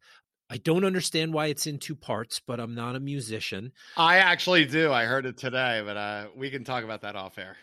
I 0.50 0.58
don't 0.58 0.86
understand 0.86 1.34
why 1.34 1.48
it's 1.48 1.66
in 1.66 1.80
two 1.80 1.96
parts, 1.96 2.40
but 2.46 2.60
I'm 2.60 2.76
not 2.76 2.96
a 2.96 3.00
musician. 3.00 3.72
I 3.98 4.18
actually 4.18 4.66
do. 4.66 4.92
I 4.92 5.06
heard 5.06 5.26
it 5.26 5.38
today, 5.38 5.82
but 5.84 5.98
uh, 5.98 6.28
we 6.36 6.52
can 6.52 6.64
talk 6.64 6.84
about 6.84 7.02
that 7.02 7.16
off 7.16 7.40
air. 7.40 7.58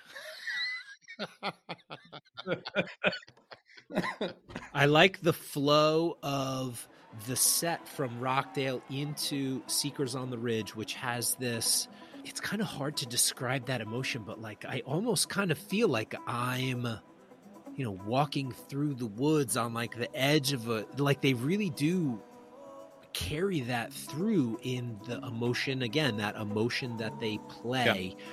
I 4.74 4.86
like 4.86 5.20
the 5.20 5.32
flow 5.32 6.18
of 6.22 6.88
the 7.26 7.36
set 7.36 7.86
from 7.86 8.18
Rockdale 8.18 8.82
into 8.90 9.62
Seekers 9.68 10.14
on 10.14 10.30
the 10.30 10.38
Ridge, 10.38 10.74
which 10.74 10.94
has 10.94 11.36
this. 11.36 11.86
It's 12.24 12.40
kind 12.40 12.62
of 12.62 12.68
hard 12.68 12.96
to 12.98 13.06
describe 13.06 13.66
that 13.66 13.80
emotion, 13.80 14.22
but 14.26 14.40
like 14.40 14.64
I 14.64 14.82
almost 14.84 15.28
kind 15.28 15.52
of 15.52 15.58
feel 15.58 15.88
like 15.88 16.14
I'm, 16.26 16.86
you 17.76 17.84
know, 17.84 17.98
walking 18.06 18.50
through 18.52 18.94
the 18.94 19.06
woods 19.06 19.56
on 19.56 19.74
like 19.74 19.96
the 19.96 20.12
edge 20.16 20.52
of 20.52 20.68
a. 20.68 20.86
Like 20.96 21.20
they 21.20 21.34
really 21.34 21.70
do 21.70 22.20
carry 23.12 23.60
that 23.60 23.92
through 23.92 24.58
in 24.62 24.98
the 25.06 25.18
emotion 25.18 25.82
again 25.82 26.16
that 26.16 26.36
emotion 26.36 26.96
that 26.98 27.18
they 27.20 27.38
play. 27.48 28.14
Yeah. 28.16 28.24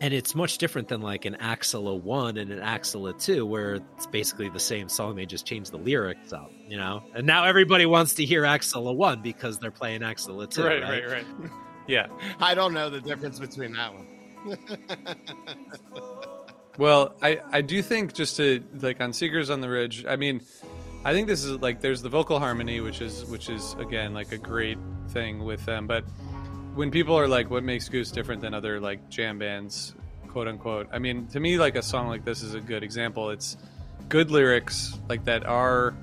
and 0.00 0.14
it's 0.14 0.34
much 0.34 0.58
different 0.58 0.88
than 0.88 1.00
like 1.00 1.24
an 1.24 1.34
Axilla 1.36 1.94
1 1.94 2.36
and 2.36 2.50
an 2.50 2.58
Axilla 2.60 3.12
2 3.12 3.44
where 3.46 3.74
it's 3.74 4.06
basically 4.06 4.48
the 4.48 4.60
same 4.60 4.88
song 4.88 5.14
they 5.16 5.26
just 5.26 5.46
change 5.46 5.70
the 5.70 5.78
lyrics 5.78 6.32
up 6.32 6.50
you 6.68 6.76
know? 6.76 7.02
And 7.14 7.26
now 7.26 7.44
everybody 7.44 7.86
wants 7.86 8.14
to 8.14 8.24
hear 8.24 8.44
Axilla 8.44 8.92
1 8.92 9.22
because 9.22 9.58
they're 9.58 9.70
playing 9.70 10.02
Axilla 10.02 10.46
2 10.46 10.62
right 10.64 10.82
right? 10.82 11.06
right, 11.06 11.24
right. 11.40 11.50
yeah. 11.86 12.06
I 12.40 12.54
don't 12.54 12.72
know 12.72 12.90
the 12.90 13.00
difference 13.00 13.38
between 13.38 13.72
that 13.74 13.92
one. 13.94 14.06
Well 16.78 17.14
i 17.22 17.38
i 17.52 17.60
do 17.60 17.82
think 17.82 18.14
just 18.14 18.36
to 18.38 18.62
like 18.80 19.00
on 19.00 19.12
seekers 19.12 19.50
on 19.50 19.60
the 19.60 19.68
ridge 19.68 20.06
i 20.06 20.16
mean 20.16 20.40
I 21.04 21.12
think 21.12 21.26
this 21.26 21.44
is 21.44 21.60
like 21.60 21.80
there's 21.80 22.02
the 22.02 22.08
vocal 22.08 22.38
harmony, 22.38 22.80
which 22.80 23.00
is 23.00 23.24
which 23.26 23.48
is 23.48 23.74
again 23.78 24.14
like 24.14 24.32
a 24.32 24.38
great 24.38 24.78
thing 25.08 25.44
with 25.44 25.64
them. 25.64 25.86
But 25.86 26.04
when 26.74 26.90
people 26.90 27.18
are 27.18 27.26
like, 27.26 27.50
"What 27.50 27.64
makes 27.64 27.88
Goose 27.88 28.10
different 28.10 28.40
than 28.40 28.54
other 28.54 28.80
like 28.80 29.08
jam 29.08 29.38
bands?" 29.38 29.94
quote 30.32 30.48
unquote. 30.48 30.88
I 30.90 30.98
mean, 30.98 31.26
to 31.28 31.40
me, 31.40 31.58
like 31.58 31.76
a 31.76 31.82
song 31.82 32.08
like 32.08 32.24
this 32.24 32.42
is 32.42 32.54
a 32.54 32.60
good 32.60 32.82
example. 32.82 33.30
It's 33.30 33.56
good 34.08 34.30
lyrics 34.30 34.98
like 35.08 35.24
that 35.26 35.44
are 35.44 35.94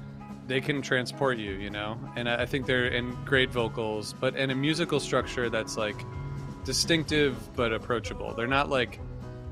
they 0.47 0.61
can 0.61 0.81
transport 0.81 1.37
you, 1.37 1.51
you 1.53 1.69
know. 1.69 1.99
And 2.15 2.29
I 2.29 2.45
think 2.45 2.65
they're 2.65 2.87
in 2.87 3.11
great 3.25 3.51
vocals, 3.51 4.13
but 4.13 4.35
in 4.35 4.51
a 4.51 4.55
musical 4.55 4.99
structure 4.99 5.49
that's 5.49 5.77
like 5.77 5.95
distinctive 6.63 7.35
but 7.55 7.73
approachable. 7.73 8.33
They're 8.33 8.47
not 8.47 8.69
like 8.69 8.99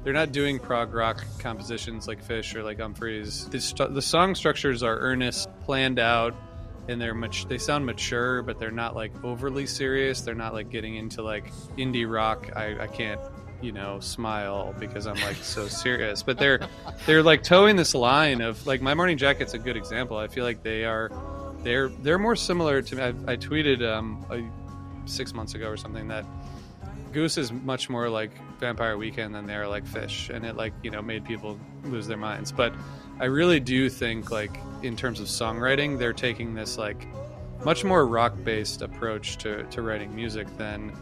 they're 0.07 0.13
not 0.13 0.31
doing 0.31 0.57
prog 0.57 0.93
rock 0.93 1.25
compositions 1.39 2.07
like 2.07 2.25
Phish 2.25 2.55
or 2.55 2.63
like 2.63 2.77
Umphrey's. 2.77 3.49
The, 3.49 3.59
st- 3.59 3.93
the 3.93 4.01
song 4.01 4.35
structures 4.35 4.81
are 4.81 4.97
earnest, 4.97 5.49
planned 5.65 5.99
out, 5.99 6.33
and 6.87 7.01
they're 7.01 7.13
much. 7.13 7.45
They 7.49 7.57
sound 7.57 7.85
mature, 7.85 8.41
but 8.41 8.57
they're 8.57 8.71
not 8.71 8.95
like 8.95 9.11
overly 9.25 9.65
serious. 9.65 10.21
They're 10.21 10.33
not 10.33 10.53
like 10.53 10.69
getting 10.69 10.95
into 10.95 11.23
like 11.23 11.51
indie 11.77 12.09
rock. 12.09 12.51
I, 12.55 12.83
I 12.83 12.87
can't 12.87 13.19
you 13.61 13.73
know 13.73 13.99
smile 13.99 14.73
because 14.79 15.07
i'm 15.07 15.19
like 15.21 15.35
so 15.37 15.67
serious 15.67 16.21
but 16.21 16.37
they're 16.37 16.59
they're 17.07 17.23
like 17.23 17.41
towing 17.41 17.75
this 17.75 17.95
line 17.95 18.39
of 18.39 18.67
like 18.67 18.83
my 18.83 18.93
morning 18.93 19.17
jacket's 19.17 19.55
a 19.55 19.57
good 19.57 19.75
example 19.75 20.15
i 20.15 20.27
feel 20.27 20.43
like 20.43 20.61
they 20.61 20.85
are 20.85 21.09
they're 21.63 21.89
they're 21.89 22.19
more 22.19 22.35
similar 22.35 22.83
to 22.83 22.95
me 22.95 23.01
i, 23.01 23.07
I 23.07 23.35
tweeted 23.35 23.81
um 23.81 24.23
a, 24.29 25.09
six 25.09 25.33
months 25.33 25.55
ago 25.55 25.67
or 25.67 25.75
something 25.75 26.07
that 26.09 26.23
Goose 27.11 27.37
is 27.37 27.51
much 27.51 27.89
more 27.89 28.09
like 28.09 28.31
Vampire 28.59 28.97
Weekend 28.97 29.33
than 29.33 29.45
they 29.45 29.55
are 29.55 29.67
like 29.67 29.85
Phish, 29.85 30.33
and 30.33 30.45
it 30.45 30.55
like 30.55 30.73
you 30.83 30.91
know 30.91 31.01
made 31.01 31.25
people 31.25 31.59
lose 31.83 32.07
their 32.07 32.17
minds. 32.17 32.51
But 32.51 32.73
I 33.19 33.25
really 33.25 33.59
do 33.59 33.89
think 33.89 34.31
like 34.31 34.57
in 34.83 34.95
terms 34.95 35.19
of 35.19 35.27
songwriting, 35.27 35.97
they're 35.97 36.13
taking 36.13 36.53
this 36.53 36.77
like 36.77 37.07
much 37.63 37.83
more 37.83 38.05
rock 38.05 38.33
based 38.43 38.81
approach 38.81 39.37
to 39.37 39.63
to 39.63 39.81
writing 39.81 40.15
music 40.15 40.47
than 40.57 40.93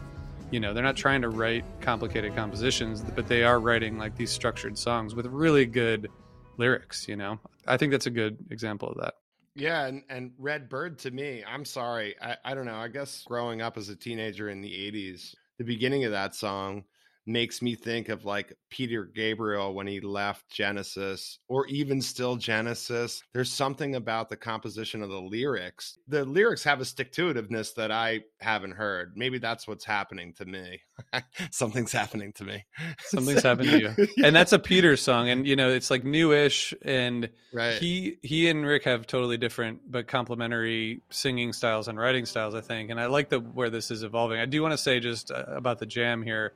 you 0.50 0.60
know 0.60 0.72
they're 0.72 0.82
not 0.82 0.96
trying 0.96 1.22
to 1.22 1.28
write 1.28 1.64
complicated 1.80 2.34
compositions, 2.34 3.02
but 3.02 3.28
they 3.28 3.44
are 3.44 3.58
writing 3.58 3.98
like 3.98 4.16
these 4.16 4.30
structured 4.30 4.78
songs 4.78 5.14
with 5.14 5.26
really 5.26 5.66
good 5.66 6.10
lyrics. 6.56 7.08
You 7.08 7.16
know, 7.16 7.38
I 7.66 7.76
think 7.76 7.92
that's 7.92 8.06
a 8.06 8.10
good 8.10 8.38
example 8.50 8.88
of 8.88 8.98
that. 8.98 9.14
Yeah, 9.56 9.86
and, 9.86 10.02
and 10.10 10.32
Red 10.38 10.68
Bird 10.68 10.98
to 11.00 11.10
me, 11.10 11.42
I'm 11.42 11.64
sorry. 11.64 12.14
I, 12.20 12.36
I 12.44 12.54
don't 12.54 12.66
know. 12.66 12.76
I 12.76 12.88
guess 12.88 13.24
growing 13.24 13.62
up 13.62 13.78
as 13.78 13.88
a 13.88 13.96
teenager 13.96 14.50
in 14.50 14.60
the 14.60 14.70
80s, 14.70 15.34
the 15.58 15.64
beginning 15.64 16.04
of 16.04 16.12
that 16.12 16.34
song 16.34 16.84
makes 17.26 17.60
me 17.60 17.74
think 17.74 18.08
of 18.08 18.24
like 18.24 18.56
Peter 18.70 19.04
Gabriel 19.04 19.74
when 19.74 19.86
he 19.86 20.00
left 20.00 20.48
Genesis 20.50 21.38
or 21.48 21.66
even 21.66 22.00
still 22.00 22.36
Genesis. 22.36 23.22
There's 23.32 23.50
something 23.50 23.96
about 23.96 24.28
the 24.28 24.36
composition 24.36 25.02
of 25.02 25.08
the 25.08 25.20
lyrics. 25.20 25.98
The 26.06 26.24
lyrics 26.24 26.62
have 26.64 26.80
a 26.80 26.84
stick 26.84 27.12
to 27.12 27.32
itiveness 27.32 27.74
that 27.74 27.90
I 27.90 28.20
haven't 28.40 28.72
heard. 28.72 29.14
Maybe 29.16 29.38
that's 29.38 29.66
what's 29.66 29.84
happening 29.84 30.32
to 30.34 30.44
me. 30.44 30.80
Something's 31.50 31.92
happening 31.92 32.32
to 32.34 32.44
me. 32.44 32.64
Something's 33.00 33.42
happening 33.42 33.80
to 33.80 33.94
you. 33.98 34.08
And 34.24 34.34
that's 34.34 34.52
a 34.52 34.58
Peter 34.58 34.96
song. 34.96 35.28
And 35.28 35.46
you 35.46 35.56
know, 35.56 35.70
it's 35.70 35.90
like 35.90 36.04
newish 36.04 36.74
and 36.82 37.28
right. 37.52 37.74
he 37.74 38.18
he 38.22 38.48
and 38.48 38.64
Rick 38.64 38.84
have 38.84 39.06
totally 39.06 39.36
different 39.36 39.80
but 39.90 40.06
complementary 40.08 41.02
singing 41.10 41.52
styles 41.52 41.88
and 41.88 41.98
writing 41.98 42.26
styles, 42.26 42.54
I 42.54 42.60
think. 42.60 42.90
And 42.90 43.00
I 43.00 43.06
like 43.06 43.28
the 43.28 43.40
where 43.40 43.70
this 43.70 43.90
is 43.90 44.02
evolving. 44.02 44.40
I 44.40 44.46
do 44.46 44.62
want 44.62 44.72
to 44.72 44.78
say 44.78 45.00
just 45.00 45.30
uh, 45.30 45.44
about 45.48 45.78
the 45.78 45.86
jam 45.86 46.22
here 46.22 46.54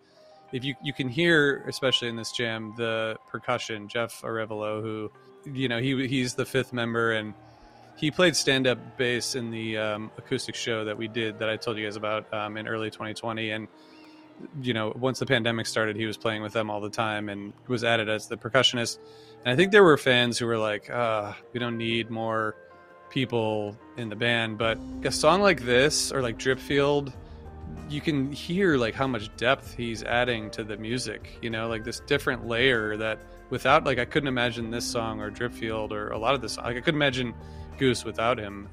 if 0.53 0.65
you 0.65 0.75
you 0.83 0.93
can 0.93 1.09
hear, 1.09 1.65
especially 1.69 2.09
in 2.09 2.17
this 2.17 2.33
jam, 2.33 2.75
the 2.77 3.17
percussion. 3.29 3.89
Jeff 3.89 4.23
Arevalo, 4.23 4.83
who 4.83 5.11
you 5.45 5.69
know 5.69 5.79
he 5.79 6.07
he's 6.07 6.35
the 6.35 6.45
fifth 6.45 6.73
member, 6.73 7.13
and 7.13 7.35
he 7.97 8.11
played 8.11 8.37
stand 8.37 8.67
up 8.67 8.97
bass 8.97 9.35
in 9.35 9.51
the 9.51 9.79
um, 9.79 10.11
acoustic 10.19 10.55
show 10.55 10.85
that 10.85 10.97
we 10.97 11.09
did 11.09 11.39
that 11.39 11.49
I 11.49 11.57
told 11.57 11.77
you 11.77 11.85
guys 11.85 11.97
about 11.97 12.33
um, 12.33 12.57
in 12.57 12.67
early 12.67 12.91
2020, 12.91 13.51
and 13.51 13.69
you 14.63 14.75
know 14.75 14.93
once 14.97 15.19
the 15.19 15.27
pandemic 15.27 15.67
started, 15.67 15.97
he 15.97 16.07
was 16.07 16.17
playing 16.17 16.43
with 16.43 16.53
them 16.53 16.71
all 16.71 16.81
the 16.81 16.91
time 16.91 17.29
and 17.29 17.53
was 17.69 17.85
added 17.85 18.09
as 18.09 18.27
the 18.27 18.37
percussionist. 18.37 18.99
And 19.45 19.53
I 19.53 19.57
think 19.57 19.73
there 19.73 19.85
were 19.85 19.97
fans 19.97 20.39
who 20.39 20.47
were 20.47 20.59
like, 20.59 20.91
uh, 20.91 21.35
"We 21.53 21.61
don't 21.61 21.79
need 21.79 22.11
more." 22.11 22.55
people 23.11 23.77
in 23.97 24.09
the 24.09 24.15
band 24.15 24.57
but 24.57 24.79
a 25.03 25.11
song 25.11 25.43
like 25.43 25.63
this 25.63 26.13
or 26.13 26.23
like 26.23 26.39
dripfield 26.39 27.13
you 27.89 28.01
can 28.01 28.31
hear 28.33 28.77
like 28.77 28.95
how 28.95 29.07
much 29.07 29.35
depth 29.37 29.75
he's 29.75 30.03
adding 30.05 30.51
to 30.51 30.63
the 30.63 30.77
music 30.77 31.39
you 31.43 31.51
know 31.51 31.69
like 31.69 31.85
this 31.85 32.01
different 32.01 32.47
layer 32.47 32.97
that 32.97 33.19
without 33.51 33.85
like 33.85 33.99
i 33.99 34.05
couldn't 34.05 34.29
imagine 34.29 34.71
this 34.71 34.85
song 34.85 35.21
or 35.21 35.31
dripfield 35.31 35.91
or 35.91 36.11
a 36.11 36.19
lot 36.19 36.35
of 36.35 36.41
this 36.41 36.57
like 36.57 36.77
i 36.77 36.81
couldn't 36.81 36.97
imagine 36.97 37.35
goose 37.81 38.05
without 38.05 38.39
him. 38.39 38.69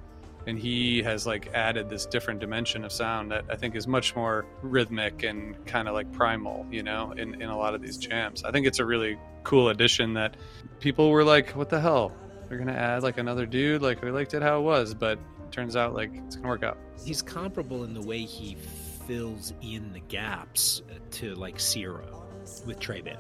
And 0.46 0.60
he 0.60 1.02
has 1.02 1.26
like 1.26 1.50
added 1.54 1.90
this 1.90 2.06
different 2.06 2.40
dimension 2.40 2.86
of 2.86 2.92
sound 2.92 3.32
that 3.32 3.46
i 3.50 3.56
think 3.56 3.76
is 3.76 3.88
much 3.88 4.16
more 4.16 4.46
rhythmic 4.62 5.24
and 5.24 5.66
kind 5.66 5.88
of 5.88 5.94
like 5.94 6.10
primal 6.12 6.66
you 6.72 6.84
know 6.84 7.12
in, 7.14 7.42
in 7.42 7.50
a 7.50 7.58
lot 7.58 7.74
of 7.74 7.82
these 7.82 7.98
jams. 7.98 8.44
I 8.44 8.52
think 8.52 8.68
it's 8.68 8.80
a 8.80 8.86
really 8.86 9.18
cool 9.44 9.70
addition 9.70 10.14
that 10.14 10.38
people 10.80 11.10
were 11.10 11.24
like 11.24 11.52
what 11.52 11.70
the 11.70 11.80
hell? 11.80 12.14
They're 12.48 12.58
gonna 12.58 12.74
add 12.74 13.02
like 13.04 13.18
another 13.18 13.46
dude? 13.46 13.82
Like 13.82 14.02
we 14.04 14.12
liked 14.12 14.34
it 14.34 14.42
how 14.42 14.60
it 14.60 14.64
was 14.64 14.94
but 14.94 15.18
turns 15.52 15.76
out 15.76 15.94
like 15.94 16.12
it's 16.14 16.36
gonna 16.36 16.48
work 16.48 16.64
out. 16.64 16.78
He's 17.04 17.22
comparable 17.22 17.84
in 17.84 17.94
the 17.94 18.02
way 18.02 18.20
he 18.20 18.58
fills 19.08 19.54
in 19.62 19.94
the 19.94 20.00
gaps 20.02 20.82
to 21.12 21.34
like 21.36 21.60
Cyro 21.60 22.26
with 22.66 22.80
Trey 22.80 23.02
Band. 23.02 23.18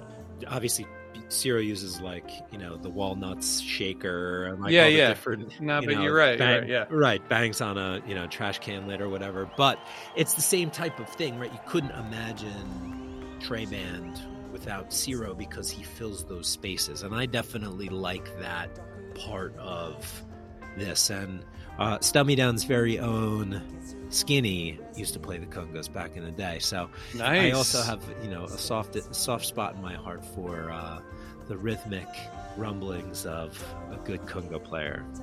Obviously, 0.47 0.85
Cyro 1.29 1.59
uses 1.59 1.99
like 2.01 2.29
you 2.51 2.57
know 2.57 2.77
the 2.77 2.89
walnuts 2.89 3.59
shaker 3.59 4.45
and 4.45 4.61
like 4.61 4.71
Yeah, 4.71 4.83
all 4.83 4.89
the 4.91 4.95
yeah. 4.97 5.07
different. 5.09 5.59
No, 5.61 5.79
you 5.79 5.87
but 5.87 5.95
know, 5.95 6.01
you're 6.03 6.15
right, 6.15 6.37
you're 6.37 6.47
right, 6.59 6.67
yeah. 6.67 6.85
right. 6.89 7.29
Bangs 7.29 7.61
on 7.61 7.77
a 7.77 8.01
you 8.05 8.13
know 8.13 8.27
trash 8.27 8.59
can 8.59 8.87
lid 8.87 9.01
or 9.01 9.09
whatever. 9.09 9.49
But 9.57 9.79
it's 10.15 10.35
the 10.35 10.41
same 10.41 10.69
type 10.69 10.99
of 10.99 11.09
thing, 11.09 11.39
right? 11.39 11.51
You 11.51 11.59
couldn't 11.65 11.91
imagine 11.91 13.37
Trey 13.39 13.65
Band 13.65 14.21
without 14.51 14.93
Cyro 14.93 15.33
because 15.33 15.69
he 15.69 15.83
fills 15.83 16.23
those 16.25 16.47
spaces, 16.47 17.01
and 17.03 17.15
I 17.15 17.25
definitely 17.25 17.89
like 17.89 18.39
that 18.39 18.69
part 19.15 19.55
of 19.57 20.23
this. 20.77 21.09
And 21.09 21.43
uh, 21.79 21.99
Stub 21.99 22.27
Me 22.27 22.35
Down's 22.35 22.63
very 22.63 22.99
own 22.99 23.61
Skinny 24.09 24.79
used 24.95 25.13
to 25.13 25.19
play 25.19 25.37
the 25.37 25.45
congas 25.45 25.91
back 25.91 26.15
in 26.15 26.23
the 26.23 26.31
day, 26.31 26.59
so 26.59 26.89
Nice. 27.15 27.53
I 27.53 27.57
also 27.57 27.81
have 27.81 28.01
you 28.23 28.29
know 28.29 28.45
a 28.45 28.57
soft 28.57 28.97
soft 29.15 29.45
spot 29.45 29.75
in 29.75 29.81
my 29.81 29.95
heart 29.95 30.23
for 30.23 30.71
uh, 30.71 30.99
the 31.47 31.57
rhythmic 31.57 32.07
rumblings 32.57 33.25
of 33.25 33.61
a 33.91 33.97
good 34.05 34.21
conga 34.21 34.63
player. 34.63 35.05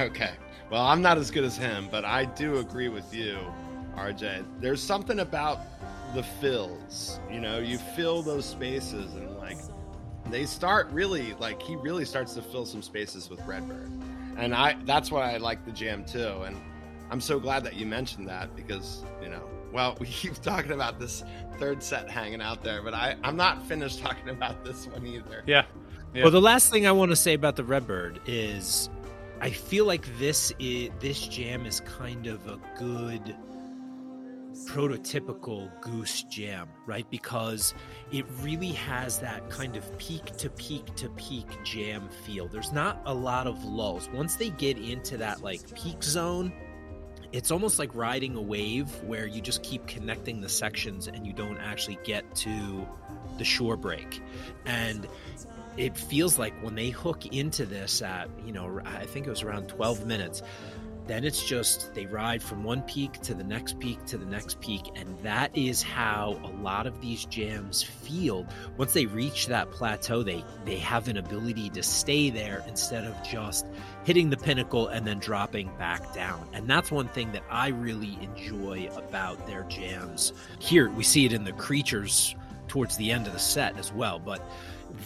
Okay. 0.00 0.32
Well, 0.70 0.82
I'm 0.84 1.00
not 1.00 1.16
as 1.16 1.30
good 1.30 1.44
as 1.44 1.56
him, 1.56 1.88
but 1.90 2.04
I 2.04 2.24
do 2.24 2.58
agree 2.58 2.88
with 2.88 3.14
you, 3.14 3.38
RJ. 3.94 4.44
There's 4.60 4.82
something 4.82 5.20
about 5.20 5.60
the 6.12 6.24
fills. 6.24 7.20
You 7.30 7.40
know, 7.40 7.58
you 7.58 7.78
fill 7.78 8.20
those 8.22 8.44
spaces 8.44 9.14
and 9.14 9.36
like 9.36 9.58
they 10.28 10.44
start 10.44 10.90
really 10.90 11.34
like 11.34 11.62
he 11.62 11.76
really 11.76 12.04
starts 12.04 12.34
to 12.34 12.42
fill 12.42 12.66
some 12.66 12.82
spaces 12.82 13.30
with 13.30 13.40
Redbird. 13.46 13.90
And 14.36 14.54
I 14.54 14.76
that's 14.84 15.10
why 15.12 15.32
I 15.32 15.36
like 15.36 15.64
the 15.64 15.72
jam 15.72 16.04
too. 16.04 16.42
And 16.44 16.56
I'm 17.10 17.20
so 17.20 17.38
glad 17.38 17.64
that 17.64 17.74
you 17.74 17.86
mentioned 17.86 18.28
that 18.28 18.54
because, 18.56 19.04
you 19.22 19.28
know, 19.28 19.48
well, 19.72 19.96
we 20.00 20.06
keep 20.06 20.34
talking 20.40 20.72
about 20.72 20.98
this 20.98 21.24
third 21.58 21.82
set 21.82 22.10
hanging 22.10 22.40
out 22.40 22.62
there, 22.62 22.82
but 22.82 22.94
I, 22.94 23.16
I'm 23.22 23.36
not 23.36 23.62
finished 23.66 23.98
talking 24.02 24.28
about 24.28 24.64
this 24.64 24.86
one 24.86 25.06
either. 25.06 25.42
yeah. 25.46 25.64
Yeah. 26.14 26.22
Well, 26.22 26.30
the 26.30 26.40
last 26.40 26.70
thing 26.70 26.86
I 26.86 26.92
want 26.92 27.10
to 27.10 27.16
say 27.16 27.34
about 27.34 27.56
the 27.56 27.64
Redbird 27.64 28.20
is, 28.26 28.88
I 29.42 29.50
feel 29.50 29.84
like 29.84 30.06
this 30.18 30.50
is 30.58 30.88
this 30.98 31.28
jam 31.28 31.66
is 31.66 31.80
kind 31.80 32.26
of 32.26 32.46
a 32.46 32.58
good 32.78 33.36
prototypical 34.66 35.70
goose 35.82 36.22
jam, 36.22 36.68
right? 36.86 37.08
Because 37.10 37.74
it 38.12 38.24
really 38.40 38.72
has 38.72 39.18
that 39.18 39.50
kind 39.50 39.76
of 39.76 39.98
peak 39.98 40.24
to 40.38 40.48
peak 40.48 40.94
to 40.96 41.10
peak 41.10 41.46
jam 41.64 42.08
feel. 42.24 42.48
There's 42.48 42.72
not 42.72 43.02
a 43.04 43.12
lot 43.12 43.46
of 43.46 43.62
lulls. 43.64 44.08
Once 44.14 44.36
they 44.36 44.50
get 44.50 44.78
into 44.78 45.18
that 45.18 45.42
like 45.42 45.74
peak 45.74 46.02
zone, 46.02 46.52
it's 47.32 47.50
almost 47.50 47.78
like 47.78 47.94
riding 47.94 48.36
a 48.36 48.40
wave 48.40 48.90
where 49.02 49.26
you 49.26 49.40
just 49.40 49.62
keep 49.62 49.86
connecting 49.86 50.40
the 50.40 50.48
sections 50.48 51.06
and 51.06 51.26
you 51.26 51.32
don't 51.32 51.58
actually 51.58 51.98
get 52.04 52.34
to 52.36 52.86
the 53.38 53.44
shore 53.44 53.76
break. 53.76 54.22
And 54.64 55.06
it 55.76 55.96
feels 55.96 56.38
like 56.38 56.54
when 56.62 56.74
they 56.74 56.90
hook 56.90 57.26
into 57.26 57.66
this 57.66 58.00
at, 58.02 58.28
you 58.44 58.52
know, 58.52 58.80
I 58.84 59.04
think 59.04 59.26
it 59.26 59.30
was 59.30 59.42
around 59.42 59.68
12 59.68 60.06
minutes, 60.06 60.42
then 61.06 61.24
it's 61.24 61.44
just 61.44 61.94
they 61.94 62.06
ride 62.06 62.42
from 62.42 62.64
one 62.64 62.82
peak 62.82 63.20
to 63.22 63.34
the 63.34 63.44
next 63.44 63.78
peak 63.78 64.04
to 64.06 64.18
the 64.18 64.26
next 64.26 64.60
peak. 64.60 64.90
And 64.96 65.18
that 65.20 65.56
is 65.56 65.82
how 65.82 66.38
a 66.42 66.50
lot 66.62 66.86
of 66.86 67.00
these 67.00 67.24
jams 67.26 67.82
feel. 67.82 68.46
Once 68.76 68.92
they 68.92 69.06
reach 69.06 69.46
that 69.46 69.70
plateau, 69.70 70.22
they, 70.22 70.44
they 70.64 70.78
have 70.78 71.08
an 71.08 71.16
ability 71.16 71.70
to 71.70 71.82
stay 71.82 72.30
there 72.30 72.64
instead 72.66 73.04
of 73.04 73.14
just 73.22 73.66
hitting 74.04 74.30
the 74.30 74.36
pinnacle 74.36 74.88
and 74.88 75.06
then 75.06 75.18
dropping 75.18 75.70
back 75.78 76.12
down. 76.12 76.48
And 76.52 76.68
that's 76.68 76.90
one 76.90 77.08
thing 77.08 77.30
that 77.32 77.44
I 77.50 77.68
really 77.68 78.18
enjoy 78.20 78.88
about 78.96 79.46
their 79.46 79.62
jams. 79.64 80.32
Here, 80.58 80.90
we 80.90 81.04
see 81.04 81.24
it 81.24 81.32
in 81.32 81.44
the 81.44 81.52
creatures 81.52 82.34
towards 82.68 82.96
the 82.96 83.12
end 83.12 83.26
of 83.26 83.32
the 83.32 83.38
set 83.38 83.78
as 83.78 83.92
well. 83.92 84.18
But 84.18 84.42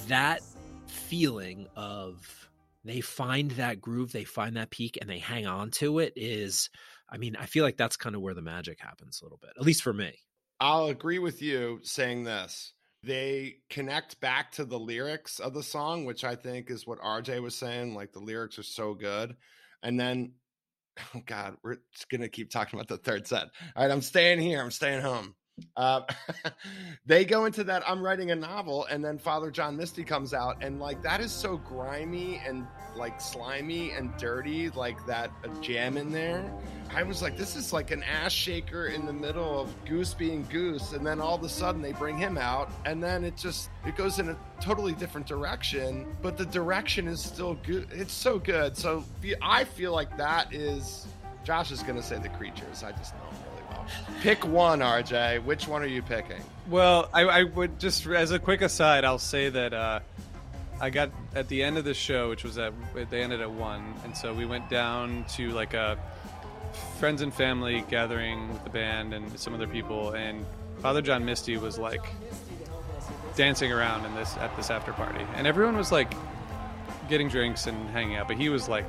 that 0.08 0.40
feeling 0.86 1.66
of 1.76 2.39
they 2.84 3.00
find 3.00 3.50
that 3.52 3.80
groove, 3.80 4.12
they 4.12 4.24
find 4.24 4.56
that 4.56 4.70
peak, 4.70 4.98
and 5.00 5.08
they 5.08 5.18
hang 5.18 5.46
on 5.46 5.70
to 5.72 5.98
it 5.98 6.12
is, 6.16 6.70
I 7.08 7.18
mean, 7.18 7.36
I 7.36 7.46
feel 7.46 7.64
like 7.64 7.76
that's 7.76 7.96
kind 7.96 8.14
of 8.14 8.22
where 8.22 8.34
the 8.34 8.42
magic 8.42 8.80
happens 8.80 9.20
a 9.20 9.24
little 9.24 9.38
bit, 9.40 9.50
at 9.58 9.64
least 9.64 9.82
for 9.82 9.92
me. 9.92 10.12
I'll 10.60 10.86
agree 10.86 11.18
with 11.18 11.42
you 11.42 11.80
saying 11.82 12.24
this. 12.24 12.74
They 13.02 13.56
connect 13.70 14.20
back 14.20 14.52
to 14.52 14.64
the 14.66 14.78
lyrics 14.78 15.38
of 15.38 15.54
the 15.54 15.62
song, 15.62 16.04
which 16.04 16.22
I 16.22 16.34
think 16.34 16.70
is 16.70 16.86
what 16.86 17.00
RJ 17.00 17.42
was 17.42 17.54
saying. 17.54 17.94
Like 17.94 18.12
the 18.12 18.20
lyrics 18.20 18.58
are 18.58 18.62
so 18.62 18.92
good. 18.92 19.36
And 19.82 19.98
then, 19.98 20.32
oh 21.14 21.22
God, 21.24 21.56
we're 21.62 21.78
just 21.94 22.10
going 22.10 22.20
to 22.20 22.28
keep 22.28 22.50
talking 22.50 22.78
about 22.78 22.88
the 22.88 22.98
third 22.98 23.26
set. 23.26 23.44
All 23.74 23.82
right, 23.82 23.90
I'm 23.90 24.02
staying 24.02 24.40
here. 24.40 24.60
I'm 24.60 24.70
staying 24.70 25.00
home. 25.00 25.34
Uh, 25.76 26.02
they 27.06 27.24
go 27.24 27.44
into 27.44 27.64
that 27.64 27.82
I'm 27.88 28.02
writing 28.02 28.30
a 28.30 28.36
novel, 28.36 28.86
and 28.90 29.04
then 29.04 29.18
Father 29.18 29.50
John 29.50 29.76
Misty 29.76 30.04
comes 30.04 30.34
out, 30.34 30.62
and 30.62 30.80
like 30.80 31.02
that 31.02 31.20
is 31.20 31.32
so 31.32 31.56
grimy 31.56 32.40
and 32.46 32.66
like 32.96 33.20
slimy 33.20 33.92
and 33.92 34.16
dirty, 34.16 34.70
like 34.70 35.04
that 35.06 35.30
a 35.44 35.48
jam 35.60 35.96
in 35.96 36.10
there. 36.10 36.52
I 36.94 37.04
was 37.04 37.22
like, 37.22 37.36
this 37.36 37.54
is 37.54 37.72
like 37.72 37.92
an 37.92 38.02
ass 38.02 38.32
shaker 38.32 38.86
in 38.86 39.06
the 39.06 39.12
middle 39.12 39.60
of 39.60 39.72
Goose 39.84 40.12
being 40.12 40.44
Goose, 40.50 40.92
and 40.92 41.06
then 41.06 41.20
all 41.20 41.36
of 41.36 41.44
a 41.44 41.48
sudden 41.48 41.80
they 41.80 41.92
bring 41.92 42.18
him 42.18 42.36
out, 42.36 42.70
and 42.84 43.02
then 43.02 43.24
it 43.24 43.36
just 43.36 43.70
it 43.86 43.96
goes 43.96 44.18
in 44.18 44.28
a 44.28 44.36
totally 44.60 44.92
different 44.92 45.26
direction, 45.26 46.06
but 46.20 46.36
the 46.36 46.46
direction 46.46 47.06
is 47.06 47.20
still 47.20 47.54
good. 47.66 47.88
It's 47.92 48.12
so 48.12 48.38
good. 48.38 48.76
So 48.76 49.04
I 49.42 49.64
feel 49.64 49.92
like 49.92 50.16
that 50.16 50.52
is. 50.52 51.06
Josh 51.42 51.70
is 51.70 51.82
gonna 51.82 52.02
say 52.02 52.18
the 52.18 52.28
creatures. 52.30 52.82
I 52.82 52.92
just 52.92 53.14
know. 53.14 53.49
Pick 54.20 54.46
one, 54.46 54.80
RJ. 54.80 55.44
Which 55.44 55.66
one 55.66 55.82
are 55.82 55.86
you 55.86 56.02
picking? 56.02 56.42
Well, 56.68 57.08
I, 57.12 57.22
I 57.22 57.42
would 57.44 57.80
just 57.80 58.06
as 58.06 58.30
a 58.30 58.38
quick 58.38 58.62
aside, 58.62 59.04
I'll 59.04 59.18
say 59.18 59.48
that 59.48 59.72
uh, 59.72 60.00
I 60.80 60.90
got 60.90 61.10
at 61.34 61.48
the 61.48 61.62
end 61.62 61.78
of 61.78 61.84
the 61.84 61.94
show, 61.94 62.28
which 62.28 62.44
was 62.44 62.58
at 62.58 62.72
they 63.10 63.22
ended 63.22 63.40
at 63.40 63.50
one, 63.50 63.94
and 64.04 64.16
so 64.16 64.32
we 64.32 64.46
went 64.46 64.68
down 64.70 65.24
to 65.30 65.50
like 65.50 65.74
a 65.74 65.98
friends 66.98 67.22
and 67.22 67.32
family 67.34 67.84
gathering 67.88 68.52
with 68.52 68.62
the 68.64 68.70
band 68.70 69.12
and 69.12 69.38
some 69.38 69.54
other 69.54 69.66
people, 69.66 70.12
and 70.12 70.44
Father 70.80 71.02
John 71.02 71.24
Misty 71.24 71.56
was 71.56 71.78
like 71.78 72.04
dancing 73.36 73.72
around 73.72 74.04
in 74.04 74.14
this 74.14 74.36
at 74.38 74.54
this 74.56 74.70
after 74.70 74.92
party, 74.92 75.24
and 75.34 75.46
everyone 75.46 75.76
was 75.76 75.90
like 75.90 76.12
getting 77.08 77.28
drinks 77.28 77.66
and 77.66 77.88
hanging 77.90 78.16
out, 78.16 78.28
but 78.28 78.36
he 78.36 78.48
was 78.48 78.68
like 78.68 78.86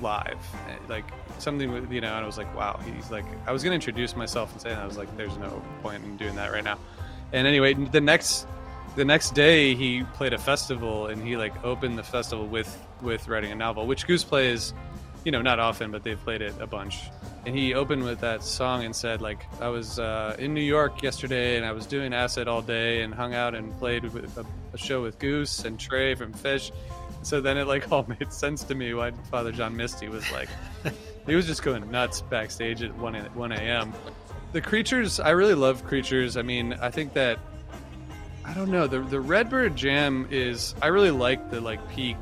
live, 0.00 0.38
like 0.88 1.04
something 1.40 1.72
with 1.72 1.90
you 1.92 2.00
know, 2.00 2.08
and 2.08 2.24
I 2.24 2.26
was 2.26 2.38
like, 2.38 2.54
wow, 2.56 2.80
he's 2.84 3.10
like, 3.10 3.24
I 3.46 3.52
was 3.52 3.62
gonna 3.62 3.74
introduce 3.74 4.16
myself 4.16 4.52
and 4.52 4.60
say. 4.60 4.72
I 4.74 4.86
was 4.86 4.96
like, 4.96 5.14
there's 5.16 5.36
no 5.38 5.62
point 5.82 6.04
in 6.04 6.16
doing 6.16 6.36
that 6.36 6.52
right 6.52 6.64
now. 6.64 6.78
And 7.32 7.46
anyway, 7.46 7.74
the 7.74 8.00
next 8.00 8.46
the 8.96 9.04
next 9.04 9.34
day 9.34 9.74
he 9.74 10.02
played 10.14 10.32
a 10.32 10.38
festival 10.38 11.06
and 11.06 11.22
he 11.22 11.36
like 11.36 11.64
opened 11.64 11.98
the 11.98 12.02
festival 12.02 12.46
with 12.46 12.76
with 13.02 13.28
writing 13.28 13.52
a 13.52 13.54
novel, 13.54 13.86
which 13.86 14.06
Goose 14.06 14.24
plays, 14.24 14.74
you 15.24 15.32
know, 15.32 15.42
not 15.42 15.58
often, 15.58 15.90
but 15.90 16.02
they've 16.02 16.22
played 16.22 16.42
it 16.42 16.54
a 16.60 16.66
bunch. 16.66 17.10
And 17.46 17.56
he 17.56 17.72
opened 17.72 18.04
with 18.04 18.20
that 18.20 18.42
song 18.42 18.84
and 18.84 18.94
said 18.94 19.22
like, 19.22 19.46
I 19.60 19.68
was 19.68 19.98
uh, 19.98 20.36
in 20.38 20.52
New 20.52 20.60
York 20.60 21.02
yesterday 21.02 21.56
and 21.56 21.64
I 21.64 21.72
was 21.72 21.86
doing 21.86 22.12
acid 22.12 22.48
all 22.48 22.60
day 22.60 23.02
and 23.02 23.14
hung 23.14 23.32
out 23.32 23.54
and 23.54 23.76
played 23.78 24.04
with 24.04 24.36
a, 24.36 24.44
a 24.74 24.78
show 24.78 25.02
with 25.02 25.18
Goose 25.18 25.64
and 25.64 25.78
Trey 25.78 26.14
from 26.14 26.34
Phish. 26.34 26.70
So 27.22 27.40
then 27.40 27.56
it 27.56 27.66
like 27.66 27.90
all 27.92 28.06
made 28.06 28.32
sense 28.32 28.64
to 28.64 28.74
me 28.74 28.92
why 28.92 29.12
Father 29.30 29.52
John 29.52 29.76
Misty 29.76 30.08
was 30.08 30.30
like, 30.32 30.48
he 31.30 31.36
was 31.36 31.46
just 31.46 31.62
going 31.62 31.88
nuts 31.90 32.22
backstage 32.22 32.82
at 32.82 32.94
1 32.98 33.14
a- 33.14 33.28
1 33.30 33.52
a.m. 33.52 33.92
The 34.52 34.60
creatures, 34.60 35.20
I 35.20 35.30
really 35.30 35.54
love 35.54 35.84
creatures. 35.84 36.36
I 36.36 36.42
mean, 36.42 36.72
I 36.80 36.90
think 36.90 37.12
that 37.12 37.38
I 38.44 38.52
don't 38.52 38.70
know 38.70 38.88
the 38.88 38.98
the 39.00 39.20
Redbird 39.20 39.76
Jam 39.76 40.26
is. 40.30 40.74
I 40.82 40.88
really 40.88 41.12
like 41.12 41.50
the 41.52 41.60
like 41.60 41.88
peak 41.90 42.16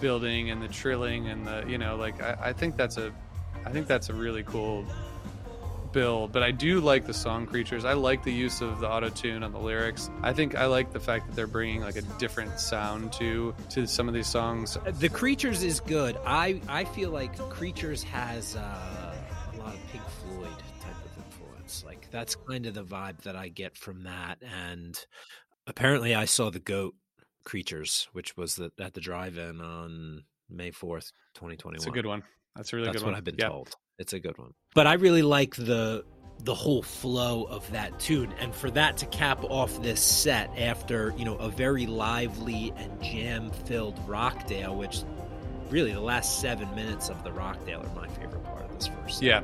building 0.00 0.50
and 0.50 0.60
the 0.60 0.68
trilling 0.68 1.28
and 1.28 1.46
the 1.46 1.64
you 1.68 1.78
know 1.78 1.94
like 1.94 2.20
I, 2.20 2.36
I 2.46 2.52
think 2.52 2.76
that's 2.76 2.96
a 2.96 3.12
I 3.64 3.70
think 3.70 3.86
that's 3.86 4.08
a 4.08 4.14
really 4.14 4.42
cool 4.42 4.84
But 5.98 6.42
I 6.42 6.52
do 6.52 6.80
like 6.80 7.06
the 7.06 7.12
song 7.14 7.46
creatures. 7.46 7.84
I 7.84 7.94
like 7.94 8.22
the 8.22 8.32
use 8.32 8.60
of 8.60 8.78
the 8.78 8.88
auto 8.88 9.08
tune 9.08 9.42
on 9.42 9.52
the 9.52 9.58
lyrics. 9.58 10.10
I 10.22 10.32
think 10.32 10.54
I 10.54 10.66
like 10.66 10.92
the 10.92 11.00
fact 11.00 11.26
that 11.26 11.34
they're 11.34 11.48
bringing 11.48 11.80
like 11.80 11.96
a 11.96 12.02
different 12.18 12.60
sound 12.60 13.12
to 13.14 13.54
to 13.70 13.86
some 13.86 14.06
of 14.06 14.14
these 14.14 14.28
songs. 14.28 14.78
The 14.84 15.08
Creatures 15.08 15.64
is 15.64 15.80
good. 15.80 16.16
I 16.24 16.60
I 16.68 16.84
feel 16.84 17.10
like 17.10 17.36
Creatures 17.50 18.04
has 18.04 18.54
uh, 18.54 18.60
a 18.60 19.56
lot 19.58 19.74
of 19.74 19.80
Pink 19.90 20.04
Floyd 20.04 20.48
type 20.80 21.04
of 21.04 21.24
influence. 21.24 21.82
Like 21.84 22.08
that's 22.12 22.36
kind 22.36 22.66
of 22.66 22.74
the 22.74 22.84
vibe 22.84 23.22
that 23.22 23.34
I 23.34 23.48
get 23.48 23.76
from 23.76 24.04
that. 24.04 24.38
And 24.42 24.96
apparently, 25.66 26.14
I 26.14 26.26
saw 26.26 26.50
the 26.50 26.60
Goat 26.60 26.94
Creatures, 27.44 28.06
which 28.12 28.36
was 28.36 28.54
the, 28.54 28.70
at 28.78 28.94
the 28.94 29.00
drive-in 29.00 29.60
on 29.60 30.22
May 30.48 30.70
fourth, 30.70 31.10
twenty 31.34 31.56
twenty 31.56 31.78
one. 31.78 31.82
It's 31.82 31.86
a 31.86 31.90
good 31.90 32.06
one. 32.06 32.22
That's 32.54 32.72
a 32.72 32.76
really 32.76 32.92
good 32.92 32.92
one. 32.92 32.92
That's 32.92 33.02
good 33.02 33.06
what 33.06 33.10
one. 33.12 33.18
I've 33.18 33.24
been 33.24 33.36
Yeah. 33.38 33.48
told. 33.48 33.74
It's 33.98 34.12
a 34.12 34.20
good 34.20 34.38
one. 34.38 34.54
But 34.74 34.86
I 34.86 34.94
really 34.94 35.22
like 35.22 35.56
the 35.56 36.04
the 36.44 36.54
whole 36.54 36.82
flow 36.82 37.44
of 37.44 37.68
that 37.72 37.98
tune 37.98 38.32
and 38.38 38.54
for 38.54 38.70
that 38.70 38.96
to 38.96 39.06
cap 39.06 39.42
off 39.42 39.82
this 39.82 40.00
set 40.00 40.56
after, 40.56 41.12
you 41.18 41.24
know, 41.24 41.34
a 41.34 41.48
very 41.48 41.84
lively 41.84 42.72
and 42.76 43.02
jam-filled 43.02 43.98
Rockdale 44.06 44.76
which 44.76 45.02
really 45.68 45.92
the 45.92 46.00
last 46.00 46.40
seven 46.40 46.72
minutes 46.76 47.08
of 47.08 47.24
the 47.24 47.32
Rockdale 47.32 47.80
are 47.80 47.94
my 48.00 48.06
favorite 48.08 48.44
part 48.44 48.64
of 48.64 48.72
this 48.72 48.86
first. 48.86 49.20
Yeah, 49.20 49.42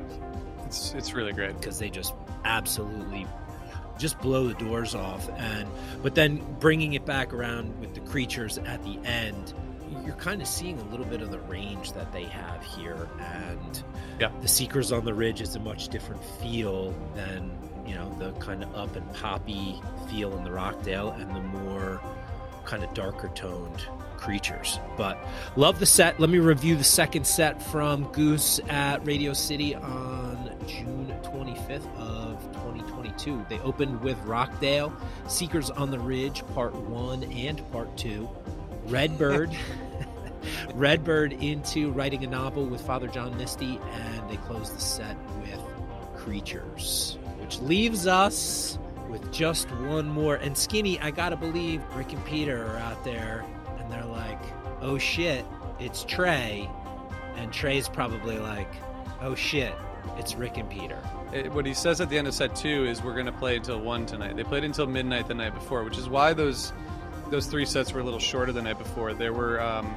it's 0.65 0.93
it's 0.93 1.13
really 1.13 1.33
great 1.33 1.59
because 1.59 1.79
they 1.79 1.89
just 1.89 2.13
absolutely 2.45 3.27
just 3.97 4.19
blow 4.19 4.47
the 4.47 4.53
doors 4.55 4.95
off 4.95 5.29
and 5.37 5.69
but 6.01 6.15
then 6.15 6.37
bringing 6.59 6.93
it 6.93 7.05
back 7.05 7.33
around 7.33 7.79
with 7.79 7.93
the 7.93 8.01
creatures 8.01 8.57
at 8.59 8.83
the 8.83 8.97
end 9.05 9.53
you're 10.05 10.15
kind 10.15 10.41
of 10.41 10.47
seeing 10.47 10.79
a 10.79 10.83
little 10.85 11.05
bit 11.05 11.21
of 11.21 11.31
the 11.31 11.39
range 11.39 11.93
that 11.93 12.11
they 12.11 12.25
have 12.25 12.63
here 12.63 13.09
and 13.19 13.83
yeah. 14.19 14.31
the 14.41 14.47
seekers 14.47 14.91
on 14.91 15.03
the 15.03 15.13
ridge 15.13 15.41
is 15.41 15.55
a 15.55 15.59
much 15.59 15.87
different 15.89 16.23
feel 16.41 16.93
than 17.15 17.51
you 17.85 17.95
know 17.95 18.13
the 18.19 18.31
kind 18.39 18.63
of 18.63 18.73
up 18.75 18.95
and 18.95 19.13
poppy 19.13 19.81
feel 20.09 20.37
in 20.37 20.43
the 20.43 20.51
rockdale 20.51 21.11
and 21.11 21.35
the 21.35 21.41
more 21.41 22.01
kind 22.65 22.83
of 22.83 22.93
darker 22.93 23.29
toned 23.35 23.85
creatures. 24.17 24.79
But 24.97 25.19
love 25.55 25.79
the 25.79 25.85
set. 25.85 26.19
Let 26.19 26.29
me 26.29 26.39
review 26.39 26.75
the 26.75 26.83
second 26.83 27.27
set 27.27 27.61
from 27.61 28.11
goose 28.11 28.59
at 28.69 29.05
radio 29.05 29.33
city 29.33 29.75
on 29.75 30.51
june 30.67 31.13
25th 31.23 31.95
of 31.97 32.41
2022 32.53 33.45
they 33.49 33.59
opened 33.59 34.01
with 34.01 34.17
rockdale 34.23 34.91
seekers 35.27 35.69
on 35.69 35.91
the 35.91 35.99
ridge 35.99 36.43
part 36.55 36.73
one 36.73 37.23
and 37.23 37.71
part 37.71 37.95
two. 37.97 38.27
Redbird 38.87 39.55
redbird 40.73 41.33
into 41.33 41.91
writing 41.91 42.23
a 42.23 42.27
novel 42.27 42.65
with 42.65 42.81
father 42.81 43.07
john 43.07 43.35
misty 43.37 43.79
and 43.91 44.29
they 44.29 44.37
close 44.37 44.71
the 44.71 44.79
set 44.79 45.17
with 45.41 45.59
creatures 46.15 47.17
which 47.39 47.59
leaves 47.59 48.07
us 48.07 48.79
with 49.09 49.31
just 49.31 49.69
one 49.71 50.09
more. 50.09 50.35
And 50.35 50.57
Skinny, 50.57 50.99
I 50.99 51.11
gotta 51.11 51.35
believe 51.37 51.81
Rick 51.95 52.13
and 52.13 52.25
Peter 52.25 52.65
are 52.65 52.77
out 52.77 53.03
there 53.03 53.45
and 53.79 53.91
they're 53.91 54.05
like, 54.05 54.41
oh 54.81 54.97
shit, 54.97 55.45
it's 55.79 56.03
Trey. 56.03 56.69
And 57.37 57.51
Trey's 57.51 57.87
probably 57.87 58.37
like, 58.37 58.71
oh 59.21 59.35
shit, 59.35 59.73
it's 60.17 60.35
Rick 60.35 60.57
and 60.57 60.69
Peter. 60.69 60.99
It, 61.33 61.51
what 61.51 61.65
he 61.65 61.73
says 61.73 62.01
at 62.01 62.09
the 62.09 62.17
end 62.17 62.27
of 62.27 62.33
set 62.33 62.55
two 62.55 62.85
is 62.85 63.01
we're 63.03 63.21
to 63.23 63.31
play 63.31 63.57
until 63.57 63.79
one 63.79 64.05
tonight. 64.05 64.35
They 64.35 64.43
played 64.43 64.63
until 64.63 64.87
midnight 64.87 65.27
the 65.27 65.33
night 65.33 65.53
before, 65.53 65.83
which 65.83 65.97
is 65.97 66.09
why 66.09 66.33
those 66.33 66.73
those 67.29 67.47
three 67.47 67.65
sets 67.65 67.91
were 67.91 68.01
a 68.01 68.03
little 68.03 68.19
shorter 68.19 68.51
the 68.51 68.61
night 68.61 68.77
before. 68.77 69.13
There 69.13 69.33
were 69.33 69.59
um, 69.59 69.95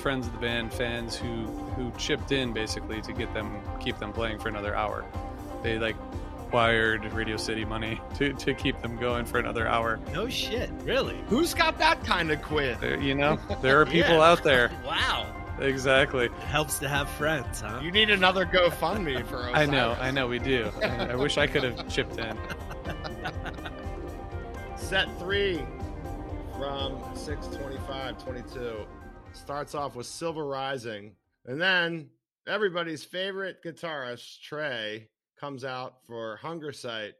friends 0.00 0.26
of 0.26 0.32
the 0.32 0.38
band, 0.38 0.72
fans 0.72 1.16
who 1.16 1.46
who 1.76 1.90
chipped 1.98 2.32
in 2.32 2.52
basically 2.52 3.00
to 3.02 3.12
get 3.12 3.32
them 3.34 3.60
keep 3.80 3.98
them 3.98 4.12
playing 4.12 4.38
for 4.38 4.48
another 4.48 4.74
hour. 4.74 5.04
They 5.62 5.78
like 5.78 5.96
wired 6.52 7.04
Radio 7.12 7.36
City 7.36 7.64
money 7.64 8.00
to, 8.16 8.32
to 8.32 8.54
keep 8.54 8.80
them 8.80 8.96
going 8.96 9.24
for 9.24 9.38
another 9.38 9.66
hour. 9.68 9.98
No 10.12 10.28
shit, 10.28 10.70
really? 10.82 11.18
Who's 11.28 11.54
got 11.54 11.78
that 11.78 12.04
kind 12.04 12.30
of 12.30 12.42
quid? 12.42 12.80
There, 12.80 13.00
you 13.00 13.14
know, 13.14 13.38
there 13.62 13.80
are 13.80 13.86
people 13.86 14.16
yeah. 14.16 14.30
out 14.30 14.42
there. 14.42 14.70
wow. 14.84 15.34
Exactly. 15.60 16.26
It 16.26 16.32
helps 16.32 16.78
to 16.78 16.88
have 16.88 17.10
friends, 17.10 17.62
huh? 17.62 17.80
You 17.82 17.90
need 17.90 18.10
another 18.10 18.46
GoFundMe 18.46 19.26
for 19.26 19.38
Osiris. 19.38 19.56
I 19.56 19.66
know, 19.66 19.96
I 20.00 20.12
know, 20.12 20.28
we 20.28 20.38
do. 20.38 20.70
I 20.82 21.16
wish 21.16 21.36
I 21.36 21.48
could 21.48 21.64
have 21.64 21.88
chipped 21.88 22.16
in. 22.16 22.38
Set 24.76 25.08
three 25.18 25.66
from 26.56 26.96
625 27.14 28.24
22 28.24 28.86
starts 29.32 29.74
off 29.74 29.94
with 29.94 30.06
Silver 30.06 30.46
Rising. 30.46 31.14
And 31.46 31.60
then 31.60 32.10
everybody's 32.46 33.04
favorite 33.04 33.62
guitarist, 33.64 34.40
Trey, 34.42 35.08
comes 35.38 35.64
out 35.64 36.04
for 36.06 36.38
Hungersite, 36.42 37.14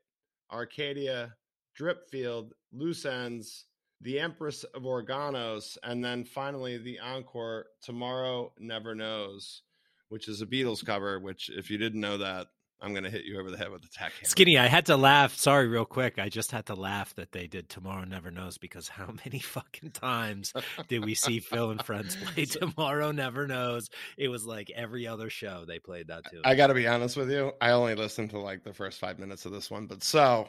Arcadia, 0.52 1.34
Dripfield, 1.78 2.50
Loose 2.72 3.04
Ends, 3.04 3.66
The 4.00 4.20
Empress 4.20 4.64
of 4.64 4.82
Organos, 4.82 5.78
and 5.82 6.04
then 6.04 6.24
finally 6.24 6.78
the 6.78 6.98
encore, 6.98 7.66
Tomorrow 7.82 8.52
Never 8.58 8.94
Knows, 8.94 9.62
which 10.08 10.28
is 10.28 10.42
a 10.42 10.46
Beatles 10.46 10.84
cover, 10.84 11.20
which, 11.20 11.50
if 11.50 11.70
you 11.70 11.78
didn't 11.78 12.00
know 12.00 12.18
that, 12.18 12.48
I'm 12.80 12.92
going 12.92 13.04
to 13.04 13.10
hit 13.10 13.24
you 13.24 13.40
over 13.40 13.50
the 13.50 13.56
head 13.56 13.70
with 13.70 13.84
a 13.84 13.88
tack 13.88 14.12
hammer. 14.12 14.28
Skinny, 14.28 14.56
I 14.56 14.66
had 14.66 14.86
to 14.86 14.96
laugh. 14.96 15.34
Sorry, 15.34 15.66
real 15.66 15.84
quick. 15.84 16.18
I 16.18 16.28
just 16.28 16.52
had 16.52 16.66
to 16.66 16.74
laugh 16.74 17.14
that 17.16 17.32
they 17.32 17.48
did 17.48 17.68
Tomorrow 17.68 18.04
Never 18.04 18.30
Knows 18.30 18.56
because 18.56 18.88
how 18.88 19.06
many 19.24 19.40
fucking 19.40 19.90
times 19.90 20.52
did 20.88 21.04
we 21.04 21.14
see 21.14 21.40
Phil 21.40 21.70
and 21.70 21.84
Friends 21.84 22.16
play 22.24 22.44
Tomorrow 22.44 23.10
Never 23.10 23.46
Knows? 23.46 23.90
It 24.16 24.28
was 24.28 24.46
like 24.46 24.70
every 24.70 25.06
other 25.06 25.28
show 25.28 25.64
they 25.66 25.80
played 25.80 26.08
that 26.08 26.30
too. 26.30 26.40
I 26.44 26.54
got 26.54 26.68
to 26.68 26.74
be 26.74 26.86
honest 26.86 27.16
with 27.16 27.30
you. 27.30 27.52
I 27.60 27.70
only 27.70 27.94
listened 27.96 28.30
to 28.30 28.38
like 28.38 28.62
the 28.62 28.74
first 28.74 29.00
five 29.00 29.18
minutes 29.18 29.44
of 29.44 29.52
this 29.52 29.70
one. 29.70 29.86
But 29.86 30.04
so, 30.04 30.48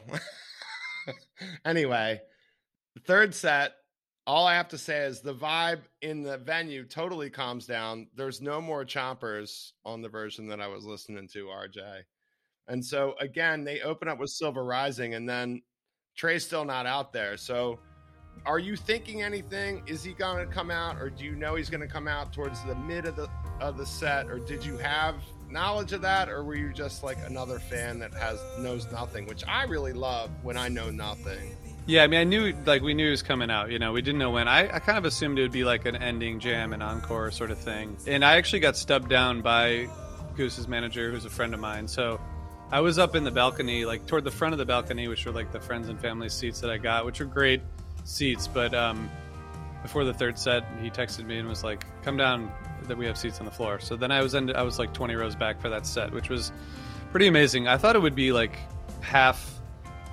anyway, 1.64 2.20
third 3.06 3.34
set, 3.34 3.72
all 4.26 4.46
I 4.46 4.54
have 4.54 4.68
to 4.68 4.78
say 4.78 5.00
is 5.06 5.20
the 5.20 5.34
vibe 5.34 5.80
in 6.00 6.22
the 6.22 6.38
venue 6.38 6.84
totally 6.84 7.30
calms 7.30 7.66
down. 7.66 8.06
There's 8.14 8.40
no 8.40 8.60
more 8.60 8.84
chompers 8.84 9.72
on 9.84 10.02
the 10.02 10.08
version 10.08 10.46
that 10.48 10.60
I 10.60 10.68
was 10.68 10.84
listening 10.84 11.26
to, 11.28 11.46
RJ. 11.46 12.02
And 12.68 12.84
so 12.84 13.14
again, 13.20 13.64
they 13.64 13.80
open 13.80 14.08
up 14.08 14.18
with 14.18 14.30
Silver 14.30 14.64
Rising, 14.64 15.14
and 15.14 15.28
then 15.28 15.62
Trey's 16.16 16.44
still 16.44 16.64
not 16.64 16.86
out 16.86 17.12
there. 17.12 17.36
So 17.36 17.78
are 18.46 18.58
you 18.58 18.76
thinking 18.76 19.22
anything? 19.22 19.82
Is 19.86 20.02
he 20.02 20.12
going 20.12 20.46
to 20.46 20.52
come 20.52 20.70
out, 20.70 21.00
or 21.00 21.10
do 21.10 21.24
you 21.24 21.34
know 21.34 21.56
he's 21.56 21.70
going 21.70 21.80
to 21.80 21.92
come 21.92 22.08
out 22.08 22.32
towards 22.32 22.62
the 22.64 22.74
mid 22.74 23.06
of 23.06 23.16
the 23.16 23.28
of 23.60 23.76
the 23.76 23.86
set, 23.86 24.28
or 24.30 24.38
did 24.38 24.64
you 24.64 24.78
have 24.78 25.16
knowledge 25.50 25.92
of 25.92 26.02
that, 26.02 26.28
or 26.28 26.44
were 26.44 26.54
you 26.54 26.72
just 26.72 27.02
like 27.02 27.18
another 27.26 27.58
fan 27.58 27.98
that 27.98 28.14
has 28.14 28.40
knows 28.58 28.90
nothing, 28.92 29.26
which 29.26 29.44
I 29.46 29.64
really 29.64 29.92
love 29.92 30.30
when 30.42 30.56
I 30.56 30.68
know 30.68 30.90
nothing. 30.90 31.56
Yeah, 31.86 32.04
I 32.04 32.06
mean, 32.06 32.20
I 32.20 32.24
knew 32.24 32.54
like 32.66 32.82
we 32.82 32.94
knew 32.94 33.06
he 33.06 33.10
was 33.10 33.22
coming 33.22 33.50
out. 33.50 33.70
You 33.70 33.78
know, 33.78 33.92
we 33.92 34.02
didn't 34.02 34.18
know 34.18 34.30
when. 34.30 34.48
I, 34.48 34.74
I 34.74 34.78
kind 34.78 34.98
of 34.98 35.04
assumed 35.04 35.38
it 35.38 35.42
would 35.42 35.52
be 35.52 35.64
like 35.64 35.86
an 35.86 35.96
ending 35.96 36.38
jam 36.38 36.72
and 36.72 36.82
encore 36.82 37.30
sort 37.30 37.50
of 37.50 37.58
thing. 37.58 37.96
And 38.06 38.24
I 38.24 38.36
actually 38.36 38.60
got 38.60 38.76
stubbed 38.76 39.08
down 39.08 39.40
by 39.40 39.88
Goose's 40.36 40.68
manager, 40.68 41.10
who's 41.10 41.24
a 41.24 41.30
friend 41.30 41.52
of 41.52 41.60
mine. 41.60 41.88
So 41.88 42.20
I 42.72 42.80
was 42.80 42.98
up 42.98 43.16
in 43.16 43.24
the 43.24 43.30
balcony, 43.30 43.84
like 43.84 44.06
toward 44.06 44.24
the 44.24 44.30
front 44.30 44.52
of 44.52 44.58
the 44.58 44.64
balcony, 44.64 45.08
which 45.08 45.26
were 45.26 45.32
like 45.32 45.50
the 45.50 45.60
friends 45.60 45.88
and 45.88 46.00
family 46.00 46.28
seats 46.28 46.60
that 46.60 46.70
I 46.70 46.78
got, 46.78 47.04
which 47.04 47.18
were 47.18 47.26
great 47.26 47.62
seats. 48.04 48.46
But 48.46 48.74
um, 48.74 49.10
before 49.82 50.04
the 50.04 50.14
third 50.14 50.38
set, 50.38 50.64
he 50.80 50.88
texted 50.88 51.26
me 51.26 51.38
and 51.38 51.48
was 51.48 51.64
like, 51.64 51.84
"Come 52.02 52.16
down, 52.16 52.50
that 52.84 52.96
we 52.96 53.06
have 53.06 53.18
seats 53.18 53.40
on 53.40 53.44
the 53.44 53.50
floor." 53.50 53.80
So 53.80 53.96
then 53.96 54.12
I 54.12 54.22
was 54.22 54.34
in, 54.34 54.54
I 54.54 54.62
was 54.62 54.78
like 54.78 54.92
20 54.94 55.14
rows 55.14 55.34
back 55.34 55.60
for 55.60 55.68
that 55.68 55.84
set, 55.84 56.12
which 56.12 56.28
was 56.28 56.52
pretty 57.10 57.26
amazing. 57.26 57.66
I 57.66 57.76
thought 57.76 57.96
it 57.96 58.02
would 58.02 58.14
be 58.14 58.32
like 58.32 58.56
half 59.00 59.60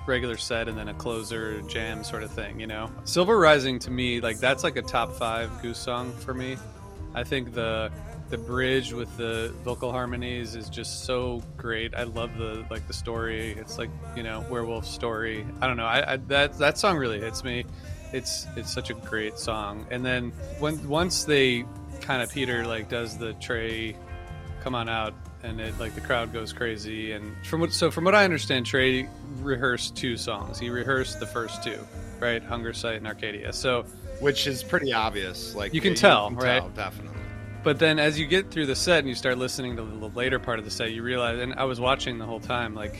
regular 0.08 0.36
set 0.36 0.68
and 0.68 0.76
then 0.76 0.88
a 0.88 0.94
closer 0.94 1.60
jam 1.62 2.02
sort 2.02 2.24
of 2.24 2.30
thing, 2.32 2.58
you 2.58 2.66
know. 2.66 2.90
Silver 3.04 3.38
Rising 3.38 3.78
to 3.80 3.90
me, 3.90 4.20
like 4.20 4.40
that's 4.40 4.64
like 4.64 4.76
a 4.76 4.82
top 4.82 5.12
five 5.12 5.50
Goose 5.62 5.78
song 5.78 6.12
for 6.12 6.34
me. 6.34 6.56
I 7.14 7.22
think 7.22 7.54
the 7.54 7.92
the 8.30 8.38
bridge 8.38 8.92
with 8.92 9.16
the 9.16 9.54
vocal 9.64 9.90
harmonies 9.90 10.54
is 10.54 10.68
just 10.68 11.04
so 11.04 11.42
great. 11.56 11.94
I 11.94 12.02
love 12.02 12.36
the 12.36 12.64
like 12.70 12.86
the 12.86 12.92
story. 12.92 13.52
It's 13.52 13.78
like 13.78 13.90
you 14.16 14.22
know 14.22 14.44
werewolf 14.50 14.86
story. 14.86 15.46
I 15.60 15.66
don't 15.66 15.76
know. 15.76 15.86
I, 15.86 16.14
I 16.14 16.16
that 16.28 16.58
that 16.58 16.78
song 16.78 16.96
really 16.98 17.20
hits 17.20 17.42
me. 17.42 17.64
It's 18.12 18.46
it's 18.56 18.72
such 18.72 18.90
a 18.90 18.94
great 18.94 19.38
song. 19.38 19.86
And 19.90 20.04
then 20.04 20.32
when 20.58 20.86
once 20.88 21.24
they 21.24 21.64
kind 22.00 22.22
of 22.22 22.30
Peter 22.30 22.66
like 22.66 22.88
does 22.88 23.18
the 23.18 23.32
Trey 23.34 23.96
come 24.60 24.74
on 24.74 24.88
out 24.88 25.14
and 25.42 25.60
it 25.60 25.78
like 25.78 25.94
the 25.94 26.00
crowd 26.00 26.32
goes 26.32 26.52
crazy 26.52 27.12
and 27.12 27.34
from 27.46 27.60
what 27.60 27.72
so 27.72 27.90
from 27.90 28.04
what 28.04 28.14
I 28.14 28.24
understand 28.24 28.66
Trey 28.66 29.08
rehearsed 29.40 29.96
two 29.96 30.16
songs. 30.16 30.58
He 30.58 30.68
rehearsed 30.68 31.20
the 31.20 31.26
first 31.26 31.62
two, 31.62 31.78
right? 32.20 32.42
Hungersite 32.42 32.98
and 32.98 33.06
Arcadia. 33.06 33.52
So 33.52 33.84
which 34.20 34.46
is 34.46 34.62
pretty 34.62 34.92
obvious 34.92 35.54
like 35.54 35.72
you 35.72 35.80
can 35.80 35.94
tell, 35.94 36.30
you 36.30 36.36
can 36.36 36.44
right? 36.44 36.58
Tell, 36.60 36.68
definitely. 36.70 37.22
But 37.62 37.78
then 37.78 37.98
as 37.98 38.18
you 38.18 38.26
get 38.26 38.50
through 38.50 38.66
the 38.66 38.76
set 38.76 39.00
and 39.00 39.08
you 39.08 39.14
start 39.14 39.36
listening 39.36 39.76
to 39.76 39.82
the 39.82 40.08
later 40.08 40.38
part 40.38 40.58
of 40.58 40.64
the 40.64 40.70
set, 40.70 40.92
you 40.92 41.02
realize, 41.02 41.38
and 41.38 41.54
I 41.54 41.64
was 41.64 41.80
watching 41.80 42.18
the 42.18 42.24
whole 42.24 42.40
time, 42.40 42.74
like 42.74 42.96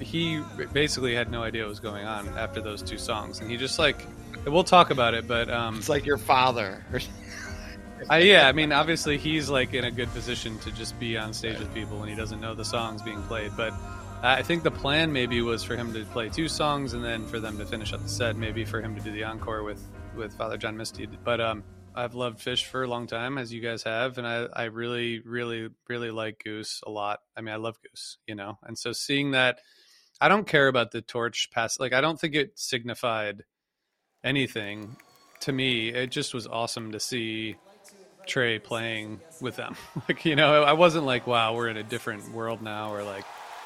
he 0.00 0.40
basically 0.72 1.14
had 1.14 1.30
no 1.30 1.42
idea 1.42 1.62
what 1.62 1.70
was 1.70 1.80
going 1.80 2.06
on 2.06 2.28
after 2.38 2.60
those 2.60 2.82
two 2.82 2.98
songs, 2.98 3.40
and 3.40 3.50
he 3.50 3.56
just 3.56 3.78
like 3.78 4.06
we'll 4.46 4.64
talk 4.64 4.90
about 4.90 5.14
it, 5.14 5.26
but 5.26 5.50
um, 5.50 5.76
it's 5.76 5.88
like 5.88 6.06
your 6.06 6.18
father. 6.18 6.84
I, 8.08 8.20
yeah, 8.20 8.48
I 8.48 8.52
mean, 8.52 8.72
obviously 8.72 9.18
he's 9.18 9.50
like 9.50 9.74
in 9.74 9.84
a 9.84 9.90
good 9.90 10.10
position 10.14 10.58
to 10.60 10.72
just 10.72 10.98
be 10.98 11.18
on 11.18 11.34
stage 11.34 11.58
with 11.58 11.72
people 11.74 11.98
when 11.98 12.08
he 12.08 12.14
doesn't 12.14 12.40
know 12.40 12.54
the 12.54 12.64
songs 12.64 13.02
being 13.02 13.22
played, 13.24 13.52
but. 13.56 13.74
I 14.22 14.42
think 14.42 14.64
the 14.64 14.70
plan 14.70 15.14
maybe 15.14 15.40
was 15.40 15.64
for 15.64 15.76
him 15.76 15.94
to 15.94 16.04
play 16.04 16.28
two 16.28 16.46
songs 16.46 16.92
and 16.92 17.02
then 17.02 17.24
for 17.24 17.40
them 17.40 17.56
to 17.56 17.64
finish 17.64 17.94
up 17.94 18.02
the 18.02 18.08
set. 18.10 18.36
Maybe 18.36 18.66
for 18.66 18.82
him 18.82 18.94
to 18.94 19.00
do 19.00 19.10
the 19.12 19.24
encore 19.24 19.62
with 19.62 19.82
with 20.14 20.34
Father 20.34 20.58
John 20.58 20.76
Misty. 20.76 21.06
But 21.06 21.40
um, 21.40 21.64
I've 21.94 22.14
loved 22.14 22.38
Phish 22.38 22.64
for 22.64 22.82
a 22.82 22.88
long 22.88 23.06
time, 23.06 23.36
as 23.36 23.52
you 23.52 23.60
guys 23.60 23.82
have, 23.82 24.16
and 24.18 24.26
I, 24.26 24.46
I 24.52 24.64
really, 24.64 25.20
really, 25.20 25.68
really 25.88 26.10
like 26.10 26.42
Goose 26.44 26.80
a 26.86 26.90
lot. 26.90 27.20
I 27.36 27.40
mean, 27.40 27.52
I 27.52 27.58
love 27.58 27.78
Goose, 27.82 28.18
you 28.26 28.34
know, 28.34 28.58
and 28.62 28.78
so 28.78 28.92
seeing 28.92 29.32
that, 29.32 29.58
I 30.20 30.28
don't 30.28 30.46
care 30.46 30.68
about 30.68 30.92
the 30.92 31.02
torch 31.02 31.50
pass. 31.52 31.80
Like, 31.80 31.92
I 31.92 32.00
don't 32.00 32.20
think 32.20 32.34
it 32.34 32.58
signified 32.58 33.42
anything 34.22 34.96
to 35.40 35.52
me. 35.52 35.88
It 35.88 36.10
just 36.10 36.34
was 36.34 36.46
awesome 36.46 36.92
to 36.92 37.00
see 37.00 37.56
Trey 38.26 38.58
playing 38.58 39.20
with 39.40 39.56
them. 39.56 39.76
like, 40.08 40.24
you 40.24 40.36
know, 40.36 40.62
I 40.62 40.74
wasn't 40.74 41.06
like, 41.06 41.26
wow, 41.26 41.54
we're 41.54 41.68
in 41.68 41.76
a 41.76 41.82
different 41.82 42.32
world 42.32 42.62
now, 42.62 42.92
or 42.92 43.02
like 43.02 43.24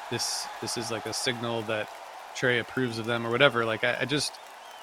this, 0.09 0.47
this 0.61 0.77
is 0.77 0.89
like 0.89 1.05
a 1.05 1.13
signal 1.13 1.61
that 1.63 1.89
Trey 2.35 2.59
approves 2.59 2.97
of 2.97 3.05
them 3.05 3.27
or 3.27 3.29
whatever. 3.29 3.65
Like, 3.65 3.83
I, 3.83 3.97
I 4.01 4.05
just, 4.05 4.33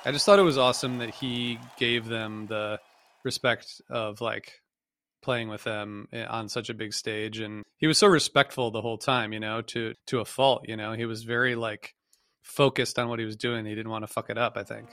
I 0.05 0.12
just 0.12 0.27
thought 0.27 0.39
it 0.39 0.43
was 0.43 0.59
awesome 0.59 0.98
that 0.98 1.10
he 1.10 1.59
gave 1.77 2.06
them 2.06 2.47
the 2.47 2.78
respect 3.24 3.81
of 3.90 4.20
like 4.20 4.61
playing 5.23 5.49
with 5.49 5.65
them 5.65 6.09
eh, 6.12 6.24
on 6.24 6.49
such 6.49 6.69
a 6.69 6.74
big 6.74 6.93
stage 6.93 7.39
and 7.39 7.62
he 7.78 7.86
was 7.86 7.99
so 7.99 8.07
respectful 8.07 8.70
the 8.70 8.82
whole 8.82 8.99
time 8.99 9.32
you 9.32 9.40
know 9.40 9.62
to 9.62 9.94
to 10.07 10.20
a 10.20 10.24
fault 10.24 10.62
you 10.66 10.77
know 10.77 10.93
he 10.93 11.05
was 11.05 11.23
very 11.23 11.55
like 11.55 11.94
focused 12.43 12.99
on 12.99 13.09
what 13.09 13.19
he 13.19 13.24
was 13.24 13.36
doing 13.36 13.65
he 13.65 13.74
didn't 13.74 13.90
want 13.90 14.03
to 14.03 14.12
fuck 14.12 14.31
it 14.31 14.39
up 14.39 14.57
i 14.57 14.65
think 14.65 14.89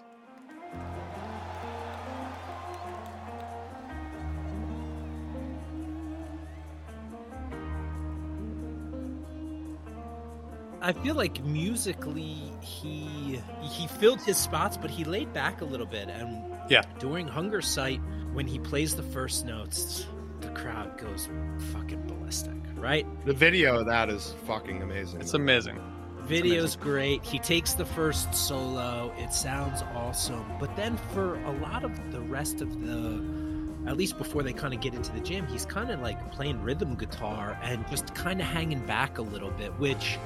I 10.81 10.93
feel 10.93 11.15
like 11.15 11.43
musically 11.43 12.37
he 12.61 13.39
he 13.61 13.87
filled 13.87 14.21
his 14.21 14.37
spots, 14.37 14.77
but 14.77 14.89
he 14.89 15.03
laid 15.03 15.33
back 15.33 15.61
a 15.61 15.65
little 15.65 15.85
bit. 15.85 16.07
And 16.07 16.43
yeah, 16.69 16.83
during 16.99 17.27
Hungersite, 17.27 18.01
when 18.33 18.47
he 18.47 18.59
plays 18.59 18.95
the 18.95 19.03
first 19.03 19.45
notes, 19.45 20.05
the 20.41 20.49
crowd 20.49 20.97
goes 20.97 21.27
fucking 21.73 22.01
ballistic, 22.07 22.55
right? 22.75 23.05
The 23.25 23.33
video 23.33 23.79
of 23.79 23.87
that 23.87 24.09
is 24.09 24.35
fucking 24.45 24.81
amazing. 24.81 25.21
It's 25.21 25.33
amazing. 25.33 25.79
Video's 26.21 26.75
amazing. 26.75 26.81
great. 26.81 27.23
He 27.23 27.39
takes 27.39 27.73
the 27.73 27.85
first 27.85 28.33
solo. 28.35 29.11
It 29.17 29.33
sounds 29.33 29.81
awesome. 29.95 30.45
But 30.59 30.75
then 30.75 30.97
for 31.13 31.35
a 31.45 31.51
lot 31.53 31.83
of 31.83 32.11
the 32.11 32.21
rest 32.21 32.61
of 32.61 32.81
the 32.81 33.39
at 33.87 33.97
least 33.97 34.17
before 34.17 34.43
they 34.43 34.53
kind 34.53 34.73
of 34.73 34.81
get 34.81 34.93
into 34.93 35.11
the 35.13 35.19
jam, 35.21 35.47
he's 35.47 35.65
kind 35.65 35.89
of 35.89 36.01
like 36.01 36.31
playing 36.31 36.61
rhythm 36.61 36.95
guitar 36.95 37.57
and 37.63 37.87
just 37.89 38.13
kind 38.13 38.41
of 38.41 38.45
hanging 38.45 38.85
back 38.85 39.17
a 39.17 39.21
little 39.21 39.51
bit, 39.51 39.71
which, 39.79 40.19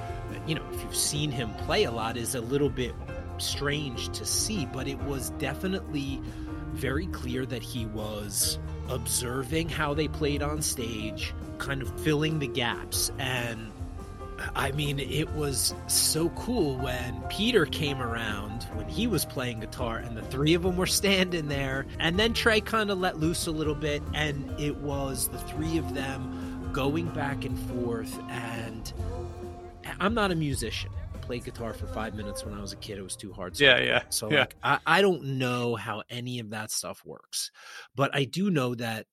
you 0.47 0.55
know, 0.55 0.63
if 0.73 0.81
you've 0.81 0.95
seen 0.95 1.31
him 1.31 1.53
play 1.65 1.83
a 1.83 1.91
lot, 1.91 2.17
is 2.17 2.35
a 2.35 2.41
little 2.41 2.69
bit 2.69 2.93
strange 3.39 4.09
to 4.17 4.25
see. 4.25 4.65
But 4.65 4.87
it 4.87 4.99
was 5.03 5.31
definitely 5.31 6.21
very 6.71 7.07
clear 7.07 7.45
that 7.45 7.63
he 7.63 7.85
was 7.87 8.59
observing 8.89 9.69
how 9.69 9.93
they 9.93 10.07
played 10.07 10.41
on 10.41 10.61
stage, 10.61 11.33
kind 11.57 11.81
of 11.81 11.99
filling 12.01 12.39
the 12.39 12.47
gaps. 12.47 13.11
And 13.19 13.71
I 14.55 14.71
mean, 14.71 14.99
it 14.99 15.29
was 15.31 15.73
so 15.87 16.29
cool 16.29 16.77
when 16.77 17.21
Peter 17.29 17.65
came 17.65 18.01
around 18.01 18.63
when 18.73 18.87
he 18.87 19.07
was 19.07 19.25
playing 19.25 19.59
guitar 19.59 19.97
and 19.97 20.17
the 20.17 20.21
three 20.23 20.53
of 20.53 20.63
them 20.63 20.77
were 20.77 20.87
standing 20.87 21.47
there. 21.47 21.85
And 21.99 22.17
then 22.17 22.33
Trey 22.33 22.61
kind 22.61 22.89
of 22.89 22.97
let 22.97 23.19
loose 23.19 23.47
a 23.47 23.51
little 23.51 23.75
bit, 23.75 24.01
and 24.13 24.59
it 24.59 24.77
was 24.77 25.27
the 25.29 25.37
three 25.37 25.77
of 25.77 25.93
them 25.93 26.69
going 26.73 27.07
back 27.09 27.45
and 27.45 27.57
forth. 27.71 28.19
And 28.29 28.91
I'm 29.99 30.13
not 30.13 30.31
a 30.31 30.35
musician. 30.35 30.91
Played 31.23 31.45
guitar 31.45 31.73
for 31.73 31.87
five 31.87 32.15
minutes 32.15 32.43
when 32.43 32.53
I 32.53 32.59
was 32.59 32.73
a 32.73 32.75
kid. 32.75 32.97
It 32.97 33.01
was 33.01 33.15
too 33.15 33.31
hard. 33.31 33.55
So 33.55 33.63
yeah, 33.63 33.79
yeah. 33.79 34.03
So 34.09 34.29
yeah. 34.29 34.41
Like, 34.41 34.55
I, 34.61 34.79
I 34.85 35.01
don't 35.01 35.23
know 35.37 35.75
how 35.75 36.03
any 36.09 36.39
of 36.39 36.49
that 36.49 36.69
stuff 36.69 37.01
works, 37.05 37.49
but 37.95 38.13
I 38.13 38.25
do 38.25 38.51
know 38.51 38.75
that 38.75 39.05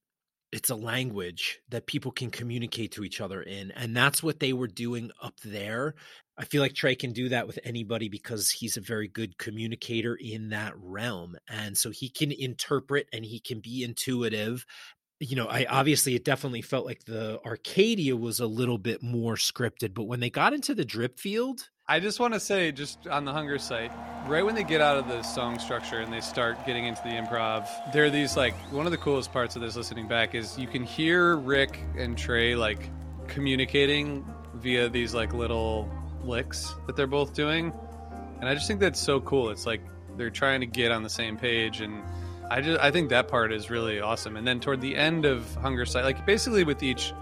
it's 0.53 0.71
a 0.71 0.75
language 0.75 1.61
that 1.69 1.87
people 1.87 2.11
can 2.11 2.31
communicate 2.31 2.93
to 2.93 3.05
each 3.05 3.21
other 3.21 3.43
in 3.43 3.71
and 3.73 3.97
that's 3.97 4.23
what 4.23 4.41
they 4.41 4.53
were 4.53 4.67
doing 4.67 5.11
up 5.23 5.39
there 5.45 5.95
i 6.37 6.45
feel 6.45 6.61
like 6.61 6.75
trey 6.75 6.95
can 6.95 7.13
do 7.13 7.29
that 7.29 7.47
with 7.47 7.59
anybody 7.65 8.09
because 8.09 8.51
he's 8.51 8.77
a 8.77 8.81
very 8.81 9.09
good 9.09 9.39
communicator 9.39 10.17
in 10.17 10.49
that 10.49 10.73
realm 10.77 11.37
and 11.49 11.77
so 11.77 11.91
he 11.91 12.09
can 12.09 12.33
interpret 12.33 13.07
and 13.13 13.25
he 13.25 13.39
can 13.39 13.61
be 13.61 13.85
intuitive 13.85 14.67
you 15.21 15.37
know 15.37 15.47
i 15.47 15.67
obviously 15.69 16.15
it 16.15 16.25
definitely 16.25 16.63
felt 16.63 16.87
like 16.87 17.05
the 17.05 17.41
arcadia 17.45 18.17
was 18.17 18.41
a 18.41 18.47
little 18.47 18.79
bit 18.79 19.03
more 19.03 19.35
scripted 19.35 19.95
but 19.95 20.05
when 20.05 20.21
they 20.21 20.31
got 20.31 20.53
into 20.53 20.75
the 20.75 20.85
Dripfield 20.85 21.69
I 21.91 21.99
just 21.99 22.21
want 22.21 22.35
to 22.35 22.39
say, 22.39 22.71
just 22.71 23.09
on 23.09 23.25
the 23.25 23.33
Hungersite, 23.33 23.91
right 24.29 24.47
when 24.47 24.55
they 24.55 24.63
get 24.63 24.81
out 24.81 24.97
of 24.97 25.09
the 25.09 25.25
song 25.25 25.59
structure 25.59 25.99
and 25.99 26.13
they 26.13 26.21
start 26.21 26.65
getting 26.65 26.85
into 26.85 27.03
the 27.03 27.09
improv, 27.09 27.67
there 27.93 28.05
are 28.05 28.11
these 28.11 28.37
like 28.37 28.55
one 28.73 28.87
of 28.87 28.93
the 28.93 28.97
coolest 28.97 29.33
parts 29.33 29.57
of 29.57 29.63
this 29.63 29.75
listening 29.75 30.07
back 30.07 30.37
is 30.37 30.57
you 30.57 30.69
can 30.69 30.85
hear 30.85 31.37
Rick 31.37 31.81
and 31.99 32.17
Trey 32.17 32.55
like 32.55 32.89
communicating 33.27 34.25
via 34.55 34.89
these 34.89 35.15
like 35.15 35.35
little 35.35 35.91
licks 36.23 36.77
that 36.87 36.95
they're 36.95 37.09
both 37.09 37.35
doing, 37.35 37.73
and 38.39 38.49
I 38.49 38.55
just 38.55 38.69
think 38.69 38.79
that's 38.79 39.01
so 39.01 39.21
cool. 39.23 39.51
It's 39.51 39.67
like 39.67 39.81
they're 40.17 40.31
trying 40.31 40.61
to 40.61 40.67
get 40.67 40.93
on 40.93 41.03
the 41.03 41.11
same 41.11 41.37
page, 41.37 41.81
and 41.81 42.05
I 42.49 42.61
just 42.61 42.81
I 42.81 42.93
think 42.93 43.11
that 43.11 43.27
part 43.27 43.53
is 43.53 43.69
really 43.69 43.99
awesome. 43.99 44.37
And 44.37 44.47
then 44.47 44.61
toward 44.61 44.81
the 44.81 44.95
end 44.95 45.25
of 45.25 45.43
Hungersite, 45.61 46.05
like 46.05 46.25
basically 46.25 46.63
with 46.63 46.85
each 46.85 47.13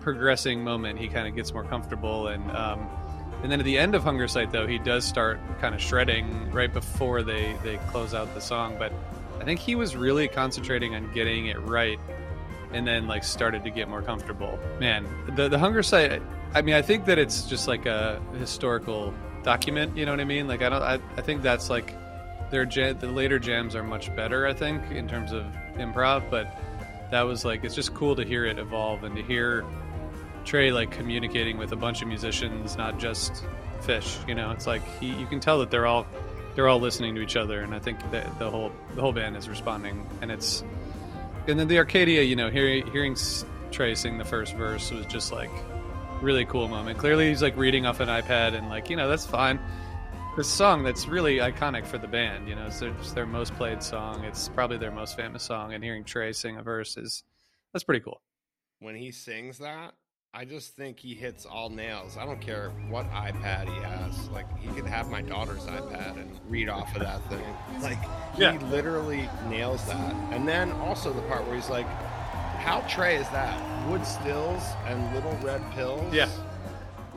progressing 0.00 0.64
moment, 0.64 0.98
he 0.98 1.06
kind 1.06 1.28
of 1.28 1.36
gets 1.36 1.54
more 1.54 1.62
comfortable 1.62 2.26
and. 2.26 2.50
Um, 2.50 2.90
and 3.42 3.50
then 3.50 3.58
at 3.58 3.64
the 3.64 3.78
end 3.78 3.94
of 3.94 4.04
Hungersite, 4.04 4.52
though, 4.52 4.66
he 4.66 4.78
does 4.78 5.04
start 5.04 5.40
kind 5.60 5.74
of 5.74 5.80
shredding 5.80 6.52
right 6.52 6.72
before 6.72 7.22
they, 7.22 7.56
they 7.64 7.76
close 7.88 8.14
out 8.14 8.32
the 8.34 8.40
song. 8.40 8.76
But 8.78 8.92
I 9.40 9.44
think 9.44 9.58
he 9.58 9.74
was 9.74 9.96
really 9.96 10.28
concentrating 10.28 10.94
on 10.94 11.12
getting 11.12 11.46
it 11.46 11.60
right 11.62 11.98
and 12.72 12.86
then 12.86 13.06
like 13.06 13.24
started 13.24 13.64
to 13.64 13.70
get 13.70 13.88
more 13.88 14.00
comfortable. 14.00 14.58
Man, 14.78 15.08
the, 15.34 15.48
the 15.48 15.58
Hungersite, 15.58 16.22
I 16.54 16.62
mean, 16.62 16.74
I 16.74 16.82
think 16.82 17.06
that 17.06 17.18
it's 17.18 17.42
just 17.42 17.66
like 17.66 17.86
a 17.86 18.22
historical 18.38 19.12
document, 19.42 19.96
you 19.96 20.06
know 20.06 20.12
what 20.12 20.20
I 20.20 20.24
mean? 20.24 20.46
Like, 20.46 20.62
I 20.62 20.68
don't, 20.68 20.82
I, 20.82 20.94
I 21.16 21.22
think 21.22 21.42
that's 21.42 21.68
like 21.68 21.94
their 22.50 22.64
jam, 22.64 22.98
the 22.98 23.08
later 23.08 23.38
jams 23.38 23.74
are 23.74 23.82
much 23.82 24.14
better, 24.14 24.46
I 24.46 24.54
think, 24.54 24.90
in 24.92 25.08
terms 25.08 25.32
of 25.32 25.44
improv. 25.74 26.30
But 26.30 26.56
that 27.10 27.22
was 27.22 27.44
like, 27.44 27.64
it's 27.64 27.74
just 27.74 27.92
cool 27.92 28.14
to 28.16 28.24
hear 28.24 28.44
it 28.44 28.58
evolve 28.58 29.02
and 29.02 29.16
to 29.16 29.22
hear 29.22 29.64
Trey 30.44 30.72
like 30.72 30.90
communicating 30.90 31.58
with 31.58 31.72
a 31.72 31.76
bunch 31.76 32.02
of 32.02 32.08
musicians, 32.08 32.76
not 32.76 32.98
just 32.98 33.44
Phish. 33.82 34.26
You 34.28 34.34
know, 34.34 34.50
it's 34.50 34.66
like 34.66 34.82
he, 34.98 35.08
you 35.14 35.26
can 35.26 35.40
tell 35.40 35.58
that 35.60 35.70
they're 35.70 35.86
all 35.86 36.06
they're 36.54 36.68
all 36.68 36.80
listening 36.80 37.14
to 37.14 37.20
each 37.20 37.36
other, 37.36 37.60
and 37.60 37.74
I 37.74 37.78
think 37.78 37.98
that 38.10 38.38
the 38.38 38.50
whole 38.50 38.72
the 38.94 39.00
whole 39.00 39.12
band 39.12 39.36
is 39.36 39.48
responding. 39.48 40.06
And 40.20 40.30
it's 40.30 40.62
and 41.48 41.58
then 41.58 41.68
the 41.68 41.78
Arcadia, 41.78 42.22
you 42.22 42.36
know, 42.36 42.50
hearing 42.50 42.86
hearing 42.92 43.16
Trey 43.70 43.94
sing 43.94 44.18
the 44.18 44.24
first 44.24 44.54
verse 44.54 44.90
was 44.90 45.06
just 45.06 45.32
like 45.32 45.50
really 46.20 46.44
cool 46.44 46.68
moment. 46.68 46.98
Clearly, 46.98 47.28
he's 47.28 47.42
like 47.42 47.56
reading 47.56 47.86
off 47.86 48.00
an 48.00 48.08
iPad, 48.08 48.54
and 48.54 48.68
like 48.68 48.90
you 48.90 48.96
know 48.96 49.08
that's 49.08 49.26
fine. 49.26 49.60
This 50.36 50.48
song 50.48 50.82
that's 50.82 51.06
really 51.08 51.36
iconic 51.38 51.84
for 51.84 51.98
the 51.98 52.08
band, 52.08 52.48
you 52.48 52.54
know, 52.54 52.64
it's 52.66 52.80
their, 52.80 52.88
it's 52.88 53.12
their 53.12 53.26
most 53.26 53.54
played 53.56 53.82
song. 53.82 54.24
It's 54.24 54.48
probably 54.48 54.78
their 54.78 54.90
most 54.90 55.14
famous 55.14 55.42
song, 55.42 55.74
and 55.74 55.84
hearing 55.84 56.04
Trey 56.04 56.32
sing 56.32 56.56
a 56.56 56.62
verse 56.62 56.96
is 56.96 57.22
that's 57.72 57.84
pretty 57.84 58.00
cool. 58.00 58.22
When 58.78 58.96
he 58.96 59.10
sings 59.10 59.58
that, 59.58 59.92
I 60.34 60.46
just 60.46 60.74
think 60.76 60.98
he 60.98 61.12
hits 61.12 61.44
all 61.44 61.68
nails. 61.68 62.16
I 62.16 62.24
don't 62.24 62.40
care 62.40 62.70
what 62.88 63.04
iPad 63.10 63.68
he 63.68 63.82
has. 63.82 64.30
Like 64.30 64.46
he 64.58 64.68
could 64.68 64.86
have 64.86 65.10
my 65.10 65.20
daughter's 65.20 65.66
iPad 65.66 66.16
and 66.18 66.40
read 66.48 66.70
off 66.70 66.96
of 66.96 67.02
that 67.02 67.22
thing. 67.28 67.44
Like 67.82 67.98
he 68.34 68.40
yeah. 68.40 68.58
literally 68.70 69.28
nails 69.50 69.84
that. 69.84 70.14
And 70.32 70.48
then 70.48 70.72
also 70.72 71.12
the 71.12 71.20
part 71.22 71.46
where 71.46 71.54
he's 71.54 71.68
like, 71.68 71.86
"How 71.86 72.80
Trey 72.88 73.16
is 73.16 73.28
that? 73.28 73.90
Wood 73.90 74.06
stills 74.06 74.62
and 74.86 75.14
little 75.14 75.36
red 75.42 75.60
pills." 75.72 76.14
Yeah. 76.14 76.30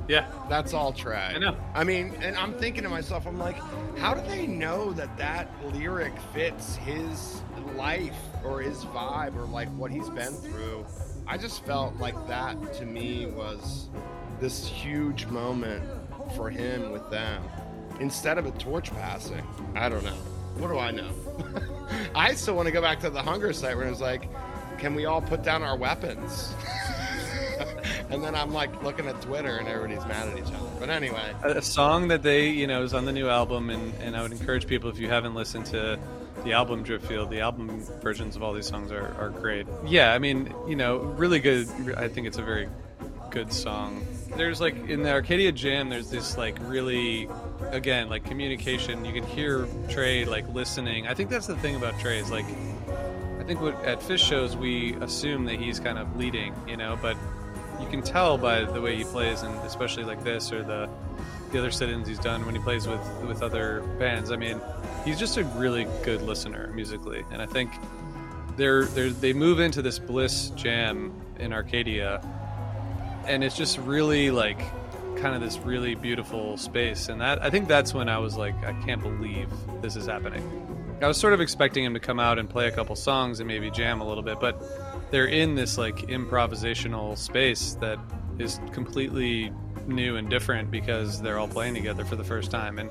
Yeah. 0.09 0.29
That's 0.49 0.73
all 0.73 0.91
Trey. 0.91 1.31
I 1.35 1.37
know. 1.37 1.55
I 1.73 1.85
mean, 1.85 2.13
and 2.21 2.35
I'm 2.35 2.53
thinking 2.55 2.83
to 2.83 2.89
myself, 2.89 3.25
I'm 3.25 3.39
like, 3.39 3.57
how 3.97 4.13
do 4.13 4.27
they 4.27 4.45
know 4.45 4.91
that 4.91 5.15
that 5.15 5.49
lyric 5.71 6.19
fits 6.33 6.75
his 6.75 7.41
life 7.77 8.17
or 8.43 8.59
his 8.59 8.83
vibe 8.83 9.37
or 9.37 9.45
like 9.45 9.69
what 9.77 9.89
he's 9.89 10.09
been 10.09 10.33
through? 10.33 10.85
I 11.27 11.37
just 11.37 11.65
felt 11.65 11.95
like 11.97 12.15
that 12.27 12.73
to 12.75 12.85
me 12.85 13.25
was 13.25 13.89
this 14.39 14.67
huge 14.67 15.25
moment 15.27 15.83
for 16.35 16.49
him 16.49 16.91
with 16.91 17.09
them 17.09 17.43
instead 17.99 18.37
of 18.37 18.45
a 18.45 18.51
torch 18.51 18.91
passing. 18.91 19.43
I 19.75 19.89
don't 19.89 20.03
know. 20.03 20.17
What 20.57 20.69
do 20.69 20.77
I 20.77 20.91
know? 20.91 21.09
I 22.15 22.33
still 22.35 22.55
want 22.55 22.67
to 22.67 22.71
go 22.71 22.81
back 22.81 22.99
to 23.01 23.09
the 23.09 23.21
Hungersite 23.21 23.75
where 23.75 23.87
it 23.87 23.89
was 23.89 24.01
like, 24.01 24.27
can 24.77 24.93
we 24.93 25.05
all 25.05 25.21
put 25.21 25.43
down 25.43 25.63
our 25.63 25.75
weapons? 25.75 26.53
and 28.09 28.23
then 28.23 28.35
I'm 28.35 28.53
like 28.53 28.83
looking 28.83 29.07
at 29.07 29.19
Twitter 29.21 29.57
and 29.57 29.67
everybody's 29.67 30.05
mad 30.05 30.29
at 30.29 30.37
each 30.37 30.53
other. 30.53 30.69
But 30.79 30.89
anyway, 30.89 31.33
a 31.43 31.61
song 31.61 32.07
that 32.09 32.23
they, 32.23 32.49
you 32.49 32.67
know, 32.67 32.83
is 32.83 32.93
on 32.93 33.05
the 33.05 33.11
new 33.11 33.29
album, 33.29 33.69
and, 33.69 33.93
and 33.95 34.15
I 34.15 34.21
would 34.21 34.31
encourage 34.31 34.67
people 34.67 34.89
if 34.89 34.99
you 34.99 35.09
haven't 35.09 35.33
listened 35.33 35.65
to 35.67 35.99
the 36.45 36.53
album 36.53 36.85
Dripfield, 36.85 37.29
the 37.29 37.41
album 37.41 37.81
versions 38.01 38.35
of 38.35 38.43
all 38.43 38.53
these 38.53 38.67
songs 38.67 38.91
are, 38.91 39.13
are 39.19 39.29
great. 39.29 39.67
Yeah, 39.85 40.13
I 40.13 40.19
mean, 40.19 40.53
you 40.67 40.75
know, 40.75 40.97
really 40.97 41.39
good. 41.39 41.67
I 41.97 42.07
think 42.07 42.27
it's 42.27 42.37
a 42.37 42.43
very 42.43 42.69
good 43.31 43.51
song. 43.51 44.05
There's 44.37 44.61
like 44.61 44.75
in 44.87 45.03
the 45.03 45.11
Arcadia 45.11 45.51
Jam, 45.51 45.89
there's 45.89 46.09
this 46.09 46.37
like 46.37 46.57
really, 46.61 47.27
again, 47.71 48.09
like 48.09 48.23
communication. 48.23 49.03
You 49.03 49.11
can 49.11 49.25
hear 49.25 49.67
Trey 49.89 50.23
like 50.23 50.47
listening. 50.53 51.07
I 51.07 51.15
think 51.15 51.29
that's 51.29 51.47
the 51.47 51.57
thing 51.57 51.75
about 51.75 51.99
Trey 51.99 52.19
is 52.19 52.29
like, 52.29 52.45
I 53.39 53.43
think 53.43 53.59
what 53.59 53.75
at 53.83 53.99
Phish 53.99 54.19
shows 54.19 54.55
we 54.55 54.93
assume 54.95 55.45
that 55.45 55.59
he's 55.59 55.79
kind 55.79 55.97
of 55.97 56.15
leading, 56.15 56.53
you 56.67 56.77
know, 56.77 56.97
but 57.01 57.17
you 57.81 57.87
can 57.87 58.01
tell 58.01 58.37
by 58.37 58.63
the 58.63 58.79
way 58.79 58.95
he 58.95 59.03
plays, 59.03 59.41
and 59.41 59.53
especially 59.65 60.03
like 60.03 60.23
this 60.23 60.51
or 60.51 60.63
the 60.63 60.87
the 61.51 61.59
other 61.59 61.71
sit-ins 61.71 62.07
he's 62.07 62.19
done 62.19 62.45
when 62.45 62.55
he 62.55 62.61
plays 62.61 62.87
with 62.87 63.01
with 63.27 63.41
other 63.41 63.81
bands. 63.99 64.31
I 64.31 64.35
mean, 64.35 64.61
he's 65.05 65.19
just 65.19 65.37
a 65.37 65.43
really 65.43 65.87
good 66.03 66.21
listener 66.23 66.71
musically, 66.73 67.23
and 67.31 67.41
I 67.41 67.45
think 67.45 67.71
they're, 68.57 68.85
they're 68.85 69.11
they 69.11 69.31
move 69.31 69.59
into 69.59 69.81
this 69.81 69.99
Bliss 69.99 70.49
jam 70.51 71.13
in 71.39 71.53
Arcadia, 71.53 72.21
and 73.27 73.43
it's 73.43 73.55
just 73.55 73.77
really 73.77 74.31
like 74.31 74.59
kind 75.17 75.35
of 75.35 75.41
this 75.41 75.57
really 75.59 75.95
beautiful 75.95 76.57
space, 76.57 77.07
and 77.07 77.21
that 77.21 77.41
I 77.41 77.49
think 77.49 77.67
that's 77.67 77.93
when 77.93 78.09
I 78.09 78.17
was 78.17 78.35
like, 78.35 78.55
I 78.65 78.73
can't 78.83 79.01
believe 79.01 79.47
this 79.81 79.95
is 79.95 80.07
happening. 80.07 80.43
I 81.01 81.07
was 81.07 81.17
sort 81.17 81.33
of 81.33 81.41
expecting 81.41 81.83
him 81.83 81.93
to 81.93 81.99
come 81.99 82.19
out 82.19 82.39
and 82.39 82.49
play 82.49 82.67
a 82.67 82.71
couple 82.71 82.95
songs 82.95 83.39
and 83.39 83.47
maybe 83.47 83.69
jam 83.69 84.01
a 84.01 84.07
little 84.07 84.23
bit, 84.23 84.39
but 84.39 84.61
they're 85.11 85.27
in 85.27 85.55
this 85.55 85.77
like 85.77 85.97
improvisational 86.07 87.17
space 87.17 87.73
that 87.75 87.99
is 88.39 88.59
completely 88.71 89.51
new 89.87 90.15
and 90.15 90.29
different 90.29 90.71
because 90.71 91.21
they're 91.21 91.37
all 91.37 91.47
playing 91.47 91.73
together 91.73 92.05
for 92.05 92.15
the 92.15 92.23
first 92.23 92.49
time 92.49 92.79
and 92.79 92.89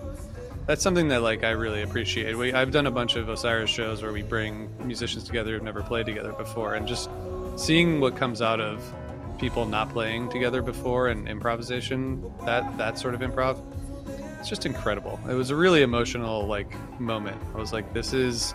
that's 0.66 0.82
something 0.82 1.08
that 1.08 1.22
like 1.22 1.44
I 1.44 1.50
really 1.50 1.82
appreciate. 1.82 2.36
We, 2.36 2.52
I've 2.52 2.70
done 2.70 2.86
a 2.86 2.90
bunch 2.90 3.16
of 3.16 3.28
Osiris 3.28 3.70
shows 3.70 4.02
where 4.02 4.12
we 4.12 4.22
bring 4.22 4.70
musicians 4.86 5.24
together 5.24 5.52
who've 5.52 5.62
never 5.62 5.82
played 5.82 6.06
together 6.06 6.32
before, 6.32 6.74
and 6.74 6.86
just 6.86 7.10
seeing 7.56 8.00
what 8.00 8.16
comes 8.16 8.42
out 8.42 8.60
of 8.60 8.82
people 9.38 9.66
not 9.66 9.90
playing 9.90 10.28
together 10.30 10.62
before 10.62 11.08
and 11.08 11.28
improvisation 11.28 12.32
that 12.44 12.78
that 12.78 12.98
sort 12.98 13.14
of 13.14 13.20
improv 13.20 13.60
it's 14.38 14.48
just 14.50 14.66
incredible. 14.66 15.18
It 15.28 15.32
was 15.32 15.48
a 15.48 15.56
really 15.56 15.80
emotional 15.80 16.46
like 16.46 16.70
moment. 17.00 17.40
I 17.54 17.58
was 17.58 17.72
like 17.72 17.94
this 17.94 18.12
is 18.12 18.54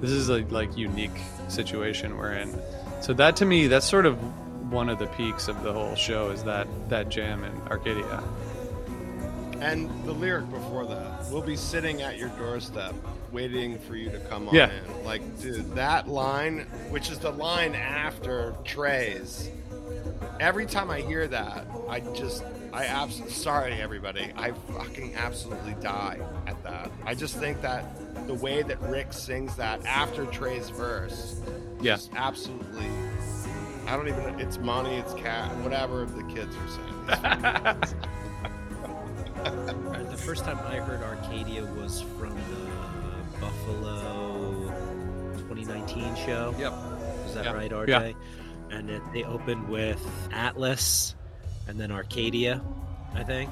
this 0.00 0.10
is 0.10 0.28
a 0.28 0.38
like 0.46 0.76
unique 0.76 1.16
situation 1.48 2.16
we're 2.16 2.32
in. 2.32 2.52
So 3.00 3.12
that 3.14 3.36
to 3.36 3.44
me 3.44 3.68
that's 3.68 3.86
sort 3.86 4.04
of 4.04 4.18
one 4.72 4.88
of 4.88 4.98
the 4.98 5.06
peaks 5.06 5.46
of 5.46 5.62
the 5.62 5.72
whole 5.72 5.94
show 5.94 6.30
is 6.30 6.42
that 6.44 6.66
that 6.88 7.08
jam 7.08 7.44
in 7.44 7.52
arcadia 7.68 8.22
and 9.62 9.88
the 10.04 10.12
lyric 10.12 10.50
before 10.50 10.84
that 10.86 11.24
we'll 11.30 11.40
be 11.42 11.56
sitting 11.56 12.02
at 12.02 12.18
your 12.18 12.28
doorstep 12.30 12.94
waiting 13.30 13.78
for 13.78 13.94
you 13.96 14.10
to 14.10 14.18
come 14.20 14.48
on 14.48 14.54
Yeah. 14.54 14.70
in 14.70 15.04
like 15.04 15.22
dude 15.40 15.74
that 15.74 16.08
line 16.08 16.66
which 16.90 17.10
is 17.10 17.18
the 17.20 17.30
line 17.30 17.74
after 17.74 18.54
trey's 18.64 19.50
every 20.40 20.66
time 20.66 20.90
i 20.90 21.00
hear 21.00 21.26
that 21.28 21.66
i 21.88 22.00
just 22.00 22.42
i 22.72 22.84
absolutely 22.86 23.32
sorry 23.32 23.74
everybody 23.74 24.32
i 24.36 24.50
fucking 24.72 25.14
absolutely 25.14 25.74
die 25.80 26.18
at 26.46 26.60
that 26.64 26.90
i 27.04 27.14
just 27.14 27.36
think 27.36 27.60
that 27.62 27.84
the 28.26 28.34
way 28.34 28.62
that 28.62 28.80
rick 28.82 29.12
sings 29.12 29.54
that 29.56 29.84
after 29.86 30.24
trey's 30.26 30.70
verse 30.70 31.40
Yeah. 31.80 31.94
just 31.94 32.10
absolutely 32.16 32.86
i 33.86 33.96
don't 33.96 34.08
even 34.08 34.40
it's 34.40 34.58
money 34.58 34.96
it's 34.96 35.14
cat 35.14 35.54
whatever 35.58 36.04
the 36.06 36.22
kids 36.34 36.54
are 36.56 36.68
saying 36.68 37.76
The 39.44 40.18
first 40.18 40.44
time 40.44 40.58
I 40.66 40.76
heard 40.76 41.02
Arcadia 41.02 41.64
was 41.64 42.02
from 42.18 42.30
the 42.34 43.40
Buffalo 43.40 44.68
2019 45.48 46.14
show. 46.16 46.54
yep 46.58 46.72
Is 47.26 47.34
that 47.34 47.44
Yeah. 47.46 47.52
right, 47.52 47.70
RJ? 47.72 47.88
Yeah. 47.88 48.76
And 48.76 48.88
it, 48.90 49.02
they 49.12 49.24
opened 49.24 49.68
with 49.68 50.00
Atlas 50.32 51.14
and 51.66 51.78
then 51.78 51.90
Arcadia, 51.90 52.62
I 53.14 53.24
think. 53.24 53.50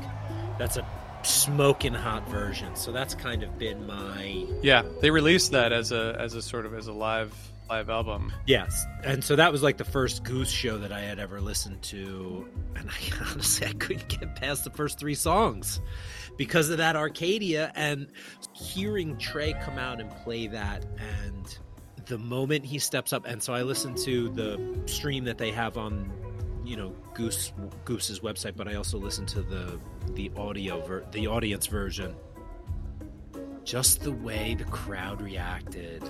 That's 0.59 0.77
a 0.77 0.87
smoking 1.23 1.93
hot 1.95 2.27
version. 2.29 2.77
So 2.77 2.93
that's 2.93 3.15
kind 3.15 3.43
of 3.43 3.59
been 3.59 3.87
my 3.87 4.47
yeah 4.63 4.83
they 5.01 5.11
released 5.11 5.51
that 5.53 5.73
as 5.73 5.93
a 5.93 6.17
as 6.19 6.35
a 6.35 6.43
sort 6.43 6.67
of 6.67 6.75
as 6.75 6.87
a 6.87 6.93
live 6.93 7.35
live 7.71 7.89
album. 7.89 8.33
Yes. 8.47 8.85
And 9.05 9.23
so 9.23 9.37
that 9.37 9.53
was 9.53 9.63
like 9.63 9.77
the 9.77 9.85
first 9.85 10.25
Goose 10.25 10.51
show 10.51 10.77
that 10.79 10.91
I 10.91 11.01
had 11.01 11.21
ever 11.21 11.41
listened 11.41 11.81
to, 11.83 12.49
and 12.75 12.91
I 12.91 13.25
honestly 13.31 13.69
I 13.69 13.73
couldn't 13.75 14.09
get 14.09 14.35
past 14.35 14.65
the 14.65 14.71
first 14.71 14.99
three 14.99 15.15
songs 15.15 15.81
because 16.37 16.69
of 16.69 16.79
that 16.79 16.97
Arcadia 16.97 17.71
and 17.77 18.09
hearing 18.55 19.17
Trey 19.19 19.55
come 19.63 19.79
out 19.79 20.01
and 20.01 20.11
play 20.11 20.49
that 20.49 20.85
and 20.99 21.59
the 22.07 22.19
moment 22.19 22.65
he 22.65 22.79
steps 22.79 23.13
up 23.13 23.25
and 23.27 23.43
so 23.43 23.53
I 23.53 23.63
listened 23.63 23.99
to 23.99 24.31
the 24.31 24.59
stream 24.87 25.25
that 25.25 25.39
they 25.39 25.53
have 25.53 25.77
on 25.77 26.11
you 26.65 26.77
know 26.77 26.95
Goose 27.15 27.53
Goose's 27.85 28.21
website 28.21 28.57
but 28.57 28.67
I 28.67 28.75
also 28.75 28.99
listened 28.99 29.29
to 29.29 29.43
the 29.43 29.79
the 30.15 30.33
audio 30.37 30.81
ver- 30.81 31.05
the 31.13 31.29
audience 31.29 31.67
version. 31.67 32.17
Just 33.63 34.01
the 34.01 34.13
way 34.13 34.57
the 34.59 34.65
crowd 34.65 35.21
reacted 35.21 36.03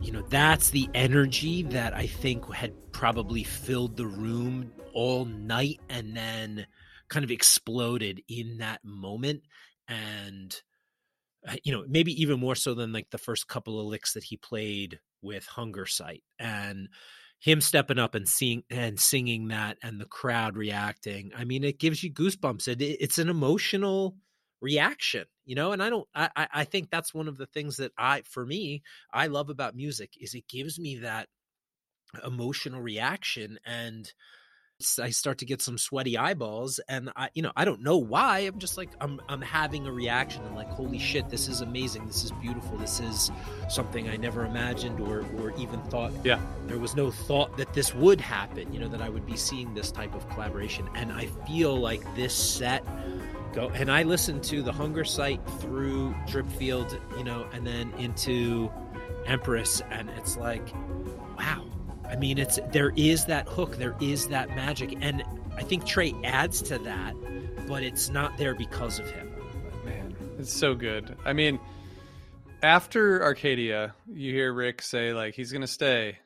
you 0.00 0.12
know 0.12 0.22
that's 0.22 0.70
the 0.70 0.88
energy 0.94 1.62
that 1.64 1.94
I 1.94 2.06
think 2.06 2.52
had 2.52 2.72
probably 2.92 3.42
filled 3.44 3.96
the 3.96 4.06
room 4.06 4.72
all 4.94 5.24
night 5.24 5.80
and 5.88 6.16
then 6.16 6.66
kind 7.08 7.24
of 7.24 7.30
exploded 7.30 8.22
in 8.28 8.58
that 8.58 8.80
moment. 8.84 9.42
And 9.88 10.54
uh, 11.46 11.56
you 11.64 11.72
know 11.72 11.84
maybe 11.88 12.12
even 12.20 12.38
more 12.40 12.54
so 12.54 12.74
than 12.74 12.92
like 12.92 13.10
the 13.10 13.18
first 13.18 13.48
couple 13.48 13.80
of 13.80 13.86
licks 13.86 14.12
that 14.14 14.24
he 14.24 14.36
played 14.36 15.00
with 15.22 15.46
Hungersite 15.46 16.22
and 16.38 16.88
him 17.40 17.60
stepping 17.60 17.98
up 17.98 18.14
and 18.14 18.28
seeing 18.28 18.62
and 18.70 18.98
singing 18.98 19.48
that 19.48 19.78
and 19.82 20.00
the 20.00 20.06
crowd 20.06 20.56
reacting. 20.56 21.32
I 21.36 21.44
mean 21.44 21.64
it 21.64 21.78
gives 21.78 22.02
you 22.02 22.12
goosebumps. 22.12 22.68
It, 22.68 22.82
it's 22.82 23.18
an 23.18 23.28
emotional 23.28 24.16
reaction 24.60 25.24
you 25.44 25.54
know 25.54 25.72
and 25.72 25.82
i 25.82 25.88
don't 25.88 26.06
I, 26.14 26.48
I 26.52 26.64
think 26.64 26.90
that's 26.90 27.14
one 27.14 27.28
of 27.28 27.36
the 27.38 27.46
things 27.46 27.76
that 27.76 27.92
i 27.96 28.22
for 28.22 28.44
me 28.44 28.82
i 29.12 29.28
love 29.28 29.50
about 29.50 29.76
music 29.76 30.12
is 30.20 30.34
it 30.34 30.48
gives 30.48 30.78
me 30.78 30.96
that 30.96 31.28
emotional 32.24 32.80
reaction 32.80 33.58
and 33.66 34.12
I 35.02 35.10
start 35.10 35.38
to 35.38 35.44
get 35.44 35.60
some 35.60 35.76
sweaty 35.76 36.16
eyeballs 36.16 36.78
and 36.88 37.10
I 37.16 37.30
you 37.34 37.42
know 37.42 37.50
I 37.56 37.64
don't 37.64 37.82
know 37.82 37.96
why 37.98 38.38
I'm 38.40 38.60
just 38.60 38.76
like 38.76 38.90
I'm 39.00 39.20
I'm 39.28 39.42
having 39.42 39.88
a 39.88 39.92
reaction. 39.92 40.44
I'm 40.46 40.54
like 40.54 40.68
holy 40.68 41.00
shit 41.00 41.28
this 41.28 41.48
is 41.48 41.62
amazing. 41.62 42.06
This 42.06 42.22
is 42.22 42.30
beautiful. 42.40 42.78
This 42.78 43.00
is 43.00 43.32
something 43.68 44.08
I 44.08 44.16
never 44.16 44.44
imagined 44.46 45.00
or 45.00 45.26
or 45.40 45.52
even 45.58 45.82
thought 45.90 46.12
Yeah. 46.22 46.40
there 46.68 46.78
was 46.78 46.94
no 46.94 47.10
thought 47.10 47.56
that 47.56 47.74
this 47.74 47.92
would 47.92 48.20
happen 48.20 48.72
you 48.72 48.78
know 48.78 48.86
that 48.88 49.02
I 49.02 49.08
would 49.08 49.26
be 49.26 49.36
seeing 49.36 49.74
this 49.74 49.90
type 49.90 50.14
of 50.14 50.28
collaboration. 50.28 50.88
And 50.94 51.10
I 51.10 51.26
feel 51.44 51.76
like 51.76 52.02
this 52.14 52.32
set 52.32 52.86
go 53.52 53.68
and 53.70 53.90
I 53.90 54.02
listened 54.02 54.42
to 54.44 54.62
the 54.62 54.72
Hungersite 54.72 55.44
through 55.60 56.14
Dripfield 56.26 56.98
you 57.16 57.24
know 57.24 57.46
and 57.52 57.66
then 57.66 57.92
into 57.98 58.70
Empress 59.26 59.82
and 59.90 60.10
it's 60.10 60.36
like 60.36 60.72
wow 61.38 61.64
I 62.08 62.16
mean, 62.16 62.38
it's 62.38 62.58
there 62.72 62.92
is 62.96 63.26
that 63.26 63.46
hook, 63.46 63.76
there 63.76 63.94
is 64.00 64.28
that 64.28 64.48
magic, 64.50 64.96
and 65.00 65.22
I 65.56 65.62
think 65.62 65.84
Trey 65.84 66.14
adds 66.24 66.62
to 66.62 66.78
that, 66.78 67.14
but 67.66 67.82
it's 67.82 68.08
not 68.08 68.38
there 68.38 68.54
because 68.54 68.98
of 68.98 69.10
him. 69.10 69.30
Man, 69.84 70.16
it's 70.38 70.52
so 70.52 70.74
good. 70.74 71.14
I 71.26 71.34
mean, 71.34 71.60
after 72.62 73.22
Arcadia, 73.22 73.94
you 74.06 74.32
hear 74.32 74.52
Rick 74.52 74.80
say 74.80 75.12
like 75.12 75.34
he's 75.34 75.52
gonna 75.52 75.66
stay. 75.66 76.18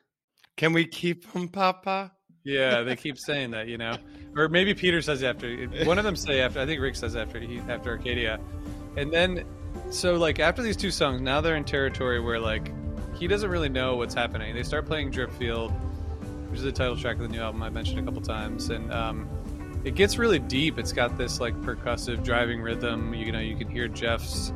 can 0.55 0.71
we 0.71 0.85
keep 0.85 1.29
him 1.33 1.49
papa 1.49 2.13
Yeah, 2.45 2.83
they 2.83 2.95
keep 3.05 3.17
saying 3.17 3.51
that, 3.51 3.67
you 3.67 3.77
know, 3.77 3.97
or 4.35 4.49
maybe 4.49 4.73
Peter 4.73 5.01
says 5.01 5.23
after 5.23 5.67
one 5.85 5.97
of 5.97 6.03
them 6.03 6.15
say 6.15 6.41
after. 6.41 6.59
I 6.59 6.65
think 6.65 6.81
Rick 6.81 6.95
says 6.95 7.15
after 7.15 7.39
he 7.39 7.59
after 7.69 7.91
Arcadia, 7.91 8.39
and 8.97 9.11
then 9.11 9.45
so 9.89 10.15
like 10.15 10.39
after 10.39 10.61
these 10.61 10.77
two 10.77 10.91
songs, 10.91 11.21
now 11.21 11.41
they're 11.41 11.55
in 11.55 11.63
territory 11.63 12.19
where 12.19 12.39
like 12.39 12.71
he 13.15 13.27
doesn't 13.27 13.49
really 13.49 13.69
know 13.69 13.95
what's 13.95 14.13
happening. 14.13 14.55
They 14.55 14.63
start 14.63 14.85
playing 14.85 15.11
Dripfield, 15.11 15.71
which 16.49 16.57
is 16.57 16.63
the 16.63 16.71
title 16.71 16.97
track 16.97 17.15
of 17.17 17.21
the 17.21 17.27
new 17.27 17.41
album 17.41 17.61
I 17.63 17.69
mentioned 17.69 17.99
a 17.99 18.03
couple 18.03 18.21
times, 18.21 18.69
and 18.69 18.91
um, 18.91 19.29
it 19.83 19.95
gets 19.95 20.17
really 20.17 20.39
deep. 20.39 20.77
It's 20.79 20.93
got 20.93 21.17
this 21.17 21.39
like 21.39 21.55
percussive 21.61 22.23
driving 22.23 22.61
rhythm. 22.61 23.13
You 23.13 23.31
know, 23.31 23.39
you 23.39 23.55
can 23.55 23.69
hear 23.69 23.87
Jeff's 23.87 24.53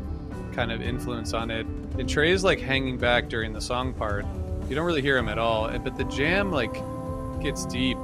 kind 0.53 0.71
of 0.71 0.81
influence 0.81 1.33
on 1.33 1.51
it. 1.51 1.67
And 1.99 2.09
Trey's 2.09 2.43
like 2.43 2.59
hanging 2.59 2.97
back 2.97 3.29
during 3.29 3.53
the 3.53 3.61
song 3.61 3.93
part. 3.93 4.25
You 4.69 4.75
don't 4.75 4.85
really 4.85 5.01
hear 5.01 5.17
him 5.17 5.29
at 5.29 5.37
all, 5.37 5.69
but 5.79 5.97
the 5.97 6.03
jam 6.05 6.51
like 6.51 6.73
gets 7.41 7.65
deep, 7.65 7.96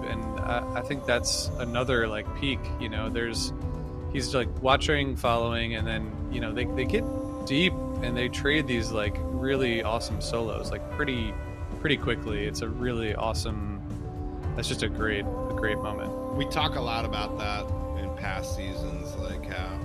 I, 0.43 0.79
I 0.79 0.81
think 0.81 1.05
that's 1.05 1.49
another 1.59 2.07
like 2.07 2.25
peak. 2.39 2.59
You 2.79 2.89
know, 2.89 3.09
there's 3.09 3.53
he's 4.11 4.33
like 4.33 4.49
watching, 4.61 5.15
following, 5.15 5.75
and 5.75 5.87
then 5.87 6.11
you 6.31 6.39
know 6.39 6.51
they 6.51 6.65
they 6.65 6.85
get 6.85 7.03
deep 7.45 7.73
and 8.01 8.15
they 8.15 8.29
trade 8.29 8.67
these 8.67 8.91
like 8.91 9.15
really 9.19 9.83
awesome 9.83 10.21
solos 10.21 10.71
like 10.71 10.89
pretty 10.91 11.33
pretty 11.79 11.97
quickly. 11.97 12.45
It's 12.45 12.61
a 12.61 12.69
really 12.69 13.15
awesome. 13.15 13.81
That's 14.55 14.67
just 14.67 14.83
a 14.83 14.89
great 14.89 15.25
a 15.25 15.53
great 15.55 15.77
moment. 15.77 16.11
we 16.35 16.45
talk 16.45 16.75
a 16.75 16.81
lot 16.81 17.05
about 17.05 17.37
that 17.39 17.65
in 18.01 18.15
past 18.17 18.55
seasons, 18.55 19.15
like 19.15 19.45
how 19.45 19.79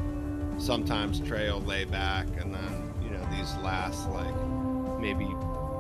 sometimes 0.59 1.21
Trey 1.21 1.51
will 1.51 1.61
lay 1.63 1.85
back, 1.85 2.27
and 2.41 2.55
then 2.55 2.95
you 3.03 3.11
know 3.11 3.25
these 3.31 3.55
last 3.57 4.09
like 4.11 4.35
maybe 5.01 5.29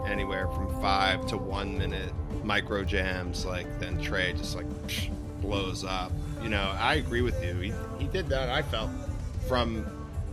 anywhere 0.07 0.49
from 0.49 0.69
five 0.81 1.27
to 1.27 1.37
one 1.37 1.77
minute 1.77 2.13
micro 2.49 2.83
jams, 2.83 3.45
like 3.45 3.67
then 3.79 4.01
Trey 4.01 4.33
just 4.33 4.57
like 4.57 4.67
psh, 4.89 5.11
blows 5.43 5.85
up. 5.85 6.11
You 6.43 6.49
know, 6.49 6.75
I 6.79 6.95
agree 6.95 7.21
with 7.21 7.41
you. 7.45 7.55
He 7.55 7.73
he 8.01 8.09
did 8.09 8.29
that. 8.31 8.49
I 8.49 8.63
felt 8.63 8.91
from 9.47 9.87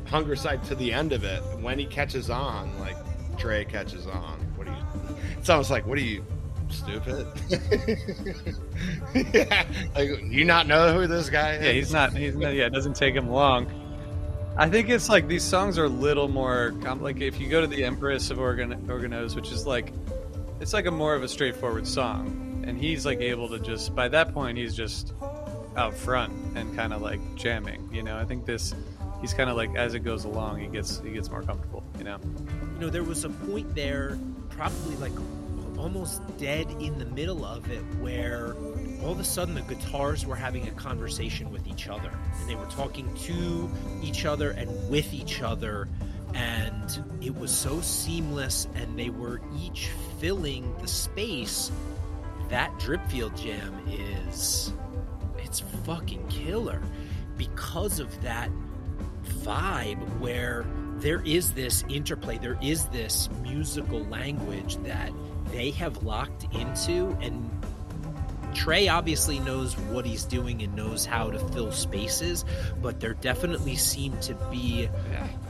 Hungersite 0.06 0.66
to 0.70 0.76
the 0.76 0.92
end 0.94 1.12
of 1.14 1.24
it. 1.24 1.44
When 1.60 1.78
he 1.78 1.86
catches 1.86 2.30
on, 2.30 2.80
like 2.80 2.96
Trey 3.38 3.66
catches 3.66 4.08
on. 4.08 4.40
What 4.56 4.66
do 4.66 4.74
you? 4.74 4.78
It's 5.38 5.50
almost 5.50 5.70
like 5.70 5.86
what 5.86 6.00
are 6.00 6.02
you? 6.02 6.26
Stupid. 6.70 7.28
yeah, 9.14 9.66
like 9.94 10.10
you 10.24 10.44
not 10.44 10.66
know 10.66 10.94
who 10.94 11.06
this 11.06 11.30
guy 11.30 11.58
is? 11.58 11.64
Yeah, 11.64 11.72
he's 11.74 11.94
not. 11.94 12.14
He's 12.14 12.36
not. 12.36 12.56
Yeah, 12.56 12.66
it 12.66 12.74
doesn't 12.74 12.96
take 12.96 13.14
him 13.14 13.30
long. 13.30 13.68
I 14.58 14.70
think 14.70 14.90
it's 14.90 15.08
like 15.10 15.28
these 15.28 15.44
songs 15.44 15.78
are 15.78 15.84
a 15.84 15.90
little 15.90 16.28
more 16.28 16.74
com- 16.82 17.04
like 17.04 17.22
if 17.22 17.40
you 17.40 17.50
go 17.50 17.62
to 17.62 17.68
the 17.68 17.84
Empress 17.84 18.32
of 18.32 18.40
Organ- 18.40 18.88
Organos, 18.88 19.36
which 19.36 19.52
is 19.52 19.68
like 19.68 19.92
it's 20.60 20.74
like 20.74 20.86
a 20.86 20.92
more 20.92 21.16
of 21.16 21.24
a 21.24 21.28
straightforward 21.28 21.88
song, 21.88 22.64
and 22.68 22.78
he's 22.78 23.06
like 23.06 23.20
able 23.20 23.50
to 23.50 23.60
just 23.60 23.96
by 23.96 24.08
that 24.10 24.34
point 24.34 24.58
he's 24.58 24.76
just 24.76 25.14
out 25.76 25.94
front 25.94 26.34
and 26.56 26.76
kind 26.76 26.94
of 26.94 27.02
like 27.02 27.20
jamming. 27.36 27.90
You 27.92 28.04
know, 28.04 28.18
I 28.18 28.26
think 28.26 28.46
this 28.46 28.74
he's 29.22 29.34
kind 29.34 29.50
of 29.50 29.58
like 29.58 29.76
as 29.76 29.94
it 29.94 30.00
goes 30.00 30.26
along, 30.26 30.60
he 30.60 30.68
gets 30.68 31.00
he 31.00 31.12
gets 31.12 31.30
more 31.30 31.44
comfortable. 31.44 31.84
You 31.98 32.06
know, 32.06 32.20
You 32.76 32.82
know, 32.82 32.90
there 32.90 33.04
was 33.04 33.26
a 33.26 33.30
point 33.30 33.76
there, 33.76 34.18
probably 34.50 34.96
like 34.98 35.14
almost 35.78 36.22
dead 36.38 36.68
in 36.80 36.98
the 36.98 37.06
middle 37.06 37.44
of 37.44 37.70
it 37.70 37.82
where 38.00 38.56
all 39.04 39.12
of 39.12 39.20
a 39.20 39.24
sudden 39.24 39.56
the 39.56 39.62
guitars 39.62 40.26
were 40.26 40.36
having 40.36 40.68
a 40.68 40.72
conversation 40.72 41.52
with 41.52 41.68
each 41.68 41.90
other 41.90 42.12
and 42.40 42.50
they 42.50 42.56
were 42.56 42.66
talking 42.68 43.14
to 43.16 43.70
each 44.02 44.26
other 44.26 44.52
and 44.52 44.90
with 44.90 45.14
each 45.14 45.42
other 45.42 45.88
and 46.36 47.04
it 47.22 47.36
was 47.36 47.50
so 47.50 47.82
seamless 47.82 48.68
and 48.76 49.00
they 49.00 49.10
were 49.10 49.42
each 49.58 49.90
filling 50.20 50.76
the 50.82 50.88
space 50.88 51.72
that 52.50 52.72
dripfield 52.74 53.36
jam 53.42 53.74
is. 53.90 54.72
It's 55.38 55.62
fucking 55.86 56.28
killer. 56.28 56.82
Because 57.38 58.00
of 58.00 58.22
that 58.22 58.50
vibe 59.24 60.02
where 60.20 60.66
there 60.98 61.22
is 61.26 61.52
this 61.52 61.84
interplay 61.90 62.38
there 62.38 62.58
is 62.62 62.86
this 62.86 63.30
musical 63.42 64.06
language 64.06 64.78
that 64.78 65.12
they 65.52 65.72
have 65.72 66.04
locked 66.04 66.46
into 66.56 67.18
and 67.22 67.50
Trey 68.56 68.88
obviously 68.88 69.40
knows 69.40 69.78
what 69.78 70.06
he's 70.06 70.24
doing 70.24 70.64
and 70.64 70.76
knows 70.76 71.06
how 71.06 71.30
to 71.30 71.40
fill 71.50 71.72
spaces, 71.72 72.46
but 72.82 73.00
there 73.00 73.14
definitely 73.14 73.76
seemed 73.76 74.22
to 74.24 74.34
be 74.50 74.90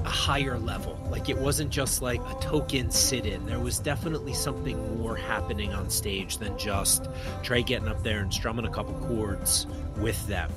a 0.04 0.10
higher 0.10 0.58
level. 0.58 1.00
Like 1.10 1.30
it 1.30 1.38
wasn't 1.38 1.70
just 1.70 2.02
like 2.02 2.20
a 2.20 2.40
token 2.42 2.92
sit 2.92 3.26
in. 3.26 3.46
There 3.46 3.60
was 3.60 3.80
definitely 3.80 4.34
something 4.34 5.00
more 5.00 5.16
happening 5.16 5.74
on 5.74 5.90
stage 5.90 6.38
than 6.38 6.58
just 6.58 7.08
Trey 7.44 7.64
getting 7.64 7.88
up 7.88 8.04
there 8.04 8.20
and 8.20 8.34
strumming 8.34 8.66
a 8.66 8.72
couple 8.72 8.94
chords 9.08 9.68
with 9.98 10.28
them. 10.28 10.52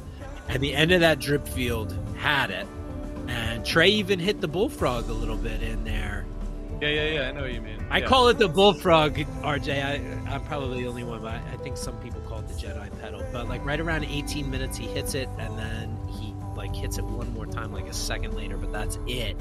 And 0.48 0.62
the 0.62 0.74
end 0.74 0.92
of 0.92 1.00
that 1.00 1.18
Dripfield 1.18 1.94
had 2.16 2.50
it. 2.50 2.66
And 3.28 3.64
Trey 3.64 3.88
even 3.88 4.18
hit 4.18 4.40
the 4.40 4.48
bullfrog 4.48 5.10
a 5.10 5.12
little 5.12 5.36
bit 5.36 5.62
in 5.62 5.84
there. 5.84 6.24
Yeah, 6.80 6.88
yeah, 6.88 7.04
yeah. 7.08 7.28
I 7.28 7.32
know 7.32 7.42
what 7.42 7.52
you 7.52 7.60
mean. 7.60 7.84
I 7.90 7.98
yeah. 7.98 8.06
call 8.06 8.28
it 8.28 8.38
the 8.38 8.48
bullfrog, 8.48 9.14
RJ. 9.14 9.84
I, 9.84 10.32
I'm 10.32 10.44
probably 10.44 10.82
the 10.82 10.88
only 10.88 11.02
one, 11.02 11.20
but 11.20 11.34
I, 11.34 11.56
think 11.56 11.76
some 11.76 11.96
people 11.98 12.17
the 12.48 12.54
Jedi 12.54 13.00
pedal. 13.00 13.22
But 13.32 13.48
like 13.48 13.64
right 13.64 13.80
around 13.80 14.04
18 14.04 14.50
minutes, 14.50 14.76
he 14.76 14.86
hits 14.86 15.14
it, 15.14 15.28
and 15.38 15.58
then 15.58 15.96
he 16.08 16.34
like 16.56 16.74
hits 16.74 16.98
it 16.98 17.04
one 17.04 17.32
more 17.34 17.46
time, 17.46 17.72
like 17.72 17.86
a 17.86 17.92
second 17.92 18.34
later. 18.34 18.56
But 18.56 18.72
that's 18.72 18.98
it. 19.06 19.36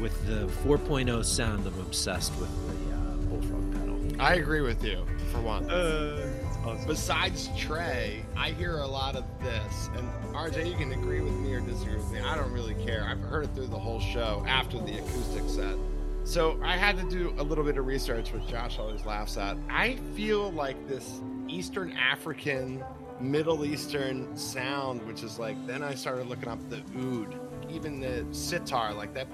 With 0.00 0.26
the 0.26 0.46
4.0 0.68 1.24
sound, 1.24 1.66
I'm 1.66 1.80
obsessed 1.80 2.32
with 2.38 2.50
the 2.68 2.94
uh, 2.94 3.16
bullfrog 3.28 3.72
pedal. 3.72 4.22
I 4.22 4.34
agree 4.34 4.60
with 4.60 4.84
you 4.84 5.04
for 5.32 5.40
one. 5.40 5.68
Uh, 5.70 6.28
awesome. 6.64 6.86
Besides 6.86 7.50
Trey, 7.56 8.24
I 8.36 8.50
hear 8.50 8.78
a 8.78 8.86
lot 8.86 9.16
of 9.16 9.24
this, 9.42 9.90
and 9.96 10.08
RJ, 10.34 10.70
you 10.70 10.76
can 10.76 10.92
agree 10.92 11.20
with 11.20 11.32
me 11.34 11.52
or 11.52 11.60
disagree 11.60 11.96
with 11.96 12.10
me. 12.12 12.20
I 12.20 12.36
don't 12.36 12.52
really 12.52 12.74
care. 12.84 13.04
I've 13.04 13.20
heard 13.20 13.44
it 13.44 13.54
through 13.54 13.68
the 13.68 13.78
whole 13.78 14.00
show 14.00 14.44
after 14.46 14.78
the 14.78 14.98
acoustic 14.98 15.48
set. 15.48 15.76
So 16.24 16.60
I 16.62 16.76
had 16.76 16.98
to 16.98 17.08
do 17.08 17.34
a 17.38 17.42
little 17.42 17.64
bit 17.64 17.78
of 17.78 17.86
research, 17.86 18.32
which 18.32 18.46
Josh 18.46 18.78
always 18.78 19.04
laughs 19.06 19.36
at. 19.38 19.56
I 19.70 19.96
feel 20.14 20.52
like 20.52 20.86
this 20.86 21.20
Eastern 21.48 21.92
African, 21.92 22.84
Middle 23.20 23.64
Eastern 23.64 24.36
sound, 24.36 25.04
which 25.06 25.22
is 25.22 25.38
like, 25.38 25.56
then 25.66 25.82
I 25.82 25.94
started 25.94 26.28
looking 26.28 26.48
up 26.48 26.58
the 26.70 26.82
oud, 26.98 27.34
even 27.70 28.00
the 28.00 28.26
sitar, 28.32 28.94
like 28.94 29.12
that. 29.14 29.26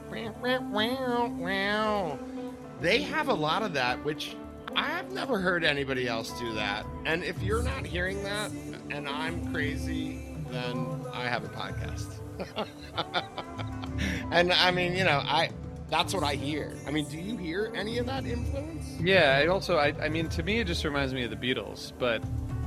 They 2.80 3.02
have 3.02 3.28
a 3.28 3.34
lot 3.34 3.62
of 3.62 3.72
that, 3.74 4.02
which 4.04 4.36
I've 4.76 5.12
never 5.12 5.38
heard 5.38 5.64
anybody 5.64 6.08
else 6.08 6.30
do 6.38 6.52
that. 6.54 6.86
And 7.04 7.22
if 7.24 7.40
you're 7.42 7.62
not 7.62 7.86
hearing 7.86 8.22
that 8.24 8.50
and 8.90 9.08
I'm 9.08 9.52
crazy, 9.52 10.34
then 10.50 11.04
I 11.12 11.24
have 11.28 11.44
a 11.44 11.48
podcast. 11.48 12.20
and 14.32 14.52
I 14.52 14.70
mean, 14.70 14.96
you 14.96 15.04
know, 15.04 15.22
I 15.24 15.50
that's 15.96 16.12
what 16.12 16.24
I 16.24 16.34
hear. 16.34 16.72
I 16.88 16.90
mean, 16.90 17.06
do 17.08 17.18
you 17.18 17.36
hear 17.36 17.70
any 17.74 17.98
of 17.98 18.06
that 18.06 18.26
influence? 18.26 18.84
Yeah, 19.00 19.38
it 19.38 19.48
also 19.48 19.76
I, 19.76 19.94
I 20.02 20.08
mean 20.08 20.28
to 20.30 20.42
me 20.42 20.58
it 20.58 20.66
just 20.66 20.84
reminds 20.84 21.14
me 21.14 21.22
of 21.24 21.30
the 21.30 21.36
Beatles, 21.36 21.92
but 21.98 22.22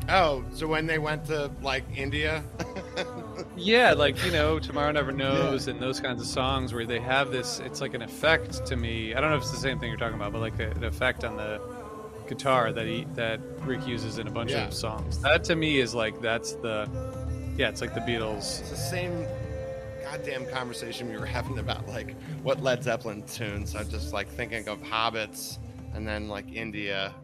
Oh, 0.10 0.45
so 0.54 0.68
when 0.68 0.86
they 0.88 0.99
went 0.99 1.26
to 1.26 1.52
like 1.62 1.84
India? 1.94 2.41
yeah, 3.58 3.91
like, 3.91 4.24
you 4.24 4.32
know, 4.32 4.58
Tomorrow 4.58 4.94
Never 4.94 5.12
Knows 5.12 5.68
and 5.68 5.82
those 5.82 5.99
kinds 5.99 6.22
of 6.22 6.28
songs 6.28 6.74
where 6.74 6.86
they 6.86 7.02
have 7.02 7.30
this 7.30 7.60
it's 7.60 7.82
like 7.82 7.94
an 7.94 8.02
effect 8.02 8.66
to 8.68 8.78
me. 8.78 9.14
I 9.14 9.20
don't 9.20 9.32
know 9.32 9.36
if 9.36 9.41
it's 9.41 9.52
the 9.52 9.58
same 9.58 9.80
thing 9.80 9.90
you're 9.90 9.98
talking 9.99 10.16
about, 10.16 10.32
but 10.32 10.40
like 10.40 10.58
a, 10.62 10.70
an 10.72 10.86
effect 10.86 11.26
on 11.26 11.36
the 11.36 11.60
guitar 12.30 12.72
that 12.72 12.86
he 12.88 13.06
that 13.16 13.41
Rick 13.66 13.86
uses 13.86 14.18
in 14.18 14.28
a 14.28 14.32
bunch 14.32 14.52
Yeah. 14.52 14.68
of 14.68 14.74
songs. 14.74 15.20
That 15.24 15.44
to 15.45 15.56
me 15.58 15.80
is 15.80 15.94
like 15.94 16.22
that's 16.22 16.54
the 16.54 16.90
yeah, 17.58 17.68
it's 17.68 17.82
like 17.82 17.94
the 17.94 18.02
Beatles. 18.02 18.62
It's 18.62 18.70
the 18.70 18.76
same 18.78 19.26
goddamn 20.12 20.46
conversation 20.48 21.10
we 21.10 21.18
were 21.18 21.26
having 21.26 21.60
about 21.60 21.88
like 21.88 22.16
what 22.42 22.64
Led 22.64 22.84
Zeppelin 22.84 23.24
tunes. 23.24 23.76
I'm 23.76 23.90
just 23.90 24.14
like 24.14 24.30
thinking 24.30 24.68
of 24.68 24.82
Hobbits 24.82 25.58
and 25.94 26.08
then 26.08 26.28
like 26.28 26.52
India. 26.52 27.14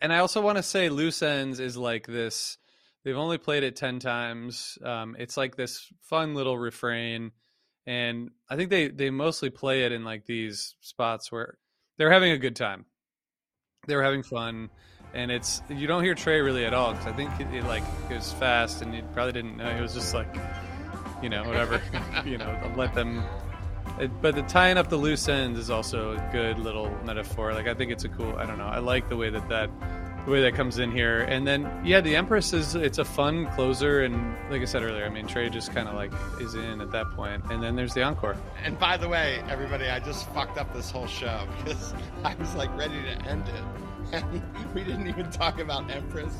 And 0.00 0.12
I 0.12 0.18
also 0.18 0.40
want 0.40 0.56
to 0.58 0.62
say 0.62 0.88
Loose 0.88 1.22
Ends 1.22 1.58
is 1.58 1.76
like 1.76 2.06
this. 2.06 2.58
They've 3.04 3.16
only 3.16 3.38
played 3.38 3.62
it 3.62 3.76
10 3.76 3.98
times. 3.98 4.78
Um, 4.84 5.16
it's 5.18 5.36
like 5.36 5.56
this 5.56 5.90
fun 6.02 6.34
little 6.34 6.58
refrain. 6.58 7.32
And 7.86 8.30
I 8.48 8.56
think 8.56 8.70
they, 8.70 8.88
they 8.88 9.10
mostly 9.10 9.50
play 9.50 9.84
it 9.84 9.92
in 9.92 10.04
like 10.04 10.26
these 10.26 10.74
spots 10.80 11.32
where 11.32 11.56
they're 11.96 12.12
having 12.12 12.32
a 12.32 12.38
good 12.38 12.56
time. 12.56 12.84
They 13.86 13.96
were 13.96 14.02
having 14.02 14.22
fun. 14.22 14.70
And 15.16 15.30
it's, 15.30 15.62
you 15.70 15.86
don't 15.86 16.04
hear 16.04 16.14
Trey 16.14 16.42
really 16.42 16.66
at 16.66 16.74
all 16.74 16.92
because 16.92 17.06
I 17.06 17.12
think 17.12 17.30
it, 17.40 17.46
it 17.54 17.64
like 17.64 17.82
goes 18.10 18.34
fast 18.34 18.82
and 18.82 18.94
you 18.94 19.02
probably 19.14 19.32
didn't 19.32 19.56
know. 19.56 19.66
It 19.66 19.80
was 19.80 19.94
just 19.94 20.12
like, 20.12 20.28
you 21.22 21.30
know, 21.30 21.42
whatever, 21.44 21.80
you 22.26 22.36
know, 22.36 22.72
let 22.76 22.94
them. 22.94 23.24
It, 23.98 24.10
but 24.20 24.34
the 24.34 24.42
tying 24.42 24.76
up 24.76 24.90
the 24.90 24.98
loose 24.98 25.26
ends 25.26 25.58
is 25.58 25.70
also 25.70 26.12
a 26.12 26.28
good 26.32 26.58
little 26.58 26.90
metaphor. 27.02 27.54
Like 27.54 27.66
I 27.66 27.72
think 27.72 27.92
it's 27.92 28.04
a 28.04 28.10
cool. 28.10 28.36
I 28.36 28.44
don't 28.44 28.58
know. 28.58 28.66
I 28.66 28.78
like 28.78 29.08
the 29.08 29.16
way 29.16 29.30
that 29.30 29.48
that 29.48 29.70
the 30.26 30.32
way 30.32 30.42
that 30.42 30.54
comes 30.54 30.78
in 30.78 30.92
here. 30.92 31.20
And 31.20 31.46
then 31.46 31.70
yeah, 31.82 32.02
the 32.02 32.14
Empress 32.14 32.52
is 32.52 32.74
it's 32.74 32.98
a 32.98 33.04
fun 33.04 33.46
closer. 33.52 34.02
And 34.02 34.36
like 34.50 34.60
I 34.60 34.66
said 34.66 34.82
earlier, 34.82 35.06
I 35.06 35.08
mean 35.08 35.26
Trey 35.26 35.48
just 35.48 35.72
kind 35.72 35.88
of 35.88 35.94
like 35.94 36.12
is 36.42 36.54
in 36.54 36.82
at 36.82 36.90
that 36.90 37.10
point. 37.12 37.42
And 37.50 37.62
then 37.62 37.74
there's 37.74 37.94
the 37.94 38.02
encore. 38.02 38.36
and 38.62 38.78
by 38.78 38.98
the 38.98 39.08
way, 39.08 39.42
everybody, 39.48 39.86
I 39.86 39.98
just 39.98 40.28
fucked 40.34 40.58
up 40.58 40.74
this 40.74 40.90
whole 40.90 41.06
show 41.06 41.46
because 41.64 41.94
I 42.22 42.34
was 42.34 42.54
like 42.54 42.76
ready 42.76 43.00
to 43.00 43.22
end 43.24 43.48
it. 43.48 43.64
And 44.22 44.74
we 44.74 44.82
didn't 44.84 45.08
even 45.08 45.30
talk 45.30 45.58
about 45.60 45.90
Empress 45.90 46.32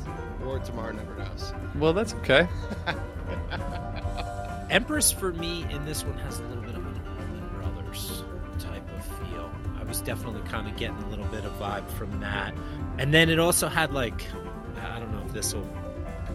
or 0.45 0.59
Tomorrow 0.59 0.93
Never 0.93 1.15
Knows. 1.15 1.53
Well, 1.75 1.93
that's 1.93 2.13
okay. 2.15 2.47
Empress 4.69 5.11
for 5.11 5.31
me 5.33 5.65
in 5.69 5.85
this 5.85 6.03
one 6.03 6.17
has 6.19 6.39
a 6.39 6.43
little 6.43 6.63
bit 6.63 6.75
of 6.75 6.85
an 6.85 7.01
Allman 7.07 7.49
Brothers 7.53 8.23
type 8.59 8.83
of 8.95 9.05
feel. 9.19 9.51
I 9.79 9.83
was 9.83 10.01
definitely 10.01 10.41
kind 10.49 10.67
of 10.67 10.75
getting 10.75 10.97
a 10.97 11.09
little 11.09 11.25
bit 11.25 11.45
of 11.45 11.53
vibe 11.53 11.87
from 11.91 12.19
that. 12.19 12.53
And 12.97 13.13
then 13.13 13.29
it 13.29 13.39
also 13.39 13.67
had 13.67 13.93
like 13.93 14.25
I 14.81 14.99
don't 14.99 15.11
know 15.13 15.23
if 15.25 15.33
this 15.33 15.53
will 15.53 15.67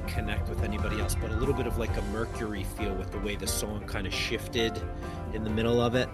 connect 0.06 0.48
with 0.48 0.62
anybody 0.62 1.00
else, 1.00 1.14
but 1.14 1.30
a 1.30 1.36
little 1.36 1.54
bit 1.54 1.66
of 1.66 1.78
like 1.78 1.96
a 1.96 2.02
Mercury 2.02 2.64
feel 2.64 2.94
with 2.94 3.10
the 3.12 3.18
way 3.18 3.36
the 3.36 3.46
song 3.46 3.84
kind 3.86 4.06
of 4.06 4.14
shifted 4.14 4.80
in 5.32 5.44
the 5.44 5.50
middle 5.50 5.80
of 5.80 5.94
it. 5.94 6.08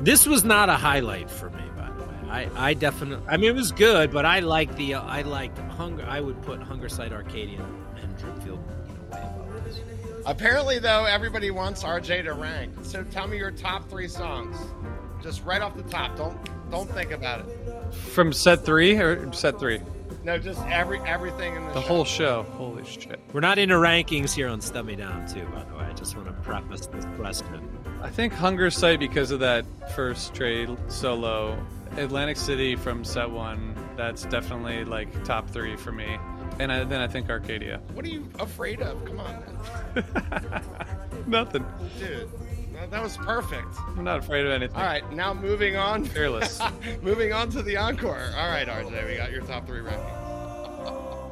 This 0.00 0.26
was 0.26 0.44
not 0.44 0.68
a 0.68 0.74
highlight 0.74 1.30
for 1.30 1.50
me, 1.50 1.62
by 1.62 1.62
the 1.62 1.68
way. 1.68 1.69
I, 2.30 2.48
I 2.56 2.74
definitely, 2.74 3.24
I 3.28 3.36
mean, 3.36 3.50
it 3.50 3.54
was 3.54 3.72
good, 3.72 4.10
but 4.12 4.24
I 4.24 4.40
like 4.40 4.74
the, 4.76 4.94
uh, 4.94 5.02
I 5.02 5.22
liked 5.22 5.58
Hunger. 5.58 6.04
I 6.08 6.20
would 6.20 6.40
put 6.42 6.60
Hungersite 6.60 7.12
Arcadian 7.12 7.64
and 8.00 8.16
Dripfield, 8.16 8.44
you 8.46 8.94
know, 8.94 9.02
way 9.12 9.20
above 9.22 9.64
this. 9.64 9.80
Apparently, 10.26 10.78
though, 10.78 11.04
everybody 11.06 11.50
wants 11.50 11.82
RJ 11.82 12.24
to 12.24 12.34
rank. 12.34 12.72
So 12.82 13.02
tell 13.04 13.26
me 13.26 13.36
your 13.38 13.50
top 13.50 13.88
three 13.90 14.06
songs, 14.08 14.56
just 15.22 15.44
right 15.44 15.60
off 15.60 15.76
the 15.76 15.82
top. 15.84 16.16
Don't 16.16 16.38
don't 16.70 16.88
think 16.92 17.10
about 17.10 17.40
it. 17.40 17.92
From 17.94 18.32
set 18.32 18.64
three 18.64 18.96
or 18.96 19.32
set 19.32 19.58
three? 19.58 19.80
No, 20.22 20.38
just 20.38 20.60
every 20.66 21.00
everything 21.00 21.56
in 21.56 21.64
the, 21.64 21.72
The 21.72 21.80
show. 21.80 21.86
whole 21.88 22.04
show. 22.04 22.42
Holy 22.52 22.84
shit. 22.84 23.18
We're 23.32 23.40
not 23.40 23.58
into 23.58 23.74
rankings 23.74 24.32
here 24.34 24.48
on 24.48 24.60
Stub 24.60 24.86
Me 24.86 24.94
Down, 24.94 25.26
too, 25.26 25.44
by 25.46 25.64
the 25.64 25.74
way. 25.76 25.84
I 25.84 25.92
just 25.94 26.14
want 26.16 26.28
to 26.28 26.34
preface 26.34 26.86
this 26.86 27.06
question. 27.16 27.68
I 28.02 28.08
think 28.10 28.32
Hungersite 28.34 29.00
because 29.00 29.30
of 29.32 29.40
that 29.40 29.64
first 29.96 30.32
trade 30.34 30.68
solo. 30.88 31.58
Atlantic 31.96 32.36
City 32.36 32.76
from 32.76 33.04
set 33.04 33.30
one, 33.30 33.74
that's 33.96 34.24
definitely 34.26 34.84
like 34.84 35.24
top 35.24 35.48
three 35.50 35.76
for 35.76 35.92
me. 35.92 36.18
And 36.58 36.70
I, 36.70 36.84
then 36.84 37.00
I 37.00 37.08
think 37.08 37.30
Arcadia. 37.30 37.80
What 37.94 38.04
are 38.04 38.08
you 38.08 38.28
afraid 38.38 38.80
of? 38.82 39.04
Come 39.04 39.20
on, 39.20 39.40
man. 39.94 40.62
Nothing. 41.26 41.64
dude. 41.98 42.28
That, 42.74 42.90
that 42.92 43.02
was 43.02 43.16
perfect. 43.18 43.76
I'm 43.88 44.04
not 44.04 44.20
afraid 44.20 44.46
of 44.46 44.52
anything. 44.52 44.76
All 44.76 44.82
right, 44.82 45.10
now 45.12 45.34
moving 45.34 45.76
on. 45.76 46.04
Fearless. 46.04 46.60
moving 47.02 47.32
on 47.32 47.50
to 47.50 47.62
the 47.62 47.76
encore. 47.76 48.30
All 48.36 48.48
right, 48.48 48.66
RJ, 48.66 49.06
we 49.06 49.16
got 49.16 49.30
your 49.30 49.42
top 49.42 49.66
three 49.66 49.80
rankings. 49.80 50.16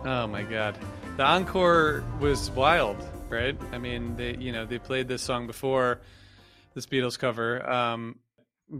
Oh 0.04 0.28
my 0.28 0.42
god. 0.44 0.78
The 1.16 1.24
encore 1.24 2.04
was 2.20 2.52
wild, 2.52 2.96
right? 3.28 3.58
I 3.72 3.78
mean, 3.78 4.14
they 4.16 4.36
you 4.36 4.52
know, 4.52 4.64
they 4.64 4.78
played 4.78 5.08
this 5.08 5.22
song 5.22 5.48
before 5.48 6.00
this 6.74 6.86
Beatles 6.86 7.18
cover. 7.18 7.68
Um 7.68 8.16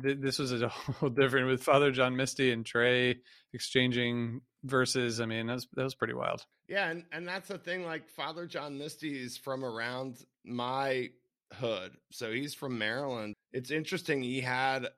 th- 0.03 0.19
this 0.21 0.39
was 0.39 0.61
a 0.61 0.69
whole 0.69 1.09
different 1.09 1.49
with 1.49 1.63
Father 1.63 1.91
John 1.91 2.17
Misty 2.17 2.53
and 2.53 2.65
Trey 2.65 3.17
exchanging 3.53 4.41
verses. 4.65 5.21
I 5.21 5.27
mean, 5.27 5.47
that 5.47 5.55
was 5.55 5.69
that 5.75 5.85
was 5.85 5.95
pretty 5.95 6.15
wild. 6.15 6.45
Yeah, 6.69 6.91
and, 6.91 7.05
and 7.13 7.27
that's 7.27 7.49
the 7.49 7.59
thing. 7.59 7.85
Like 7.85 8.09
Father 8.09 8.47
John 8.47 8.79
Misty 8.79 9.23
is 9.23 9.37
from 9.37 9.65
around 9.65 10.19
my 10.45 11.11
hood, 11.55 11.93
so 12.11 12.33
he's 12.33 12.55
from 12.55 12.79
Maryland. 12.79 13.35
It's 13.53 13.71
interesting. 13.71 14.23
He 14.23 14.41
had 14.41 14.89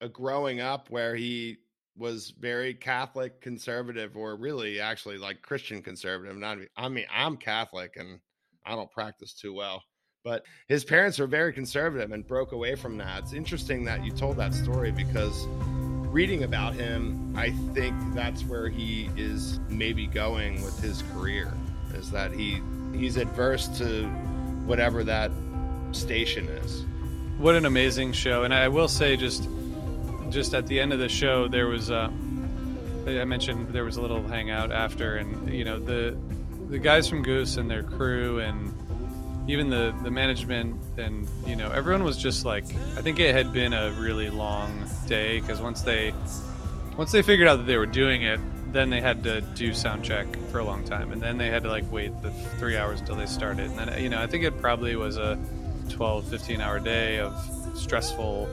a 0.00 0.08
growing 0.08 0.60
up 0.60 0.90
where 0.90 1.14
he 1.14 1.58
was 1.96 2.30
very 2.30 2.74
Catholic 2.74 3.40
conservative, 3.40 4.16
or 4.16 4.36
really 4.36 4.80
actually 4.80 5.18
like 5.18 5.42
Christian 5.42 5.82
conservative. 5.82 6.36
Not, 6.36 6.58
I 6.76 6.88
mean, 6.88 7.06
I'm 7.12 7.36
Catholic 7.36 7.96
and 7.96 8.18
I 8.66 8.74
don't 8.74 8.90
practice 8.90 9.34
too 9.34 9.54
well, 9.54 9.82
but 10.24 10.46
his 10.68 10.84
parents 10.84 11.18
were 11.18 11.26
very 11.26 11.52
conservative 11.52 12.10
and 12.10 12.26
broke 12.26 12.52
away 12.52 12.74
from 12.74 12.96
that. 12.96 13.24
It's 13.24 13.34
interesting 13.34 13.84
that 13.84 14.02
you 14.04 14.10
told 14.10 14.38
that 14.38 14.54
story 14.54 14.90
because 14.90 15.46
reading 16.08 16.44
about 16.44 16.74
him, 16.74 17.36
I 17.36 17.50
think 17.74 17.94
that's 18.14 18.42
where 18.44 18.70
he 18.70 19.10
is 19.18 19.60
maybe 19.68 20.06
going 20.06 20.62
with 20.62 20.80
his 20.80 21.02
career. 21.12 21.52
Is 21.92 22.10
that 22.10 22.32
he 22.32 22.60
he's 22.94 23.18
adverse 23.18 23.68
to 23.78 24.06
whatever 24.64 25.04
that 25.04 25.30
station 25.92 26.48
is. 26.48 26.86
What 27.36 27.54
an 27.54 27.66
amazing 27.66 28.12
show! 28.12 28.44
And 28.44 28.54
I 28.54 28.68
will 28.68 28.88
say, 28.88 29.16
just 29.16 29.46
just 30.30 30.54
at 30.54 30.66
the 30.66 30.80
end 30.80 30.94
of 30.94 30.98
the 30.98 31.08
show, 31.08 31.48
there 31.48 31.66
was 31.66 31.90
uh, 31.90 32.08
I 33.06 33.24
mentioned 33.24 33.68
there 33.68 33.84
was 33.84 33.98
a 33.98 34.00
little 34.00 34.26
hangout 34.26 34.72
after, 34.72 35.16
and 35.16 35.52
you 35.52 35.64
know 35.64 35.78
the 35.78 36.16
the 36.70 36.78
guys 36.78 37.08
from 37.08 37.22
Goose 37.22 37.58
and 37.58 37.70
their 37.70 37.82
crew, 37.82 38.40
and 38.40 38.73
even 39.46 39.70
the 39.70 39.94
the 40.02 40.10
management, 40.10 40.80
and 40.96 41.28
you 41.46 41.56
know 41.56 41.70
everyone 41.70 42.04
was 42.04 42.16
just 42.16 42.44
like 42.44 42.64
I 42.96 43.02
think 43.02 43.20
it 43.20 43.34
had 43.34 43.52
been 43.52 43.72
a 43.72 43.92
really 43.92 44.30
long 44.30 44.84
day 45.06 45.40
because 45.40 45.60
once 45.60 45.82
they 45.82 46.14
once 46.96 47.12
they 47.12 47.22
figured 47.22 47.48
out 47.48 47.56
that 47.56 47.66
they 47.66 47.76
were 47.76 47.86
doing 47.86 48.22
it, 48.22 48.40
then 48.72 48.90
they 48.90 49.00
had 49.00 49.22
to 49.24 49.40
do 49.40 49.74
sound 49.74 50.04
check 50.04 50.26
for 50.50 50.58
a 50.58 50.64
long 50.64 50.84
time, 50.84 51.12
and 51.12 51.20
then 51.22 51.38
they 51.38 51.48
had 51.48 51.62
to 51.64 51.68
like 51.68 51.90
wait 51.92 52.10
the 52.22 52.30
three 52.58 52.76
hours 52.76 53.00
until 53.00 53.16
they 53.16 53.26
started, 53.26 53.70
and 53.70 53.78
then 53.78 54.02
you 54.02 54.08
know 54.08 54.22
I 54.22 54.26
think 54.26 54.44
it 54.44 54.60
probably 54.60 54.96
was 54.96 55.16
a 55.16 55.38
12, 55.90 56.28
15 56.28 56.60
hour 56.60 56.80
day 56.80 57.18
of 57.18 57.34
stressful 57.74 58.48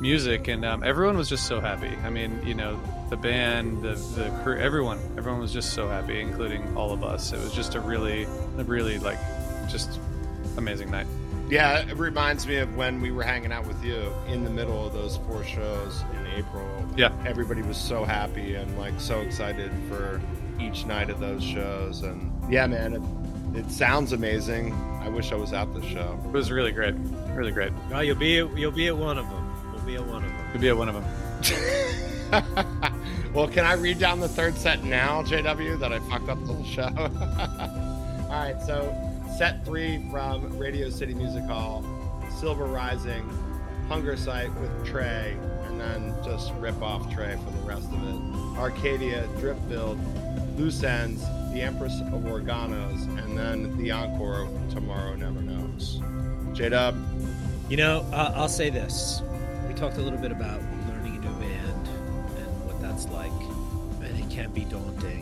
music, 0.00 0.48
and 0.48 0.64
um, 0.64 0.82
everyone 0.82 1.16
was 1.16 1.28
just 1.28 1.46
so 1.46 1.60
happy. 1.60 1.94
I 2.04 2.10
mean, 2.10 2.40
you 2.44 2.54
know, 2.54 2.78
the 3.10 3.16
band, 3.16 3.82
the 3.82 3.94
the 3.94 4.30
crew, 4.42 4.58
everyone, 4.58 4.98
everyone 5.16 5.40
was 5.40 5.52
just 5.52 5.74
so 5.74 5.88
happy, 5.88 6.20
including 6.20 6.76
all 6.76 6.92
of 6.92 7.02
us. 7.04 7.32
It 7.32 7.38
was 7.38 7.52
just 7.52 7.74
a 7.74 7.80
really, 7.80 8.24
a 8.58 8.64
really 8.64 8.98
like, 8.98 9.18
just 9.68 9.98
amazing 10.56 10.90
night. 10.90 11.06
Yeah, 11.48 11.80
it 11.80 11.98
reminds 11.98 12.46
me 12.46 12.56
of 12.56 12.74
when 12.76 13.00
we 13.00 13.10
were 13.10 13.22
hanging 13.22 13.52
out 13.52 13.66
with 13.66 13.84
you 13.84 14.10
in 14.26 14.42
the 14.42 14.50
middle 14.50 14.86
of 14.86 14.94
those 14.94 15.18
four 15.18 15.44
shows 15.44 16.02
in 16.14 16.26
April. 16.38 16.66
Yeah, 16.96 17.12
everybody 17.26 17.60
was 17.60 17.76
so 17.76 18.04
happy 18.04 18.54
and 18.54 18.78
like 18.78 18.98
so 18.98 19.20
excited 19.20 19.70
for 19.88 20.20
each 20.58 20.86
night 20.86 21.10
of 21.10 21.20
those 21.20 21.44
shows, 21.44 22.02
and 22.02 22.32
yeah, 22.50 22.66
man, 22.66 22.94
it, 22.94 23.58
it 23.58 23.70
sounds 23.70 24.12
amazing. 24.12 24.72
I 25.02 25.08
wish 25.08 25.30
I 25.30 25.34
was 25.34 25.52
at 25.52 25.72
the 25.74 25.82
show. 25.82 26.18
It 26.24 26.30
was 26.30 26.50
really 26.50 26.72
great, 26.72 26.94
really 27.34 27.52
great. 27.52 27.72
Well, 27.90 28.02
you'll 28.02 28.16
be 28.16 28.38
at, 28.38 28.56
you'll 28.56 28.70
be 28.70 28.86
at 28.86 28.96
one 28.96 29.18
of 29.18 29.28
them. 29.28 29.72
We'll 29.74 29.84
be 29.84 29.96
at 29.96 30.06
one 30.06 30.24
of 30.24 30.30
them. 30.30 30.46
You'll 30.52 30.62
be 30.62 30.68
at 30.70 30.76
one 30.76 30.88
of 30.88 30.94
them. 30.94 31.04
well, 33.34 33.48
can 33.48 33.66
I 33.66 33.74
read 33.74 33.98
down 33.98 34.20
the 34.20 34.28
third 34.28 34.56
set 34.56 34.84
now, 34.84 35.22
JW, 35.22 35.78
that 35.80 35.92
I 35.92 35.98
fucked 36.08 36.30
up 36.30 36.40
the 36.46 36.54
whole 36.54 36.64
show? 36.64 36.82
All 38.30 38.38
right, 38.38 38.56
so 38.62 39.11
set 39.36 39.64
three 39.64 40.06
from 40.10 40.58
Radio 40.58 40.90
City 40.90 41.14
Music 41.14 41.44
Hall, 41.44 41.84
Silver 42.38 42.64
Rising, 42.64 43.28
Hungersite 43.88 44.54
with 44.60 44.86
Trey, 44.86 45.36
and 45.64 45.80
then 45.80 46.14
just 46.24 46.52
rip 46.54 46.80
off 46.82 47.12
Trey 47.12 47.36
for 47.36 47.50
the 47.50 47.66
rest 47.66 47.90
of 47.92 48.02
it. 48.08 48.58
Arcadia, 48.58 49.26
Drip 49.38 49.56
Build, 49.68 49.98
Loose 50.58 50.82
Ends, 50.82 51.22
The 51.52 51.62
Empress 51.62 52.00
of 52.00 52.22
Organa, 52.22 52.90
and 53.22 53.36
then 53.36 53.76
the 53.78 53.90
encore 53.90 54.48
Tomorrow 54.70 55.16
Never 55.16 55.40
Knows. 55.40 56.00
J 56.52 56.68
Dub. 56.68 56.96
You 57.70 57.78
know, 57.78 58.06
uh, 58.12 58.32
I'll 58.36 58.48
say 58.48 58.68
this. 58.68 59.22
We 59.66 59.74
talked 59.74 59.96
a 59.96 60.02
little 60.02 60.18
bit 60.18 60.32
about 60.32 60.60
learning 60.88 61.16
a 61.16 61.20
new 61.20 61.34
band 61.40 61.88
and 61.88 62.66
what 62.66 62.80
that's 62.82 63.08
like, 63.08 63.30
and 64.06 64.18
it 64.18 64.30
can 64.30 64.50
be 64.52 64.64
daunting. 64.66 65.21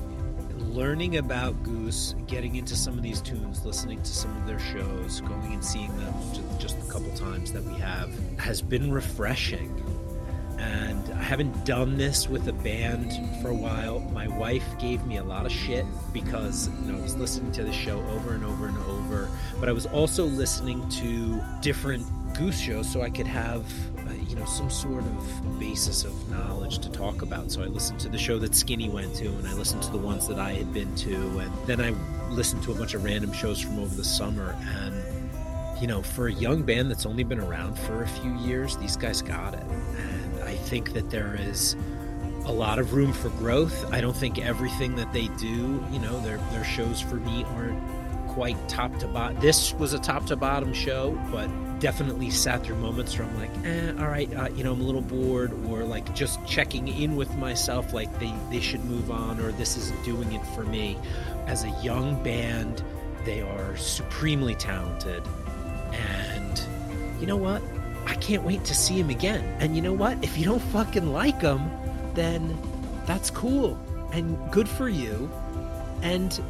Learning 0.71 1.17
about 1.17 1.61
Goose, 1.65 2.15
getting 2.29 2.55
into 2.55 2.77
some 2.77 2.97
of 2.97 3.03
these 3.03 3.21
tunes, 3.21 3.67
listening 3.67 4.01
to 4.03 4.15
some 4.15 4.35
of 4.37 4.47
their 4.47 4.61
shows, 4.61 5.21
going 5.21 5.53
and 5.53 5.65
seeing 5.65 5.95
them 5.99 6.15
just, 6.61 6.79
a 6.79 6.93
couple 6.93 7.11
times 7.17 7.53
that 7.53 7.65
we 7.65 7.75
have, 7.75 8.09
has 8.39 8.63
been 8.63 8.93
refreshing 8.93 9.75
and 10.61 11.13
I 11.15 11.23
haven't 11.23 11.65
done 11.65 11.97
this 11.97 12.29
with 12.29 12.47
a 12.49 12.53
band 12.53 13.13
for 13.41 13.49
a 13.49 13.55
while. 13.55 14.01
My 14.13 14.29
wife 14.29 14.65
gave 14.79 15.05
me 15.07 15.17
a 15.17 15.25
lot 15.25 15.47
of 15.47 15.53
shit 15.53 15.87
because 16.13 16.69
you 16.85 16.93
know 16.93 16.99
I 16.99 17.03
was 17.03 17.17
listening 17.17 17.51
to 17.53 17.65
the 17.65 17.73
show 17.73 17.99
over 18.11 18.35
and 18.35 18.45
over 18.45 18.67
and 18.67 18.77
over, 18.79 19.29
but 19.59 19.69
I 19.69 19.73
was 19.73 19.87
also 19.87 20.25
listening 20.27 20.87
to 20.91 21.41
different 21.63 22.05
Goose 22.35 22.61
shows 22.61 22.91
so 22.91 23.01
I 23.01 23.11
could 23.11 23.27
have 23.27 23.65
you 24.31 24.37
know 24.37 24.45
some 24.47 24.71
sort 24.71 25.03
of 25.05 25.59
basis 25.59 26.05
of 26.05 26.31
knowledge 26.31 26.79
to 26.79 26.91
talk 26.91 27.23
about. 27.23 27.51
So 27.51 27.63
I 27.63 27.67
listened 27.67 28.01
to 28.01 28.09
the 28.09 28.19
show 28.19 28.39
that 28.39 28.55
Skinny 28.55 28.89
went 28.89 29.15
to, 29.17 29.27
and 29.27 29.47
I 29.47 29.53
listened 29.55 29.83
to 29.83 29.91
the 29.91 29.99
ones 29.99 30.29
that 30.29 30.39
I 30.39 30.53
had 30.53 30.73
been 30.73 30.95
to, 30.97 31.39
and 31.41 31.53
then 31.67 31.81
I 31.81 31.91
listened 32.31 32.63
to 32.63 32.73
a 32.73 32.75
bunch 32.75 32.95
of 32.95 33.05
random 33.05 33.33
shows 33.33 33.61
from 33.61 33.79
over 33.81 33.95
the 33.95 34.05
summer 34.05 34.57
and 34.63 34.95
you 35.81 35.87
know, 35.87 36.03
for 36.03 36.29
a 36.29 36.33
young 36.33 36.63
band 36.63 36.91
that's 36.91 37.07
only 37.07 37.25
been 37.25 37.41
around 37.41 37.79
for 37.79 38.03
a 38.03 38.07
few 38.07 38.37
years, 38.37 38.77
these 38.77 38.97
guys 38.97 39.23
got 39.23 39.55
it. 39.55 39.65
And 39.97 40.43
I 40.43 40.55
think 40.55 40.93
that 40.93 41.09
there 41.09 41.35
is 41.41 41.75
a 42.45 42.53
lot 42.53 42.79
of 42.79 42.93
room 42.93 43.13
for 43.15 43.31
growth. 43.31 43.91
I 43.93 44.03
don't 44.03 44.17
think 44.17 44.39
everything 44.39 44.95
that 44.97 45.13
they 45.15 45.29
do, 45.39 45.83
you 45.91 45.99
know, 45.99 46.21
their 46.21 46.37
their 46.53 46.65
shows 46.65 47.01
for 47.01 47.17
me 47.17 47.45
aren't 47.45 47.81
quite 48.29 48.57
top 48.69 48.99
to 48.99 49.09
bottom. 49.09 49.41
This 49.41 49.73
was 49.75 49.95
a 49.95 49.99
top 49.99 50.27
to 50.27 50.37
bottom 50.37 50.75
show, 50.75 51.19
but 51.33 51.49
definitely 51.81 52.31
sat 52.31 52.65
through 52.65 52.77
moments 52.77 53.19
where 53.19 53.27
I'm 53.27 53.37
like, 53.39 53.51
eh, 53.65 53.93
all 53.99 54.09
right, 54.09 54.33
uh, 54.35 54.49
you 54.55 54.63
know, 54.63 54.73
I'm 54.73 54.81
a 54.81 54.85
little 54.85 55.01
bored, 55.01 55.53
or 55.69 55.85
like 55.85 56.15
just 56.15 56.45
checking 56.47 56.89
in 56.89 57.17
with 57.17 57.35
myself, 57.37 57.93
like 57.93 58.17
they 58.21 58.33
they 58.51 58.61
should 58.61 58.85
move 58.85 59.11
on, 59.11 59.41
or 59.41 59.51
this 59.53 59.77
isn't 59.77 60.05
doing 60.05 60.33
it 60.33 60.45
for 60.55 60.63
me. 60.63 60.97
As 61.47 61.65
a 61.65 61.71
young 61.83 62.23
band, 62.23 62.85
they 63.25 63.41
are 63.43 63.77
supremely 63.77 64.55
talented 64.55 65.23
and 65.93 66.63
you 67.21 67.27
know 67.27 67.37
what? 67.37 67.63
I 68.07 68.15
can't 68.17 68.43
wait 68.43 68.65
to 68.65 68.75
see 68.75 68.99
him 68.99 69.11
again. 69.11 69.45
And 69.61 69.77
you 69.77 69.83
know 69.83 69.93
what? 69.93 70.23
If 70.23 70.39
you 70.39 70.45
don't 70.45 70.63
fucking 70.63 71.13
like 71.13 71.41
him, 71.41 71.61
then 72.15 72.59
that's 73.07 73.31
cool 73.31 73.79
and 74.13 74.39
good 74.51 74.69
for 74.69 74.89
you. 74.89 75.31
And 76.03 76.41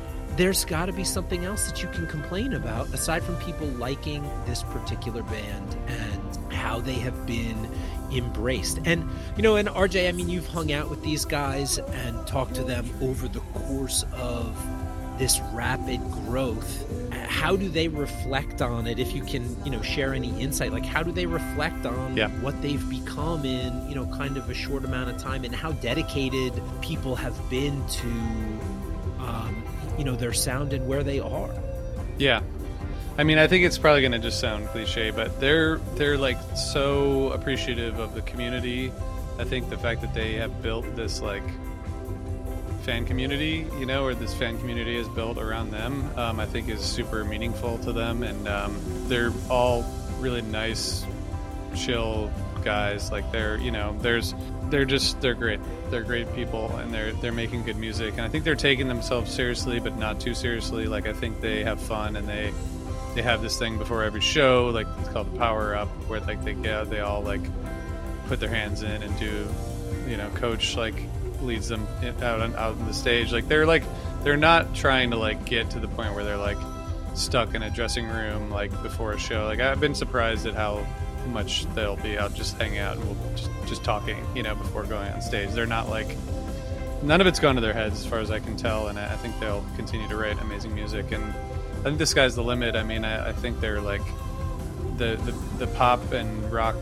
there's 0.40 0.64
got 0.64 0.86
to 0.86 0.92
be 0.92 1.04
something 1.04 1.44
else 1.44 1.66
that 1.66 1.82
you 1.82 1.88
can 1.90 2.06
complain 2.06 2.54
about 2.54 2.88
aside 2.94 3.22
from 3.22 3.36
people 3.36 3.66
liking 3.66 4.22
this 4.46 4.62
particular 4.62 5.22
band 5.24 5.76
and 5.86 6.52
how 6.52 6.80
they 6.80 6.94
have 6.94 7.26
been 7.26 7.68
embraced. 8.10 8.78
And, 8.86 9.06
you 9.36 9.42
know, 9.42 9.56
and 9.56 9.68
RJ, 9.68 10.08
I 10.08 10.12
mean, 10.12 10.30
you've 10.30 10.46
hung 10.46 10.72
out 10.72 10.88
with 10.88 11.02
these 11.02 11.26
guys 11.26 11.76
and 11.76 12.26
talked 12.26 12.54
to 12.54 12.64
them 12.64 12.88
over 13.02 13.28
the 13.28 13.40
course 13.52 14.06
of 14.14 14.56
this 15.18 15.38
rapid 15.52 16.00
growth 16.10 16.86
how 17.12 17.54
do 17.54 17.68
they 17.68 17.88
reflect 17.88 18.62
on 18.62 18.86
it 18.86 18.98
if 18.98 19.14
you 19.14 19.22
can 19.22 19.54
you 19.66 19.70
know 19.70 19.82
share 19.82 20.14
any 20.14 20.30
insight 20.40 20.72
like 20.72 20.86
how 20.86 21.02
do 21.02 21.12
they 21.12 21.26
reflect 21.26 21.84
on 21.84 22.16
yeah. 22.16 22.28
what 22.40 22.60
they've 22.62 22.88
become 22.88 23.44
in 23.44 23.86
you 23.86 23.94
know 23.94 24.06
kind 24.16 24.38
of 24.38 24.48
a 24.48 24.54
short 24.54 24.82
amount 24.82 25.10
of 25.10 25.18
time 25.18 25.44
and 25.44 25.54
how 25.54 25.72
dedicated 25.72 26.54
people 26.80 27.14
have 27.14 27.36
been 27.50 27.86
to 27.86 28.08
you 30.00 30.04
know 30.04 30.16
their 30.16 30.32
sound 30.32 30.72
and 30.72 30.88
where 30.88 31.04
they 31.04 31.20
are 31.20 31.54
yeah 32.18 32.40
I 33.18 33.24
mean, 33.24 33.36
I 33.36 33.48
think 33.48 33.66
it's 33.66 33.76
probably 33.76 34.00
going 34.00 34.12
to 34.12 34.18
just 34.18 34.40
sound 34.40 34.66
cliche, 34.68 35.10
but 35.10 35.40
they're 35.40 35.76
they're 35.96 36.16
like 36.16 36.38
so 36.56 37.30
appreciative 37.32 37.98
of 37.98 38.14
the 38.14 38.22
community. 38.22 38.90
I 39.38 39.44
think 39.44 39.68
the 39.68 39.76
fact 39.76 40.00
that 40.00 40.14
they 40.14 40.36
have 40.36 40.62
built 40.62 40.96
this 40.96 41.20
like 41.20 41.42
fan 42.82 43.04
community, 43.04 43.66
you 43.78 43.86
know, 43.86 44.04
or 44.04 44.14
this 44.14 44.34
fan 44.34 44.58
community 44.58 44.96
is 44.96 45.08
built 45.08 45.38
around 45.38 45.70
them, 45.70 46.10
um, 46.16 46.40
I 46.40 46.46
think 46.46 46.68
is 46.68 46.80
super 46.80 47.24
meaningful 47.24 47.78
to 47.78 47.92
them. 47.92 48.22
And 48.22 48.48
um, 48.48 48.80
they're 49.06 49.32
all 49.50 49.84
really 50.18 50.42
nice, 50.42 51.04
chill 51.76 52.32
guys. 52.64 53.12
Like 53.12 53.30
they're, 53.32 53.58
you 53.58 53.70
know, 53.70 53.96
there's, 54.00 54.34
they're 54.70 54.84
just, 54.84 55.20
they're 55.20 55.34
great. 55.34 55.60
They're 55.90 56.02
great 56.02 56.32
people 56.34 56.74
and 56.76 56.92
they're, 56.92 57.12
they're 57.12 57.32
making 57.32 57.64
good 57.64 57.76
music. 57.76 58.14
And 58.14 58.22
I 58.22 58.28
think 58.28 58.44
they're 58.44 58.54
taking 58.54 58.88
themselves 58.88 59.32
seriously, 59.32 59.80
but 59.80 59.96
not 59.96 60.20
too 60.20 60.34
seriously. 60.34 60.86
Like 60.86 61.06
I 61.06 61.12
think 61.12 61.40
they 61.40 61.64
have 61.64 61.80
fun 61.80 62.16
and 62.16 62.28
they, 62.28 62.52
they 63.14 63.22
have 63.22 63.42
this 63.42 63.58
thing 63.58 63.76
before 63.78 64.04
every 64.04 64.20
show, 64.20 64.70
like 64.72 64.86
it's 65.00 65.08
called 65.08 65.32
the 65.32 65.38
Power 65.38 65.74
Up, 65.74 65.88
where 66.08 66.20
like 66.20 66.44
they 66.44 66.54
get, 66.54 66.88
they 66.90 67.00
all 67.00 67.22
like 67.22 67.42
put 68.28 68.38
their 68.38 68.48
hands 68.48 68.82
in 68.82 69.02
and 69.02 69.18
do, 69.18 69.46
you 70.08 70.16
know, 70.16 70.30
coach 70.30 70.76
like 70.76 70.94
leads 71.42 71.68
them 71.68 71.86
out 72.22 72.40
on 72.40 72.54
out 72.54 72.78
on 72.78 72.86
the 72.86 72.94
stage. 72.94 73.32
Like 73.32 73.48
they're 73.48 73.66
like 73.66 73.82
they're 74.22 74.36
not 74.36 74.74
trying 74.74 75.10
to 75.10 75.16
like 75.16 75.44
get 75.44 75.70
to 75.70 75.80
the 75.80 75.88
point 75.88 76.14
where 76.14 76.24
they're 76.24 76.36
like 76.36 76.58
stuck 77.14 77.54
in 77.54 77.62
a 77.62 77.70
dressing 77.70 78.06
room 78.06 78.50
like 78.50 78.70
before 78.82 79.12
a 79.12 79.18
show. 79.18 79.46
Like 79.46 79.60
I've 79.60 79.80
been 79.80 79.94
surprised 79.94 80.46
at 80.46 80.54
how 80.54 80.86
much 81.28 81.66
they'll 81.74 81.96
be 81.96 82.18
out 82.18 82.34
just 82.34 82.56
hanging 82.58 82.78
out 82.78 82.96
and 82.96 83.04
we'll 83.04 83.32
just, 83.36 83.50
just 83.66 83.84
talking, 83.84 84.24
you 84.34 84.42
know, 84.42 84.54
before 84.54 84.84
going 84.84 85.10
on 85.12 85.20
stage. 85.20 85.50
They're 85.50 85.66
not 85.66 85.88
like 85.88 86.16
none 87.02 87.20
of 87.20 87.26
it's 87.26 87.38
gone 87.38 87.54
to 87.54 87.60
their 87.60 87.72
heads 87.72 88.00
as 88.00 88.06
far 88.06 88.18
as 88.18 88.30
I 88.30 88.40
can 88.40 88.56
tell, 88.56 88.88
and 88.88 88.98
I 88.98 89.16
think 89.16 89.38
they'll 89.40 89.64
continue 89.76 90.08
to 90.08 90.16
write 90.16 90.40
amazing 90.40 90.74
music. 90.74 91.12
And 91.12 91.24
I 91.80 91.82
think 91.84 91.98
the 91.98 92.06
sky's 92.06 92.34
the 92.34 92.42
limit. 92.42 92.76
I 92.76 92.82
mean, 92.82 93.04
I, 93.04 93.28
I 93.28 93.32
think 93.32 93.60
they're 93.60 93.80
like 93.80 94.02
the, 94.96 95.16
the 95.24 95.64
the 95.64 95.66
pop 95.68 96.12
and 96.12 96.52
rock 96.52 96.76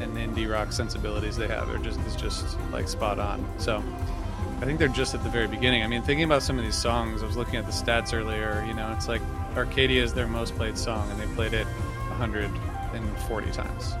and 0.00 0.16
indie 0.16 0.50
rock 0.50 0.72
sensibilities 0.72 1.36
they 1.36 1.46
have 1.46 1.68
are 1.70 1.78
just 1.78 2.00
is 2.00 2.16
just 2.16 2.58
like 2.72 2.88
spot 2.88 3.18
on. 3.18 3.46
So 3.58 3.82
I 4.60 4.64
think 4.64 4.78
they're 4.78 4.88
just 4.88 5.14
at 5.14 5.22
the 5.22 5.30
very 5.30 5.46
beginning. 5.46 5.82
I 5.82 5.86
mean, 5.86 6.02
thinking 6.02 6.24
about 6.24 6.42
some 6.42 6.58
of 6.58 6.64
these 6.64 6.76
songs, 6.76 7.22
I 7.22 7.26
was 7.26 7.36
looking 7.36 7.56
at 7.56 7.66
the 7.66 7.72
stats 7.72 8.12
earlier. 8.12 8.64
You 8.66 8.74
know, 8.74 8.92
it's 8.92 9.08
like 9.08 9.22
Arcadia 9.56 10.02
is 10.02 10.12
their 10.12 10.26
most 10.26 10.54
played 10.56 10.76
song, 10.76 11.10
and 11.10 11.20
they 11.20 11.32
played 11.34 11.54
it 11.54 11.66
140 12.92 13.50
times. 13.52 13.94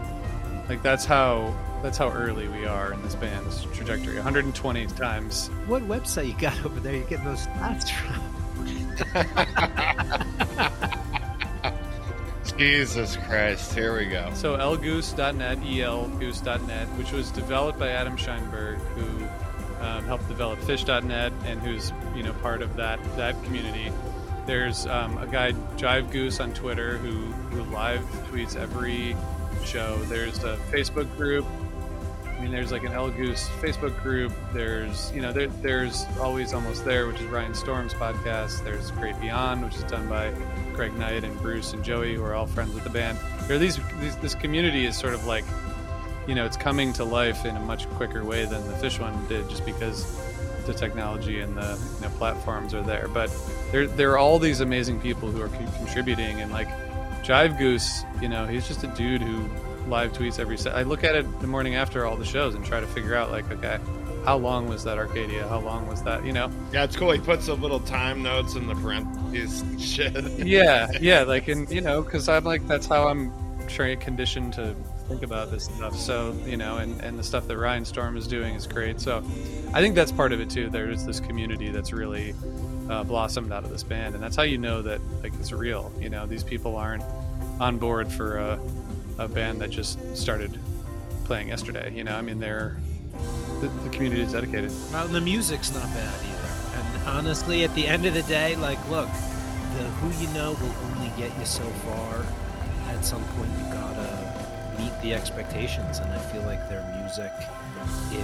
Like 0.68 0.82
that's 0.82 1.04
how 1.04 1.54
that's 1.82 1.98
how 1.98 2.10
early 2.10 2.46
we 2.48 2.66
are 2.66 2.92
in 2.92 3.02
this 3.02 3.14
band's 3.14 3.64
trajectory. 3.74 4.14
120 4.16 4.86
times. 4.88 5.48
What 5.66 5.82
website 5.82 6.28
you 6.28 6.34
got 6.38 6.64
over 6.64 6.78
there? 6.80 6.94
You 6.94 7.04
getting 7.04 7.24
those 7.24 7.46
stats 7.46 7.90
from? 7.90 8.22
Jesus 12.58 13.16
Christ, 13.16 13.72
here 13.74 13.96
we 13.96 14.04
go. 14.04 14.30
So 14.34 14.56
elgoose.net, 14.56 15.60
elgoose.net, 15.60 16.88
which 16.88 17.10
was 17.10 17.30
developed 17.30 17.78
by 17.78 17.88
Adam 17.88 18.16
Scheinberg, 18.18 18.76
who 18.94 19.26
um, 19.84 20.04
helped 20.04 20.28
develop 20.28 20.58
phish.net 20.60 21.32
and 21.44 21.60
who's 21.62 21.92
you 22.14 22.22
know 22.22 22.32
part 22.34 22.62
of 22.62 22.76
that 22.76 23.02
that 23.16 23.42
community. 23.44 23.90
There's 24.46 24.86
um, 24.86 25.18
a 25.18 25.26
guy 25.26 25.52
Jive 25.76 26.10
Goose 26.10 26.40
on 26.40 26.52
Twitter 26.52 26.98
who 26.98 27.32
who 27.54 27.62
live 27.72 28.00
tweets 28.30 28.56
every 28.56 29.16
show. 29.64 29.96
There's 30.04 30.42
a 30.44 30.56
Facebook 30.70 31.14
group. 31.16 31.46
I 32.24 32.42
mean, 32.42 32.52
there's 32.52 32.72
like 32.72 32.84
an 32.84 32.92
El 32.92 33.10
Goose 33.10 33.46
Facebook 33.60 34.00
group. 34.02 34.32
There's 34.52 35.12
you 35.12 35.20
know 35.20 35.32
there, 35.32 35.48
there's 35.48 36.06
always 36.18 36.54
almost 36.54 36.84
there, 36.84 37.06
which 37.06 37.20
is 37.20 37.26
Ryan 37.26 37.54
Storm's 37.54 37.94
podcast. 37.94 38.64
There's 38.64 38.90
Great 38.92 39.20
Beyond, 39.20 39.62
which 39.62 39.76
is 39.76 39.84
done 39.84 40.08
by 40.08 40.32
Craig 40.74 40.96
Knight 40.96 41.22
and 41.24 41.38
Bruce 41.40 41.72
and 41.74 41.84
Joey, 41.84 42.14
who 42.14 42.24
are 42.24 42.34
all 42.34 42.46
friends 42.46 42.74
with 42.74 42.84
the 42.84 42.90
band. 42.90 43.18
There 43.42 43.58
these, 43.58 43.78
these 44.00 44.16
this 44.16 44.34
community 44.34 44.86
is 44.86 44.96
sort 44.96 45.14
of 45.14 45.26
like 45.26 45.44
you 46.26 46.34
know, 46.34 46.44
it's 46.44 46.56
coming 46.56 46.92
to 46.92 47.04
life 47.04 47.44
in 47.44 47.56
a 47.56 47.60
much 47.60 47.88
quicker 47.90 48.24
way 48.24 48.44
than 48.44 48.66
the 48.68 48.74
Phish 48.74 49.00
one 49.00 49.26
did, 49.26 49.48
just 49.48 49.64
because 49.64 50.04
the 50.70 50.78
technology 50.78 51.40
and 51.40 51.56
the 51.56 51.78
you 51.96 52.02
know, 52.02 52.08
platforms 52.16 52.74
are 52.74 52.82
there. 52.82 53.08
But 53.08 53.30
there, 53.72 53.86
there 53.86 54.12
are 54.12 54.18
all 54.18 54.38
these 54.38 54.60
amazing 54.60 55.00
people 55.00 55.30
who 55.30 55.42
are 55.42 55.48
contributing, 55.48 56.40
and 56.40 56.52
like 56.52 56.68
Jive 57.22 57.58
Goose, 57.58 58.04
you 58.20 58.28
know, 58.28 58.46
he's 58.46 58.66
just 58.66 58.84
a 58.84 58.88
dude 58.88 59.22
who 59.22 59.48
live 59.88 60.12
tweets 60.12 60.38
every 60.38 60.56
set. 60.56 60.74
I 60.74 60.82
look 60.82 61.04
at 61.04 61.14
it 61.14 61.40
the 61.40 61.46
morning 61.46 61.74
after 61.74 62.06
all 62.06 62.16
the 62.16 62.24
shows 62.24 62.54
and 62.54 62.64
try 62.64 62.80
to 62.80 62.86
figure 62.86 63.14
out, 63.14 63.30
like, 63.30 63.50
okay, 63.50 63.78
how 64.24 64.36
long 64.36 64.68
was 64.68 64.84
that 64.84 64.98
Arcadia? 64.98 65.48
How 65.48 65.60
long 65.60 65.86
was 65.86 66.02
that? 66.02 66.24
You 66.24 66.32
know? 66.32 66.50
Yeah, 66.72 66.84
it's 66.84 66.96
cool. 66.96 67.10
He 67.10 67.18
puts 67.18 67.48
a 67.48 67.54
little 67.54 67.80
time 67.80 68.22
notes 68.22 68.54
in 68.54 68.66
the 68.66 68.74
parentheses 68.74 69.64
shit. 69.82 70.24
yeah, 70.38 70.88
yeah, 71.00 71.22
like, 71.22 71.48
and 71.48 71.70
you 71.70 71.80
know, 71.80 72.02
because 72.02 72.28
I'm 72.28 72.44
like, 72.44 72.66
that's 72.66 72.86
how 72.86 73.08
I'm 73.08 73.32
trained, 73.66 74.00
conditioned 74.00 74.54
to 74.54 74.74
think 75.10 75.24
about 75.24 75.50
this 75.50 75.64
stuff. 75.64 75.96
So, 75.96 76.32
you 76.46 76.56
know, 76.56 76.76
and, 76.76 77.00
and 77.02 77.18
the 77.18 77.24
stuff 77.24 77.48
that 77.48 77.58
Ryan 77.58 77.84
Storm 77.84 78.16
is 78.16 78.28
doing 78.28 78.54
is 78.54 78.68
great. 78.68 79.00
So 79.00 79.18
I 79.74 79.80
think 79.80 79.96
that's 79.96 80.12
part 80.12 80.32
of 80.32 80.40
it 80.40 80.48
too. 80.48 80.70
There's 80.70 81.04
this 81.04 81.18
community 81.18 81.70
that's 81.70 81.92
really 81.92 82.32
uh, 82.88 83.02
blossomed 83.02 83.50
out 83.50 83.64
of 83.64 83.70
this 83.70 83.82
band. 83.82 84.14
And 84.14 84.22
that's 84.22 84.36
how 84.36 84.44
you 84.44 84.56
know 84.56 84.82
that 84.82 85.00
like 85.20 85.32
it's 85.40 85.50
real. 85.50 85.92
You 85.98 86.10
know, 86.10 86.26
these 86.26 86.44
people 86.44 86.76
aren't 86.76 87.02
on 87.58 87.76
board 87.76 88.06
for 88.06 88.38
a, 88.38 88.60
a 89.18 89.26
band 89.26 89.60
that 89.62 89.70
just 89.70 89.98
started 90.16 90.56
playing 91.24 91.48
yesterday. 91.48 91.92
You 91.92 92.04
know, 92.04 92.14
I 92.14 92.22
mean, 92.22 92.38
they're, 92.38 92.76
the, 93.60 93.66
the 93.66 93.90
community 93.90 94.22
is 94.22 94.30
dedicated. 94.30 94.70
Well, 94.92 95.08
the 95.08 95.20
music's 95.20 95.74
not 95.74 95.82
bad 95.86 96.14
either. 96.22 96.78
And 96.78 97.08
honestly, 97.08 97.64
at 97.64 97.74
the 97.74 97.88
end 97.88 98.06
of 98.06 98.14
the 98.14 98.22
day, 98.22 98.54
like, 98.54 98.78
look, 98.88 99.08
the 99.76 99.84
who 99.98 100.24
you 100.24 100.32
know 100.34 100.52
will 100.52 100.74
only 100.92 101.10
get 101.16 101.36
you 101.36 101.44
so 101.44 101.64
far. 101.64 102.24
At 102.88 103.04
some 103.04 103.22
point, 103.22 103.69
meet 104.80 105.02
the 105.02 105.14
expectations 105.14 105.98
and 105.98 106.12
i 106.12 106.18
feel 106.18 106.42
like 106.42 106.68
their 106.68 106.84
music 107.00 107.32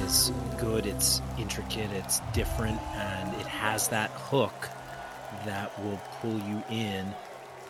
is 0.04 0.32
good 0.58 0.86
it's 0.86 1.20
intricate 1.38 1.90
it's 1.92 2.20
different 2.32 2.80
and 2.94 3.34
it 3.40 3.46
has 3.46 3.88
that 3.88 4.10
hook 4.10 4.68
that 5.44 5.78
will 5.82 6.00
pull 6.20 6.38
you 6.40 6.62
in. 6.70 7.12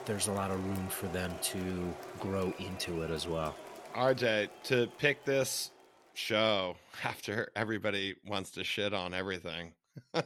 There's 0.05 0.29
a 0.29 0.33
lot 0.33 0.51
of 0.51 0.65
room 0.65 0.89
for 0.89 1.07
them 1.09 1.33
to 1.43 1.95
grow 2.21 2.53
into 2.59 3.03
it 3.03 3.11
as 3.11 3.27
well. 3.27 3.57
Rj 3.95 4.49
to 4.65 4.89
pick 4.99 5.25
this 5.25 5.71
show 6.15 6.77
after 7.05 7.51
everybody 7.57 8.15
wants 8.27 8.51
to 8.53 8.65
shit 8.65 8.93
on 8.95 9.15
everything 9.15 9.73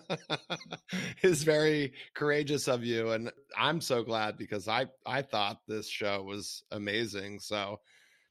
is 1.23 1.45
very 1.45 1.93
courageous 2.15 2.67
of 2.67 2.83
you 2.83 3.11
and 3.11 3.31
i'm 3.57 3.81
so 3.81 4.03
glad 4.03 4.37
because 4.37 4.67
i 4.67 4.85
i 5.07 5.23
thought 5.23 5.61
this 5.69 5.89
show 5.89 6.23
was 6.23 6.65
amazing. 6.73 7.39
So 7.39 7.81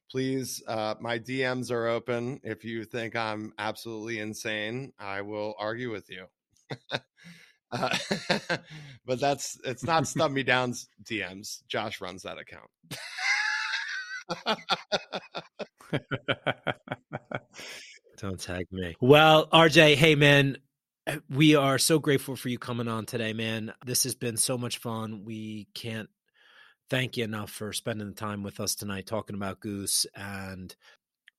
please 0.10 0.64
uh, 0.68 0.95
my 0.99 1.19
dms 1.19 1.72
are 1.72 1.88
open. 1.88 2.40
If 2.44 2.64
you 2.64 2.84
think 2.86 3.15
i'm 3.15 3.53
absolutely 3.57 4.19
insane 4.19 4.94
i 4.99 5.22
will 5.22 5.56
argue 5.60 5.91
with 5.91 6.10
you. 6.10 6.26
Uh, 7.72 7.95
but 9.06 9.19
that's 9.19 9.60
it's 9.64 9.84
not 9.84 10.07
stub 10.07 10.31
me 10.31 10.41
down's 10.41 10.88
dms 11.03 11.61
josh 11.68 12.02
runs 12.02 12.23
that 12.23 12.40
account. 12.40 12.68
Don't 18.18 18.40
tag 18.40 18.65
me. 18.72 18.95
Well 18.99 19.48
rj 19.49 19.94
hey 19.94 20.15
man 20.15 20.57
we 21.30 21.56
are 21.56 21.77
so 21.77 21.99
grateful 21.99 22.36
for 22.36 22.49
you 22.49 22.57
coming 22.57 22.88
on 22.88 23.06
today 23.06 23.34
man. 23.34 23.72
This 23.86 24.03
has 24.03 24.15
been 24.15 24.38
so 24.38 24.57
much 24.57 24.80
fun. 24.80 25.23
We 25.23 25.68
can't 25.76 26.10
thank 26.90 27.18
you 27.18 27.24
enough 27.24 27.52
for 27.52 27.72
spending 27.72 28.07
the 28.10 28.16
time 28.16 28.44
with 28.44 28.60
us 28.60 28.76
tonight 28.76 29.06
talking 29.06 29.36
about 29.36 29.60
Goose 29.60 30.06
and 30.16 30.76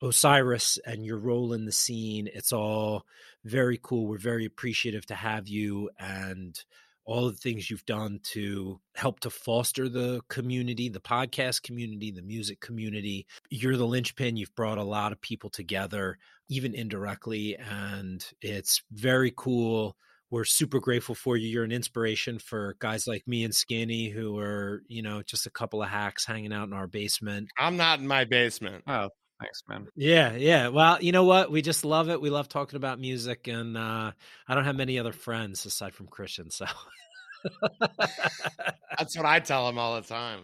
Osiris 0.03 0.79
and 0.87 1.05
your 1.05 1.19
role 1.19 1.53
in 1.53 1.65
the 1.65 1.73
scene. 1.73 2.29
It's 2.33 2.53
all 2.53 3.05
very 3.45 3.79
cool. 3.83 4.07
We're 4.07 4.19
very 4.19 4.45
appreciative 4.45 5.05
to 5.07 5.15
have 5.15 5.49
you 5.49 5.91
and 5.99 6.59
all 7.05 7.27
the 7.27 7.37
things 7.37 7.69
you've 7.69 7.87
done 7.87 8.21
to 8.23 8.81
help 8.95 9.21
to 9.21 9.31
foster 9.31 9.89
the 9.89 10.21
community, 10.29 10.89
the 10.89 11.01
podcast 11.01 11.63
community, 11.63 12.13
the 12.13 12.23
music 12.23 12.61
community. 12.61 13.27
You're 13.51 13.77
the 13.77 13.87
linchpin. 13.87 14.37
You've 14.37 14.55
brought 14.55 14.79
a 14.79 14.85
lot 14.85 15.11
of 15.11 15.21
people 15.21 15.51
together, 15.51 16.19
even 16.49 16.75
indirectly. 16.75 17.57
And 17.57 18.25
it's 18.41 18.83
very 18.93 19.33
cool 19.37 19.97
we're 20.31 20.45
super 20.45 20.81
grateful 20.81 21.15
for 21.15 21.37
you. 21.37 21.49
You're 21.49 21.65
an 21.65 21.73
inspiration 21.73 22.39
for 22.39 22.77
guys 22.79 23.07
like 23.07 23.27
me 23.27 23.45
and 23.45 23.55
Skinny, 23.55 24.09
who 24.09 24.39
are, 24.39 24.83
you 24.87 25.03
know, 25.03 25.23
just 25.23 25.47
a 25.47 25.51
couple 25.51 25.83
of 25.83 25.89
hacks 25.89 26.25
hanging 26.25 26.53
out 26.53 26.69
in 26.69 26.73
our 26.73 26.87
basement. 26.87 27.49
I'm 27.59 27.77
not 27.77 27.99
in 27.99 28.07
my 28.07 28.25
basement. 28.25 28.85
Oh, 28.87 29.09
thanks, 29.41 29.63
man. 29.69 29.89
Yeah, 29.97 30.37
yeah. 30.37 30.69
Well, 30.69 31.03
you 31.03 31.13
know 31.13 31.25
what? 31.25 31.51
We 31.51 31.63
just 31.63 31.85
love 31.85 32.09
it. 32.09 32.21
We 32.21 32.31
love 32.31 32.49
talking 32.49 32.77
about 32.77 33.01
music, 33.01 33.49
and 33.49 33.77
uh, 33.77 34.13
I 34.47 34.55
don't 34.55 34.65
have 34.65 34.77
many 34.77 34.99
other 34.99 35.13
friends 35.13 35.67
aside 35.67 35.95
from 35.95 36.07
Christian. 36.07 36.51
So 36.51 36.67
that's 38.99 39.17
what 39.17 39.27
I 39.27 39.41
tell 39.41 39.67
them 39.67 39.79
all 39.79 39.97
the 40.01 40.07
time. 40.07 40.41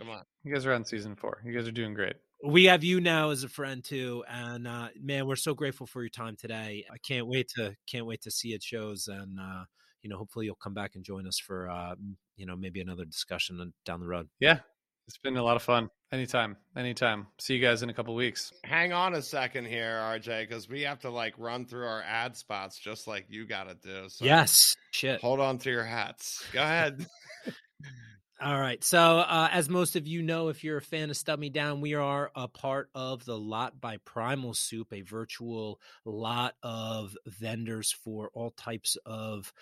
Come 0.00 0.08
on, 0.08 0.22
you 0.44 0.52
guys 0.54 0.64
are 0.64 0.72
on 0.72 0.86
season 0.86 1.14
four. 1.14 1.42
You 1.44 1.52
guys 1.52 1.68
are 1.68 1.72
doing 1.72 1.92
great. 1.92 2.14
We 2.42 2.64
have 2.64 2.82
you 2.82 3.02
now 3.02 3.30
as 3.30 3.44
a 3.44 3.50
friend 3.50 3.84
too 3.84 4.24
and 4.26 4.66
uh, 4.66 4.88
man 4.98 5.26
we're 5.26 5.36
so 5.36 5.52
grateful 5.52 5.86
for 5.86 6.00
your 6.00 6.08
time 6.08 6.36
today. 6.40 6.86
I 6.90 6.96
can't 7.06 7.26
wait 7.26 7.50
to 7.56 7.76
can't 7.86 8.06
wait 8.06 8.22
to 8.22 8.30
see 8.30 8.54
it 8.54 8.62
shows 8.62 9.08
and 9.08 9.38
uh, 9.38 9.64
you 10.00 10.08
know 10.08 10.16
hopefully 10.16 10.46
you'll 10.46 10.54
come 10.54 10.72
back 10.72 10.92
and 10.94 11.04
join 11.04 11.26
us 11.26 11.38
for 11.38 11.68
uh, 11.68 11.96
you 12.36 12.46
know 12.46 12.56
maybe 12.56 12.80
another 12.80 13.04
discussion 13.04 13.74
down 13.84 14.00
the 14.00 14.06
road. 14.06 14.28
Yeah. 14.38 14.60
It's 15.06 15.18
been 15.18 15.36
a 15.36 15.42
lot 15.42 15.56
of 15.56 15.62
fun. 15.62 15.90
Anytime 16.12 16.56
anytime. 16.74 17.26
See 17.38 17.56
you 17.56 17.60
guys 17.60 17.82
in 17.82 17.90
a 17.90 17.94
couple 17.94 18.14
weeks. 18.14 18.52
Hang 18.64 18.94
on 18.94 19.14
a 19.14 19.20
second 19.20 19.66
here 19.66 19.98
rj 19.98 20.48
because 20.48 20.66
we 20.66 20.80
have 20.82 21.00
to 21.00 21.10
like 21.10 21.34
run 21.36 21.66
through 21.66 21.86
our 21.86 22.02
ad 22.02 22.38
spots 22.38 22.78
just 22.78 23.06
like 23.06 23.26
you 23.28 23.46
gotta 23.46 23.74
do 23.74 24.08
so 24.08 24.24
yes. 24.24 24.76
Shit. 24.92 25.20
hold 25.20 25.40
on 25.40 25.58
to 25.58 25.70
your 25.70 25.84
hats. 25.84 26.42
Go 26.54 26.62
ahead 26.62 27.06
All 28.42 28.58
right. 28.58 28.82
So, 28.82 28.98
uh, 29.18 29.50
as 29.52 29.68
most 29.68 29.96
of 29.96 30.06
you 30.06 30.22
know, 30.22 30.48
if 30.48 30.64
you're 30.64 30.78
a 30.78 30.82
fan 30.82 31.10
of 31.10 31.16
Stub 31.16 31.38
Me 31.38 31.50
Down, 31.50 31.82
we 31.82 31.92
are 31.92 32.30
a 32.34 32.48
part 32.48 32.88
of 32.94 33.22
the 33.26 33.36
Lot 33.38 33.78
by 33.78 33.98
Primal 33.98 34.54
Soup, 34.54 34.90
a 34.94 35.02
virtual 35.02 35.78
lot 36.06 36.54
of 36.62 37.14
vendors 37.26 37.92
for 37.92 38.30
all 38.32 38.52
types 38.52 38.96
of 39.04 39.52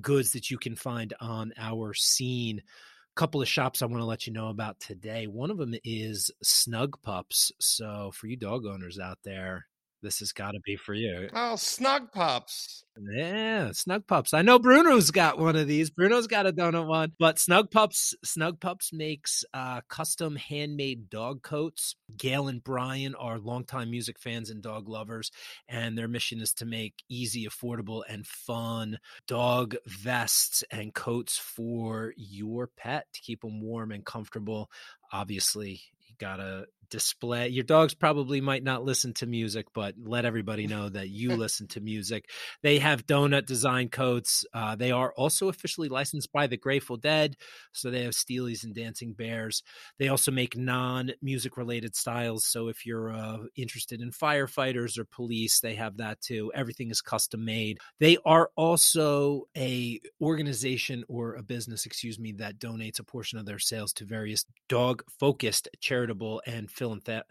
goods 0.00 0.32
that 0.32 0.50
you 0.50 0.58
can 0.58 0.74
find 0.74 1.14
on 1.20 1.52
our 1.56 1.94
scene. 1.94 2.58
A 2.58 3.14
couple 3.20 3.40
of 3.40 3.46
shops 3.46 3.82
I 3.82 3.86
want 3.86 4.00
to 4.00 4.04
let 4.04 4.26
you 4.26 4.32
know 4.32 4.48
about 4.48 4.80
today. 4.80 5.28
One 5.28 5.52
of 5.52 5.58
them 5.58 5.76
is 5.84 6.32
Snug 6.42 7.00
Pups. 7.02 7.52
So, 7.60 8.10
for 8.12 8.26
you 8.26 8.36
dog 8.36 8.66
owners 8.66 8.98
out 8.98 9.18
there, 9.22 9.66
this 10.04 10.20
has 10.20 10.32
got 10.32 10.52
to 10.52 10.60
be 10.64 10.76
for 10.76 10.94
you. 10.94 11.28
Oh, 11.34 11.56
Snug 11.56 12.12
Pups. 12.12 12.84
Yeah, 13.12 13.72
Snug 13.72 14.06
Pups. 14.06 14.32
I 14.34 14.42
know 14.42 14.60
Bruno's 14.60 15.10
got 15.10 15.38
one 15.38 15.56
of 15.56 15.66
these. 15.66 15.90
Bruno's 15.90 16.28
got 16.28 16.46
a 16.46 16.52
donut 16.52 16.86
one, 16.86 17.12
but 17.18 17.40
Snug 17.40 17.72
Pups, 17.72 18.14
Snug 18.22 18.60
Pups 18.60 18.92
makes 18.92 19.44
uh, 19.52 19.80
custom 19.88 20.36
handmade 20.36 21.10
dog 21.10 21.42
coats. 21.42 21.96
Gail 22.16 22.46
and 22.46 22.62
Brian 22.62 23.16
are 23.16 23.38
longtime 23.38 23.90
music 23.90 24.20
fans 24.20 24.50
and 24.50 24.62
dog 24.62 24.88
lovers, 24.88 25.32
and 25.68 25.98
their 25.98 26.06
mission 26.06 26.40
is 26.40 26.52
to 26.54 26.66
make 26.66 27.02
easy, 27.08 27.48
affordable, 27.48 28.02
and 28.08 28.26
fun 28.26 28.98
dog 29.26 29.74
vests 29.86 30.62
and 30.70 30.94
coats 30.94 31.36
for 31.36 32.12
your 32.16 32.68
pet 32.76 33.06
to 33.14 33.20
keep 33.22 33.40
them 33.40 33.60
warm 33.60 33.90
and 33.90 34.04
comfortable. 34.04 34.70
obviously 35.12 35.80
you 36.20 36.26
gotta 36.26 36.66
display 36.90 37.48
your 37.48 37.64
dogs 37.64 37.94
probably 37.94 38.40
might 38.40 38.62
not 38.62 38.84
listen 38.84 39.12
to 39.12 39.26
music 39.26 39.66
but 39.74 39.94
let 40.00 40.24
everybody 40.24 40.66
know 40.66 40.88
that 40.88 41.08
you 41.08 41.34
listen 41.36 41.66
to 41.66 41.80
music. 41.80 42.28
They 42.62 42.78
have 42.78 43.06
donut 43.06 43.46
design 43.46 43.88
coats 43.88 44.44
uh, 44.54 44.76
they 44.76 44.92
are 44.92 45.12
also 45.16 45.48
officially 45.48 45.88
licensed 45.88 46.32
by 46.32 46.46
the 46.46 46.56
grateful 46.56 46.96
dead 46.96 47.36
so 47.72 47.90
they 47.90 48.04
have 48.04 48.12
steelies 48.12 48.64
and 48.64 48.74
dancing 48.74 49.12
bears. 49.12 49.62
They 49.98 50.08
also 50.08 50.30
make 50.30 50.56
non-music 50.56 51.56
related 51.56 51.96
styles 51.96 52.44
so 52.46 52.68
if 52.68 52.86
you're 52.86 53.12
uh, 53.12 53.38
interested 53.56 54.00
in 54.00 54.10
firefighters 54.10 54.98
or 54.98 55.04
police 55.04 55.60
they 55.60 55.74
have 55.74 55.96
that 55.98 56.20
too. 56.20 56.52
Everything 56.54 56.90
is 56.90 57.00
custom 57.00 57.44
made. 57.44 57.78
They 57.98 58.18
are 58.24 58.50
also 58.56 59.44
a 59.56 60.00
organization 60.20 61.04
or 61.08 61.34
a 61.34 61.42
business 61.42 61.86
excuse 61.86 62.18
me 62.18 62.32
that 62.32 62.58
donates 62.58 63.00
a 63.00 63.04
portion 63.04 63.38
of 63.38 63.46
their 63.46 63.58
sales 63.58 63.92
to 63.94 64.04
various 64.04 64.44
dog 64.68 65.02
focused 65.18 65.68
charitable 66.04 66.42
and 66.46 66.70
philanthropic 66.70 67.26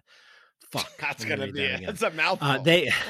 fuck 0.73 0.91
That's 0.99 1.25
gonna 1.25 1.45
read 1.45 1.53
be 1.53 1.61
It's 1.61 2.01
a 2.01 2.11
mouthful. 2.11 2.47
Uh, 2.47 2.57
they 2.57 2.91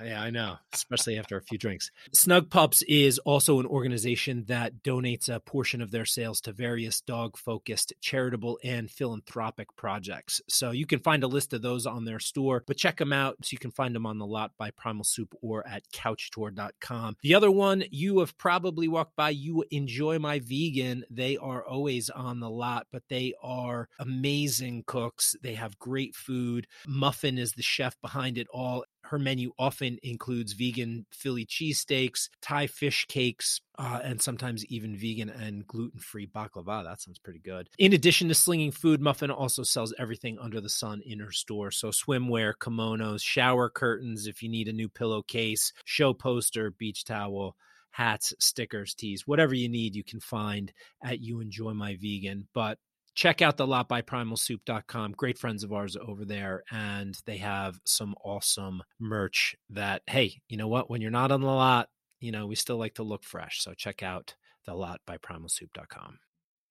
yeah, 0.04 0.22
I 0.22 0.30
know, 0.30 0.56
especially 0.72 1.18
after 1.18 1.36
a 1.36 1.42
few 1.42 1.58
drinks. 1.58 1.90
Snug 2.12 2.50
Pups 2.50 2.82
is 2.82 3.18
also 3.20 3.60
an 3.60 3.66
organization 3.66 4.44
that 4.48 4.82
donates 4.82 5.28
a 5.28 5.40
portion 5.40 5.82
of 5.82 5.90
their 5.90 6.04
sales 6.04 6.40
to 6.42 6.52
various 6.52 7.00
dog 7.00 7.36
focused 7.36 7.92
charitable 8.00 8.58
and 8.64 8.90
philanthropic 8.90 9.74
projects. 9.76 10.40
So 10.48 10.70
you 10.70 10.86
can 10.86 11.00
find 11.00 11.22
a 11.22 11.28
list 11.28 11.52
of 11.52 11.62
those 11.62 11.86
on 11.86 12.04
their 12.04 12.20
store, 12.20 12.64
but 12.66 12.76
check 12.76 12.98
them 12.98 13.12
out. 13.12 13.36
So 13.42 13.50
you 13.52 13.58
can 13.58 13.70
find 13.70 13.94
them 13.94 14.06
on 14.06 14.18
the 14.18 14.26
lot 14.26 14.52
by 14.58 14.70
Primal 14.70 15.04
Soup 15.04 15.32
or 15.42 15.66
at 15.66 15.82
couchtour.com. 15.92 17.16
The 17.22 17.34
other 17.34 17.50
one 17.50 17.84
you 17.90 18.20
have 18.20 18.36
probably 18.38 18.88
walked 18.88 19.16
by, 19.16 19.30
you 19.30 19.64
enjoy 19.70 20.18
my 20.18 20.40
vegan. 20.40 21.04
They 21.10 21.36
are 21.36 21.64
always 21.64 22.10
on 22.10 22.40
the 22.40 22.50
lot, 22.50 22.86
but 22.90 23.02
they 23.08 23.34
are 23.42 23.88
amazing 23.98 24.84
cooks. 24.86 25.36
They 25.42 25.54
have 25.54 25.78
great 25.78 26.14
food. 26.20 26.66
Muffin 26.86 27.38
is 27.38 27.52
the 27.52 27.62
chef 27.62 28.00
behind 28.00 28.38
it 28.38 28.46
all. 28.52 28.84
Her 29.02 29.18
menu 29.18 29.50
often 29.58 29.98
includes 30.02 30.52
vegan 30.52 31.06
Philly 31.10 31.46
cheesesteaks, 31.46 32.28
Thai 32.42 32.66
fish 32.66 33.06
cakes, 33.08 33.60
uh, 33.78 34.00
and 34.04 34.20
sometimes 34.20 34.64
even 34.66 34.94
vegan 34.94 35.30
and 35.30 35.66
gluten 35.66 35.98
free 35.98 36.26
baklava. 36.26 36.84
That 36.84 37.00
sounds 37.00 37.18
pretty 37.18 37.40
good. 37.40 37.68
In 37.78 37.94
addition 37.94 38.28
to 38.28 38.34
slinging 38.34 38.70
food, 38.70 39.00
Muffin 39.00 39.30
also 39.30 39.62
sells 39.62 39.94
everything 39.98 40.38
under 40.38 40.60
the 40.60 40.68
sun 40.68 41.00
in 41.04 41.18
her 41.18 41.32
store. 41.32 41.70
So, 41.70 41.88
swimwear, 41.88 42.52
kimonos, 42.60 43.22
shower 43.22 43.70
curtains, 43.70 44.26
if 44.26 44.42
you 44.42 44.48
need 44.48 44.68
a 44.68 44.72
new 44.72 44.88
pillowcase, 44.88 45.72
show 45.84 46.12
poster, 46.12 46.70
beach 46.70 47.04
towel 47.04 47.56
hats, 47.90 48.32
stickers, 48.38 48.94
tees, 48.94 49.26
whatever 49.26 49.54
you 49.54 49.68
need, 49.68 49.94
you 49.94 50.04
can 50.04 50.20
find 50.20 50.72
at 51.02 51.20
You 51.20 51.40
Enjoy 51.40 51.72
My 51.72 51.96
Vegan. 52.00 52.48
But 52.54 52.78
check 53.14 53.42
out 53.42 53.56
the 53.56 53.66
lot 53.66 53.88
by 53.88 54.02
primalsoup.com. 54.02 55.12
Great 55.12 55.38
friends 55.38 55.64
of 55.64 55.72
ours 55.72 55.96
over 55.96 56.24
there. 56.24 56.62
And 56.70 57.18
they 57.26 57.38
have 57.38 57.78
some 57.84 58.14
awesome 58.24 58.82
merch 58.98 59.56
that, 59.70 60.02
hey, 60.06 60.40
you 60.48 60.56
know 60.56 60.68
what? 60.68 60.90
When 60.90 61.00
you're 61.00 61.10
not 61.10 61.32
on 61.32 61.40
the 61.40 61.46
lot, 61.46 61.88
you 62.20 62.32
know, 62.32 62.46
we 62.46 62.54
still 62.54 62.76
like 62.76 62.94
to 62.94 63.02
look 63.02 63.24
fresh. 63.24 63.62
So 63.62 63.74
check 63.74 64.02
out 64.02 64.34
the 64.66 64.74
lot 64.74 65.00
by 65.06 65.18
primalsoup.com. 65.18 66.18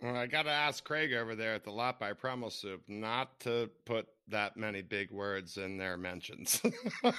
Well, 0.01 0.15
I 0.15 0.27
got 0.27 0.43
to 0.43 0.51
ask 0.51 0.83
Craig 0.83 1.13
over 1.13 1.35
there 1.35 1.53
at 1.53 1.65
the 1.65 1.71
lot 1.71 1.99
by 1.99 2.13
Primal 2.13 2.49
Soup 2.49 2.81
not 2.87 3.37
to 3.41 3.69
put 3.85 4.07
that 4.29 4.55
many 4.55 4.81
big 4.81 5.11
words 5.11 5.57
in 5.57 5.77
their 5.77 5.97
mentions. 5.97 6.61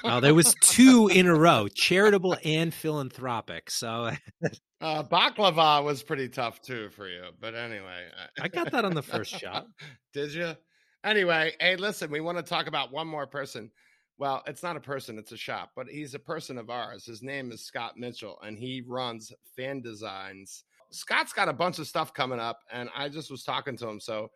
Oh, 0.02 0.20
there 0.20 0.35
was 0.35 0.55
two 0.62 1.09
in 1.09 1.27
a 1.27 1.35
row, 1.35 1.69
charitable 1.69 2.39
and 2.43 2.73
philanthropic. 2.73 3.70
So 3.70 4.12
uh, 4.81 5.02
baklava 5.02 5.85
was 5.85 6.02
pretty 6.02 6.28
tough 6.28 6.62
too 6.62 6.89
for 6.90 7.07
you, 7.07 7.24
but 7.39 7.55
anyway, 7.55 8.07
I 8.40 8.48
got 8.48 8.70
that 8.70 8.86
on 8.86 8.94
the 8.94 9.02
first 9.02 9.39
shot. 9.39 9.66
Did 10.15 10.32
you? 10.32 10.57
Anyway, 11.05 11.55
hey, 11.61 11.77
listen, 11.77 12.11
we 12.11 12.20
want 12.20 12.39
to 12.39 12.44
talk 12.44 12.66
about 12.66 12.93
one 12.93 13.09
more 13.09 13.27
person. 13.27 13.70
Well, 14.16 14.43
it's 14.47 14.62
not 14.62 14.77
a 14.77 14.81
person, 14.81 15.19
it's 15.19 15.32
a 15.32 15.36
shop, 15.36 15.73
but 15.74 15.86
he's 15.86 16.15
a 16.15 16.19
person 16.19 16.57
of 16.57 16.70
ours. 16.70 17.05
His 17.05 17.23
name 17.23 17.52
is 17.52 17.65
Scott 17.65 17.97
Mitchell, 17.97 18.39
and 18.43 18.59
he 18.59 18.82
runs 18.86 19.32
Fan 19.57 19.81
Designs. 19.81 20.65
Scott's 20.90 21.32
got 21.32 21.48
a 21.48 21.52
bunch 21.52 21.78
of 21.78 21.86
stuff 21.86 22.12
coming 22.12 22.40
up, 22.40 22.60
and 22.72 22.88
I 22.96 23.08
just 23.08 23.30
was 23.30 23.44
talking 23.44 23.76
to 23.78 23.88
him. 23.88 24.00
So 24.00 24.30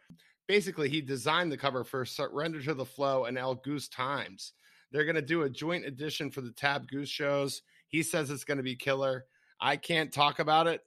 basically, 0.46 0.88
he 0.88 1.00
designed 1.00 1.50
the 1.50 1.56
cover 1.56 1.84
for 1.84 2.04
Surrender 2.04 2.62
to 2.62 2.74
the 2.74 2.84
Flow 2.84 3.24
and 3.24 3.36
El 3.38 3.56
Goose 3.56 3.88
Times. 3.88 4.52
They're 4.92 5.04
going 5.04 5.16
to 5.16 5.22
do 5.22 5.42
a 5.42 5.50
joint 5.50 5.84
edition 5.84 6.30
for 6.30 6.40
the 6.40 6.52
Tab 6.52 6.88
Goose 6.88 7.08
shows. 7.08 7.62
He 7.88 8.02
says 8.02 8.30
it's 8.30 8.44
going 8.44 8.58
to 8.58 8.62
be 8.62 8.76
killer. 8.76 9.24
I 9.60 9.76
can't 9.76 10.12
talk 10.12 10.38
about 10.38 10.66
it, 10.66 10.82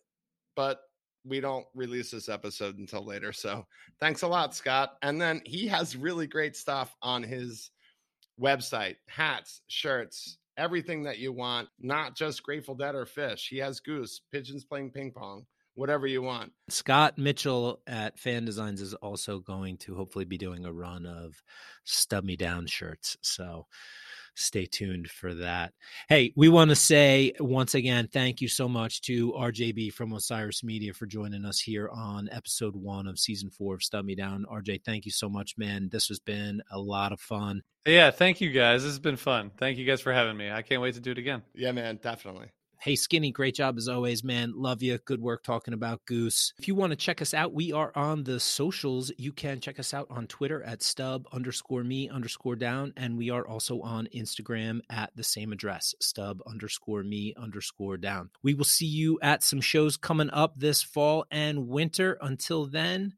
but 0.56 0.80
we 1.26 1.42
don't 1.42 1.66
release 1.76 2.12
this 2.12 2.30
episode 2.30 2.78
until 2.78 3.06
later. 3.06 3.34
So 3.34 3.66
thanks 4.00 4.22
a 4.22 4.28
lot, 4.28 4.56
Scott. 4.56 4.94
And 5.02 5.20
then 5.20 5.42
he 5.46 5.68
has 5.68 5.98
really 5.98 6.28
great 6.28 6.56
stuff 6.56 6.96
on 7.02 7.24
his 7.24 7.72
website 8.40 8.96
hats, 9.08 9.62
shirts, 9.68 10.38
everything 10.58 11.04
that 11.04 11.20
you 11.20 11.34
want, 11.34 11.68
not 11.80 12.16
just 12.16 12.44
Grateful 12.44 12.76
Dead 12.76 12.96
or 12.96 13.06
Phish. 13.06 13.48
He 13.50 13.58
has 13.58 13.80
goose, 13.80 14.22
pigeons 14.32 14.64
playing 14.64 14.92
ping 14.92 15.12
pong, 15.12 15.46
whatever 15.78 16.08
you 16.08 16.22
want. 16.22 16.52
Scott 16.70 17.18
Mitchell 17.18 17.80
at 17.88 18.20
Fan 18.20 18.46
Designs 18.46 18.82
is 18.82 18.94
also 18.96 19.40
going 19.40 19.78
to 19.78 19.96
hopefully 19.96 20.26
be 20.26 20.38
doing 20.38 20.66
a 20.66 20.74
run 20.74 21.06
of 21.06 21.42
Stub 21.86 22.24
Me 22.24 22.36
Down 22.36 22.66
shirts. 22.66 23.16
So 23.22 23.68
stay 24.36 24.66
tuned 24.66 25.10
for 25.10 25.36
that. 25.36 25.74
Hey, 26.10 26.34
we 26.36 26.50
want 26.50 26.70
to 26.70 26.76
say 26.76 27.34
once 27.40 27.76
again, 27.76 28.10
thank 28.12 28.42
you 28.42 28.48
so 28.48 28.68
much 28.68 29.02
to 29.02 29.32
RJB 29.34 29.94
from 29.94 30.14
Osiris 30.14 30.64
Media 30.64 30.94
for 30.94 31.06
joining 31.06 31.46
us 31.46 31.60
here 31.60 31.90
on 31.90 32.28
episode 32.32 32.76
one 32.76 33.08
of 33.08 33.20
season 33.20 33.50
four 33.52 33.76
of 33.76 33.84
Stub 33.84 34.06
Me 34.06 34.16
Down. 34.16 34.46
RJ, 34.52 34.84
thank 34.84 35.06
you 35.06 35.12
so 35.12 35.30
much, 35.30 35.58
man. 35.58 35.90
This 35.92 36.08
has 36.08 36.20
been 36.20 36.62
a 36.72 36.80
lot 36.80 37.12
of 37.12 37.20
fun. 37.20 37.62
Yeah, 37.86 38.12
thank 38.12 38.42
you 38.42 38.52
guys. 38.52 38.84
This 38.84 38.92
has 38.92 39.00
been 39.00 39.16
fun. 39.16 39.52
Thank 39.58 39.78
you 39.78 39.86
guys 39.86 40.02
for 40.02 40.12
having 40.12 40.36
me. 40.38 40.52
I 40.52 40.62
can't 40.62 40.82
wait 40.82 40.96
to 40.96 41.02
do 41.02 41.12
it 41.12 41.18
again. 41.18 41.44
Yeah, 41.54 41.72
man, 41.72 42.00
definitely. 42.02 42.48
Hey, 42.80 42.96
Skinny, 42.96 43.32
great 43.32 43.56
job 43.56 43.76
as 43.78 43.88
always, 43.88 44.24
man. 44.24 44.54
Love 44.56 44.84
you. 44.84 45.00
Good 45.00 45.20
work 45.20 45.44
talking 45.44 45.74
about 45.74 46.06
Goose. 46.06 46.54
If 46.60 46.68
you 46.68 46.76
want 46.76 46.92
to 46.92 46.96
check 46.96 47.24
us 47.24 47.34
out, 47.34 47.52
we 47.52 47.74
are 47.74 47.92
on 47.96 48.24
the 48.24 48.40
socials. 48.40 49.12
You 49.18 49.32
can 49.32 49.60
check 49.60 49.80
us 49.80 49.96
out 49.96 50.06
on 50.12 50.28
Twitter 50.28 50.62
at 50.62 50.84
stub 50.84 51.26
underscore 51.32 51.84
me 51.84 52.08
underscore 52.08 52.56
down. 52.56 52.94
And 52.96 53.18
we 53.18 53.32
are 53.32 53.48
also 53.48 53.82
on 53.82 54.08
Instagram 54.16 54.82
at 54.92 55.12
the 55.16 55.24
same 55.24 55.52
address, 55.52 55.96
stub 56.00 56.40
underscore 56.46 57.02
me 57.04 57.34
underscore 57.36 57.98
down. 57.98 58.30
We 58.44 58.54
will 58.54 58.64
see 58.64 58.86
you 58.86 59.18
at 59.24 59.42
some 59.42 59.60
shows 59.60 59.98
coming 59.98 60.30
up 60.30 60.60
this 60.60 60.84
fall 60.84 61.26
and 61.32 61.68
winter. 61.68 62.20
Until 62.22 62.68
then, 62.68 63.14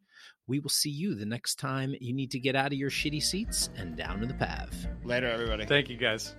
we 0.48 0.60
will 0.60 0.70
see 0.70 0.90
you 0.90 1.16
the 1.16 1.26
next 1.26 1.60
time 1.60 1.94
you 2.00 2.14
need 2.14 2.32
to 2.32 2.40
get 2.40 2.56
out 2.56 2.68
of 2.68 2.80
your 2.80 2.90
shitty 2.90 3.22
seats 3.22 3.70
and 3.78 3.98
down 3.98 4.22
to 4.22 4.26
the 4.26 4.34
path. 4.34 4.88
Later, 5.04 5.28
everybody. 5.28 5.66
Thank 5.66 5.90
you 5.90 5.98
guys. 5.98 6.34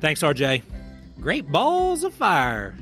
Thanks, 0.00 0.22
RJ. 0.22 0.62
Great 1.20 1.50
balls 1.50 2.04
of 2.04 2.14
fire. 2.14 2.74